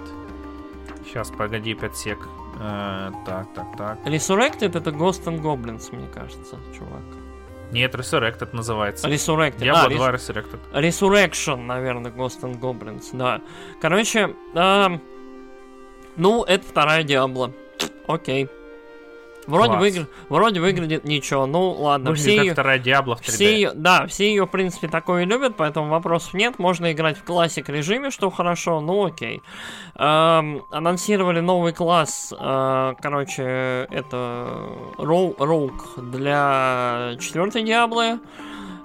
Сейчас, 1.05 1.29
погоди, 1.31 1.73
5 1.73 1.95
сек. 1.95 2.19
Э, 2.59 3.11
так, 3.25 3.53
так, 3.53 3.77
так. 3.77 3.99
Resurrected 4.05 4.77
это 4.77 4.91
Ghost 4.91 5.25
and 5.25 5.41
Goblins, 5.41 5.93
мне 5.95 6.07
кажется, 6.07 6.57
чувак. 6.77 7.01
Нет, 7.71 7.95
Resurrected 7.95 8.49
называется. 8.53 9.07
Resurrected. 9.09 9.59
Diablo 9.59 9.85
а, 9.85 9.89
2 9.89 10.11
Res- 10.11 10.29
Resurrected. 10.29 10.59
Resurrection, 10.73 11.65
наверное, 11.65 12.11
Ghost 12.11 12.41
and 12.43 12.59
Goblins, 12.59 13.09
да. 13.13 13.41
Короче, 13.81 14.35
ам, 14.55 15.01
ну, 16.17 16.43
это 16.43 16.65
вторая 16.65 17.03
Диабло. 17.03 17.51
Окей. 18.07 18.49
Вроде, 19.47 19.73
выгля- 19.73 20.07
вроде 20.29 20.59
выглядит 20.59 21.03
ничего. 21.03 21.45
Ну 21.45 21.71
ладно, 21.71 22.11
Выглядит 22.11 22.27
все 22.29 22.35
как 22.37 22.45
ее, 22.45 22.51
вторая 22.53 22.79
Диабло 22.79 23.15
в 23.15 23.21
3D. 23.21 23.31
все 23.31 23.53
ее, 23.53 23.71
да, 23.73 24.07
все 24.07 24.27
ее, 24.29 24.45
в 24.45 24.49
принципе, 24.49 24.87
такое 24.87 25.25
любят, 25.25 25.55
поэтому 25.57 25.89
вопросов 25.89 26.33
нет. 26.33 26.59
Можно 26.59 26.91
играть 26.91 27.17
в 27.17 27.23
классик 27.23 27.69
режиме, 27.69 28.11
что 28.11 28.29
хорошо, 28.29 28.79
ну 28.81 29.05
окей. 29.05 29.41
Эм, 29.95 30.63
анонсировали 30.71 31.39
новый 31.39 31.73
класс, 31.73 32.33
э, 32.37 32.93
короче, 33.01 33.87
это 33.89 34.69
роу, 34.97 35.35
роук 35.39 35.93
для 35.97 37.15
четвертой 37.19 37.63
Диаблы. 37.63 38.19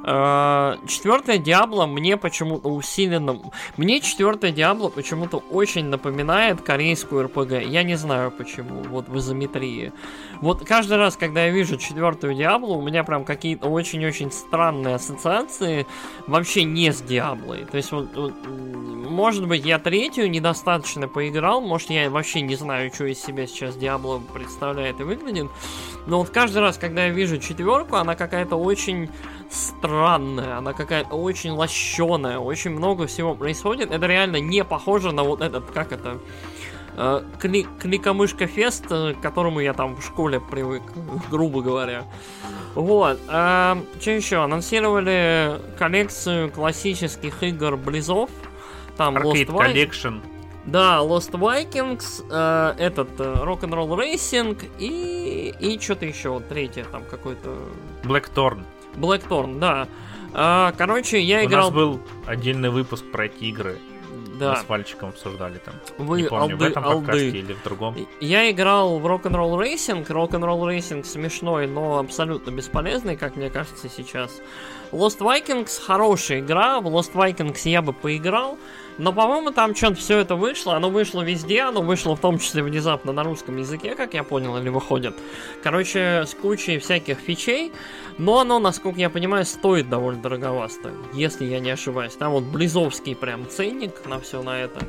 Э, 0.06 0.76
Четвертая 0.86 1.38
Диабло 1.38 1.86
мне 1.86 2.16
почему-то 2.16 2.68
усиленно... 2.68 3.40
Мне 3.76 4.00
четвертая 4.00 4.52
Диабло 4.52 4.88
почему-то 4.88 5.38
очень 5.50 5.86
напоминает 5.86 6.62
корейскую 6.62 7.24
РПГ. 7.24 7.62
Я 7.66 7.82
не 7.82 7.96
знаю 7.96 8.30
почему, 8.30 8.82
вот 8.84 9.08
в 9.08 9.18
изометрии. 9.18 9.92
Вот 10.40 10.64
каждый 10.64 10.98
раз, 10.98 11.16
когда 11.16 11.46
я 11.46 11.50
вижу 11.50 11.76
четвертую 11.76 12.34
Диабло, 12.34 12.74
у 12.74 12.82
меня 12.82 13.02
прям 13.02 13.24
какие-то 13.24 13.68
очень-очень 13.68 14.30
странные 14.30 14.94
ассоциации 14.94 15.86
вообще 16.28 16.62
не 16.62 16.92
с 16.92 17.02
Диаблой. 17.02 17.64
То 17.64 17.76
есть, 17.76 17.90
вот, 17.90 18.14
вот, 18.14 18.34
может 18.46 19.48
быть, 19.48 19.64
я 19.64 19.80
третью 19.80 20.30
недостаточно 20.30 21.08
поиграл, 21.08 21.60
может, 21.60 21.90
я 21.90 22.08
вообще 22.10 22.42
не 22.42 22.54
знаю, 22.54 22.92
что 22.94 23.06
из 23.06 23.20
себя 23.20 23.46
сейчас 23.46 23.76
Диабло 23.76 24.22
представляет 24.32 25.00
и 25.00 25.02
выглядит. 25.02 25.48
Но 26.06 26.18
вот 26.18 26.30
каждый 26.30 26.58
раз, 26.58 26.78
когда 26.78 27.06
я 27.06 27.10
вижу 27.10 27.38
четверку, 27.38 27.96
она 27.96 28.14
какая-то 28.14 28.56
очень 28.56 29.10
странная, 29.50 30.58
она 30.58 30.72
какая-то 30.72 31.14
очень 31.14 31.50
лощеная, 31.50 32.38
очень 32.38 32.70
много 32.70 33.06
всего 33.06 33.34
происходит. 33.34 33.90
Это 33.90 34.06
реально 34.06 34.40
не 34.40 34.64
похоже 34.64 35.12
на 35.12 35.22
вот 35.22 35.40
этот, 35.40 35.70
как 35.70 35.92
это, 35.92 36.18
э, 36.96 37.22
кли- 37.40 37.66
кликомышка 37.78 38.46
фест, 38.46 38.86
э, 38.90 39.14
к 39.14 39.20
которому 39.20 39.60
я 39.60 39.72
там 39.72 39.96
в 39.96 40.04
школе 40.04 40.40
привык, 40.40 40.82
грубо 41.30 41.62
говоря. 41.62 42.04
Вот. 42.74 43.18
что 43.26 43.84
еще? 44.04 44.42
Анонсировали 44.42 45.60
коллекцию 45.78 46.50
классических 46.50 47.42
игр 47.42 47.76
Близов. 47.76 48.28
Там 48.98 49.16
Arcade 49.16 49.46
Lost 49.46 49.46
Vikings. 49.46 49.90
Collection. 49.90 50.22
Да, 50.66 50.98
Lost 50.98 51.30
Vikings, 51.30 52.24
э, 52.28 52.74
этот 52.78 53.08
э, 53.20 53.22
Rock'n'Roll 53.44 53.96
Racing 53.96 54.68
и, 54.80 55.54
и 55.60 55.78
что-то 55.78 56.06
еще, 56.06 56.30
вот 56.30 56.48
третье 56.48 56.84
там 56.90 57.04
какой-то... 57.08 57.56
Blackthorn. 58.02 58.64
Blackthorn, 58.96 59.58
да. 59.58 59.88
А, 60.32 60.72
короче, 60.76 61.20
я 61.20 61.42
У 61.42 61.46
играл... 61.46 61.64
нас 61.66 61.74
был 61.74 62.00
отдельный 62.26 62.70
выпуск 62.70 63.04
про 63.10 63.26
эти 63.26 63.44
игры. 63.44 63.78
Мы 64.34 64.38
Да, 64.40 64.56
с 64.56 64.68
Вальчиком 64.68 65.08
обсуждали 65.10 65.58
там. 65.64 65.74
вы 65.96 66.22
не 66.22 66.28
помню, 66.28 66.56
в 66.56 66.60
алды, 66.62 66.66
этом 66.66 66.84
алды. 66.84 67.06
подкасте 67.06 67.28
или 67.38 67.54
в 67.54 67.62
другом. 67.62 67.96
Я 68.20 68.50
играл 68.50 68.98
в 68.98 69.06
Rock'n'Roll 69.06 69.56
Racing. 69.58 70.06
Rock'n'Roll 70.06 70.60
Racing 70.76 71.04
смешной, 71.04 71.66
но 71.66 71.98
абсолютно 71.98 72.50
бесполезный, 72.50 73.16
как 73.16 73.36
мне 73.36 73.48
кажется 73.48 73.88
сейчас. 73.88 74.40
Lost 74.92 75.20
Vikings 75.20 75.80
хорошая 75.82 76.40
игра. 76.40 76.80
В 76.80 76.86
Lost 76.88 77.12
Vikings 77.14 77.60
я 77.64 77.80
бы 77.80 77.94
поиграл. 77.94 78.58
Но, 78.98 79.12
по-моему, 79.12 79.50
там 79.50 79.74
что-то 79.74 79.96
все 79.96 80.18
это 80.18 80.36
вышло. 80.36 80.74
Оно 80.74 80.88
вышло 80.90 81.20
везде. 81.22 81.62
Оно 81.62 81.82
вышло 81.82 82.16
в 82.16 82.20
том 82.20 82.38
числе 82.38 82.62
внезапно 82.62 83.12
на 83.12 83.22
русском 83.24 83.56
языке, 83.58 83.94
как 83.94 84.14
я 84.14 84.22
понял, 84.24 84.56
или 84.56 84.68
выходит. 84.70 85.14
Короче, 85.62 86.24
с 86.26 86.34
кучей 86.34 86.78
всяких 86.78 87.18
фичей. 87.18 87.72
Но 88.18 88.38
оно, 88.40 88.58
насколько 88.58 88.98
я 88.98 89.10
понимаю, 89.10 89.44
стоит 89.44 89.88
довольно 89.90 90.22
дороговасто. 90.22 90.90
Если 91.12 91.44
я 91.44 91.60
не 91.60 91.70
ошибаюсь. 91.70 92.14
Там 92.14 92.32
вот 92.32 92.44
близовский 92.44 93.14
прям 93.14 93.46
ценник 93.48 94.06
на 94.06 94.18
все 94.18 94.42
на 94.42 94.60
это. 94.62 94.80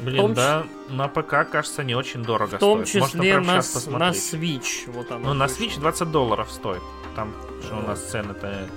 Блин, 0.00 0.34
да, 0.34 0.66
на 0.90 1.08
ПК, 1.08 1.48
кажется, 1.50 1.82
не 1.82 1.94
очень 1.94 2.22
дорого 2.22 2.56
В 2.56 2.60
том 2.60 2.84
стоит. 2.84 3.00
Можно 3.00 3.18
числе 3.20 3.32
прямо 3.32 3.46
на, 3.54 3.62
с- 3.62 3.86
на. 3.86 4.10
Switch. 4.10 4.90
Вот 4.92 5.10
оно 5.10 5.28
Ну, 5.28 5.32
на 5.34 5.46
вышло. 5.46 5.64
Switch 5.64 5.80
20 5.80 6.10
долларов 6.10 6.50
стоит. 6.52 6.82
Там, 7.14 7.32
что 7.64 7.76
у 7.78 7.80
нас 7.80 8.02
цены-то 8.04 8.68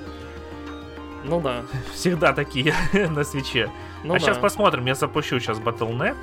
Ну 1.25 1.41
да. 1.41 1.63
всегда 1.93 2.31
такие 2.31 2.73
на 2.93 3.25
свече. 3.25 3.69
Ну 4.03 4.13
а 4.13 4.19
да. 4.19 4.19
сейчас 4.19 4.37
посмотрим, 4.37 4.85
я 4.85 4.95
запущу 4.95 5.39
сейчас 5.39 5.59
Battle.net. 5.59 6.15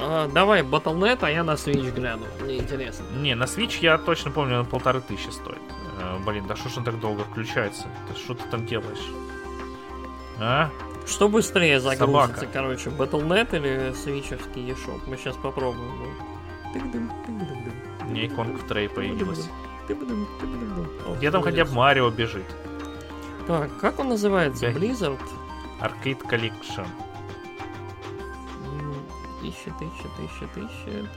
А, 0.00 0.28
давай 0.28 0.62
Battle.net, 0.62 1.18
а 1.22 1.30
я 1.30 1.44
на 1.44 1.52
Switch 1.52 1.90
гляну. 1.94 2.26
Мне 2.40 2.58
интересно. 2.58 3.04
Не, 3.16 3.34
на 3.34 3.44
Switch 3.44 3.78
я 3.80 3.98
точно 3.98 4.30
помню, 4.30 4.58
на 4.58 4.64
полторы 4.64 5.00
тысячи 5.00 5.30
стоит. 5.30 5.58
Э, 6.00 6.18
блин, 6.24 6.46
да 6.46 6.56
что 6.56 6.68
ж 6.68 6.78
он 6.78 6.84
так 6.84 6.98
долго 7.00 7.24
включается? 7.24 7.86
Ты 8.08 8.18
что 8.18 8.34
ты 8.34 8.44
там 8.50 8.66
делаешь? 8.66 9.10
А? 10.38 10.70
Что 11.06 11.28
быстрее 11.28 11.80
загрузится, 11.80 12.40
Собака. 12.40 12.52
короче, 12.52 12.90
Battle.net 12.90 13.56
или 13.56 13.92
свичевский 13.94 14.70
eShop? 14.70 15.00
Мы 15.06 15.16
сейчас 15.16 15.36
попробуем. 15.36 16.14
меня 18.08 18.26
иконка 18.26 18.58
в 18.58 18.66
трей 18.66 18.88
появилась. 18.88 19.48
Где 21.18 21.30
там 21.30 21.42
хотя 21.42 21.64
бы. 21.64 21.72
Марио 21.72 22.10
бежит? 22.10 22.46
Так, 23.46 23.70
как 23.80 23.98
он 23.98 24.08
называется? 24.10 24.66
Blizzard? 24.68 25.20
Arcade 25.80 26.22
Collection. 26.28 26.86
М, 29.42 29.52
Тысяча, 29.78 30.08
тысяча, 30.16 30.46
тысяча. 30.54 31.08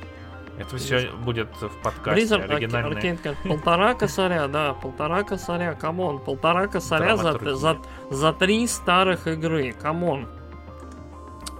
Это 0.58 0.78
все 0.78 1.12
будет 1.12 1.50
в 1.62 1.70
подкасте 1.84 2.24
Blizzard 2.26 2.50
оригинальный. 2.54 3.02
Card. 3.02 3.36
Полтора 3.48 3.94
косаря, 3.94 4.48
да, 4.48 4.74
полтора 4.74 5.24
косаря, 5.24 5.74
come 5.74 6.00
on. 6.00 6.20
Полтора 6.20 6.68
косаря 6.68 7.18
за, 7.18 7.38
за, 7.56 7.78
за 8.10 8.34
три 8.34 8.66
старых 8.68 9.28
игры, 9.28 9.74
come 9.74 10.06
on. 10.06 10.30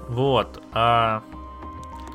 Вот. 0.08 0.62
А... 0.72 1.24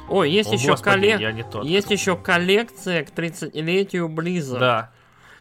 Ой, 0.09 0.31
есть 0.31 0.51
О, 0.51 0.55
еще 0.55 0.71
господи, 0.73 1.45
тот. 1.51 1.65
Есть 1.65 1.91
еще 1.91 2.17
коллекция 2.17 3.05
к 3.05 3.11
30-летию 3.11 4.09
Blizzard. 4.09 4.59
Да. 4.59 4.91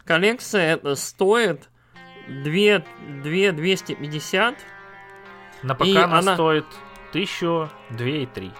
Коллекция 0.04 0.74
это 0.74 0.94
стоит 0.94 1.68
2, 2.28 2.84
2 3.22 3.52
250. 3.52 4.54
На 5.62 5.74
ПК 5.74 5.84
И 5.86 5.96
она 5.96 6.18
она- 6.18 6.34
стоит 6.34 6.66
1000, 7.10 7.70
2 7.90 8.06
и 8.08 8.26
3. 8.26 8.52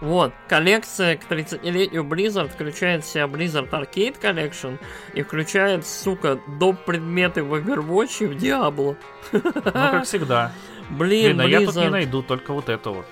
Вот, 0.00 0.32
коллекция 0.48 1.16
к 1.16 1.24
30-летию 1.24 2.04
Blizzard 2.04 2.48
включает 2.48 3.04
в 3.04 3.08
себя 3.08 3.24
Blizzard 3.24 3.68
Arcade 3.70 4.20
Collection 4.20 4.78
и 5.14 5.22
включает, 5.22 5.86
сука, 5.86 6.38
доп. 6.46 6.84
предметы 6.84 7.42
в 7.42 7.54
Overwatch 7.54 8.24
и 8.24 8.26
в 8.26 8.36
Diablo. 8.36 8.96
Ну, 9.32 9.40
как 9.62 10.04
всегда. 10.04 10.52
Блин, 10.90 11.36
Блин, 11.36 11.40
а 11.40 11.44
я 11.46 11.60
тут 11.60 11.74
не 11.74 11.82
Blizzard. 11.82 11.90
найду 11.90 12.22
только 12.22 12.52
вот 12.52 12.68
эту 12.68 12.94
вот, 12.94 13.06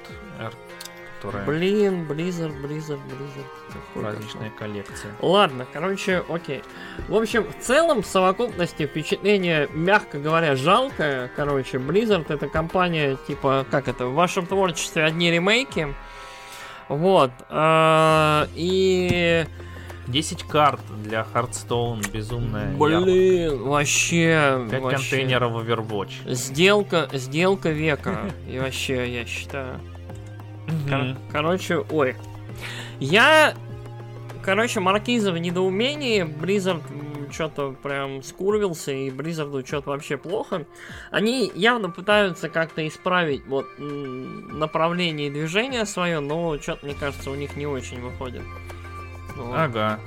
которая 1.26 1.44
Блин, 1.46 2.06
Blizzard, 2.08 2.60
Blizzard, 2.62 3.00
Blizzard. 3.06 3.46
Какой 3.72 4.02
праздничная 4.02 4.50
коллекция. 4.50 5.12
Ладно, 5.20 5.66
короче, 5.72 6.24
окей. 6.28 6.62
В 7.08 7.16
общем, 7.16 7.44
в 7.44 7.58
целом, 7.62 8.02
в 8.02 8.06
совокупности 8.06 8.86
впечатление, 8.86 9.68
мягко 9.72 10.18
говоря, 10.18 10.56
жалкое. 10.56 11.30
Короче, 11.34 11.78
Blizzard 11.78 12.26
это 12.28 12.48
компания, 12.48 13.16
типа, 13.26 13.66
как 13.70 13.88
это, 13.88 14.06
в 14.06 14.14
вашем 14.14 14.46
творчестве 14.46 15.04
одни 15.04 15.30
ремейки. 15.30 15.94
Вот. 16.88 17.30
а, 17.48 18.48
И... 18.54 19.44
10 20.08 20.44
карт 20.44 20.80
для 21.02 21.26
Hearthstone, 21.34 22.08
безумная 22.12 22.70
ярмарка. 22.70 23.04
Блин, 23.04 23.62
вообще... 23.64 24.66
5 24.70 24.80
вообще. 24.82 24.96
контейнеров 24.96 25.52
Overwatch. 25.52 26.32
Сделка, 26.32 27.08
сделка 27.12 27.70
века. 27.70 28.30
И 28.48 28.58
вообще, 28.58 29.12
я 29.12 29.26
считаю. 29.26 29.80
Кор- 30.88 31.16
короче, 31.32 31.78
ой. 31.90 32.14
Я, 33.00 33.54
короче, 34.44 34.80
Маркиза 34.80 35.32
в 35.32 35.38
недоумении. 35.38 36.22
Blizzard 36.22 36.82
что-то 37.30 37.74
прям 37.82 38.22
скурвился, 38.22 38.92
и 38.92 39.10
Blizzard 39.10 39.66
что-то 39.66 39.90
вообще 39.90 40.16
плохо. 40.16 40.66
Они 41.10 41.50
явно 41.54 41.90
пытаются 41.90 42.48
как-то 42.48 42.86
исправить 42.86 43.46
вот 43.46 43.66
направление 43.78 45.30
движения 45.30 45.84
свое, 45.86 46.20
но 46.20 46.58
что-то, 46.58 46.86
мне 46.86 46.94
кажется, 46.94 47.30
у 47.30 47.34
них 47.34 47.56
не 47.56 47.66
очень 47.66 48.00
выходит. 48.00 48.42
Вот. 49.36 49.54
Ага. 49.54 50.00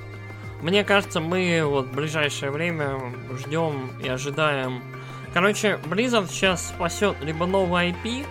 Мне 0.62 0.84
кажется, 0.84 1.20
мы 1.20 1.62
вот 1.64 1.86
в 1.86 1.94
ближайшее 1.94 2.50
время 2.50 3.00
ждем 3.32 3.90
и 4.02 4.08
ожидаем. 4.08 4.82
Короче, 5.32 5.78
Blizzard 5.84 6.28
сейчас 6.28 6.68
спасет 6.68 7.16
либо 7.22 7.46
новый 7.46 7.90
IP, 7.90 8.26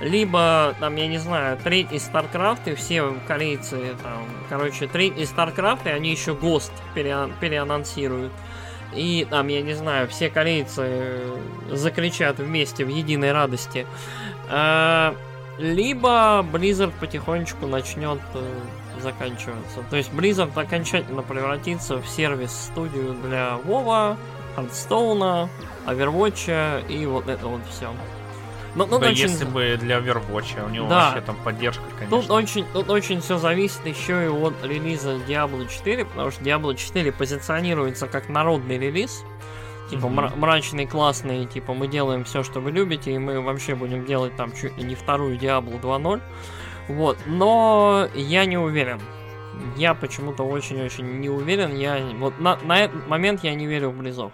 либо, 0.00 0.74
там, 0.80 0.96
я 0.96 1.06
не 1.06 1.18
знаю, 1.18 1.56
третий 1.62 1.96
StarCraft, 1.96 2.72
и 2.72 2.74
все 2.74 3.14
корейцы, 3.26 3.94
там, 4.02 4.24
короче, 4.48 4.86
третий 4.86 5.22
StarCraft, 5.22 5.86
и 5.86 5.88
они 5.90 6.10
еще 6.10 6.34
ГОСТ 6.34 6.72
переан- 6.94 7.32
переанонсируют. 7.40 8.32
И 8.94 9.26
там, 9.28 9.48
я 9.48 9.62
не 9.62 9.74
знаю, 9.74 10.08
все 10.08 10.30
корейцы 10.30 10.82
э, 10.82 11.38
закричат 11.72 12.38
вместе 12.38 12.84
в 12.84 12.88
единой 12.88 13.32
радости. 13.32 13.86
А, 14.48 15.14
Либо 15.58 16.44
Blizzard 16.52 16.92
потихонечку 17.00 17.66
начнет 17.66 18.20
э, 18.34 19.00
заканчиваться. 19.00 19.82
То 19.88 19.96
есть 19.96 20.12
Blizzard 20.12 20.52
окончательно 20.54 21.22
превратится 21.22 21.96
в 21.96 22.06
сервис-студию 22.06 23.14
для 23.24 23.58
WoW, 23.64 24.16
Hearthstone, 24.56 25.48
Overwatch 25.86 26.86
и 26.88 27.06
вот 27.06 27.28
это 27.28 27.46
вот 27.46 27.62
все. 27.70 27.90
Ну, 28.76 28.86
ну, 28.86 28.98
да 28.98 29.08
очень... 29.08 29.22
если 29.22 29.44
бы 29.46 29.76
для 29.80 29.98
Overwatch, 29.98 30.64
у 30.64 30.68
него 30.68 30.88
Да. 30.88 31.06
вообще 31.06 31.20
там 31.22 31.36
поддержка, 31.42 31.82
конечно. 31.98 32.20
Тут 32.20 32.30
очень, 32.30 32.64
тут 32.72 32.90
очень 32.90 33.20
все 33.20 33.38
зависит 33.38 33.84
еще 33.86 34.26
и 34.26 34.28
от 34.28 34.54
релиза 34.62 35.16
Diablo 35.26 35.66
4, 35.66 36.04
потому 36.04 36.30
что 36.30 36.44
Diablo 36.44 36.74
4 36.76 37.10
позиционируется 37.12 38.06
как 38.06 38.28
народный 38.28 38.78
релиз. 38.78 39.24
Типа 39.90 40.06
мра- 40.06 40.36
мрачный, 40.36 40.84
классный, 40.86 41.46
типа 41.46 41.72
мы 41.72 41.86
делаем 41.86 42.24
все, 42.24 42.42
что 42.42 42.60
вы 42.60 42.70
любите, 42.72 43.12
и 43.12 43.18
мы 43.18 43.40
вообще 43.40 43.74
будем 43.74 44.04
делать 44.04 44.34
там 44.36 44.52
чуть 44.52 44.76
ли 44.76 44.82
не 44.84 44.94
вторую 44.94 45.38
Diablo 45.38 45.80
2.0. 45.80 46.20
Вот, 46.88 47.18
но 47.26 48.08
я 48.14 48.44
не 48.46 48.58
уверен. 48.58 49.00
Я 49.76 49.94
почему-то 49.94 50.42
очень-очень 50.42 51.20
не 51.20 51.30
уверен. 51.30 51.74
Я 51.76 51.98
вот 52.18 52.38
на, 52.40 52.56
на 52.64 52.80
этот 52.80 53.08
момент 53.08 53.42
я 53.42 53.54
не 53.54 53.66
верю 53.66 53.90
в 53.90 53.96
Близов. 53.96 54.32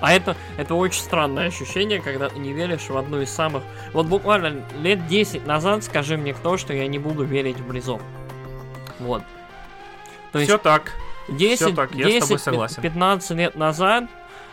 А 0.00 0.12
это, 0.12 0.36
это 0.56 0.74
очень 0.74 1.00
странное 1.00 1.48
ощущение, 1.48 2.00
когда 2.00 2.28
ты 2.28 2.38
не 2.38 2.52
веришь 2.52 2.88
в 2.88 2.96
одну 2.96 3.20
из 3.20 3.30
самых... 3.30 3.62
Вот 3.92 4.06
буквально 4.06 4.62
лет 4.80 5.06
10 5.06 5.46
назад 5.46 5.84
скажи 5.84 6.16
мне 6.16 6.34
кто, 6.34 6.56
что 6.56 6.72
я 6.72 6.86
не 6.86 6.98
буду 6.98 7.24
верить 7.24 7.58
в 7.58 7.66
Близов. 7.66 8.00
Вот. 8.98 9.22
То 10.32 10.38
есть 10.38 10.50
Все 10.50 10.58
так. 10.58 10.92
10, 11.28 11.74
так, 11.74 11.92
я 11.94 12.06
с 12.06 12.20
тобой 12.20 12.36
10 12.36 12.40
согласен. 12.40 12.82
15 12.82 13.30
лет 13.32 13.56
назад 13.56 14.04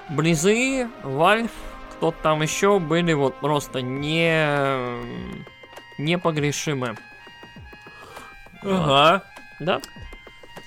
Близы, 0.09 0.87
Valve, 1.03 1.51
кто-то 1.91 2.17
там 2.21 2.41
еще 2.41 2.79
были 2.79 3.13
вот 3.13 3.35
просто 3.39 3.81
не... 3.81 4.45
непогрешимы. 5.97 6.95
Ага. 8.61 9.23
Да? 9.59 9.81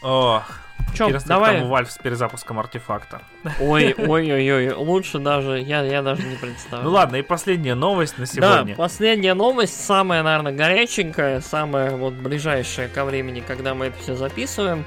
Ох, 0.03 0.61
Чё, 0.97 1.05
интересно, 1.07 1.29
давай. 1.29 1.61
там 1.61 1.73
Valve 1.73 1.91
с 1.91 1.99
перезапуском 1.99 2.59
артефакта. 2.59 3.21
Ой, 3.61 3.95
ой, 3.99 4.33
ой, 4.33 4.53
ой, 4.53 4.73
лучше 4.73 5.19
даже, 5.19 5.61
я, 5.61 5.83
я 5.83 6.03
даже 6.03 6.23
не 6.23 6.37
представляю. 6.37 6.85
Ну 6.85 6.91
ладно, 6.91 7.17
и 7.17 7.23
последняя 7.23 7.75
новость 7.75 8.19
на 8.19 8.27
Да, 8.27 8.33
сегодня. 8.57 8.75
последняя 8.77 9.35
новость, 9.35 9.85
самая, 9.85 10.23
наверное, 10.23 10.53
горяченькая, 10.53 11.41
самая 11.41 11.97
вот 11.97 12.15
ближайшая 12.15 12.89
ко 12.89 13.05
времени, 13.05 13.41
когда 13.47 13.75
мы 13.75 13.87
это 13.87 13.99
все 14.01 14.15
записываем. 14.15 14.85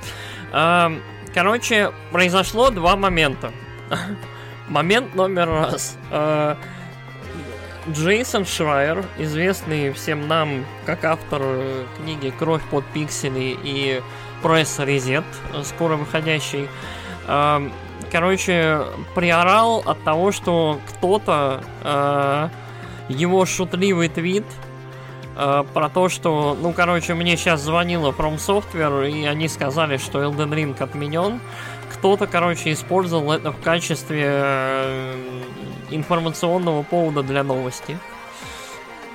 Ам, 0.52 1.02
Короче, 1.34 1.92
произошло 2.12 2.72
два 2.72 2.96
момента. 2.96 3.52
Момент 4.68 5.14
номер 5.16 5.48
раз. 5.48 5.98
А, 6.12 6.58
Джейсон 7.90 8.46
Шрайер, 8.46 9.06
известный 9.18 9.92
всем 9.94 10.28
нам 10.28 10.66
как 10.86 11.04
автор 11.06 11.42
э, 11.44 11.86
книги 11.98 12.34
«Кровь 12.38 12.62
под 12.70 12.86
пиксели» 12.88 13.58
и 13.64 14.02
«Пресс 14.42 14.80
Резет», 14.80 15.26
э, 15.54 15.64
скоро 15.64 15.96
выходящий, 15.96 16.68
ам, 17.28 17.72
короче, 18.12 18.82
приорал 19.16 19.84
от 19.86 20.04
того, 20.04 20.32
что 20.32 20.80
кто-то 20.88 21.64
э, 21.84 22.50
его 23.10 23.46
шутливый 23.46 24.10
твит 24.10 24.46
э, 25.36 25.64
про 25.74 25.90
то, 25.90 26.10
что, 26.10 26.58
ну, 26.60 26.74
короче, 26.74 27.14
мне 27.14 27.38
сейчас 27.38 27.62
звонила 27.62 28.12
From 28.12 28.38
Software, 28.38 29.10
и 29.10 29.26
они 29.26 29.48
сказали, 29.48 29.98
что 29.98 30.24
Elden 30.24 30.52
Ring 30.54 30.82
отменен. 30.82 31.40
Кто-то, 31.94 32.28
короче, 32.28 32.72
использовал 32.72 33.32
это 33.32 33.52
в 33.52 33.60
качестве 33.62 35.14
информационного 35.90 36.84
повода 36.84 37.24
для 37.24 37.44
новости. 37.44 37.98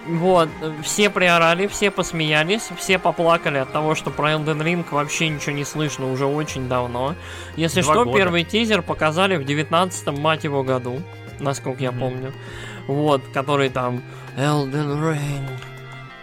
Вот, 0.06 0.48
все 0.82 1.09
приорали, 1.09 1.66
все 1.66 1.90
посмеялись, 1.90 2.68
все 2.76 2.98
поплакали 2.98 3.59
от 3.59 3.72
того, 3.72 3.94
что 3.94 4.10
про 4.10 4.32
Elden 4.32 4.60
Ring 4.62 4.85
вообще 4.90 5.28
ничего 5.28 5.52
не 5.52 5.64
слышно 5.64 6.10
уже 6.12 6.26
очень 6.26 6.68
давно. 6.68 7.14
Если 7.56 7.81
Два 7.81 7.94
что, 7.94 8.05
года. 8.05 8.18
первый 8.18 8.44
тизер 8.44 8.82
показали 8.82 9.36
в 9.36 9.44
19 9.44 10.09
мать 10.18 10.44
его 10.44 10.62
году, 10.62 11.01
насколько 11.40 11.82
я 11.82 11.90
Мгм. 11.90 12.01
помню. 12.01 12.32
Вот, 12.86 13.22
который 13.32 13.70
там 13.70 14.02
Elden 14.36 15.01
Ring, 15.01 15.48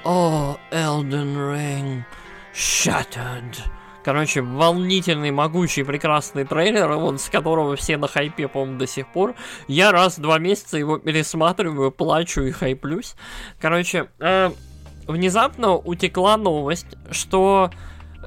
oh, 0.03 0.57
Elden 0.71 1.35
Ring, 1.55 2.03
shattered. 2.53 3.57
Короче, 4.03 4.41
волнительный, 4.41 5.31
могучий, 5.31 5.83
прекрасный 5.83 6.43
трейлер, 6.45 6.93
вот 6.95 7.21
с 7.21 7.29
которого 7.29 7.75
все 7.75 7.97
на 7.97 8.07
хайпе, 8.07 8.47
по-моему, 8.47 8.79
до 8.79 8.87
сих 8.87 9.07
пор. 9.07 9.35
Я 9.67 9.91
раз 9.91 10.17
в 10.17 10.21
два 10.21 10.39
месяца 10.39 10.77
его 10.77 10.97
пересматриваю, 10.97 11.91
плачу 11.91 12.41
и 12.41 12.51
хайплюсь. 12.51 13.15
Короче, 13.59 14.09
э, 14.19 14.51
внезапно 15.07 15.75
утекла 15.75 16.37
новость, 16.37 16.97
что 17.11 17.69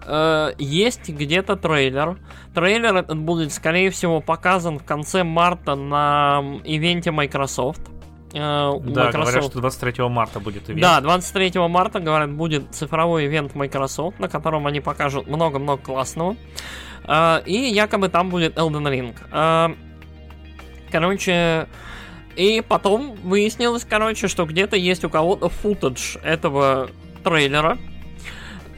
э, 0.07 0.53
есть 0.59 1.09
где-то 1.09 1.57
трейлер. 1.57 2.19
Трейлер 2.55 2.97
этот 2.97 3.19
будет, 3.19 3.53
скорее 3.53 3.91
всего, 3.91 4.21
показан 4.21 4.79
в 4.79 4.85
конце 4.85 5.25
марта 5.25 5.75
на 5.75 6.61
ивенте 6.65 7.11
Microsoft. 7.11 7.81
Э, 8.35 8.71
у 8.71 8.81
Да, 8.81 9.13
говорят, 9.13 9.15
Microsoft 9.15 9.53
что 9.53 9.61
23 9.61 10.09
марта 10.09 10.41
будет 10.41 10.69
ивент. 10.69 10.83
да, 10.83 11.01
23 11.01 11.53
марта, 11.69 12.01
говорят, 12.01 12.33
будет 12.33 12.75
цифровой 12.75 13.27
ивент 13.27 13.55
Microsoft, 13.55 14.19
на 14.19 14.29
котором 14.29 14.67
они 14.67 14.81
покажут 14.81 15.29
много-много 15.29 15.81
классного. 15.81 16.37
А, 17.05 17.43
и 17.47 17.55
якобы 17.55 18.09
там 18.09 18.31
будет 18.31 18.57
Elden 18.57 18.91
Ring. 18.91 19.17
А, 19.31 19.73
короче, 20.91 21.69
и 22.35 22.63
потом 22.67 23.15
выяснилось, 23.23 23.85
короче, 23.89 24.27
что 24.27 24.47
где-то 24.47 24.77
есть 24.77 25.05
у 25.05 25.11
кого-то 25.11 25.49
футаж 25.49 26.19
этого 26.25 26.91
трейлера. 27.23 27.79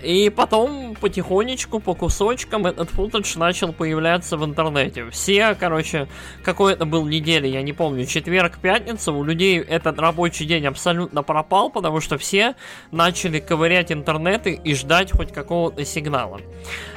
И 0.02 0.30
потом 0.30 0.94
потихонечку, 1.00 1.80
по 1.80 1.94
кусочкам, 1.94 2.66
этот 2.66 2.90
футаж 2.90 3.34
начал 3.36 3.72
появляться 3.72 4.36
в 4.36 4.44
интернете. 4.44 5.10
Все, 5.10 5.54
короче, 5.54 6.08
какой 6.42 6.74
это 6.74 6.84
был 6.84 7.06
недели, 7.06 7.48
я 7.48 7.62
не 7.62 7.72
помню, 7.72 8.06
четверг, 8.06 8.58
пятница, 8.58 9.12
у 9.12 9.24
людей 9.24 9.58
этот 9.58 9.98
рабочий 9.98 10.44
день 10.44 10.66
абсолютно 10.66 11.22
пропал, 11.22 11.70
потому 11.70 12.00
что 12.00 12.18
все 12.18 12.54
начали 12.90 13.40
ковырять 13.40 13.90
интернеты 13.90 14.52
и 14.52 14.74
ждать 14.74 15.12
хоть 15.12 15.32
какого-то 15.32 15.84
сигнала. 15.84 16.40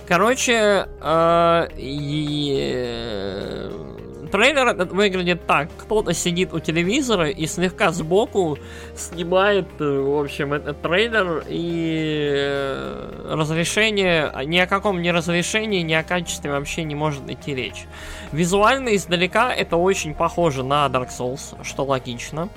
Короче, 0.08 0.88
э, 1.02 1.68
и, 1.78 2.74
э, 2.76 4.09
трейлер 4.32 4.74
выглядит 4.86 5.46
так. 5.46 5.70
Кто-то 5.78 6.14
сидит 6.14 6.54
у 6.54 6.60
телевизора 6.60 7.30
и 7.30 7.46
слегка 7.48 7.92
сбоку 7.92 8.58
снимает, 8.96 9.68
э, 9.80 9.84
в 9.84 10.20
общем, 10.22 10.54
этот 10.54 10.82
трейлер 10.82 11.44
и 11.48 12.32
э, 12.34 13.34
разрешение, 13.34 14.32
ни 14.46 14.58
о 14.58 14.68
каком 14.68 15.02
не 15.02 15.12
разрешении, 15.12 15.82
ни 15.82 15.94
о 15.94 16.04
качестве 16.04 16.52
вообще 16.52 16.84
не 16.84 16.96
может 16.96 17.30
идти 17.30 17.54
речь. 17.56 17.86
Визуально 18.32 18.96
издалека 18.96 19.54
это 19.54 19.78
очень 19.78 20.14
похоже 20.14 20.64
на 20.64 20.86
Dark 20.88 21.10
Souls, 21.10 21.58
что 21.64 21.84
логично. 21.84 22.50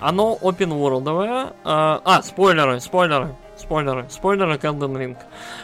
Оно 0.00 0.38
open 0.40 0.70
worldовое. 0.78 1.54
А, 1.64 2.00
а, 2.04 2.22
спойлеры, 2.22 2.80
спойлеры, 2.80 3.34
спойлеры, 3.56 4.06
спойлеры 4.10 4.58
к 4.58 4.64
Elden 4.64 4.92
Ring. 4.96 5.16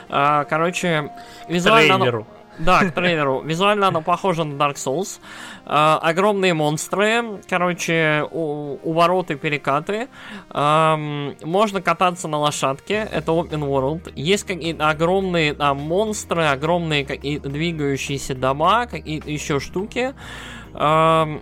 А, 0.08 0.44
короче, 0.44 1.10
визуально 1.48 1.94
оно- 1.94 2.04
трейлеру. 2.04 2.26
Да, 2.64 2.84
к 2.84 2.93
трейлеру. 2.93 3.43
Визуально 3.43 3.89
оно 3.89 4.02
похоже 4.02 4.44
на 4.44 4.55
Dark 4.55 4.74
Souls. 4.74 5.20
А, 5.64 5.98
огромные 6.02 6.55
монстры, 6.55 7.40
короче, 7.48 8.26
у, 8.30 8.78
увороты, 8.82 9.36
перекаты. 9.36 10.09
Ам, 10.51 11.34
можно 11.43 11.80
кататься 11.80 12.28
на 12.28 12.39
лошадке, 12.39 13.09
это 13.12 13.32
open 13.32 13.60
world. 13.60 14.12
Есть 14.14 14.44
какие-то 14.44 14.89
огромные 14.89 15.55
там 15.55 15.78
монстры, 15.78 16.44
огромные 16.44 17.05
какие-то 17.05 17.48
двигающиеся 17.48 18.34
дома, 18.34 18.86
какие-то 18.86 19.30
еще 19.30 19.60
штуки. 19.60 20.14
Ам, 20.74 21.40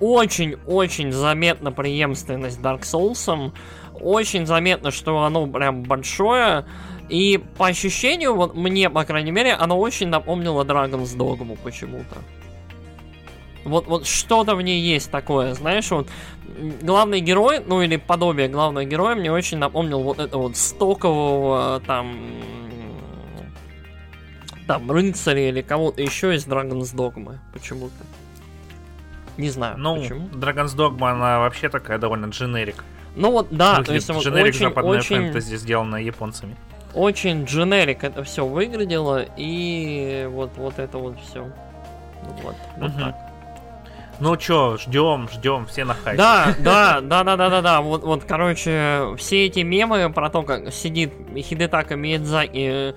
очень-очень 0.00 1.12
заметна 1.12 1.72
преемственность 1.72 2.60
Dark 2.60 2.82
Souls. 2.82 3.52
Очень 4.00 4.46
заметно, 4.46 4.90
что 4.92 5.24
оно 5.24 5.46
прям 5.46 5.82
большое. 5.82 6.64
И 7.08 7.38
по 7.56 7.66
ощущению, 7.66 8.34
вот 8.34 8.54
мне, 8.54 8.90
по 8.90 9.04
крайней 9.04 9.30
мере, 9.30 9.54
оно 9.54 9.78
очень 9.78 10.08
напомнило 10.08 10.64
Dragon's 10.64 11.16
Dogma 11.16 11.58
почему-то. 11.62 12.18
Вот, 13.64 13.86
вот 13.86 14.06
что-то 14.06 14.54
в 14.54 14.62
ней 14.62 14.80
есть 14.80 15.10
такое, 15.10 15.54
знаешь, 15.54 15.90
вот 15.90 16.08
главный 16.82 17.20
герой, 17.20 17.60
ну 17.64 17.82
или 17.82 17.96
подобие 17.96 18.48
главного 18.48 18.84
героя 18.84 19.14
мне 19.14 19.30
очень 19.30 19.58
напомнил 19.58 20.02
вот 20.02 20.18
это 20.18 20.38
вот 20.38 20.56
стокового 20.56 21.82
там 21.86 22.16
там 24.66 24.90
рыцаря 24.90 25.48
или 25.48 25.62
кого-то 25.62 26.02
еще 26.02 26.34
из 26.34 26.46
Dragon's 26.46 26.94
Dogma 26.94 27.38
почему-то. 27.52 27.94
Не 29.38 29.50
знаю, 29.50 29.78
Ну, 29.78 30.00
почему. 30.00 30.28
Dragon's 30.28 30.76
Dogma, 30.76 31.10
она 31.12 31.40
вообще 31.40 31.68
такая 31.68 31.98
довольно 31.98 32.26
дженерик. 32.26 32.84
Ну 33.16 33.32
вот 33.32 33.48
да, 33.50 33.76
то 33.76 33.78
Выглядит 33.80 33.94
есть 33.94 34.08
вот 34.26 34.26
очень, 34.34 34.68
западная 34.68 34.98
очень, 34.98 35.16
фэнтези, 35.16 35.56
сделанная 35.56 36.02
японцами. 36.02 36.56
Очень 36.94 37.44
дженерик 37.44 38.04
это 38.04 38.22
все 38.24 38.44
выглядело, 38.46 39.24
и 39.36 40.28
вот, 40.30 40.50
вот 40.56 40.78
это 40.78 40.98
вот 40.98 41.16
все. 41.20 41.44
Вот, 42.42 42.54
вот 42.76 42.88
Мгм. 42.90 42.98
так. 43.00 43.14
Ну 44.20 44.36
чё, 44.36 44.76
ждем, 44.78 45.28
ждем, 45.32 45.66
все 45.66 45.84
на 45.84 45.94
хайпе. 45.94 46.18
Да, 46.18 46.52
да, 46.60 47.00
да, 47.00 47.22
да, 47.22 47.36
да, 47.36 47.48
да, 47.50 47.62
да. 47.62 47.80
Вот, 47.80 48.02
вот, 48.02 48.24
короче, 48.24 49.14
все 49.16 49.46
эти 49.46 49.60
мемы 49.60 50.12
про 50.12 50.28
то, 50.28 50.42
как 50.42 50.72
сидит 50.72 51.12
Хидетака 51.36 51.94
Миядзаки, 51.94 52.94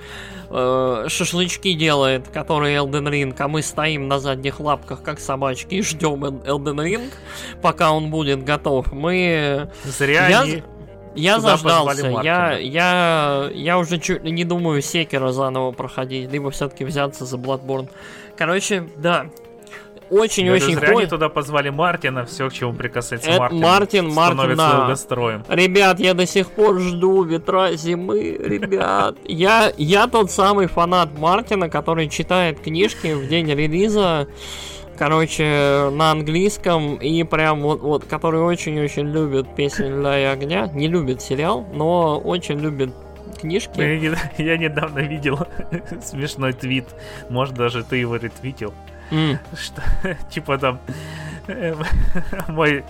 э, 0.50 1.06
шашлычки 1.10 1.74
делает, 1.74 2.28
который 2.30 2.74
Elden 2.74 3.08
Ring, 3.08 3.36
а 3.38 3.48
мы 3.48 3.62
стоим 3.62 4.08
на 4.08 4.20
задних 4.20 4.60
лапках, 4.60 5.04
как 5.04 5.20
собачки, 5.20 5.76
и 5.76 5.84
ждем 5.84 6.26
Elden 6.26 6.84
Ring, 6.84 7.12
пока 7.62 7.92
он 7.92 8.10
будет 8.10 8.44
готов. 8.44 8.92
Мы... 8.92 9.70
Зря 9.84 10.28
Я- 10.28 10.42
они... 10.42 10.64
Я 11.16 11.40
заждался, 11.40 12.08
я, 12.24 12.58
я, 12.58 13.50
я 13.54 13.78
уже 13.78 14.00
чуть 14.00 14.24
ли 14.24 14.32
не 14.32 14.46
думаю 14.46 14.82
Секера 14.82 15.32
заново 15.32 15.72
проходить, 15.72 16.32
либо 16.32 16.52
все-таки 16.52 16.86
взяться 16.86 17.26
за 17.26 17.38
Bloodborne. 17.38 17.90
Короче, 18.38 18.88
да, 18.98 19.28
очень-очень 20.12 20.76
зря 20.76 20.90
они 20.90 21.06
туда 21.06 21.30
позвали 21.30 21.70
Мартина, 21.70 22.26
все, 22.26 22.50
к 22.50 22.54
чему 22.54 22.74
прикасается 22.74 23.30
Это 23.30 23.54
Мартин, 23.54 24.10
Мартин, 24.10 24.38
Мартин, 24.38 24.58
да. 24.58 24.78
долгостроем. 24.78 25.46
Ребят, 25.48 26.02
я 26.02 26.14
до 26.14 26.26
сих 26.26 26.52
пор 26.52 26.80
жду 26.80 27.24
ветра 27.24 27.72
зимы, 27.76 28.38
ребят. 28.38 29.16
Я, 29.26 29.72
я 29.78 30.08
тот 30.08 30.30
самый 30.30 30.68
фанат 30.68 31.18
Мартина, 31.18 31.70
который 31.70 32.10
читает 32.10 32.60
книжки 32.60 33.14
в 33.14 33.28
день 33.30 33.48
релиза, 33.48 34.28
короче, 35.02 35.90
на 35.94 36.12
английском, 36.12 36.98
и 36.98 37.24
прям 37.24 37.62
вот, 37.62 37.82
вот 37.82 38.06
который 38.06 38.40
очень-очень 38.42 39.08
любит 39.12 39.56
песню 39.56 40.00
«Ля 40.00 40.20
и 40.20 40.24
огня», 40.26 40.68
не 40.68 40.88
любит 40.88 41.24
сериал, 41.24 41.66
но 41.74 42.20
очень 42.20 42.60
любит 42.60 42.94
книжки. 43.40 43.82
Я, 43.82 43.98
не- 43.98 44.16
я 44.38 44.58
недавно 44.58 45.00
видел 45.00 45.40
смешной 46.04 46.54
твит, 46.54 46.86
может 47.30 47.56
даже 47.56 47.84
ты 47.84 47.96
его 47.98 48.18
ретвитил, 48.18 48.76
М, 49.10 49.40
что 49.58 49.82
типа 50.30 50.60
там 50.60 50.80
э, 51.48 51.74
мой 52.48 52.84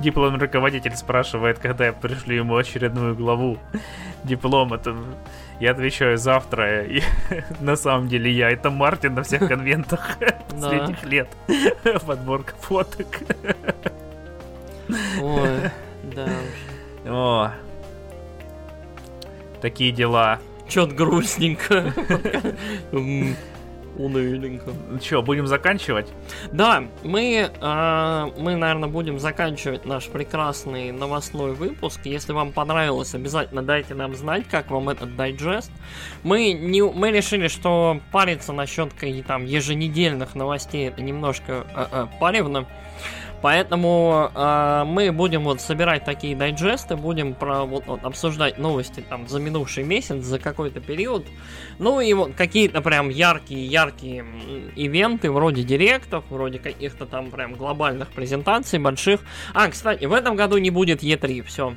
дипломный 0.00 0.38
руководитель 0.38 0.96
спрашивает, 0.96 1.58
когда 1.58 1.84
я 1.84 1.92
пришлю 1.92 2.34
ему 2.34 2.56
очередную 2.56 3.14
главу. 3.14 3.58
Диплома, 4.24 4.78
там, 4.78 5.04
я 5.60 5.72
отвечаю 5.72 6.18
завтра, 6.18 6.84
и 6.84 7.02
на 7.60 7.76
самом 7.76 8.08
деле 8.08 8.30
я, 8.30 8.50
это 8.50 8.70
Мартин 8.70 9.14
на 9.14 9.22
всех 9.22 9.48
конвентах 9.48 10.18
последних 10.50 11.04
лет, 11.04 11.28
подборка 12.06 12.54
фоток. 12.60 13.06
Ой, 15.20 15.70
да 16.14 16.24
уж. 16.24 17.10
О, 17.10 17.50
такие 19.60 19.92
дела. 19.92 20.38
Чё-то 20.68 20.94
грустненько. 20.94 21.94
Уныленько. 23.98 24.70
Ну 24.90 24.98
Че, 25.00 25.22
будем 25.22 25.46
заканчивать? 25.46 26.06
Да, 26.52 26.84
мы, 27.02 27.50
а, 27.60 28.30
мы, 28.38 28.54
наверное, 28.54 28.88
будем 28.88 29.18
заканчивать 29.18 29.84
наш 29.84 30.06
прекрасный 30.06 30.92
новостной 30.92 31.52
выпуск. 31.52 32.00
Если 32.04 32.32
вам 32.32 32.52
понравилось, 32.52 33.14
обязательно 33.14 33.62
дайте 33.62 33.94
нам 33.94 34.14
знать, 34.14 34.44
как 34.48 34.70
вам 34.70 34.88
этот 34.88 35.16
дайджест. 35.16 35.72
Мы, 36.22 36.52
не, 36.52 36.82
мы 36.82 37.10
решили, 37.10 37.48
что 37.48 38.00
париться 38.12 38.52
насчет 38.52 38.90
там 39.26 39.44
еженедельных 39.44 40.36
новостей 40.36 40.88
это 40.88 41.02
немножко 41.02 41.66
а, 41.74 41.88
а, 41.90 42.08
паревно. 42.20 42.66
Поэтому 43.40 44.30
а, 44.34 44.84
мы 44.84 45.12
будем 45.12 45.44
вот 45.44 45.60
собирать 45.60 46.04
такие 46.04 46.34
дайджесты, 46.34 46.96
будем 46.96 47.34
про, 47.34 47.64
вот, 47.64 47.86
вот, 47.86 48.04
обсуждать 48.04 48.58
новости 48.58 49.00
там 49.00 49.28
за 49.28 49.38
минувший 49.38 49.84
месяц, 49.84 50.24
за 50.24 50.38
какой-то 50.38 50.80
период. 50.80 51.26
Ну 51.78 52.00
и 52.00 52.12
вот 52.14 52.34
какие-то 52.34 52.82
прям 52.82 53.08
яркие-яркие 53.08 54.24
ивенты, 54.74 55.30
вроде 55.30 55.62
директов, 55.62 56.24
вроде 56.30 56.58
каких-то 56.58 57.06
там 57.06 57.30
прям 57.30 57.54
глобальных 57.54 58.08
презентаций 58.08 58.78
больших. 58.78 59.20
А, 59.54 59.68
кстати, 59.68 60.04
в 60.04 60.12
этом 60.12 60.34
году 60.36 60.58
не 60.58 60.70
будет 60.70 61.02
E3, 61.02 61.42
все. 61.42 61.74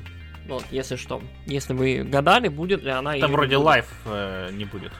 Вот, 0.48 0.66
если 0.72 0.96
что. 0.96 1.22
Если 1.46 1.74
вы 1.74 2.04
гадали, 2.04 2.48
будет 2.48 2.84
ли 2.84 2.90
она 2.90 3.18
Там 3.18 3.32
вроде 3.32 3.58
лайф 3.58 3.86
э, 4.06 4.50
не 4.52 4.66
будет. 4.66 4.92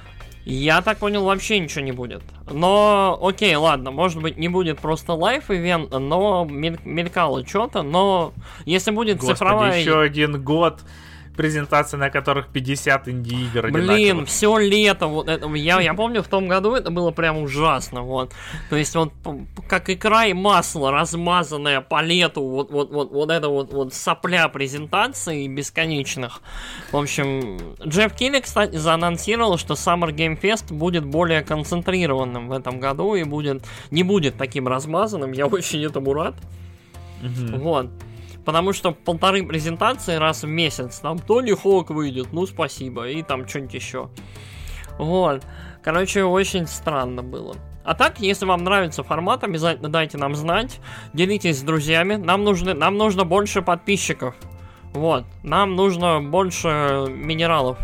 Я 0.46 0.82
так 0.82 0.98
понял, 0.98 1.24
вообще 1.24 1.60
ничего 1.60 1.82
не 1.82 1.92
будет. 1.92 2.24
Но, 2.52 3.20
окей, 3.22 3.56
ладно, 3.56 3.92
может 3.92 4.22
быть, 4.22 4.38
не 4.38 4.48
будет 4.48 4.80
просто 4.80 5.14
лайф 5.14 5.52
ивент, 5.52 5.92
но 5.92 6.48
мель- 6.50 6.80
мелькало 6.84 7.46
что-то, 7.46 7.84
но 7.84 8.34
если 8.66 8.92
будет 8.92 9.18
Господи, 9.18 9.38
цифровая... 9.38 9.80
еще 9.80 10.00
один 10.00 10.42
год 10.44 10.80
презентации, 11.36 11.98
на 11.98 12.10
которых 12.10 12.48
50 12.48 13.08
инди-игр 13.08 13.72
Блин, 13.72 14.26
все 14.26 14.58
лето, 14.58 15.08
вот 15.08 15.28
это, 15.28 15.48
я, 15.56 15.80
я 15.80 15.94
помню, 15.94 16.22
в 16.24 16.28
том 16.28 16.48
году 16.48 16.74
это 16.76 16.92
было 16.92 17.12
прям 17.12 17.38
ужасно, 17.38 18.02
вот. 18.02 18.34
То 18.70 18.76
есть 18.76 18.96
вот 18.96 19.14
как 19.68 19.90
икра 19.90 20.26
и 20.26 20.34
масло, 20.34 20.92
размазанное 20.92 21.82
по 21.82 22.02
лету, 22.02 22.44
вот, 22.44 22.72
вот, 22.72 22.92
вот, 22.92 23.12
вот 23.12 23.32
это 23.32 23.50
вот, 23.50 23.74
вот 23.74 23.94
сопля 23.94 24.48
презентаций 24.50 25.48
бесконечных. 25.48 26.42
В 26.92 26.98
общем, 26.98 27.58
Джефф 27.86 28.14
Килли, 28.14 28.40
кстати, 28.40 28.76
заанонсировал, 28.76 29.58
что 29.58 29.76
Summer 29.76 30.12
Game 30.12 30.40
Fest 30.40 30.74
будет 30.74 31.06
более 31.06 31.42
концентрированным 31.42 32.50
в 32.50 32.52
этом 32.52 32.80
году 32.80 33.16
и 33.16 33.24
будет, 33.24 33.64
не 33.90 34.04
будет 34.04 34.38
таким 34.38 34.68
размазанным, 34.68 35.32
я 35.32 35.46
очень 35.48 35.84
этому 35.84 36.14
рад. 36.14 36.36
Мгм. 37.22 37.60
Вот. 37.60 37.88
Потому 38.46 38.74
что 38.74 38.92
полторы 38.92 39.46
презентации 39.46 40.16
раз 40.16 40.44
в 40.44 40.48
месяц. 40.48 41.00
Там 41.00 41.20
Тони 41.20 41.52
Хок 41.52 41.92
выйдет, 41.92 42.34
ну 42.34 42.46
спасибо. 42.48 43.08
И 43.08 43.22
там 43.22 43.48
что-нибудь 43.48 43.74
еще. 43.74 44.10
Вот. 44.98 45.44
Короче, 45.84 46.24
очень 46.24 46.68
странно 46.68 47.24
было. 47.24 47.56
А 47.84 47.96
так, 47.96 48.20
если 48.20 48.46
вам 48.46 48.64
нравится 48.64 49.04
формат, 49.04 49.44
обязательно 49.44 49.90
дайте 49.90 50.18
нам 50.18 50.36
знать. 50.36 50.80
Делитесь 51.14 51.60
с 51.60 51.64
друзьями. 51.64 52.16
Нам, 52.16 52.44
нужны, 52.44 52.74
нам 52.74 52.98
нужно 52.98 53.26
больше 53.26 53.62
подписчиков. 53.62 54.36
Вот. 54.94 55.26
Нам 55.44 55.76
нужно 55.76 56.22
больше 56.22 57.08
минералов. 57.10 57.78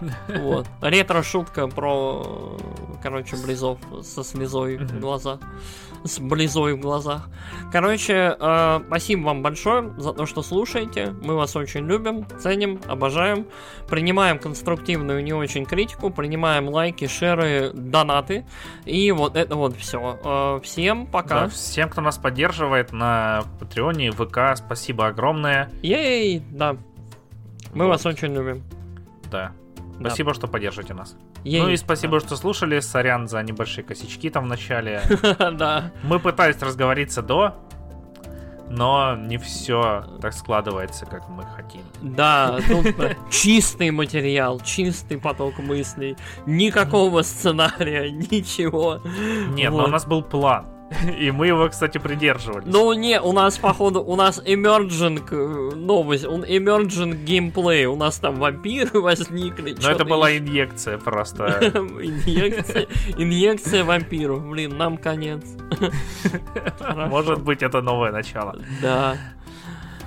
Вот. 0.28 0.66
Ретро-шутка 0.80 1.66
про, 1.66 2.56
короче, 3.02 3.36
близов 3.36 3.78
со 4.02 4.22
слезой 4.22 4.76
в 4.76 4.82
Мгм. 4.82 5.00
С 6.04 6.18
близой 6.18 6.74
в 6.74 6.80
глазах. 6.80 7.28
Короче, 7.72 8.36
э, 8.38 8.80
спасибо 8.86 9.26
вам 9.26 9.42
большое 9.42 9.92
за 9.98 10.12
то, 10.12 10.26
что 10.26 10.42
слушаете. 10.42 11.14
Мы 11.22 11.34
вас 11.34 11.56
очень 11.56 11.86
любим, 11.86 12.26
ценим, 12.38 12.80
обожаем. 12.86 13.46
Принимаем 13.88 14.38
конструктивную, 14.38 15.22
не 15.22 15.32
очень 15.32 15.64
критику. 15.66 16.10
Принимаем 16.10 16.68
лайки, 16.68 17.06
шеры, 17.06 17.72
донаты. 17.74 18.46
И 18.84 19.10
вот 19.12 19.36
это 19.36 19.56
вот 19.56 19.76
все. 19.76 20.60
всем 20.62 21.06
пока. 21.06 21.42
Да, 21.42 21.48
всем, 21.48 21.88
кто 21.90 22.00
нас 22.00 22.18
поддерживает 22.18 22.92
на 22.92 23.44
Патреоне, 23.58 24.12
ВК, 24.12 24.56
спасибо 24.56 25.08
огромное. 25.08 25.70
Ей, 25.82 26.42
да. 26.50 26.76
Мы 27.74 27.84
Вот. 27.84 27.90
вас 27.92 28.06
очень 28.06 28.32
любим. 28.34 28.62
Да. 29.30 29.52
Да. 29.98 30.10
Спасибо, 30.10 30.32
что 30.32 30.46
поддержите 30.46 30.94
нас. 30.94 31.16
Ей. 31.44 31.62
Ну 31.62 31.68
и 31.68 31.76
спасибо, 31.76 32.20
что 32.20 32.36
слушали. 32.36 32.80
Сорян 32.80 33.28
за 33.28 33.42
небольшие 33.42 33.84
косячки 33.84 34.30
там 34.30 34.44
в 34.44 34.46
начале. 34.48 35.02
Да. 35.38 35.92
Мы 36.02 36.18
пытались 36.18 36.60
разговориться 36.60 37.22
до, 37.22 37.54
но 38.70 39.16
не 39.16 39.38
все 39.38 40.04
так 40.20 40.34
складывается, 40.34 41.06
как 41.06 41.28
мы 41.28 41.44
хотим. 41.44 41.82
Да, 42.02 42.58
тут 42.68 42.96
прям 42.96 43.30
чистый 43.30 43.90
материал, 43.90 44.60
чистый 44.60 45.18
поток 45.18 45.58
мыслей, 45.58 46.16
никакого 46.46 47.22
сценария, 47.22 48.10
ничего. 48.30 49.00
Нет, 49.50 49.72
но 49.72 49.84
у 49.84 49.88
нас 49.88 50.06
был 50.06 50.22
план. 50.22 50.66
И 51.18 51.30
мы 51.30 51.48
его, 51.48 51.68
кстати, 51.68 51.98
придерживались. 51.98 52.66
Ну 52.66 52.92
не, 52.94 53.20
у 53.20 53.32
нас 53.32 53.58
походу, 53.58 54.02
у 54.02 54.16
нас 54.16 54.40
emerging 54.44 55.22
э, 55.30 55.74
новость, 55.76 56.24
он 56.24 56.44
emerging 56.44 57.24
геймплей, 57.24 57.86
у 57.86 57.96
нас 57.96 58.18
там 58.18 58.36
вампиры 58.36 59.00
возникли. 59.00 59.76
Но 59.80 59.90
это 59.90 60.04
была 60.04 60.36
инъекция 60.36 60.98
просто. 60.98 61.44
инъекция, 61.72 62.86
инъекция 63.18 63.84
вампиров, 63.84 64.46
блин, 64.48 64.76
нам 64.78 64.96
конец. 64.96 65.44
Может 66.94 67.42
быть, 67.42 67.62
это 67.62 67.82
новое 67.82 68.10
начало. 68.10 68.56
Да. 68.80 69.16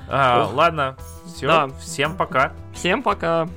А. 0.10 0.49
Ладно, 0.53 0.98
все, 1.28 1.48
Да. 1.48 1.70
всем 1.80 2.18
пока. 2.18 2.53
Всем 2.74 3.03
пока. 3.03 3.48